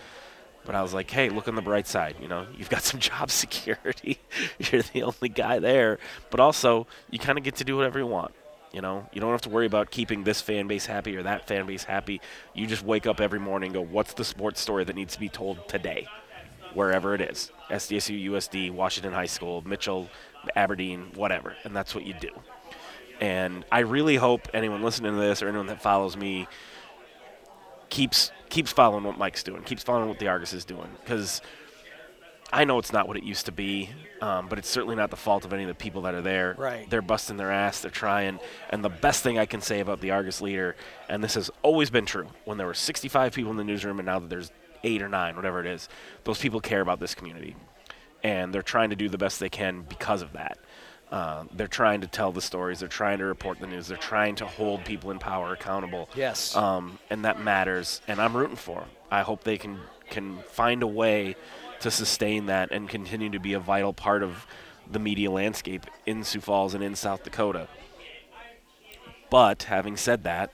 But 0.65 0.75
I 0.75 0.83
was 0.83 0.93
like, 0.95 1.11
hey, 1.11 1.29
look 1.29 1.49
on 1.49 1.55
the 1.55 1.63
bright 1.63 1.87
side. 1.87 2.17
You 2.21 2.29
know, 2.29 2.47
you've 2.57 2.71
got 2.71 2.83
some 2.91 2.99
job 2.99 3.31
security. 3.31 4.19
You're 4.59 4.83
the 4.83 5.03
only 5.03 5.29
guy 5.29 5.59
there. 5.59 5.99
But 6.31 6.41
also, 6.41 6.87
you 7.11 7.19
kind 7.19 7.39
of 7.39 7.45
get 7.45 7.57
to 7.57 7.65
do 7.65 7.77
whatever 7.77 7.99
you 7.99 8.07
want. 8.07 8.33
You 8.73 8.83
know, 8.83 9.09
you 9.13 9.21
don't 9.21 9.31
have 9.31 9.41
to 9.43 9.49
worry 9.49 9.67
about 9.67 9.91
keeping 9.91 10.25
this 10.25 10.41
fan 10.43 10.67
base 10.67 10.85
happy 10.87 11.17
or 11.17 11.23
that 11.23 11.47
fan 11.49 11.67
base 11.67 11.85
happy. 11.85 12.21
You 12.55 12.67
just 12.67 12.85
wake 12.85 13.07
up 13.07 13.21
every 13.21 13.41
morning 13.41 13.69
and 13.69 13.75
go, 13.75 13.81
what's 13.81 14.13
the 14.13 14.25
sports 14.25 14.61
story 14.61 14.85
that 14.85 14.95
needs 14.95 15.15
to 15.15 15.21
be 15.21 15.29
told 15.29 15.69
today? 15.69 16.07
Wherever 16.75 17.15
it 17.15 17.23
is 17.23 17.51
SDSU, 17.71 18.31
USD, 18.31 18.71
Washington 18.71 19.13
High 19.13 19.27
School, 19.27 19.63
Mitchell, 19.67 20.11
Aberdeen, 20.55 21.13
whatever. 21.15 21.57
And 21.65 21.75
that's 21.75 21.95
what 21.95 22.05
you 22.05 22.13
do. 22.13 22.31
And 23.21 23.65
I 23.73 23.81
really 23.81 24.17
hope 24.17 24.49
anyone 24.53 24.83
listening 24.83 25.15
to 25.15 25.21
this 25.21 25.43
or 25.43 25.49
anyone 25.49 25.67
that 25.69 25.81
follows 25.83 26.17
me 26.17 26.47
keeps 27.89 28.31
keeps 28.51 28.71
following 28.71 29.05
what 29.05 29.19
Mike's 29.19 29.43
doing, 29.43 29.63
keeps 29.63 29.83
following 29.83 30.09
what 30.09 30.19
the 30.19 30.29
Argus 30.29 30.53
is 30.53 30.65
doing, 30.65 30.89
because 31.03 31.41
I 32.53 32.65
know 32.65 32.79
it's 32.79 32.93
not 32.93 33.07
what 33.07 33.17
it 33.17 33.25
used 33.25 33.47
to 33.47 33.53
be, 33.53 33.91
um, 34.21 34.49
but 34.49 34.59
it's 34.59 34.69
certainly 34.69 34.97
not 34.97 35.11
the 35.11 35.17
fault 35.17 35.45
of 35.45 35.53
any 35.53 35.65
of 35.65 35.69
the 35.69 35.75
people 35.75 36.03
that 36.03 36.15
are 36.15 36.23
there. 36.23 36.55
Right. 36.57 36.89
They're 36.89 37.03
busting 37.03 37.37
their 37.37 37.53
ass, 37.53 37.81
they're 37.81 37.91
trying, 37.91 38.41
and 38.71 38.83
the 38.83 38.89
best 38.89 39.23
thing 39.23 39.39
I 39.39 39.47
can 39.47 39.61
say 39.61 39.81
about 39.81 40.01
the 40.01 40.13
Argus 40.13 40.41
leader, 40.41 40.75
and 41.09 41.23
this 41.23 41.35
has 41.35 41.51
always 41.63 41.91
been 41.91 42.07
true, 42.07 42.29
when 42.45 42.57
there 42.57 42.67
were 42.67 42.75
65 42.75 43.35
people 43.35 43.51
in 43.51 43.57
the 43.57 43.65
newsroom, 43.65 43.99
and 43.99 44.07
now 44.07 44.19
that 44.19 44.31
there's 44.31 44.51
eight 44.83 45.03
or 45.03 45.09
nine, 45.09 45.37
whatever 45.37 45.61
it 45.61 45.67
is, 45.67 45.89
those 46.25 46.39
people 46.39 46.61
care 46.61 46.81
about 46.81 47.01
this 47.01 47.15
community, 47.15 47.55
and 48.23 48.55
they're 48.55 48.63
trying 48.63 48.91
to 48.91 48.97
do 48.97 49.09
the 49.09 49.19
best 49.19 49.41
they 49.41 49.51
can 49.51 49.83
because 49.83 50.23
of 50.23 50.33
that. 50.33 50.59
Uh, 51.11 51.45
they're 51.55 51.67
trying 51.67 52.03
to 52.03 52.07
tell 52.07 52.33
the 52.33 52.41
stories. 52.41 52.81
They're 52.81 52.89
trying 52.89 53.19
to 53.19 53.25
report 53.25 53.61
the 53.61 53.67
news. 53.67 53.89
They're 53.89 53.97
trying 53.97 54.35
to 54.37 54.47
hold 54.47 54.85
people 54.85 55.11
in 55.11 55.19
power 55.19 55.55
accountable. 55.55 56.09
Yes. 56.15 56.55
Um, 56.55 56.99
and 57.09 57.25
that 57.25 57.41
matters. 57.41 58.03
And 58.09 58.21
I'm 58.21 58.37
rooting 58.37 58.57
for 58.57 58.81
them. 58.81 58.91
I 59.11 59.23
hope 59.23 59.43
they 59.43 59.57
can 59.57 59.79
can 60.11 60.39
find 60.51 60.83
a 60.83 60.87
way 60.87 61.37
to 61.81 61.91
sustain 61.91 62.47
that 62.47 62.71
and 62.71 62.89
continue 62.89 63.31
to 63.31 63.39
be 63.39 63.53
a 63.53 63.61
vital 63.61 63.93
part 63.93 64.23
of 64.23 64.47
the 64.91 64.99
media 64.99 65.31
landscape 65.31 65.87
in 66.07 66.25
Sioux 66.25 66.41
Falls 66.41 66.75
and 66.75 66.83
in 66.83 66.95
South 66.95 67.23
Dakota. 67.25 67.69
But 69.31 69.65
having 69.65 69.97
said 69.97 70.25
that, 70.25 70.53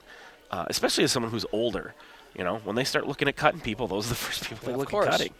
uh, 0.50 0.64
especially 0.68 1.04
as 1.04 1.12
someone 1.12 1.30
who's 1.30 1.46
older, 1.52 1.94
you 2.36 2.42
know, 2.42 2.58
when 2.58 2.76
they 2.76 2.84
start 2.84 3.06
looking 3.06 3.28
at 3.28 3.36
cutting 3.36 3.60
people, 3.60 3.86
those 3.86 4.06
are 4.06 4.10
the 4.10 4.14
first 4.16 4.48
people 4.48 4.68
they 4.68 4.74
look 4.74 4.90
course. 4.90 5.06
at 5.06 5.12
cutting. 5.12 5.34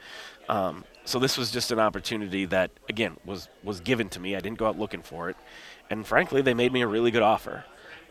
Um, 0.48 0.84
so 1.04 1.18
this 1.18 1.36
was 1.36 1.50
just 1.50 1.72
an 1.72 1.78
opportunity 1.78 2.44
that, 2.46 2.70
again, 2.88 3.16
was 3.24 3.48
was 3.62 3.80
given 3.80 4.08
to 4.10 4.20
me. 4.20 4.36
I 4.36 4.40
didn't 4.40 4.58
go 4.58 4.66
out 4.66 4.78
looking 4.78 5.02
for 5.02 5.28
it, 5.30 5.36
and 5.90 6.06
frankly, 6.06 6.42
they 6.42 6.54
made 6.54 6.72
me 6.72 6.82
a 6.82 6.86
really 6.86 7.10
good 7.10 7.22
offer. 7.22 7.64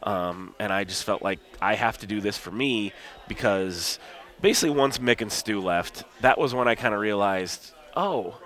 Um, 0.04 0.54
and 0.60 0.74
I 0.74 0.84
just 0.84 1.06
felt 1.06 1.22
like 1.22 1.40
I 1.62 1.76
have 1.76 1.98
to 2.00 2.08
do 2.08 2.20
this 2.20 2.38
for 2.38 2.52
me 2.52 2.92
because 3.28 4.00
basically 4.44 4.76
once 4.76 5.00
Mick 5.00 5.22
and 5.22 5.32
Stu 5.32 5.62
left, 5.62 6.04
that 6.22 6.38
was 6.38 6.54
when 6.54 6.68
I 6.68 6.76
kind 6.76 6.94
of 6.94 7.00
realized, 7.00 7.72
oh, 7.96 8.38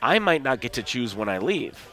I 0.00 0.20
might 0.20 0.42
not 0.42 0.60
get 0.60 0.74
to 0.74 0.82
choose 0.82 1.14
when 1.14 1.28
I 1.28 1.38
leave. 1.38 1.90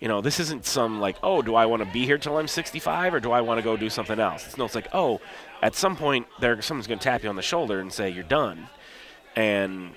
You 0.00 0.08
know, 0.08 0.20
this 0.20 0.40
isn't 0.40 0.66
some 0.66 1.00
like, 1.00 1.16
oh, 1.22 1.40
do 1.40 1.54
I 1.54 1.66
want 1.66 1.84
to 1.84 1.90
be 1.90 2.04
here 2.04 2.18
till 2.18 2.36
I'm 2.36 2.48
65 2.48 3.14
or 3.14 3.20
do 3.20 3.30
I 3.30 3.40
want 3.40 3.58
to 3.58 3.62
go 3.62 3.76
do 3.76 3.88
something 3.88 4.18
else? 4.18 4.44
It's, 4.46 4.58
no, 4.58 4.64
it's 4.64 4.74
like, 4.74 4.88
oh, 4.92 5.20
at 5.62 5.74
some 5.76 5.96
point 5.96 6.26
there, 6.40 6.60
someone's 6.60 6.88
going 6.88 6.98
to 6.98 7.04
tap 7.04 7.22
you 7.22 7.30
on 7.30 7.36
the 7.36 7.42
shoulder 7.42 7.78
and 7.78 7.90
say 7.90 8.10
you're 8.10 8.24
done. 8.24 8.68
And 9.36 9.92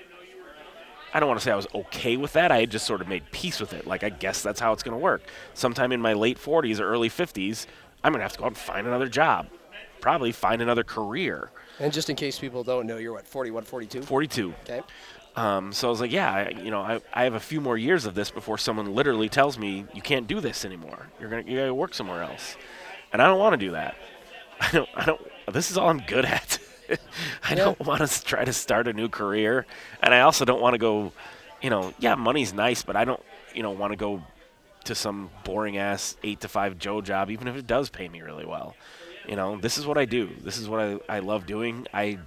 I 1.11 1.19
don't 1.19 1.27
want 1.27 1.39
to 1.39 1.43
say 1.43 1.51
I 1.51 1.55
was 1.55 1.67
okay 1.73 2.17
with 2.17 2.33
that. 2.33 2.51
I 2.51 2.59
had 2.59 2.69
just 2.69 2.85
sort 2.85 3.01
of 3.01 3.07
made 3.07 3.23
peace 3.31 3.59
with 3.59 3.73
it. 3.73 3.87
Like, 3.87 4.03
I 4.03 4.09
guess 4.09 4.43
that's 4.43 4.59
how 4.59 4.73
it's 4.73 4.83
going 4.83 4.95
to 4.95 5.03
work. 5.03 5.23
Sometime 5.55 5.91
in 5.91 6.01
my 6.01 6.13
late 6.13 6.37
40s 6.37 6.79
or 6.79 6.85
early 6.85 7.09
50s, 7.09 7.65
I'm 8.03 8.13
going 8.13 8.19
to 8.19 8.23
have 8.23 8.33
to 8.33 8.39
go 8.39 8.45
out 8.45 8.49
and 8.49 8.57
find 8.57 8.85
another 8.85 9.09
job, 9.09 9.47
probably 10.01 10.31
find 10.31 10.61
another 10.61 10.83
career. 10.83 11.49
And 11.79 11.93
just 11.93 12.09
in 12.09 12.15
case 12.15 12.37
people 12.37 12.63
don't 12.63 12.85
know, 12.85 12.97
you're 12.97 13.13
what, 13.13 13.27
41, 13.27 13.63
42? 13.63 14.01
42. 14.01 14.53
Okay. 14.63 14.81
Um, 15.35 15.71
so 15.71 15.87
I 15.87 15.91
was 15.91 16.01
like, 16.01 16.11
yeah, 16.11 16.31
I, 16.33 16.49
you 16.49 16.71
know, 16.71 16.81
I, 16.81 16.99
I 17.13 17.23
have 17.23 17.35
a 17.35 17.39
few 17.39 17.61
more 17.61 17.77
years 17.77 18.05
of 18.05 18.15
this 18.15 18.29
before 18.29 18.57
someone 18.57 18.93
literally 18.93 19.29
tells 19.29 19.57
me 19.57 19.85
you 19.93 20.01
can't 20.01 20.27
do 20.27 20.41
this 20.41 20.65
anymore. 20.65 21.07
You're 21.19 21.29
gonna 21.29 21.43
you 21.43 21.57
gotta 21.57 21.73
work 21.73 21.93
somewhere 21.93 22.23
else, 22.23 22.57
and 23.13 23.21
I 23.21 23.27
don't 23.27 23.39
want 23.39 23.53
to 23.53 23.65
do 23.65 23.71
that. 23.71 23.95
I 24.59 24.71
don't. 24.71 24.89
I 24.95 25.05
don't. 25.05 25.21
This 25.53 25.71
is 25.71 25.77
all 25.77 25.89
I'm 25.89 25.99
good 25.99 26.25
at. 26.25 26.59
I 27.43 27.55
don't 27.55 27.79
want 27.79 28.05
to 28.05 28.23
try 28.23 28.43
to 28.43 28.51
start 28.51 28.87
a 28.87 28.93
new 28.93 29.07
career, 29.07 29.65
and 30.01 30.13
I 30.13 30.21
also 30.21 30.43
don't 30.43 30.61
want 30.61 30.73
to 30.73 30.79
go. 30.79 31.13
You 31.61 31.69
know, 31.69 31.93
yeah, 31.99 32.15
money's 32.15 32.53
nice, 32.53 32.83
but 32.83 32.95
I 32.95 33.05
don't. 33.05 33.23
You 33.53 33.63
know, 33.63 33.71
want 33.71 33.93
to 33.93 33.97
go 33.97 34.23
to 34.85 34.95
some 34.95 35.29
boring 35.43 35.77
ass 35.77 36.17
eight 36.23 36.41
to 36.41 36.47
five 36.47 36.77
Joe 36.77 37.01
job, 37.01 37.29
even 37.29 37.47
if 37.47 37.55
it 37.55 37.67
does 37.67 37.89
pay 37.89 38.09
me 38.09 38.21
really 38.21 38.45
well. 38.45 38.75
You 39.29 39.35
know, 39.35 39.57
this 39.57 39.77
is 39.77 39.85
what 39.85 39.99
I 39.99 40.05
do. 40.05 40.27
This 40.43 40.57
is 40.57 40.67
what 40.67 40.79
I, 40.79 41.17
I 41.17 41.19
love 41.19 41.45
doing. 41.45 41.85
I 41.93 42.17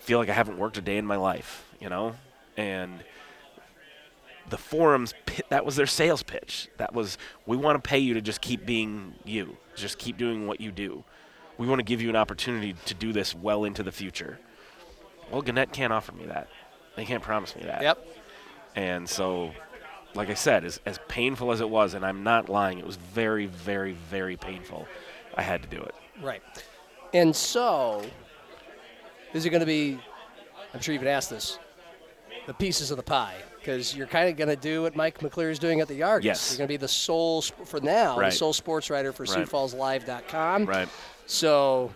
feel 0.00 0.18
like 0.18 0.28
I 0.28 0.34
haven't 0.34 0.58
worked 0.58 0.76
a 0.76 0.82
day 0.82 0.98
in 0.98 1.06
my 1.06 1.16
life, 1.16 1.66
you 1.80 1.88
know? 1.88 2.14
And 2.58 3.02
the 4.50 4.58
forums, 4.58 5.14
that 5.48 5.64
was 5.64 5.76
their 5.76 5.86
sales 5.86 6.22
pitch. 6.22 6.68
That 6.76 6.92
was, 6.92 7.16
we 7.46 7.56
want 7.56 7.82
to 7.82 7.88
pay 7.88 7.98
you 8.00 8.12
to 8.12 8.20
just 8.20 8.42
keep 8.42 8.66
being 8.66 9.14
you, 9.24 9.56
just 9.76 9.96
keep 9.96 10.18
doing 10.18 10.46
what 10.46 10.60
you 10.60 10.70
do. 10.70 11.04
We 11.56 11.66
want 11.66 11.78
to 11.78 11.84
give 11.84 12.02
you 12.02 12.10
an 12.10 12.16
opportunity 12.16 12.74
to 12.84 12.92
do 12.92 13.14
this 13.14 13.34
well 13.34 13.64
into 13.64 13.82
the 13.82 13.92
future. 13.92 14.38
Well, 15.30 15.40
Gannett 15.40 15.72
can't 15.72 15.90
offer 15.90 16.12
me 16.12 16.26
that. 16.26 16.48
They 16.96 17.06
can't 17.06 17.22
promise 17.22 17.56
me 17.56 17.62
that. 17.62 17.80
Yep. 17.80 18.06
And 18.76 19.08
so, 19.08 19.52
like 20.14 20.28
I 20.28 20.34
said, 20.34 20.66
as, 20.66 20.80
as 20.84 20.98
painful 21.08 21.50
as 21.50 21.62
it 21.62 21.70
was, 21.70 21.94
and 21.94 22.04
I'm 22.04 22.22
not 22.22 22.50
lying, 22.50 22.78
it 22.78 22.86
was 22.86 22.96
very, 22.96 23.46
very, 23.46 23.92
very 23.92 24.36
painful. 24.36 24.86
I 25.36 25.42
had 25.42 25.62
to 25.62 25.68
do 25.68 25.82
it. 25.82 25.94
Right. 26.22 26.42
And 27.12 27.34
so, 27.34 28.02
is 29.32 29.44
it 29.46 29.50
going 29.50 29.60
to 29.60 29.66
be, 29.66 29.98
I'm 30.72 30.80
sure 30.80 30.92
you've 30.92 31.02
been 31.02 31.12
asked 31.12 31.30
this, 31.30 31.58
the 32.46 32.54
pieces 32.54 32.90
of 32.90 32.96
the 32.96 33.02
pie? 33.02 33.36
Because 33.58 33.96
you're 33.96 34.06
kind 34.06 34.28
of 34.28 34.36
going 34.36 34.48
to 34.50 34.56
do 34.56 34.82
what 34.82 34.94
Mike 34.94 35.18
McClear 35.20 35.50
is 35.50 35.58
doing 35.58 35.80
at 35.80 35.88
the 35.88 36.02
Argus. 36.02 36.24
Yes. 36.26 36.50
You're 36.52 36.58
going 36.58 36.68
to 36.68 36.72
be 36.72 36.76
the 36.76 36.88
sole, 36.88 37.40
for 37.42 37.80
now, 37.80 38.18
Right. 38.18 38.30
the 38.30 38.36
sole 38.36 38.52
sports 38.52 38.90
writer 38.90 39.12
for 39.12 39.22
Right. 39.24 39.46
SiouxFallsLive.com. 39.48 40.66
Right. 40.66 40.88
So, 41.26 41.90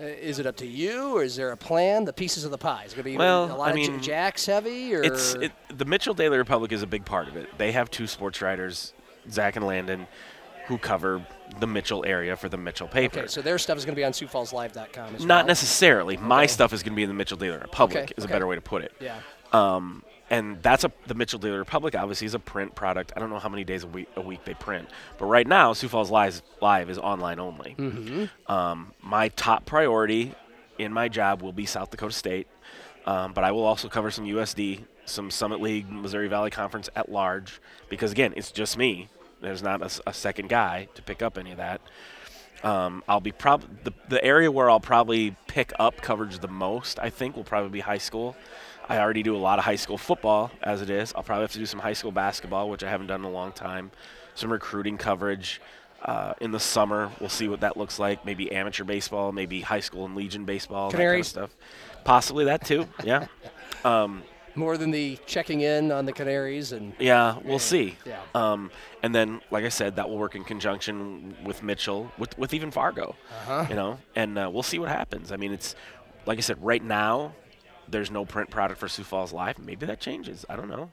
uh, 0.00 0.04
is 0.04 0.38
it 0.38 0.46
up 0.46 0.56
to 0.56 0.66
you, 0.66 1.16
or 1.18 1.22
is 1.24 1.36
there 1.36 1.50
a 1.50 1.56
plan? 1.56 2.04
The 2.06 2.12
pieces 2.12 2.44
of 2.44 2.50
the 2.50 2.58
pie 2.58 2.84
is 2.84 2.92
it 2.92 2.96
going 2.96 3.04
to 3.04 3.10
be 3.10 3.16
Well, 3.18 3.46
a 3.46 3.56
lot 3.56 3.68
I 3.68 3.70
of 3.70 3.76
mean, 3.76 4.00
Jacks 4.00 4.46
heavy, 4.46 4.94
or 4.94 5.02
It's 5.02 5.34
it, 5.34 5.52
the 5.76 5.84
Mitchell 5.84 6.14
Daily 6.14 6.38
Republic 6.38 6.72
is 6.72 6.82
a 6.82 6.86
big 6.86 7.04
part 7.04 7.28
of 7.28 7.36
it. 7.36 7.48
They 7.58 7.72
have 7.72 7.90
two 7.90 8.06
sports 8.06 8.40
writers, 8.40 8.94
Zach 9.30 9.56
and 9.56 9.66
Landon, 9.66 10.06
who 10.68 10.78
cover 10.78 11.26
the 11.60 11.66
Mitchell 11.66 12.04
area 12.06 12.36
for 12.36 12.48
the 12.48 12.56
Mitchell 12.56 12.88
paper. 12.88 13.20
okay? 13.20 13.28
So 13.28 13.42
their 13.42 13.58
stuff 13.58 13.78
is 13.78 13.84
going 13.84 13.94
to 13.94 14.00
be 14.00 14.04
on 14.04 14.12
SiouxFallsLive.com 14.12 15.14
as 15.16 15.24
Not 15.24 15.40
well. 15.40 15.46
necessarily. 15.46 16.16
My 16.16 16.46
stuff 16.46 16.72
is 16.72 16.82
going 16.82 16.92
to 16.92 16.96
be 16.96 17.02
in 17.02 17.08
the 17.08 17.14
Mitchell 17.14 17.36
Daily 17.36 17.56
Republic. 17.58 17.96
Okay, 18.04 18.12
Is 18.16 18.24
a 18.24 18.28
better 18.28 18.46
way 18.46 18.54
to 18.54 18.60
put 18.60 18.82
it. 18.82 18.92
Yeah. 19.00 19.18
Um, 19.52 20.02
and 20.30 20.62
that's 20.62 20.84
a 20.84 20.92
the 21.06 21.14
Mitchell 21.14 21.38
Daily 21.38 21.56
Republic. 21.56 21.94
Obviously, 21.94 22.26
is 22.26 22.34
a 22.34 22.38
print 22.38 22.74
product. 22.74 23.12
I 23.16 23.20
don't 23.20 23.30
know 23.30 23.38
how 23.38 23.48
many 23.48 23.64
days 23.64 23.82
a 23.84 23.86
week 23.86 24.08
a 24.14 24.20
week 24.20 24.44
they 24.44 24.52
print, 24.54 24.88
but 25.16 25.24
right 25.24 25.46
now, 25.46 25.72
Sioux 25.72 25.88
Falls 25.88 26.10
Live, 26.10 26.42
Live 26.60 26.90
is 26.90 26.98
online 26.98 27.40
only. 27.40 27.74
Mm-hmm. 27.78 28.52
Um, 28.52 28.92
my 29.00 29.28
top 29.28 29.64
priority 29.64 30.34
in 30.78 30.92
my 30.92 31.08
job 31.08 31.40
will 31.40 31.52
be 31.54 31.64
South 31.64 31.90
Dakota 31.90 32.12
State, 32.12 32.46
um, 33.06 33.32
but 33.32 33.42
I 33.42 33.52
will 33.52 33.64
also 33.64 33.88
cover 33.88 34.10
some 34.10 34.26
USD, 34.26 34.84
some 35.06 35.30
Summit 35.30 35.62
League, 35.62 35.90
Missouri 35.90 36.28
Valley 36.28 36.50
Conference 36.50 36.90
at 36.94 37.10
large, 37.10 37.58
because 37.88 38.12
again, 38.12 38.34
it's 38.36 38.52
just 38.52 38.76
me. 38.76 39.08
There's 39.40 39.62
not 39.62 40.00
a 40.06 40.12
second 40.12 40.48
guy 40.48 40.88
to 40.94 41.02
pick 41.02 41.22
up 41.22 41.38
any 41.38 41.52
of 41.52 41.58
that. 41.58 41.80
Um, 42.64 43.04
I'll 43.08 43.20
be 43.20 43.30
prob 43.30 43.64
the, 43.84 43.92
the 44.08 44.22
area 44.24 44.50
where 44.50 44.68
I'll 44.68 44.80
probably 44.80 45.36
pick 45.46 45.72
up 45.78 46.00
coverage 46.00 46.40
the 46.40 46.48
most. 46.48 46.98
I 46.98 47.10
think 47.10 47.36
will 47.36 47.44
probably 47.44 47.70
be 47.70 47.80
high 47.80 47.98
school. 47.98 48.36
I 48.88 48.98
already 48.98 49.22
do 49.22 49.36
a 49.36 49.38
lot 49.38 49.58
of 49.58 49.64
high 49.64 49.76
school 49.76 49.98
football 49.98 50.50
as 50.62 50.82
it 50.82 50.90
is. 50.90 51.12
I'll 51.14 51.22
probably 51.22 51.42
have 51.42 51.52
to 51.52 51.58
do 51.58 51.66
some 51.66 51.80
high 51.80 51.92
school 51.92 52.10
basketball, 52.10 52.70
which 52.70 52.82
I 52.82 52.90
haven't 52.90 53.08
done 53.08 53.20
in 53.20 53.26
a 53.26 53.30
long 53.30 53.52
time. 53.52 53.90
Some 54.34 54.50
recruiting 54.50 54.96
coverage 54.96 55.60
uh, 56.02 56.34
in 56.40 56.50
the 56.50 56.60
summer. 56.60 57.10
We'll 57.20 57.28
see 57.28 57.48
what 57.48 57.60
that 57.60 57.76
looks 57.76 57.98
like. 57.98 58.24
Maybe 58.24 58.50
amateur 58.50 58.84
baseball, 58.84 59.30
maybe 59.30 59.60
high 59.60 59.80
school 59.80 60.04
and 60.04 60.16
Legion 60.16 60.44
baseball, 60.44 60.90
Canaries? 60.90 61.32
that 61.32 61.40
kind 61.40 61.44
of 61.44 61.50
stuff. 61.50 62.04
Possibly 62.04 62.46
that 62.46 62.64
too. 62.64 62.86
Yeah. 63.04 63.26
Um, 63.84 64.24
More 64.58 64.76
than 64.76 64.90
the 64.90 65.18
checking 65.24 65.60
in 65.60 65.92
on 65.92 66.04
the 66.04 66.12
Canaries 66.12 66.72
and 66.72 66.92
yeah, 66.98 67.38
we'll 67.44 67.60
see. 67.60 67.96
Yeah. 68.04 68.20
Um, 68.34 68.70
and 69.04 69.14
then, 69.14 69.40
like 69.50 69.64
I 69.64 69.68
said, 69.68 69.96
that 69.96 70.08
will 70.08 70.18
work 70.18 70.34
in 70.34 70.42
conjunction 70.42 71.36
with 71.44 71.62
Mitchell, 71.62 72.10
with 72.18 72.36
with 72.36 72.52
even 72.52 72.70
Fargo. 72.72 73.14
Uh-huh. 73.30 73.66
You 73.68 73.76
know, 73.76 73.98
and 74.16 74.36
uh, 74.36 74.50
we'll 74.52 74.64
see 74.64 74.78
what 74.78 74.88
happens. 74.88 75.30
I 75.30 75.36
mean, 75.36 75.52
it's 75.52 75.76
like 76.26 76.38
I 76.38 76.40
said, 76.42 76.62
right 76.62 76.82
now, 76.82 77.34
there's 77.88 78.10
no 78.10 78.24
print 78.24 78.50
product 78.50 78.80
for 78.80 78.88
Sioux 78.88 79.04
Falls 79.04 79.32
Live. 79.32 79.58
Maybe 79.58 79.86
that 79.86 80.00
changes. 80.00 80.44
I 80.48 80.56
don't 80.56 80.68
know. 80.68 80.90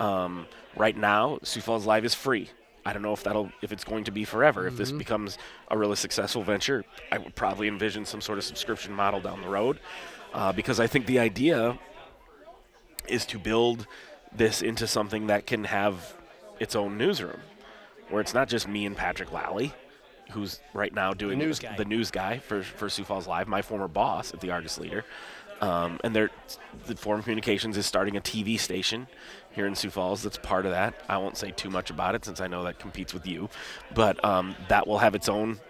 Um, 0.00 0.46
right 0.76 0.96
now, 0.96 1.38
Sioux 1.44 1.60
Falls 1.60 1.86
Live 1.86 2.04
is 2.04 2.14
free. 2.14 2.50
I 2.84 2.92
don't 2.92 3.02
know 3.02 3.12
if 3.12 3.22
that'll 3.22 3.50
if 3.62 3.72
it's 3.72 3.84
going 3.84 4.04
to 4.04 4.10
be 4.10 4.24
forever. 4.24 4.66
If 4.66 4.76
this 4.76 4.92
becomes 4.92 5.38
a 5.70 5.78
really 5.78 5.96
successful 5.96 6.42
venture, 6.42 6.84
I 7.10 7.18
would 7.18 7.34
probably 7.34 7.68
envision 7.68 8.04
some 8.04 8.20
sort 8.20 8.38
of 8.38 8.44
subscription 8.44 8.92
model 8.92 9.20
down 9.20 9.40
the 9.40 9.48
road, 9.48 9.78
uh, 10.34 10.52
because 10.52 10.80
I 10.80 10.86
think 10.86 11.06
the 11.06 11.18
idea 11.18 11.78
is 13.08 13.24
to 13.26 13.38
build 13.38 13.86
this 14.34 14.62
into 14.62 14.86
something 14.86 15.26
that 15.28 15.46
can 15.46 15.64
have 15.64 16.14
its 16.60 16.74
own 16.74 16.96
newsroom, 16.98 17.40
where 18.10 18.20
it's 18.20 18.34
not 18.34 18.48
just 18.48 18.66
me 18.68 18.84
and 18.86 18.96
Patrick 18.96 19.30
Lalley, 19.32 19.72
who's 20.30 20.60
right 20.72 20.92
now 20.94 21.12
doing 21.12 21.38
news 21.38 21.58
guy. 21.58 21.76
the 21.76 21.84
news 21.84 22.10
guy 22.10 22.38
for 22.38 22.62
for 22.62 22.88
Sioux 22.88 23.04
Falls 23.04 23.26
Live, 23.26 23.46
my 23.48 23.62
former 23.62 23.88
boss 23.88 24.32
at 24.34 24.40
the 24.40 24.50
Argus 24.50 24.78
Leader. 24.78 25.04
Um, 25.60 26.00
and 26.02 26.14
they're, 26.14 26.30
the 26.86 26.96
Forum 26.96 27.22
Communications 27.22 27.76
is 27.76 27.86
starting 27.86 28.16
a 28.16 28.20
TV 28.20 28.58
station 28.58 29.06
here 29.52 29.66
in 29.66 29.74
Sioux 29.76 29.88
Falls 29.88 30.22
that's 30.22 30.36
part 30.36 30.66
of 30.66 30.72
that. 30.72 30.94
I 31.08 31.16
won't 31.18 31.36
say 31.36 31.52
too 31.52 31.70
much 31.70 31.90
about 31.90 32.16
it 32.16 32.24
since 32.24 32.40
I 32.40 32.48
know 32.48 32.64
that 32.64 32.80
competes 32.80 33.14
with 33.14 33.24
you, 33.26 33.48
but 33.94 34.22
um, 34.24 34.56
that 34.68 34.86
will 34.88 34.98
have 34.98 35.14
its 35.14 35.28
own. 35.28 35.60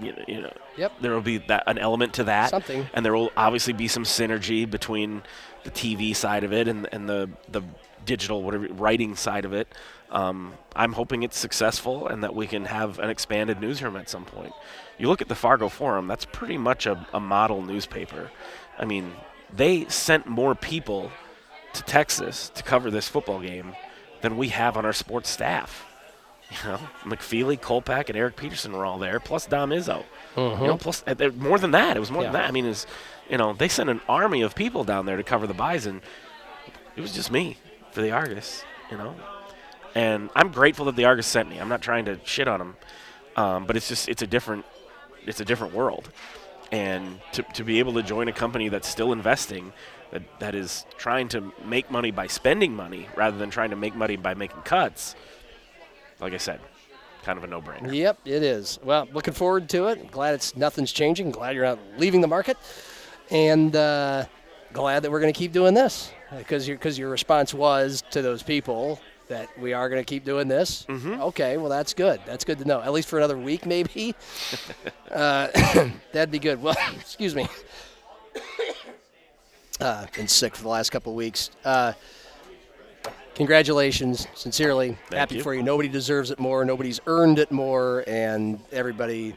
You 0.00 0.12
know, 0.12 0.24
you 0.28 0.40
know, 0.42 0.52
Yep. 0.76 0.92
there 1.00 1.12
will 1.12 1.20
be 1.20 1.38
that 1.38 1.64
an 1.66 1.76
element 1.76 2.14
to 2.14 2.24
that, 2.24 2.50
Something. 2.50 2.86
and 2.94 3.04
there 3.04 3.12
will 3.12 3.30
obviously 3.36 3.72
be 3.72 3.88
some 3.88 4.04
synergy 4.04 4.68
between 4.68 5.22
the 5.64 5.70
TV 5.70 6.14
side 6.14 6.44
of 6.44 6.52
it 6.52 6.68
and, 6.68 6.88
and 6.92 7.08
the 7.08 7.30
the 7.50 7.62
digital 8.04 8.42
whatever 8.42 8.66
writing 8.68 9.14
side 9.16 9.44
of 9.44 9.52
it. 9.52 9.68
Um, 10.10 10.54
I'm 10.74 10.92
hoping 10.94 11.22
it's 11.22 11.36
successful 11.38 12.08
and 12.08 12.24
that 12.24 12.34
we 12.34 12.46
can 12.46 12.64
have 12.64 12.98
an 12.98 13.10
expanded 13.10 13.60
newsroom 13.60 13.96
at 13.96 14.08
some 14.08 14.24
point. 14.24 14.54
You 14.98 15.08
look 15.08 15.20
at 15.20 15.28
the 15.28 15.34
Fargo 15.34 15.68
Forum; 15.68 16.06
that's 16.06 16.24
pretty 16.24 16.56
much 16.58 16.86
a, 16.86 17.06
a 17.12 17.20
model 17.20 17.62
newspaper. 17.62 18.30
I 18.78 18.84
mean, 18.84 19.12
they 19.54 19.86
sent 19.88 20.26
more 20.26 20.54
people 20.54 21.10
to 21.74 21.82
Texas 21.82 22.50
to 22.54 22.62
cover 22.62 22.90
this 22.90 23.08
football 23.08 23.40
game 23.40 23.74
than 24.22 24.36
we 24.36 24.48
have 24.48 24.76
on 24.76 24.84
our 24.84 24.92
sports 24.92 25.28
staff. 25.30 25.84
You 26.64 26.70
know, 26.70 26.78
McFeely, 27.04 27.60
Kolpack, 27.60 28.08
and 28.08 28.16
Eric 28.16 28.36
Peterson 28.36 28.72
were 28.72 28.86
all 28.86 28.96
there, 28.98 29.20
plus 29.20 29.44
Dom 29.44 29.68
Izzo. 29.68 30.02
You 30.62 30.66
know, 30.68 30.76
plus 30.78 31.04
uh, 31.06 31.30
more 31.36 31.58
than 31.58 31.72
that. 31.72 31.94
It 31.94 32.00
was 32.00 32.10
more 32.10 32.22
than 32.22 32.32
that. 32.32 32.46
I 32.48 32.52
mean, 32.52 32.64
it's 32.64 32.86
you 33.28 33.36
know, 33.36 33.52
they 33.52 33.68
sent 33.68 33.90
an 33.90 34.00
army 34.08 34.42
of 34.42 34.54
people 34.54 34.84
down 34.84 35.06
there 35.06 35.16
to 35.16 35.22
cover 35.22 35.46
the 35.46 35.54
Bison. 35.54 36.02
It 36.96 37.00
was 37.00 37.12
just 37.12 37.30
me 37.30 37.56
for 37.92 38.02
the 38.02 38.10
Argus. 38.10 38.64
You 38.90 38.96
know, 38.96 39.14
and 39.94 40.30
I'm 40.34 40.50
grateful 40.50 40.86
that 40.86 40.96
the 40.96 41.04
Argus 41.04 41.26
sent 41.26 41.48
me. 41.48 41.58
I'm 41.58 41.68
not 41.68 41.82
trying 41.82 42.06
to 42.06 42.18
shit 42.24 42.48
on 42.48 42.58
them, 42.58 42.76
um, 43.36 43.66
but 43.66 43.76
it's 43.76 43.88
just 43.88 44.08
it's 44.08 44.22
a 44.22 44.26
different 44.26 44.64
it's 45.26 45.40
a 45.40 45.44
different 45.44 45.74
world, 45.74 46.10
and 46.72 47.20
to 47.32 47.42
to 47.54 47.64
be 47.64 47.78
able 47.78 47.92
to 47.94 48.02
join 48.02 48.28
a 48.28 48.32
company 48.32 48.68
that's 48.68 48.88
still 48.88 49.12
investing. 49.12 49.72
That, 50.10 50.22
that 50.40 50.54
is 50.54 50.86
trying 50.96 51.28
to 51.28 51.52
make 51.66 51.90
money 51.90 52.10
by 52.10 52.28
spending 52.28 52.74
money 52.74 53.08
rather 53.14 53.36
than 53.36 53.50
trying 53.50 53.68
to 53.68 53.76
make 53.76 53.94
money 53.94 54.16
by 54.16 54.32
making 54.32 54.62
cuts. 54.62 55.14
Like 56.18 56.32
I 56.32 56.38
said, 56.38 56.60
kind 57.24 57.36
of 57.36 57.44
a 57.44 57.46
no-brainer. 57.46 57.94
Yep, 57.94 58.20
it 58.24 58.42
is. 58.42 58.78
Well, 58.82 59.06
looking 59.12 59.34
forward 59.34 59.68
to 59.68 59.88
it. 59.88 60.10
Glad 60.10 60.32
it's 60.32 60.56
nothing's 60.56 60.92
changing. 60.92 61.30
Glad 61.30 61.54
you're 61.56 61.66
not 61.66 61.78
leaving 61.98 62.22
the 62.22 62.26
market, 62.26 62.56
and 63.30 63.74
uh, 63.74 64.24
glad 64.72 65.02
that 65.02 65.10
we're 65.10 65.20
going 65.20 65.32
to 65.32 65.38
keep 65.38 65.52
doing 65.52 65.74
this 65.74 66.12
because 66.36 66.66
your 66.68 66.76
because 66.76 66.98
your 66.98 67.10
response 67.10 67.54
was 67.54 68.02
to 68.10 68.22
those 68.22 68.42
people 68.42 69.00
that 69.28 69.48
we 69.58 69.72
are 69.72 69.88
going 69.88 70.00
to 70.00 70.04
keep 70.06 70.24
doing 70.24 70.48
this. 70.48 70.86
Mm-hmm. 70.88 71.20
Okay, 71.22 71.56
well 71.56 71.68
that's 71.68 71.94
good. 71.94 72.20
That's 72.26 72.44
good 72.44 72.58
to 72.58 72.64
know. 72.64 72.80
At 72.80 72.92
least 72.92 73.08
for 73.08 73.18
another 73.18 73.38
week, 73.38 73.66
maybe. 73.66 74.14
uh, 75.10 75.48
that'd 76.12 76.30
be 76.30 76.38
good. 76.38 76.62
Well, 76.62 76.76
excuse 76.96 77.34
me. 77.34 77.46
Uh, 79.80 80.06
been 80.16 80.26
sick 80.26 80.56
for 80.56 80.62
the 80.64 80.68
last 80.68 80.90
couple 80.90 81.12
of 81.12 81.16
weeks. 81.16 81.52
Uh, 81.64 81.92
congratulations, 83.36 84.26
sincerely. 84.34 84.98
Happy 85.12 85.36
you. 85.36 85.42
for 85.44 85.54
you. 85.54 85.62
Nobody 85.62 85.88
deserves 85.88 86.32
it 86.32 86.40
more. 86.40 86.64
Nobody's 86.64 86.98
earned 87.06 87.38
it 87.38 87.52
more, 87.52 88.02
and 88.08 88.58
everybody, 88.72 89.36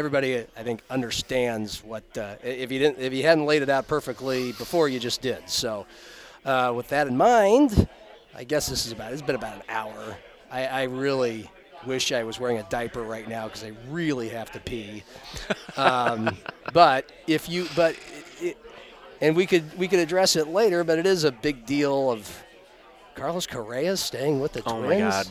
everybody, 0.00 0.44
I 0.56 0.62
think 0.62 0.80
understands 0.90 1.84
what. 1.84 2.02
Uh, 2.16 2.34
if 2.42 2.72
you 2.72 2.78
didn't, 2.78 2.98
if 2.98 3.12
you 3.12 3.22
hadn't 3.22 3.46
laid 3.46 3.62
it 3.62 3.68
out 3.68 3.86
perfectly 3.86 4.52
before, 4.52 4.88
you 4.88 4.98
just 4.98 5.20
did. 5.20 5.48
So, 5.48 5.86
uh, 6.44 6.72
with 6.74 6.88
that 6.88 7.06
in 7.06 7.16
mind, 7.16 7.86
I 8.34 8.44
guess 8.44 8.66
this 8.68 8.86
is 8.86 8.92
about. 8.92 9.12
It's 9.12 9.22
been 9.22 9.36
about 9.36 9.56
an 9.56 9.62
hour. 9.68 10.16
I, 10.50 10.66
I 10.66 10.82
really 10.84 11.48
wish 11.86 12.12
I 12.12 12.24
was 12.24 12.40
wearing 12.40 12.58
a 12.58 12.62
diaper 12.64 13.02
right 13.02 13.28
now 13.28 13.44
because 13.46 13.62
I 13.62 13.72
really 13.88 14.30
have 14.30 14.50
to 14.52 14.60
pee. 14.60 15.04
Um, 15.76 16.36
but 16.72 17.10
if 17.28 17.48
you, 17.48 17.66
but. 17.76 17.94
It, 18.40 18.56
and 19.20 19.36
we 19.36 19.46
could 19.46 19.78
we 19.78 19.86
could 19.86 19.98
address 20.00 20.34
it 20.34 20.48
later, 20.48 20.82
but 20.82 20.98
it 20.98 21.06
is 21.06 21.24
a 21.24 21.30
big 21.30 21.64
deal 21.66 22.10
of 22.10 22.42
Carlos 23.14 23.46
Correa 23.46 23.96
staying 23.96 24.40
with 24.40 24.52
the 24.54 24.62
Oh 24.66 24.80
Twins. 24.82 25.02
my 25.02 25.10
God! 25.10 25.26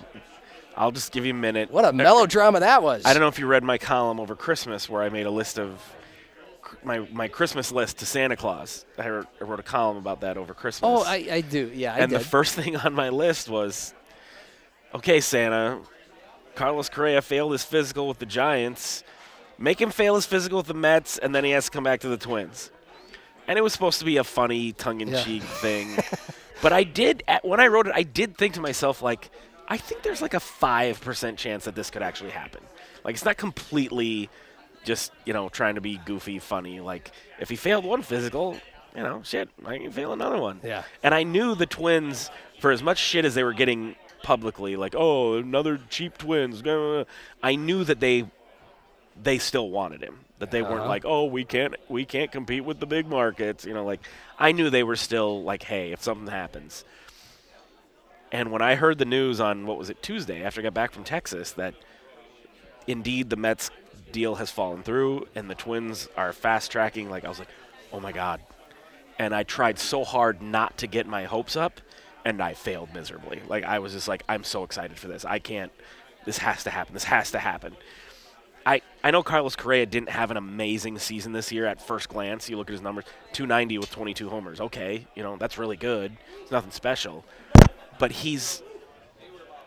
I'll 0.79 0.91
just 0.91 1.11
give 1.11 1.25
you 1.25 1.33
a 1.33 1.35
minute. 1.35 1.69
What 1.71 1.83
a 1.83 1.91
melodrama 1.91 2.61
that 2.61 2.81
was. 2.81 3.05
I 3.05 3.11
don't 3.11 3.21
know 3.21 3.27
if 3.27 3.37
you 3.37 3.47
read 3.47 3.65
my 3.65 3.77
column 3.77 4.17
over 4.17 4.33
Christmas 4.33 4.87
where 4.87 5.03
I 5.03 5.09
made 5.09 5.25
a 5.25 5.31
list 5.31 5.59
of 5.59 5.83
my 6.85 6.99
my 7.11 7.27
Christmas 7.27 7.69
list 7.69 7.97
to 7.97 8.05
Santa 8.05 8.37
Claus. 8.37 8.85
I 8.97 9.09
wrote, 9.09 9.27
I 9.41 9.43
wrote 9.43 9.59
a 9.59 9.63
column 9.63 9.97
about 9.97 10.21
that 10.21 10.37
over 10.37 10.53
Christmas. 10.53 10.89
Oh, 10.89 11.03
I, 11.03 11.27
I 11.29 11.41
do. 11.41 11.69
Yeah, 11.75 11.93
I 11.93 11.97
and 11.99 12.09
did. 12.09 12.21
the 12.21 12.23
first 12.23 12.55
thing 12.55 12.77
on 12.77 12.93
my 12.93 13.09
list 13.09 13.49
was, 13.49 13.93
okay, 14.95 15.19
Santa, 15.19 15.81
Carlos 16.55 16.87
Correa 16.87 17.21
failed 17.21 17.51
his 17.51 17.65
physical 17.65 18.07
with 18.07 18.19
the 18.19 18.25
Giants. 18.25 19.03
Make 19.57 19.81
him 19.81 19.89
fail 19.91 20.15
his 20.15 20.25
physical 20.25 20.59
with 20.59 20.67
the 20.67 20.73
Mets, 20.73 21.17
and 21.17 21.35
then 21.35 21.43
he 21.43 21.51
has 21.51 21.65
to 21.65 21.71
come 21.71 21.83
back 21.83 21.99
to 22.01 22.07
the 22.07 22.15
Twins. 22.15 22.71
And 23.49 23.57
it 23.59 23.61
was 23.61 23.73
supposed 23.73 23.99
to 23.99 24.05
be 24.05 24.15
a 24.15 24.23
funny, 24.23 24.71
tongue-in-cheek 24.71 25.43
thing. 25.43 25.97
But 26.61 26.73
I 26.73 26.83
did, 26.83 27.23
when 27.43 27.61
I 27.61 27.67
wrote 27.67 27.87
it, 27.87 27.93
I 27.95 28.03
did 28.03 28.37
think 28.37 28.55
to 28.55 28.61
myself, 28.61 29.01
like, 29.01 29.31
I 29.69 29.77
think 29.77 30.01
there's 30.01 30.21
like 30.21 30.33
a 30.33 30.37
5% 30.39 31.37
chance 31.37 31.65
that 31.65 31.75
this 31.75 31.89
could 31.89 32.01
actually 32.01 32.31
happen. 32.31 32.61
Like, 33.03 33.15
it's 33.15 33.23
not 33.25 33.37
completely 33.37 34.29
just, 34.83 35.11
you 35.25 35.33
know, 35.33 35.47
trying 35.49 35.75
to 35.75 35.81
be 35.81 35.99
goofy, 36.05 36.39
funny. 36.39 36.79
Like, 36.79 37.11
if 37.39 37.49
he 37.49 37.55
failed 37.55 37.85
one 37.85 38.01
physical, 38.01 38.57
you 38.95 39.03
know, 39.03 39.21
shit, 39.23 39.49
I 39.65 39.77
can 39.77 39.91
fail 39.91 40.11
another 40.11 40.37
one. 40.39 40.59
Yeah. 40.63 40.83
And 41.03 41.13
I 41.13 41.23
knew 41.23 41.53
the 41.55 41.65
Twins, 41.67 42.31
for 42.59 42.71
as 42.71 42.81
much 42.81 42.97
shit 42.97 43.25
as 43.25 43.35
they 43.35 43.43
were 43.43 43.53
getting 43.53 43.95
publicly, 44.23 44.75
like, 44.75 44.95
oh, 44.97 45.35
another 45.37 45.79
cheap 45.89 46.17
Twins, 46.17 46.63
I 47.43 47.55
knew 47.55 47.83
that 47.83 47.99
they 47.99 48.25
they 49.21 49.37
still 49.37 49.69
wanted 49.69 50.01
him. 50.01 50.19
That 50.39 50.49
they 50.51 50.61
weren't 50.61 50.79
Uh-huh. 50.79 50.87
like, 50.87 51.03
oh, 51.05 51.25
we 51.25 51.43
can't 51.43 51.75
we 51.89 52.05
can't 52.05 52.31
compete 52.31 52.63
with 52.63 52.79
the 52.79 52.85
big 52.85 53.05
markets. 53.07 53.65
You 53.65 53.73
know, 53.73 53.83
like 53.85 53.99
I 54.39 54.53
knew 54.53 54.69
they 54.69 54.83
were 54.83 54.95
still 54.95 55.43
like, 55.43 55.63
hey, 55.63 55.91
if 55.91 56.01
something 56.01 56.27
happens. 56.27 56.85
And 58.31 58.51
when 58.51 58.61
I 58.61 58.75
heard 58.75 58.97
the 58.97 59.05
news 59.05 59.39
on 59.39 59.65
what 59.65 59.77
was 59.77 59.89
it 59.89 60.03
Tuesday 60.03 60.43
after 60.43 60.61
I 60.61 60.63
got 60.63 60.73
back 60.73 60.91
from 60.91 61.03
Texas 61.03 61.51
that 61.53 61.73
indeed 62.85 63.29
the 63.29 63.35
Mets 63.35 63.71
deal 64.11 64.35
has 64.35 64.51
fallen 64.51 64.83
through 64.83 65.27
and 65.35 65.49
the 65.49 65.55
Twins 65.55 66.07
are 66.15 66.33
fast 66.33 66.71
tracking, 66.71 67.09
like 67.09 67.25
I 67.25 67.29
was 67.29 67.39
like, 67.39 67.49
oh 67.91 67.99
my 67.99 68.11
god. 68.11 68.41
And 69.17 69.33
I 69.33 69.43
tried 69.43 69.79
so 69.79 70.03
hard 70.03 70.41
not 70.41 70.77
to 70.77 70.87
get 70.87 71.05
my 71.05 71.25
hopes 71.25 71.57
up, 71.57 71.81
and 72.23 72.41
I 72.41 72.53
failed 72.53 72.93
miserably. 72.93 73.41
Like 73.47 73.63
I 73.63 73.79
was 73.79 73.93
just 73.93 74.07
like, 74.07 74.23
I'm 74.29 74.43
so 74.43 74.63
excited 74.63 74.97
for 74.97 75.07
this. 75.07 75.25
I 75.25 75.39
can't. 75.39 75.71
This 76.25 76.37
has 76.37 76.63
to 76.63 76.69
happen. 76.69 76.93
This 76.93 77.05
has 77.05 77.31
to 77.31 77.39
happen. 77.39 77.75
I, 78.65 78.81
I 79.03 79.11
know 79.11 79.23
Carlos 79.23 79.55
Correa 79.55 79.85
didn't 79.85 80.09
have 80.09 80.31
an 80.31 80.37
amazing 80.37 80.99
season 80.99 81.31
this 81.31 81.51
year 81.51 81.65
at 81.65 81.81
first 81.81 82.09
glance. 82.09 82.49
You 82.49 82.57
look 82.57 82.69
at 82.69 82.73
his 82.73 82.81
numbers 82.81 83.05
290 83.33 83.77
with 83.79 83.91
22 83.91 84.29
homers. 84.29 84.61
Okay, 84.61 85.07
you 85.15 85.23
know, 85.23 85.37
that's 85.37 85.57
really 85.57 85.77
good. 85.77 86.15
It's 86.41 86.51
nothing 86.51 86.71
special. 86.71 87.25
But 87.99 88.11
he's. 88.11 88.63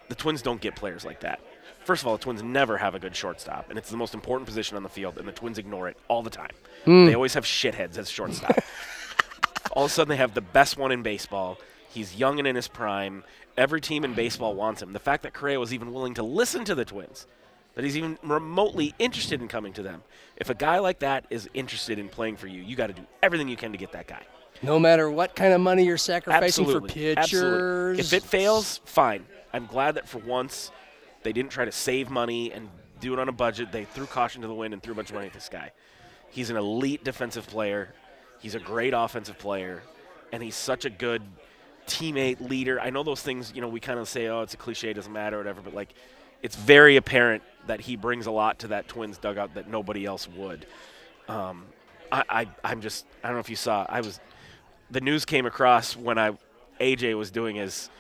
The 0.09 0.15
Twins 0.17 0.43
don't 0.43 0.61
get 0.61 0.75
players 0.75 1.05
like 1.05 1.21
that. 1.21 1.41
First 1.85 2.03
of 2.03 2.07
all, 2.07 2.17
the 2.17 2.23
Twins 2.23 2.43
never 2.43 2.77
have 2.77 2.95
a 2.95 2.99
good 2.99 3.15
shortstop, 3.15 3.69
and 3.69 3.79
it's 3.79 3.91
the 3.91 3.97
most 3.97 4.15
important 4.15 4.47
position 4.47 4.77
on 4.77 4.83
the 4.83 4.89
field, 4.89 5.19
and 5.19 5.27
the 5.27 5.33
Twins 5.33 5.59
ignore 5.59 5.89
it 5.89 5.97
all 6.09 6.23
the 6.23 6.31
time. 6.31 6.51
Hmm. 6.85 7.07
They 7.07 7.15
always 7.15 7.35
have 7.35 7.45
shitheads 7.45 7.99
as 7.99 8.11
shortstop. 8.11 8.59
all 9.73 9.85
of 9.85 9.91
a 9.91 9.95
sudden, 9.95 10.11
they 10.11 10.17
have 10.17 10.35
the 10.35 10.41
best 10.41 10.77
one 10.77 10.93
in 10.93 11.03
baseball. 11.03 11.59
He's 11.89 12.17
young 12.17 12.39
and 12.39 12.47
in 12.47 12.57
his 12.57 12.69
prime. 12.69 13.25
Every 13.57 13.81
team 13.81 14.05
in 14.05 14.15
baseball 14.15 14.55
wants 14.55 14.81
him. 14.81 14.93
The 14.93 14.99
fact 14.99 15.25
that 15.25 15.35
Correa 15.35 15.59
was 15.59 15.75
even 15.75 15.93
willing 15.93 16.15
to 16.15 16.23
listen 16.23 16.65
to 16.67 16.75
the 16.75 16.85
Twins, 16.85 17.27
that 17.75 17.85
he's 17.85 17.97
even 17.97 18.19
remotely 18.23 18.95
interested 18.99 19.41
in 19.41 19.49
coming 19.49 19.73
to 19.75 19.83
them. 19.83 20.03
If 20.37 20.51
a 20.51 20.55
guy 20.55 20.79
like 20.79 21.01
that 21.01 21.27
is 21.31 21.49
interested 21.53 21.99
in 21.99 22.09
playing 22.09 22.37
for 22.37 22.47
you, 22.47 22.63
you 22.63 22.77
got 22.77 22.89
to 22.89 22.93
do 22.93 23.03
everything 23.23 23.49
you 23.49 23.57
can 23.57 23.73
to 23.73 23.79
get 23.79 23.93
that 23.93 24.07
guy. 24.07 24.23
No 24.63 24.79
matter 24.79 25.11
what 25.11 25.35
kind 25.35 25.53
of 25.53 25.61
money 25.61 25.85
you're 25.85 25.99
sacrificing 25.99 26.65
Absolutely. 26.65 26.89
for 26.89 26.95
pitchers. 26.95 27.19
Absolutely. 27.19 28.01
If 28.01 28.13
it 28.13 28.23
fails, 28.23 28.81
fine. 28.85 29.27
I'm 29.53 29.67
glad 29.67 29.97
that 29.97 30.09
for 30.09 30.19
once 30.19 30.71
they 31.23 31.33
didn't 31.33 31.51
try 31.51 31.65
to 31.65 31.73
save 31.73 32.11
money 32.11 32.53
and 32.53 32.69
do 33.01 33.13
it 33.13 33.19
on 33.19 33.29
a 33.29 33.33
budget. 33.33 33.73
They 33.73 33.85
threw 33.85 34.07
caution 34.07 34.43
to 34.43 34.49
the 34.49 34.55
wind 34.55 34.73
and 34.73 34.83
threw 34.83 34.93
a 34.93 34.97
bunch 34.97 35.11
of 35.11 35.15
money 35.15 35.27
at 35.27 35.33
this 35.33 35.49
guy. 35.49 35.73
He's 36.31 36.51
an 36.51 36.57
elite 36.57 37.05
defensive 37.05 37.47
player. 37.47 37.93
He's 38.41 38.55
a 38.55 38.61
great 38.61 38.95
offensive 38.95 39.39
player, 39.39 39.83
and 40.33 40.43
he's 40.43 40.57
such 40.57 40.85
a 40.85 40.91
good 40.91 41.23
teammate 41.87 42.49
leader. 42.49 42.81
I 42.81 42.91
know 42.91 43.03
those 43.03 43.23
things, 43.23 43.53
you 43.55 43.61
know, 43.61 43.69
we 43.69 43.81
kind 43.81 43.99
of 43.99 44.09
say, 44.09 44.29
oh, 44.29 44.43
it's 44.43 44.55
a 44.55 44.57
cliche, 44.57 44.91
it 44.91 44.95
doesn't 44.95 45.13
matter, 45.13 45.37
whatever, 45.39 45.61
but 45.61 45.75
like, 45.75 45.95
it's 46.43 46.57
very 46.57 46.97
apparent 46.97 47.43
that 47.67 47.81
he 47.81 47.97
brings 47.97 48.27
a 48.27 48.31
lot 48.31 48.61
to 48.61 48.69
that 48.69 48.89
Twins 48.89 49.19
dugout 49.19 49.55
that 49.55 49.69
nobody 49.69 50.05
else 50.05 50.29
would. 50.29 50.67
Um, 51.29 51.67
I, 52.11 52.25
I, 52.29 52.49
I'm 52.65 52.81
just, 52.81 53.07
I 53.23 53.29
don't 53.29 53.37
know 53.37 53.41
if 53.41 53.51
you 53.51 53.57
saw, 53.57 53.87
I 53.89 54.01
was, 54.01 54.19
the 54.93 55.01
news 55.01 55.25
came 55.25 55.47
across 55.47 55.97
when 55.97 56.19
I, 56.19 56.37
AJ 56.81 57.17
was 57.17 57.31
doing 57.31 57.57
his 57.57 57.91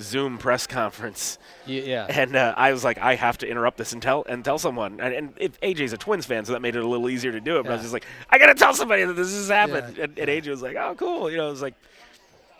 Zoom 0.00 0.38
press 0.38 0.66
conference, 0.66 1.38
yeah. 1.66 2.06
and 2.08 2.34
uh, 2.36 2.54
I 2.56 2.72
was 2.72 2.84
like, 2.84 2.98
I 2.98 3.16
have 3.16 3.38
to 3.38 3.48
interrupt 3.48 3.78
this 3.78 3.92
and 3.92 4.00
tell 4.00 4.24
and 4.28 4.44
tell 4.44 4.58
someone. 4.58 5.00
And, 5.00 5.14
and 5.14 5.34
if 5.38 5.60
AJ's 5.60 5.92
a 5.92 5.98
Twins 5.98 6.24
fan, 6.24 6.44
so 6.44 6.52
that 6.52 6.60
made 6.60 6.76
it 6.76 6.82
a 6.82 6.86
little 6.86 7.10
easier 7.10 7.32
to 7.32 7.40
do 7.40 7.58
it. 7.58 7.64
But 7.64 7.70
I 7.70 7.74
was 7.74 7.82
just 7.82 7.92
like, 7.92 8.06
I 8.30 8.38
gotta 8.38 8.54
tell 8.54 8.74
somebody 8.74 9.04
that 9.04 9.14
this 9.14 9.34
has 9.34 9.48
happened. 9.48 9.96
Yeah. 9.96 10.04
And, 10.04 10.18
and 10.18 10.28
AJ 10.28 10.48
was 10.48 10.62
like, 10.62 10.76
Oh, 10.76 10.94
cool. 10.96 11.30
You 11.30 11.36
know, 11.38 11.48
it 11.48 11.50
was 11.50 11.62
like, 11.62 11.74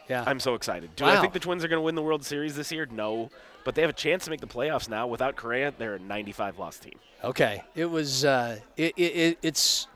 Yeah. 0.08 0.24
I'm 0.26 0.40
so 0.40 0.54
excited. 0.54 0.94
Do 0.96 1.04
I 1.04 1.20
think 1.20 1.32
the 1.32 1.38
Twins 1.38 1.64
are 1.64 1.68
going 1.68 1.78
to 1.78 1.84
win 1.84 1.94
the 1.94 2.02
World 2.02 2.24
Series 2.24 2.56
this 2.56 2.72
year? 2.72 2.86
No, 2.90 3.30
but 3.64 3.74
they 3.74 3.82
have 3.82 3.90
a 3.90 3.94
chance 3.94 4.24
to 4.24 4.30
make 4.30 4.40
the 4.40 4.46
playoffs 4.46 4.88
now. 4.88 5.06
Without 5.06 5.36
Correa, 5.36 5.72
they're 5.76 5.94
a 5.94 6.00
95 6.00 6.58
loss 6.58 6.78
team. 6.78 6.94
Okay, 7.22 7.62
it 7.74 7.86
was. 7.86 8.24
Uh, 8.24 8.58
it, 8.76 8.94
it, 8.96 9.02
it, 9.02 9.38
it's 9.42 9.86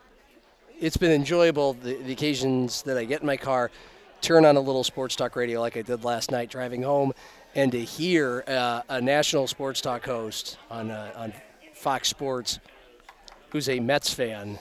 it's 0.83 0.97
been 0.97 1.13
enjoyable. 1.13 1.75
The, 1.75 1.95
the 1.95 2.13
occasions 2.13 2.83
that 2.83 2.99
I 2.99 3.05
get 3.05 3.21
in 3.21 3.27
my 3.27 3.37
car, 3.37 3.71
turn 4.21 4.45
on 4.45 4.57
a 4.57 4.61
little 4.61 4.85
sports 4.85 5.15
talk 5.17 5.37
radio 5.37 5.61
like 5.61 5.77
I 5.77 5.83
did 5.83 6.05
last 6.05 6.31
night 6.31 6.51
driving 6.51 6.83
home, 6.83 7.13
and 7.55 7.71
to 7.73 7.81
hear 7.81 8.45
uh, 8.49 8.83
a 8.89 9.01
national 9.01 9.47
sports 9.47 9.81
talk 9.81 10.05
host 10.05 10.59
on 10.71 10.91
uh, 10.91 11.13
on 11.17 11.33
Fox 11.73 12.09
Sports, 12.09 12.59
who's 13.51 13.69
a 13.69 13.79
Mets 13.79 14.13
fan, 14.13 14.59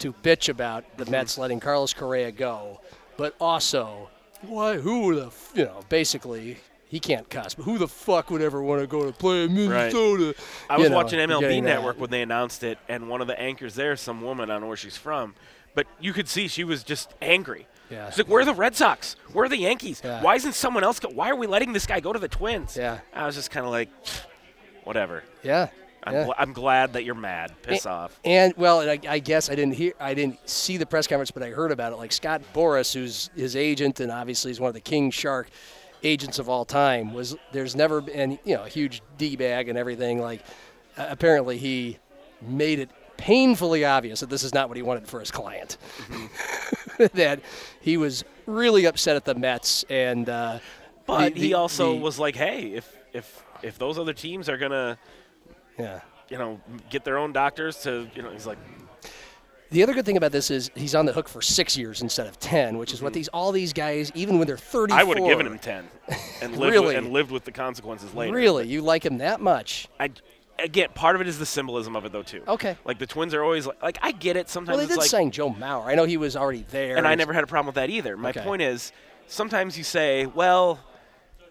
to 0.00 0.12
bitch 0.12 0.48
about 0.48 0.84
the 0.98 1.06
Mets 1.06 1.38
letting 1.38 1.60
Carlos 1.60 1.94
Correa 1.94 2.32
go, 2.32 2.80
but 3.16 3.36
also 3.40 4.10
why 4.42 4.76
who 4.76 5.14
the 5.14 5.26
f- 5.26 5.52
you 5.54 5.64
know 5.64 5.80
basically. 5.88 6.58
He 6.88 6.98
can't 6.98 7.30
cuss, 7.30 7.54
but 7.54 7.62
who 7.62 7.78
the 7.78 7.86
fuck 7.86 8.32
would 8.32 8.42
ever 8.42 8.60
want 8.60 8.80
to 8.80 8.86
go 8.88 9.06
to 9.06 9.12
play 9.12 9.44
in 9.44 9.54
Minnesota? 9.54 10.34
I 10.68 10.76
was 10.76 10.90
know, 10.90 10.96
watching 10.96 11.20
MLB 11.20 11.38
getting 11.38 11.62
that. 11.62 11.76
Network 11.76 12.00
when 12.00 12.10
they 12.10 12.20
announced 12.20 12.64
it, 12.64 12.78
and 12.88 13.08
one 13.08 13.20
of 13.20 13.28
the 13.28 13.40
anchors 13.40 13.76
there, 13.76 13.94
some 13.94 14.20
woman, 14.20 14.50
I 14.50 14.54
don't 14.54 14.62
know 14.62 14.66
where 14.66 14.76
she's 14.76 14.96
from, 14.96 15.36
but 15.74 15.86
you 16.00 16.12
could 16.12 16.28
see 16.28 16.48
she 16.48 16.64
was 16.64 16.82
just 16.82 17.12
angry. 17.22 17.66
Yeah. 17.90 18.08
She's 18.10 18.18
like, 18.18 18.28
"Where 18.28 18.40
are 18.42 18.44
the 18.44 18.54
Red 18.54 18.76
Sox? 18.76 19.16
Where 19.32 19.46
are 19.46 19.48
the 19.48 19.58
Yankees? 19.58 20.00
Yeah. 20.04 20.22
Why 20.22 20.36
isn't 20.36 20.54
someone 20.54 20.84
else? 20.84 21.00
Go- 21.00 21.08
Why 21.10 21.30
are 21.30 21.36
we 21.36 21.46
letting 21.46 21.72
this 21.72 21.86
guy 21.86 22.00
go 22.00 22.12
to 22.12 22.18
the 22.18 22.28
Twins?" 22.28 22.76
Yeah. 22.76 23.00
I 23.12 23.26
was 23.26 23.34
just 23.34 23.50
kind 23.50 23.66
of 23.66 23.72
like, 23.72 23.88
whatever. 24.84 25.22
Yeah. 25.42 25.68
I'm, 26.02 26.14
yeah. 26.14 26.24
gl- 26.26 26.34
I'm 26.38 26.52
glad 26.52 26.94
that 26.94 27.04
you're 27.04 27.14
mad. 27.14 27.52
Piss 27.62 27.84
And- 27.84 27.92
off. 27.92 28.18
And 28.24 28.54
well, 28.56 28.80
and 28.80 28.90
I, 28.90 29.14
I 29.14 29.18
guess 29.18 29.50
I 29.50 29.54
didn't 29.54 29.74
hear, 29.74 29.92
I 30.00 30.14
didn't 30.14 30.38
see 30.48 30.76
the 30.76 30.86
press 30.86 31.06
conference, 31.06 31.30
but 31.30 31.42
I 31.42 31.50
heard 31.50 31.72
about 31.72 31.92
it. 31.92 31.96
Like 31.96 32.12
Scott 32.12 32.42
Boras, 32.54 32.94
who's 32.94 33.28
his 33.36 33.54
agent, 33.56 34.00
and 34.00 34.10
obviously 34.10 34.50
he's 34.50 34.60
one 34.60 34.68
of 34.68 34.74
the 34.74 34.80
king 34.80 35.10
shark 35.10 35.48
agents 36.02 36.38
of 36.38 36.48
all 36.48 36.64
time. 36.64 37.12
Was 37.12 37.36
there's 37.52 37.76
never 37.76 38.00
been, 38.00 38.38
you 38.44 38.54
know, 38.56 38.64
a 38.64 38.68
huge 38.68 39.02
d 39.18 39.36
bag 39.36 39.68
and 39.68 39.76
everything. 39.76 40.20
Like 40.20 40.42
uh, 40.96 41.06
apparently 41.10 41.58
he 41.58 41.98
made 42.40 42.78
it 42.78 42.88
painfully 43.20 43.84
obvious 43.84 44.20
that 44.20 44.30
this 44.30 44.42
is 44.42 44.54
not 44.54 44.68
what 44.68 44.76
he 44.76 44.82
wanted 44.82 45.06
for 45.06 45.20
his 45.20 45.30
client. 45.30 45.76
that 47.12 47.40
he 47.80 47.96
was 47.96 48.24
really 48.46 48.86
upset 48.86 49.16
at 49.16 49.24
the 49.24 49.34
Mets, 49.34 49.84
and 49.90 50.28
uh, 50.28 50.58
But 51.06 51.34
the- 51.34 51.40
he 51.40 51.54
also 51.54 51.92
the- 51.94 52.00
was 52.00 52.18
like, 52.18 52.34
"Hey, 52.34 52.72
if 52.74 52.96
if 53.12 53.44
if 53.62 53.78
those 53.78 53.98
other 53.98 54.12
teams 54.14 54.48
are 54.48 54.56
gonna, 54.56 54.98
yeah. 55.78 56.00
you 56.30 56.38
know, 56.38 56.60
get 56.88 57.04
their 57.04 57.18
own 57.18 57.32
doctors 57.32 57.76
to, 57.82 58.08
you 58.14 58.22
know," 58.22 58.30
he's 58.30 58.46
like, 58.46 58.58
The 59.70 59.82
other 59.82 59.92
good 59.94 60.04
thing 60.06 60.16
about 60.16 60.32
this 60.32 60.50
is 60.50 60.70
he's 60.74 60.94
on 60.94 61.06
the 61.06 61.12
hook 61.12 61.28
for 61.28 61.42
six 61.42 61.76
years 61.76 62.02
instead 62.02 62.26
of 62.26 62.38
ten, 62.40 62.78
which 62.78 62.92
is 62.92 63.02
what 63.02 63.12
these 63.12 63.28
all 63.28 63.52
these 63.52 63.72
guys, 63.72 64.10
even 64.14 64.38
when 64.38 64.46
they're 64.46 64.56
thirty, 64.56 64.92
"I 64.94 65.02
would 65.04 65.18
have 65.18 65.26
given 65.28 65.46
him 65.46 65.58
ten, 65.58 65.88
and 66.42 66.56
lived 66.56 66.72
Really? 66.72 66.86
with, 66.88 66.96
and 66.96 67.12
lived 67.12 67.30
with 67.30 67.44
the 67.44 67.52
consequences 67.52 68.14
later." 68.14 68.32
Really, 68.34 68.66
you 68.66 68.80
like 68.82 69.04
him 69.04 69.18
that 69.18 69.40
much? 69.40 69.88
I 70.00 70.10
again, 70.62 70.88
part 70.94 71.14
of 71.16 71.20
it 71.22 71.28
is 71.28 71.38
the 71.38 71.46
symbolism 71.46 71.96
of 71.96 72.04
it 72.04 72.12
though 72.12 72.22
too. 72.22 72.42
Okay. 72.46 72.76
Like 72.84 72.98
the 72.98 73.06
Twins 73.06 73.34
are 73.34 73.42
always 73.42 73.66
like, 73.66 73.82
like 73.82 73.98
I 74.02 74.12
get 74.12 74.36
it. 74.36 74.48
Sometimes 74.48 74.76
Well, 74.76 74.78
they 74.78 74.84
it's 74.84 74.92
did 74.94 75.00
like, 75.00 75.10
sign 75.10 75.30
Joe 75.30 75.50
Mauer. 75.50 75.86
I 75.86 75.94
know 75.94 76.04
he 76.04 76.16
was 76.16 76.36
already 76.36 76.64
there, 76.70 76.96
and 76.96 77.06
I 77.06 77.14
never 77.14 77.32
had 77.32 77.44
a 77.44 77.46
problem 77.46 77.66
with 77.66 77.74
that 77.76 77.90
either. 77.90 78.16
My 78.16 78.30
Okay. 78.30 78.42
point 78.42 78.62
is, 78.62 78.92
sometimes 79.26 79.76
you 79.78 79.84
say, 79.84 80.26
well, 80.26 80.80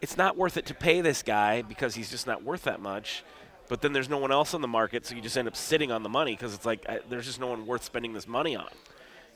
it's 0.00 0.16
not 0.16 0.36
worth 0.36 0.56
it 0.56 0.66
to 0.66 0.74
pay 0.74 1.00
this 1.00 1.22
guy 1.22 1.62
because 1.62 1.94
he's 1.94 2.10
just 2.10 2.26
not 2.26 2.42
worth 2.42 2.62
that 2.64 2.80
much. 2.80 3.22
But 3.68 3.82
then 3.82 3.92
there's 3.92 4.08
no 4.08 4.18
one 4.18 4.32
else 4.32 4.52
on 4.52 4.62
the 4.62 4.68
market, 4.68 5.06
so 5.06 5.14
you 5.14 5.20
just 5.20 5.38
end 5.38 5.46
up 5.46 5.54
sitting 5.54 5.92
on 5.92 6.02
the 6.02 6.08
money 6.08 6.32
because 6.34 6.54
it's 6.54 6.66
like 6.66 6.84
I, 6.88 7.00
there's 7.08 7.26
just 7.26 7.38
no 7.38 7.46
one 7.46 7.66
worth 7.66 7.84
spending 7.84 8.12
this 8.14 8.26
money 8.26 8.56
on. 8.56 8.68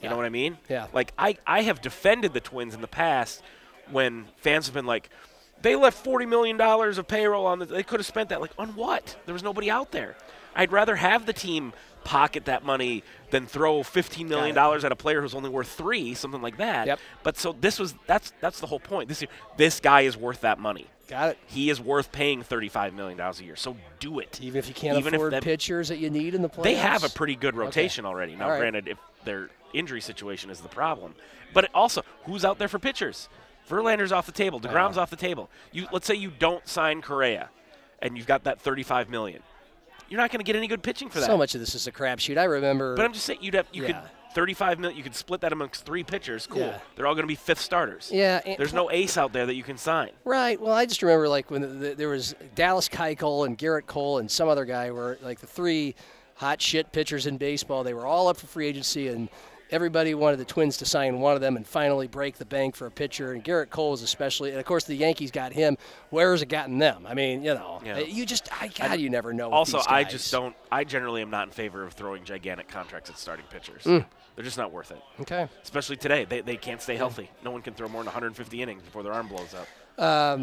You 0.03 0.11
know 0.11 0.16
what 0.16 0.27
I 0.27 0.31
mean? 0.31 0.59
Yeah. 0.68 0.89
Like 0.93 1.12
I, 1.16 1.37
I 1.47 1.62
have 1.62 1.81
defended 1.81 2.35
the 2.35 2.41
Twins 2.41 2.75
in 2.75 2.81
the 2.83 2.89
past 2.89 3.43
when 3.91 4.27
fans 4.39 4.66
have 4.66 4.75
been 4.75 4.85
like, 4.87 5.09
they 5.65 5.75
left 5.75 5.99
forty 5.99 6.27
million 6.27 6.57
dollars 6.57 6.99
of 6.99 7.09
payroll 7.09 7.47
on 7.47 7.59
the. 7.59 7.65
They 7.65 7.83
could 7.83 7.99
have 7.99 8.07
spent 8.07 8.29
that. 8.29 8.41
Like 8.41 8.53
on 8.59 8.69
what? 8.77 9.17
There 9.27 9.33
was 9.33 9.43
nobody 9.43 9.71
out 9.71 9.91
there. 9.91 10.15
I'd 10.55 10.71
rather 10.71 10.95
have 10.95 11.27
the 11.27 11.33
team 11.33 11.73
pocket 12.05 12.45
that 12.45 12.65
money 12.65 13.03
than 13.31 13.47
throw 13.47 13.83
fifteen 13.83 14.29
million 14.29 14.55
dollars 14.55 14.85
at 14.85 14.93
a 14.93 14.97
player 14.97 15.23
who's 15.23 15.35
only 15.35 15.49
worth 15.51 15.69
three, 15.69 16.15
something 16.15 16.43
like 16.43 16.59
that. 16.59 16.87
Yep. 16.87 17.01
But 17.23 17.37
so 17.39 17.57
this 17.61 17.79
was 17.79 17.95
that's 18.07 18.33
that's 18.41 18.61
the 18.61 18.67
whole 18.67 18.79
point. 18.79 19.09
This 19.09 19.25
this 19.57 19.81
guy 19.81 20.03
is 20.03 20.17
worth 20.17 20.43
that 20.43 20.59
money. 20.59 20.87
Got 21.09 21.31
it. 21.31 21.39
He 21.47 21.71
is 21.71 21.81
worth 21.81 22.12
paying 22.12 22.43
thirty-five 22.43 22.95
million 22.95 23.19
dollars 23.19 23.41
a 23.41 23.45
year. 23.45 23.57
So 23.57 23.77
do 24.01 24.19
it. 24.21 24.39
Even 24.43 24.59
if 24.59 24.69
you 24.69 24.75
can't 24.75 24.99
Even 24.99 25.15
if 25.15 25.19
afford 25.19 25.33
that- 25.33 25.43
pitchers 25.43 25.89
that 25.89 25.99
you 25.99 26.11
need 26.11 26.35
in 26.35 26.43
the 26.43 26.49
playoffs, 26.49 26.62
They 26.62 26.75
have 26.77 27.05
a 27.05 27.09
pretty 27.09 27.37
good 27.37 27.57
rotation 27.57 28.05
already. 28.07 28.37
Now, 28.37 28.51
right. 28.51 28.59
granted, 28.59 28.87
if 28.89 28.99
their 29.25 29.51
injury 29.73 30.01
situation 30.01 30.51
is 30.51 30.61
the 30.61 30.69
problem, 30.69 31.15
but 31.53 31.69
also, 31.75 32.03
who's 32.25 32.45
out 32.45 32.59
there 32.59 32.69
for 32.69 32.79
pitchers? 32.79 33.29
Verlander's 33.69 34.12
off 34.12 34.27
the 34.27 34.33
table. 34.33 34.61
deGrom's 34.61 34.99
off 34.99 35.11
the 35.11 35.17
table. 35.17 35.51
You 35.73 35.87
let's 35.93 36.07
say 36.07 36.15
you 36.15 36.31
don't 36.39 36.67
sign 36.69 37.01
Correa, 37.03 37.49
and 38.01 38.17
you've 38.17 38.27
got 38.27 38.45
that 38.45 38.61
thirty-five 38.61 39.09
million. 39.09 39.43
You're 40.09 40.21
not 40.21 40.31
going 40.31 40.41
to 40.41 40.45
get 40.45 40.55
any 40.55 40.67
good 40.69 40.83
pitching 40.83 41.09
for 41.09 41.19
that. 41.21 41.27
so 41.27 41.37
much 41.39 41.55
of 41.55 41.61
this 41.61 41.75
is 41.75 41.87
a 41.87 41.93
crapshoot. 41.93 42.37
I 42.37 42.45
remember. 42.45 42.95
But 42.95 43.07
I'm 43.07 43.12
just 43.15 43.25
saying, 43.25 43.39
you'd 43.43 43.55
have 43.55 43.67
you 43.73 43.83
Yeah. 43.85 43.93
could 44.03 44.11
thirty-five 44.35 44.79
million. 44.79 44.99
You 44.99 45.03
could 45.03 45.15
split 45.15 45.41
that 45.41 45.53
amongst 45.53 45.87
three 45.87 46.05
pitchers. 46.05 46.47
Cool. 46.47 46.61
Yeah. 46.61 46.79
They're 46.95 47.07
all 47.07 47.15
going 47.15 47.23
to 47.25 47.29
be 47.29 47.35
fifth 47.37 47.61
starters. 47.61 48.11
Yeah, 48.12 48.41
and- 48.45 48.59
There's 48.59 48.75
no 48.75 48.91
ace 48.91 49.17
out 49.17 49.33
there 49.33 49.47
that 49.47 49.55
you 49.55 49.62
can 49.62 49.79
sign. 49.79 50.11
Right. 50.25 50.61
Well, 50.61 50.75
I 50.75 50.85
just 50.87 51.03
remember 51.03 51.29
like 51.29 51.51
when 51.51 51.62
the, 51.62 51.69
the, 51.69 51.95
there 51.95 52.09
was 52.11 52.35
Dallas 52.55 52.89
Keuchel 52.89 53.47
and 53.47 53.57
Gerrit 53.57 53.87
Cole 53.87 54.19
and 54.19 54.31
some 54.31 54.49
other 54.49 54.67
guy 54.67 54.91
were 54.91 55.19
like 55.23 55.41
the 55.41 55.47
three 55.47 55.95
hot 56.35 56.61
shit 56.61 56.93
pitchers 56.93 57.27
in 57.27 57.39
baseball. 57.39 57.83
They 57.83 57.95
were 57.95 58.07
all 58.07 58.29
up 58.29 58.37
for 58.37 58.47
free 58.47 58.67
agency, 58.67 59.09
and 59.09 59.29
everybody 59.75 60.14
wanted 60.14 60.39
the 60.39 60.45
Twins 60.45 60.77
to 60.77 60.85
sign 60.85 61.18
one 61.18 61.35
of 61.35 61.41
them 61.41 61.57
and 61.57 61.66
finally 61.66 62.07
break 62.07 62.39
the 62.39 62.45
bank 62.45 62.77
for 62.77 62.87
a 62.87 62.91
pitcher. 62.93 63.33
And 63.33 63.43
Gerrit 63.43 63.70
Cole 63.70 63.91
was 63.91 64.03
especially, 64.03 64.51
and 64.51 64.61
of 64.61 64.64
course 64.64 64.85
the 64.85 64.95
Yankees 64.95 65.33
got 65.33 65.53
him. 65.53 65.77
Where 66.11 66.31
has 66.31 66.43
it 66.43 66.49
gotten 66.49 66.79
them? 66.79 67.05
I 67.07 67.14
mean, 67.14 67.43
you 67.43 67.55
know, 67.55 67.81
Yeah. 67.85 67.99
you 67.99 68.25
just, 68.25 68.49
I 68.62 68.68
God, 68.68 69.01
you 69.01 69.11
never 69.11 69.33
know. 69.33 69.51
Also, 69.51 69.81
I 69.89 70.05
just 70.05 70.31
don't. 70.31 70.55
I 70.70 70.85
generally 70.85 71.22
am 71.22 71.31
not 71.31 71.49
in 71.49 71.53
favor 71.53 71.83
of 71.83 71.93
throwing 71.93 72.22
gigantic 72.25 72.68
contracts 72.68 73.11
at 73.11 73.18
starting 73.18 73.45
pitchers. 73.51 73.83
Mm. 73.83 74.07
They're 74.37 74.45
just 74.45 74.59
not 74.59 74.70
worth 74.72 74.93
it. 74.93 75.03
Okay. 75.20 75.49
Especially 75.62 75.97
today, 75.97 76.25
they, 76.25 76.41
they 76.41 76.57
can't 76.57 76.81
stay 76.81 76.97
healthy. 76.97 77.29
No 77.45 77.51
one 77.51 77.62
can 77.62 77.75
throw 77.75 77.89
more 77.89 78.01
than 78.03 78.07
150 78.07 78.62
innings 78.62 78.83
before 78.83 79.03
their 79.03 79.12
arm 79.12 79.27
blows 79.29 79.55
up. 79.55 80.41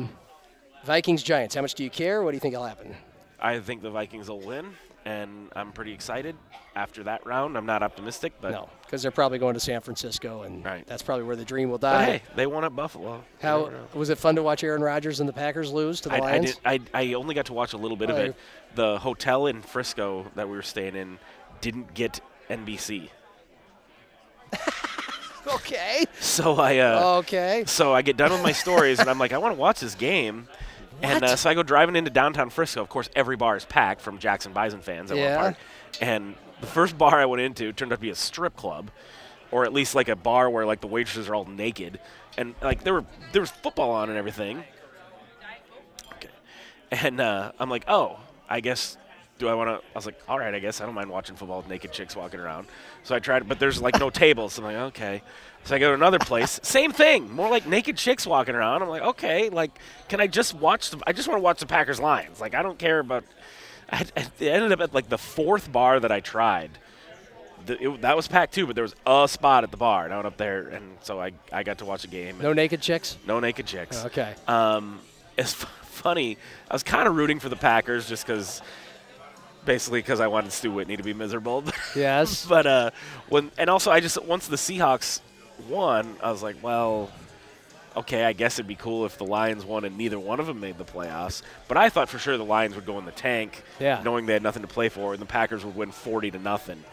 Vikings 0.84 1.24
Giants. 1.24 1.56
How 1.56 1.62
much 1.62 1.74
do 1.76 1.84
you 1.84 1.90
care? 1.90 2.22
What 2.24 2.32
do 2.32 2.36
you 2.36 2.40
think 2.42 2.56
will 2.56 2.64
happen? 2.66 2.96
I 3.40 3.60
think 3.60 3.82
the 3.82 3.90
Vikings 3.92 4.30
will 4.30 4.40
win, 4.42 4.68
and 5.06 5.50
I'm 5.56 5.72
pretty 5.72 5.94
excited. 5.94 6.36
After 6.76 7.04
that 7.04 7.26
round, 7.26 7.58
I'm 7.58 7.66
not 7.66 7.84
optimistic, 7.84 8.32
but, 8.40 8.52
No, 8.52 8.70
because 8.86 9.02
they're 9.02 9.12
probably 9.12 9.40
going 9.40 9.56
to 9.56 9.60
San 9.60 9.82
Francisco, 9.82 10.44
and 10.44 10.64
Right. 10.64 10.88
that's 10.88 11.02
probably 11.04 11.26
where 11.26 11.36
the 11.36 11.44
dream 11.44 11.70
will 11.70 11.78
but 11.80 11.92
die. 11.94 12.06
hey, 12.06 12.22
they 12.36 12.48
won 12.48 12.64
at 12.64 12.74
Buffalo. 12.76 13.24
How 13.42 13.70
was 13.94 14.10
it 14.10 14.18
fun 14.18 14.36
to 14.38 14.44
watch 14.44 14.64
Aaron 14.64 14.82
Rodgers 14.82 15.20
and 15.20 15.28
the 15.28 15.34
Packers 15.34 15.72
lose 15.72 16.00
to 16.02 16.10
the 16.10 16.16
I, 16.16 16.18
I, 16.18 16.22
Lions? 16.22 16.46
did, 16.46 16.60
I, 16.64 16.80
I 16.94 17.14
only 17.14 17.36
got 17.36 17.48
to 17.48 17.54
watch 17.54 17.74
a 17.74 17.78
little 17.78 17.98
bit 17.98 18.10
of 18.10 18.18
Oh, 18.18 18.22
it. 18.22 18.36
The 18.76 19.00
hotel 19.00 19.48
in 19.48 19.62
Frisco 19.62 20.32
that 20.36 20.48
we 20.48 20.56
were 20.56 20.62
staying 20.62 20.96
in 20.96 21.20
didn't 21.60 21.94
get 21.94 22.22
NBC, 22.50 23.10
Okay. 25.48 26.06
so 26.20 26.58
I 26.60 26.78
uh, 26.78 27.06
Okay. 27.20 27.64
So 27.66 27.94
I 27.94 28.02
get 28.04 28.16
done 28.16 28.32
with 28.32 28.44
my 28.44 28.52
stories, 28.52 29.00
and 29.00 29.10
I'm 29.10 29.18
like, 29.20 29.34
I 29.34 29.40
want 29.40 29.56
to 29.56 29.60
watch 29.60 29.80
this 29.80 29.96
game. 29.96 30.48
And 31.04 31.24
uh, 31.24 31.36
so 31.36 31.50
I 31.50 31.54
go 31.54 31.64
driving 31.64 31.96
into 31.96 32.12
downtown 32.12 32.50
Frisco. 32.50 32.82
Of 32.82 32.90
course, 32.90 33.10
every 33.16 33.36
bar 33.36 33.56
is 33.58 33.66
packed 33.66 34.02
from 34.02 34.20
Jackson 34.20 34.54
Bison 34.54 34.82
fans 34.82 35.10
that 35.10 35.18
Yeah. 35.18 35.42
want 35.42 35.56
to 35.56 35.62
park. 35.62 36.02
And 36.02 36.36
the 36.62 36.68
first 36.68 36.98
bar 36.98 37.20
I 37.20 37.26
went 37.26 37.42
into 37.42 37.72
turned 37.74 37.92
out 37.92 37.96
to 37.96 38.02
be 38.02 38.10
a 38.12 38.16
strip 38.16 38.56
club, 38.56 38.92
or 39.52 39.64
at 39.66 39.74
least 39.74 39.96
like 39.96 40.10
a 40.10 40.16
bar 40.16 40.50
where 40.50 40.66
like 40.66 40.82
the 40.82 40.88
waitresses 40.88 41.28
are 41.28 41.36
all 41.36 41.46
naked, 41.46 42.00
and 42.38 42.56
like 42.62 42.84
there 42.84 42.94
were 42.94 43.06
there 43.32 43.42
was 43.42 43.52
football 43.52 43.92
on 43.92 44.10
and 44.10 44.18
everything. 44.18 44.64
Okay. 46.14 46.30
And 46.92 47.20
uh, 47.20 47.52
I'm 47.60 47.70
like, 47.70 47.86
oh, 47.88 48.20
I 48.50 48.60
guess. 48.62 48.98
Do 49.42 49.48
I 49.48 49.56
want 49.56 49.70
to? 49.70 49.74
I 49.74 49.96
was 49.96 50.06
like, 50.06 50.22
all 50.28 50.38
right, 50.38 50.54
I 50.54 50.60
guess 50.60 50.82
I 50.82 50.86
don't 50.86 50.94
mind 50.94 51.10
watching 51.10 51.36
football 51.36 51.58
with 51.58 51.68
naked 51.68 51.92
chicks 51.92 52.16
walking 52.16 52.40
around. 52.40 52.68
So 53.02 53.16
I 53.16 53.20
tried, 53.20 53.50
but 53.50 53.58
there's 53.58 53.82
like 53.82 54.00
no 54.00 54.10
tables. 54.24 54.54
So 54.54 54.62
I'm 54.62 54.72
like, 54.72 54.82
okay. 54.94 55.24
So 55.64 55.74
I 55.76 55.80
go 55.80 55.88
to 55.88 55.96
another 55.96 56.20
place, 56.20 56.60
same 56.62 56.92
thing, 56.92 57.32
more 57.32 57.50
like 57.50 57.66
naked 57.66 57.98
chicks 57.98 58.28
walking 58.28 58.54
around. 58.54 58.84
I'm 58.84 58.90
like, 58.90 59.02
okay, 59.02 59.50
like, 59.50 59.72
can 60.10 60.22
I 60.22 60.28
just 60.28 60.54
watch 60.54 60.92
the? 60.92 61.02
I 61.08 61.14
just 61.14 61.28
want 61.28 61.40
to 61.40 61.42
watch 61.42 61.60
the 61.60 61.66
Packers 61.66 62.00
Lions. 62.00 62.40
Like, 62.40 62.54
I 62.54 62.62
don't 62.62 62.78
care 62.78 63.00
about. 63.00 63.24
I, 63.92 64.06
I 64.16 64.26
ended 64.42 64.74
up 64.74 64.80
at 64.80 64.94
like 64.94 65.10
the 65.10 65.18
fourth 65.18 65.72
bar 65.72 66.00
that 66.00 66.12
I 66.12 66.20
tried. 66.20 66.70
The, 67.66 67.84
it, 67.94 68.02
that 68.02 68.16
was 68.16 68.28
packed 68.28 68.54
too, 68.54 68.68
but 68.68 68.76
there 68.76 68.84
was 68.84 68.96
a 69.08 69.28
spot 69.28 69.64
at 69.64 69.72
the 69.72 69.78
bar, 69.78 70.06
and 70.06 70.14
I 70.14 70.18
went 70.18 70.28
up 70.28 70.38
there, 70.38 70.68
and 70.68 70.98
so 71.02 71.20
I, 71.20 71.32
I 71.52 71.64
got 71.64 71.80
to 71.80 71.86
watch 71.86 72.04
a 72.04 72.08
game. 72.08 72.38
No 72.40 72.54
naked 72.54 72.82
chicks. 72.82 73.18
no 73.26 73.40
naked 73.40 73.66
chicks. 73.66 74.06
Okay. 74.06 74.36
Um, 74.48 75.00
it's 75.36 75.54
f- 75.64 75.68
funny. 75.82 76.38
I 76.70 76.76
was 76.76 76.84
kind 76.84 77.08
of 77.08 77.16
rooting 77.16 77.40
for 77.40 77.50
the 77.50 77.56
Packers 77.56 78.08
just 78.08 78.28
because, 78.28 78.62
basically, 79.66 80.00
because 80.00 80.20
I 80.20 80.28
wanted 80.28 80.52
Stu 80.52 80.72
Whitney 80.72 80.98
to 80.98 81.04
be 81.04 81.14
miserable. 81.14 81.64
Yes. 81.96 82.46
but 82.46 82.66
uh, 82.66 82.92
when 83.30 83.52
and 83.58 83.70
also 83.70 83.92
I 83.92 84.00
just 84.00 84.24
once 84.24 84.48
the 84.48 84.56
Seahawks 84.56 85.22
won, 85.70 86.16
I 86.24 86.32
was 86.32 86.42
like, 86.42 86.56
well, 86.64 87.10
okay, 87.98 88.24
I 88.24 88.34
guess 88.34 88.56
it'd 88.56 88.68
be 88.68 88.76
cool 88.76 89.06
if 89.06 89.18
the 89.18 89.26
Lions 89.26 89.66
won 89.66 89.84
and 89.84 89.98
neither 89.98 90.18
one 90.18 90.40
of 90.40 90.48
them 90.48 90.60
made 90.62 90.78
the 90.78 90.86
playoffs. 90.86 91.42
But 91.68 91.78
I 91.78 91.90
thought 91.90 92.08
for 92.10 92.18
sure 92.20 92.38
the 92.38 92.46
Lions 92.46 92.76
would 92.76 92.86
go 92.86 92.98
in 93.00 93.06
the 93.06 93.12
tank, 93.12 93.64
Yeah. 93.80 94.02
knowing 94.04 94.26
they 94.26 94.34
had 94.34 94.44
nothing 94.44 94.62
to 94.62 94.68
play 94.68 94.88
for, 94.90 95.12
and 95.14 95.22
the 95.22 95.26
Packers 95.26 95.66
would 95.66 95.76
win 95.76 95.92
40 95.92 96.32
to 96.32 96.40
nothing. 96.40 96.84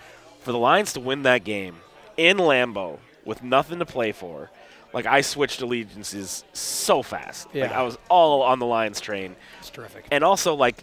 For 0.41 0.51
the 0.53 0.59
Lions 0.59 0.93
to 0.95 1.01
win 1.01 1.23
that 1.23 1.45
game 1.45 1.77
in 2.17 2.37
Lambeau 2.39 2.99
with 3.25 3.43
nothing 3.45 3.79
to 3.79 3.87
play 3.87 4.13
for, 4.13 4.51
Like 4.93 5.05
I 5.07 5.21
switched 5.21 5.61
allegiances 5.61 6.45
so 6.55 7.03
fast. 7.03 7.47
Like 7.49 7.55
Yeah. 7.71 7.79
I 7.79 7.83
was 7.83 7.97
all 8.09 8.43
on 8.43 8.59
the 8.59 8.67
Lions 8.67 9.01
train. 9.01 9.37
It's 9.61 9.69
terrific. 9.71 10.07
And 10.11 10.25
also 10.25 10.55
like 10.55 10.83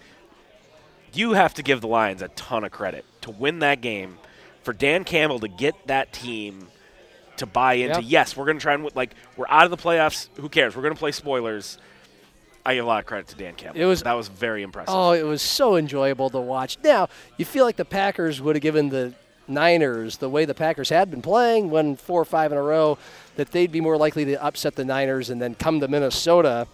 you 1.16 1.34
have 1.34 1.54
to 1.56 1.64
give 1.64 1.82
the 1.82 1.88
Lions 1.88 2.22
a 2.22 2.28
ton 2.30 2.64
of 2.64 2.72
credit 2.72 3.06
to 3.22 3.32
win 3.32 3.60
that 3.60 3.82
game 3.82 4.18
for 4.64 4.74
Dan 4.74 5.04
Campbell 5.04 5.40
to 5.40 5.48
get 5.48 5.76
that 5.88 6.12
team 6.14 6.68
to 7.38 7.46
buy 7.46 7.74
into 7.74 7.96
Yep. 8.02 8.04
yes, 8.08 8.38
we're 8.38 8.46
going 8.46 8.58
to 8.58 8.62
try 8.62 8.74
and 8.74 8.90
like 8.96 9.14
we're 9.38 9.46
out 9.50 9.66
of 9.66 9.72
the 9.72 9.78
playoffs, 9.78 10.30
who 10.38 10.50
cares? 10.50 10.76
We're 10.76 10.82
going 10.84 10.94
to 10.94 11.00
play 11.00 11.12
spoilers. 11.12 11.78
I 12.66 12.76
give 12.76 12.86
a 12.86 12.88
lot 12.88 13.00
of 13.00 13.06
credit 13.06 13.28
to 13.28 13.36
Dan 13.36 13.54
Campbell. 13.56 13.80
It 13.80 13.86
was- 13.86 14.02
that 14.04 14.14
was 14.14 14.28
very 14.28 14.64
impressive. 14.64 14.94
Oh, 14.96 15.12
it 15.12 15.24
was 15.24 15.42
so 15.42 15.76
enjoyable 15.76 16.30
to 16.32 16.40
watch. 16.40 16.78
Now, 16.84 17.10
you 17.38 17.46
feel 17.46 17.64
like 17.66 17.76
the 17.76 17.86
Packers 17.86 18.42
would 18.42 18.56
have 18.56 18.64
given 18.64 18.90
the 18.90 19.14
Niners 19.48 20.18
the 20.18 20.30
way 20.30 20.46
the 20.46 20.56
Packers 20.56 20.90
had 20.90 21.12
been 21.12 21.22
playing, 21.22 21.70
won 21.70 21.96
four 21.96 22.20
or 22.20 22.26
five 22.26 22.52
in 22.52 22.58
a 22.58 22.62
row, 22.64 22.98
that 23.36 23.52
they'd 23.52 23.72
be 23.72 23.82
more 23.82 23.98
likely 23.98 24.26
to 24.26 24.44
upset 24.44 24.76
the 24.76 24.84
Niners 24.86 25.30
and 25.30 25.40
then 25.40 25.54
come 25.54 25.80
to 25.82 25.88
Minnesota, 25.88 26.68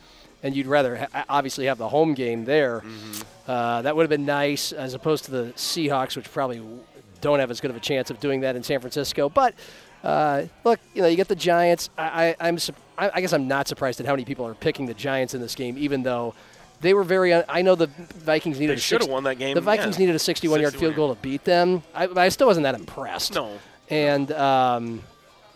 and 0.43 0.55
you'd 0.55 0.67
rather 0.67 0.97
ha- 0.97 1.25
obviously 1.29 1.65
have 1.65 1.77
the 1.77 1.89
home 1.89 2.13
game 2.13 2.45
there. 2.45 2.83
Uh, 3.47 3.81
that 3.81 3.95
would 3.95 4.03
have 4.03 4.09
been 4.09 4.25
nice, 4.25 4.71
as 4.71 4.93
opposed 4.93 5.25
to 5.25 5.31
the 5.31 5.43
Seahawks, 5.53 6.15
which 6.15 6.31
probably 6.31 6.61
don't 7.21 7.39
have 7.39 7.51
as 7.51 7.59
good 7.61 7.69
of 7.71 7.77
a 7.77 7.81
chance 7.81 8.09
of 8.09 8.19
doing 8.19 8.41
that 8.41 8.55
in 8.55 8.63
San 8.63 8.79
Francisco. 8.79 9.29
But 9.29 9.53
uh, 10.03 10.43
look, 10.63 10.79
you 10.93 11.01
know, 11.01 11.07
you 11.07 11.15
get 11.15 11.27
the 11.27 11.35
Giants. 11.35 11.89
I, 11.97 12.35
I, 12.39 12.47
I'm, 12.47 12.57
I, 12.97 13.11
I 13.15 13.21
guess 13.21 13.33
I'm 13.33 13.47
not 13.47 13.67
surprised 13.67 13.99
at 13.99 14.05
how 14.05 14.13
many 14.13 14.25
people 14.25 14.45
are 14.47 14.53
picking 14.55 14.85
the 14.85 14.93
Giants 14.93 15.33
in 15.33 15.41
this 15.41 15.53
game, 15.55 15.77
even 15.77 16.03
though 16.03 16.33
they 16.81 16.93
were 16.93 17.03
very. 17.03 17.33
Un- 17.33 17.45
I 17.47 17.61
know 17.61 17.75
the 17.75 17.87
Vikings 17.87 18.59
needed. 18.59 18.77
They 18.77 18.81
should 18.81 19.01
have 19.01 19.09
won 19.09 19.23
that 19.25 19.35
game, 19.37 19.53
The 19.55 19.61
Vikings 19.61 19.95
yeah. 19.97 20.07
needed 20.07 20.15
a 20.15 20.19
61-yard 20.19 20.73
61 20.73 20.79
field 20.79 20.95
goal 20.95 21.13
to 21.13 21.21
beat 21.21 21.43
them. 21.43 21.83
I, 21.93 22.07
I 22.07 22.29
still 22.29 22.47
wasn't 22.47 22.63
that 22.63 22.75
impressed. 22.75 23.35
no. 23.35 23.59
And 23.89 24.31
um, 24.31 25.03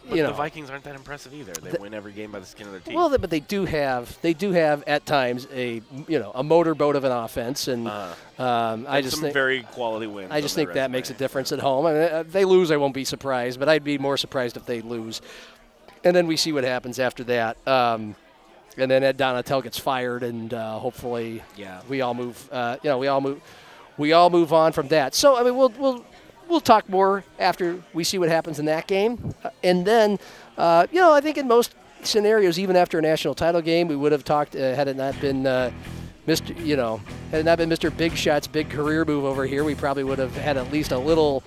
But 0.07 0.18
you 0.18 0.23
know, 0.23 0.30
the 0.30 0.36
Vikings 0.36 0.69
aren't 0.69 0.84
that 0.84 0.95
impressive 0.95 1.34
either. 1.34 1.53
They 1.53 1.72
The- 1.72 1.80
win 1.82 1.94
every 1.94 2.11
game 2.11 2.32
by 2.32 2.40
the 2.40 2.45
skin 2.45 2.68
of 2.68 2.72
their 2.73 2.80
teeth. 2.82 2.94
well, 2.95 3.10
but 3.18 3.30
they 3.30 3.40
do 3.40 3.65
have 3.65 4.19
they 4.22 4.34
do 4.34 4.52
have 4.52 4.84
at 4.88 5.06
times 5.06 5.48
a 5.53 5.82
you 6.07 6.19
know 6.19 6.32
a 6.36 6.44
motorboat 6.44 6.95
of 6.95 7.03
an 7.03 7.11
offense, 7.11 7.68
and 7.68 7.88
Uh-huh. 7.88 8.44
um, 8.44 8.86
I 8.88 9.02
just 9.02 9.15
some 9.15 9.22
think 9.23 9.34
very 9.34 9.64
quality 9.64 10.07
wins. 10.07 10.32
I 10.32 10.41
just 10.41 10.53
think 10.56 10.73
that 10.73 10.91
makes 10.91 11.10
a 11.10 11.14
difference 11.14 11.52
at 11.52 11.60
home. 11.60 11.86
I 11.86 11.94
mean, 11.94 12.02
uh, 12.03 12.23
if 12.26 12.32
they 12.32 12.45
lose, 12.45 12.72
I 12.72 12.77
won't 12.77 12.94
be 12.94 13.06
surprised, 13.06 13.60
but 13.60 13.68
I'd 13.68 13.84
be 13.84 13.98
more 13.98 14.18
surprised 14.18 14.57
if 14.57 14.65
they 14.65 14.82
lose. 14.82 15.22
And 16.03 16.15
then 16.15 16.27
we 16.27 16.38
see 16.38 16.52
what 16.52 16.64
happens 16.64 16.99
after 16.99 17.23
that. 17.26 17.57
Um, 17.68 18.15
and 18.77 18.91
then 18.91 19.03
Ed 19.03 19.18
Donatell 19.18 19.64
gets 19.64 19.80
fired, 19.80 20.22
and 20.22 20.53
uh, 20.53 20.77
hopefully, 20.77 21.41
Yeah. 21.56 21.80
we 21.88 22.02
all 22.02 22.14
move. 22.14 22.48
Uh, 22.52 22.77
you 22.84 22.90
know, 22.90 22.98
we 22.98 23.07
all 23.07 23.22
move. 23.22 23.41
We 23.98 24.11
all 24.14 24.30
move 24.30 24.52
on 24.53 24.72
from 24.73 24.90
that. 24.90 25.15
So 25.15 25.38
I 25.38 25.44
mean, 25.44 25.56
we'll 25.56 25.69
we'll 25.80 26.06
we'll 26.48 26.62
talk 26.62 26.88
more 26.90 27.24
after 27.40 27.82
we 27.94 28.04
see 28.04 28.18
what 28.18 28.30
happens 28.30 28.60
in 28.60 28.66
that 28.66 28.88
game, 28.88 29.34
Uh, 29.44 29.50
and 29.64 29.86
then 29.86 30.20
uh, 30.58 30.88
you 30.92 31.00
know, 31.00 31.14
I 31.14 31.22
think 31.22 31.38
in 31.38 31.48
most 31.48 31.76
scenarios, 32.04 32.58
even 32.60 32.76
after 32.76 33.00
a 33.00 33.02
national 33.02 33.36
title 33.36 33.62
game, 33.62 33.88
we 33.88 33.96
would 33.96 34.12
have 34.12 34.24
talked 34.24 34.56
uh, 34.56 34.76
had 34.76 34.88
it 34.88 34.96
not 34.96 35.20
been. 35.20 35.46
Uh, 35.46 35.72
Mr. 36.28 36.58
You 36.66 36.76
know, 36.76 37.00
had 37.30 37.42
it 37.42 37.44
not 37.44 37.60
been 37.60 37.70
Mr. 37.70 37.96
Big 37.96 38.16
Shot's 38.18 38.48
big 38.48 38.72
career 38.72 39.06
move 39.06 39.26
over 39.26 39.46
here, 39.46 39.64
we 39.64 39.76
probably 39.76 40.04
would 40.04 40.18
have 40.18 40.36
had 40.36 40.58
at 40.58 40.72
least 40.72 40.92
a 40.92 40.98
little 40.98 41.44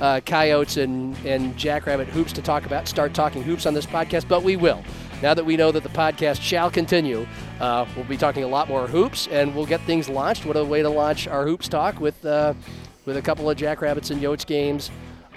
uh, 0.00 0.20
coyotes 0.24 0.76
and 0.76 1.16
and 1.26 1.56
Jackrabbit 1.56 2.06
hoops 2.06 2.32
to 2.34 2.42
talk 2.42 2.64
about. 2.64 2.86
Start 2.86 3.12
talking 3.12 3.42
hoops 3.42 3.66
on 3.66 3.74
this 3.74 3.86
podcast, 3.86 4.28
but 4.28 4.44
we 4.44 4.54
will. 4.56 4.84
Now 5.20 5.34
that 5.34 5.44
we 5.44 5.56
know 5.56 5.72
that 5.72 5.82
the 5.82 5.88
podcast 5.88 6.40
shall 6.42 6.70
continue, 6.70 7.26
uh, 7.60 7.86
we'll 7.96 8.04
be 8.04 8.16
talking 8.16 8.44
a 8.44 8.48
lot 8.48 8.68
more 8.68 8.86
hoops, 8.86 9.26
and 9.26 9.52
we'll 9.54 9.66
get 9.66 9.80
things 9.82 10.08
launched. 10.08 10.46
What 10.46 10.56
a 10.56 10.64
way 10.64 10.80
to 10.82 10.88
launch 10.88 11.26
our 11.26 11.44
hoops 11.44 11.68
talk 11.68 11.98
with 12.00 12.24
with 13.10 13.16
a 13.16 13.22
couple 13.22 13.50
of 13.50 13.56
Jackrabbits 13.56 14.10
and 14.10 14.22
Yotes 14.22 14.46
games 14.46 14.88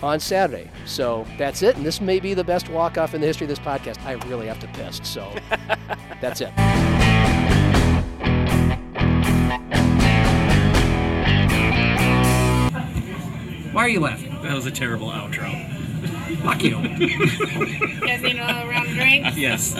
on 0.03 0.19
Saturday. 0.19 0.69
So 0.85 1.25
that's 1.39 1.63
it, 1.63 1.75
and 1.75 1.83
this 1.83 1.99
may 1.99 2.19
be 2.19 2.35
the 2.35 2.43
best 2.43 2.69
walk 2.69 2.99
off 2.99 3.15
in 3.15 3.21
the 3.21 3.25
history 3.25 3.45
of 3.45 3.49
this 3.49 3.57
podcast. 3.57 3.99
I 4.05 4.11
really 4.27 4.45
have 4.45 4.59
to 4.59 4.67
piss, 4.67 5.01
so 5.03 5.33
that's 6.21 6.41
it. 6.41 6.51
Why 13.73 13.81
are 13.81 13.89
you 13.89 14.01
laughing? 14.01 14.39
That 14.43 14.53
was 14.53 14.67
a 14.67 14.71
terrible 14.71 15.07
outro. 15.07 15.49
Fuck 16.43 16.63
you. 16.63 16.75
Guys 18.01 18.21
need 18.21 18.35
a 18.35 18.67
round 18.69 18.87
of 18.87 18.93
drinks? 18.93 19.35
Yes. 19.35 19.73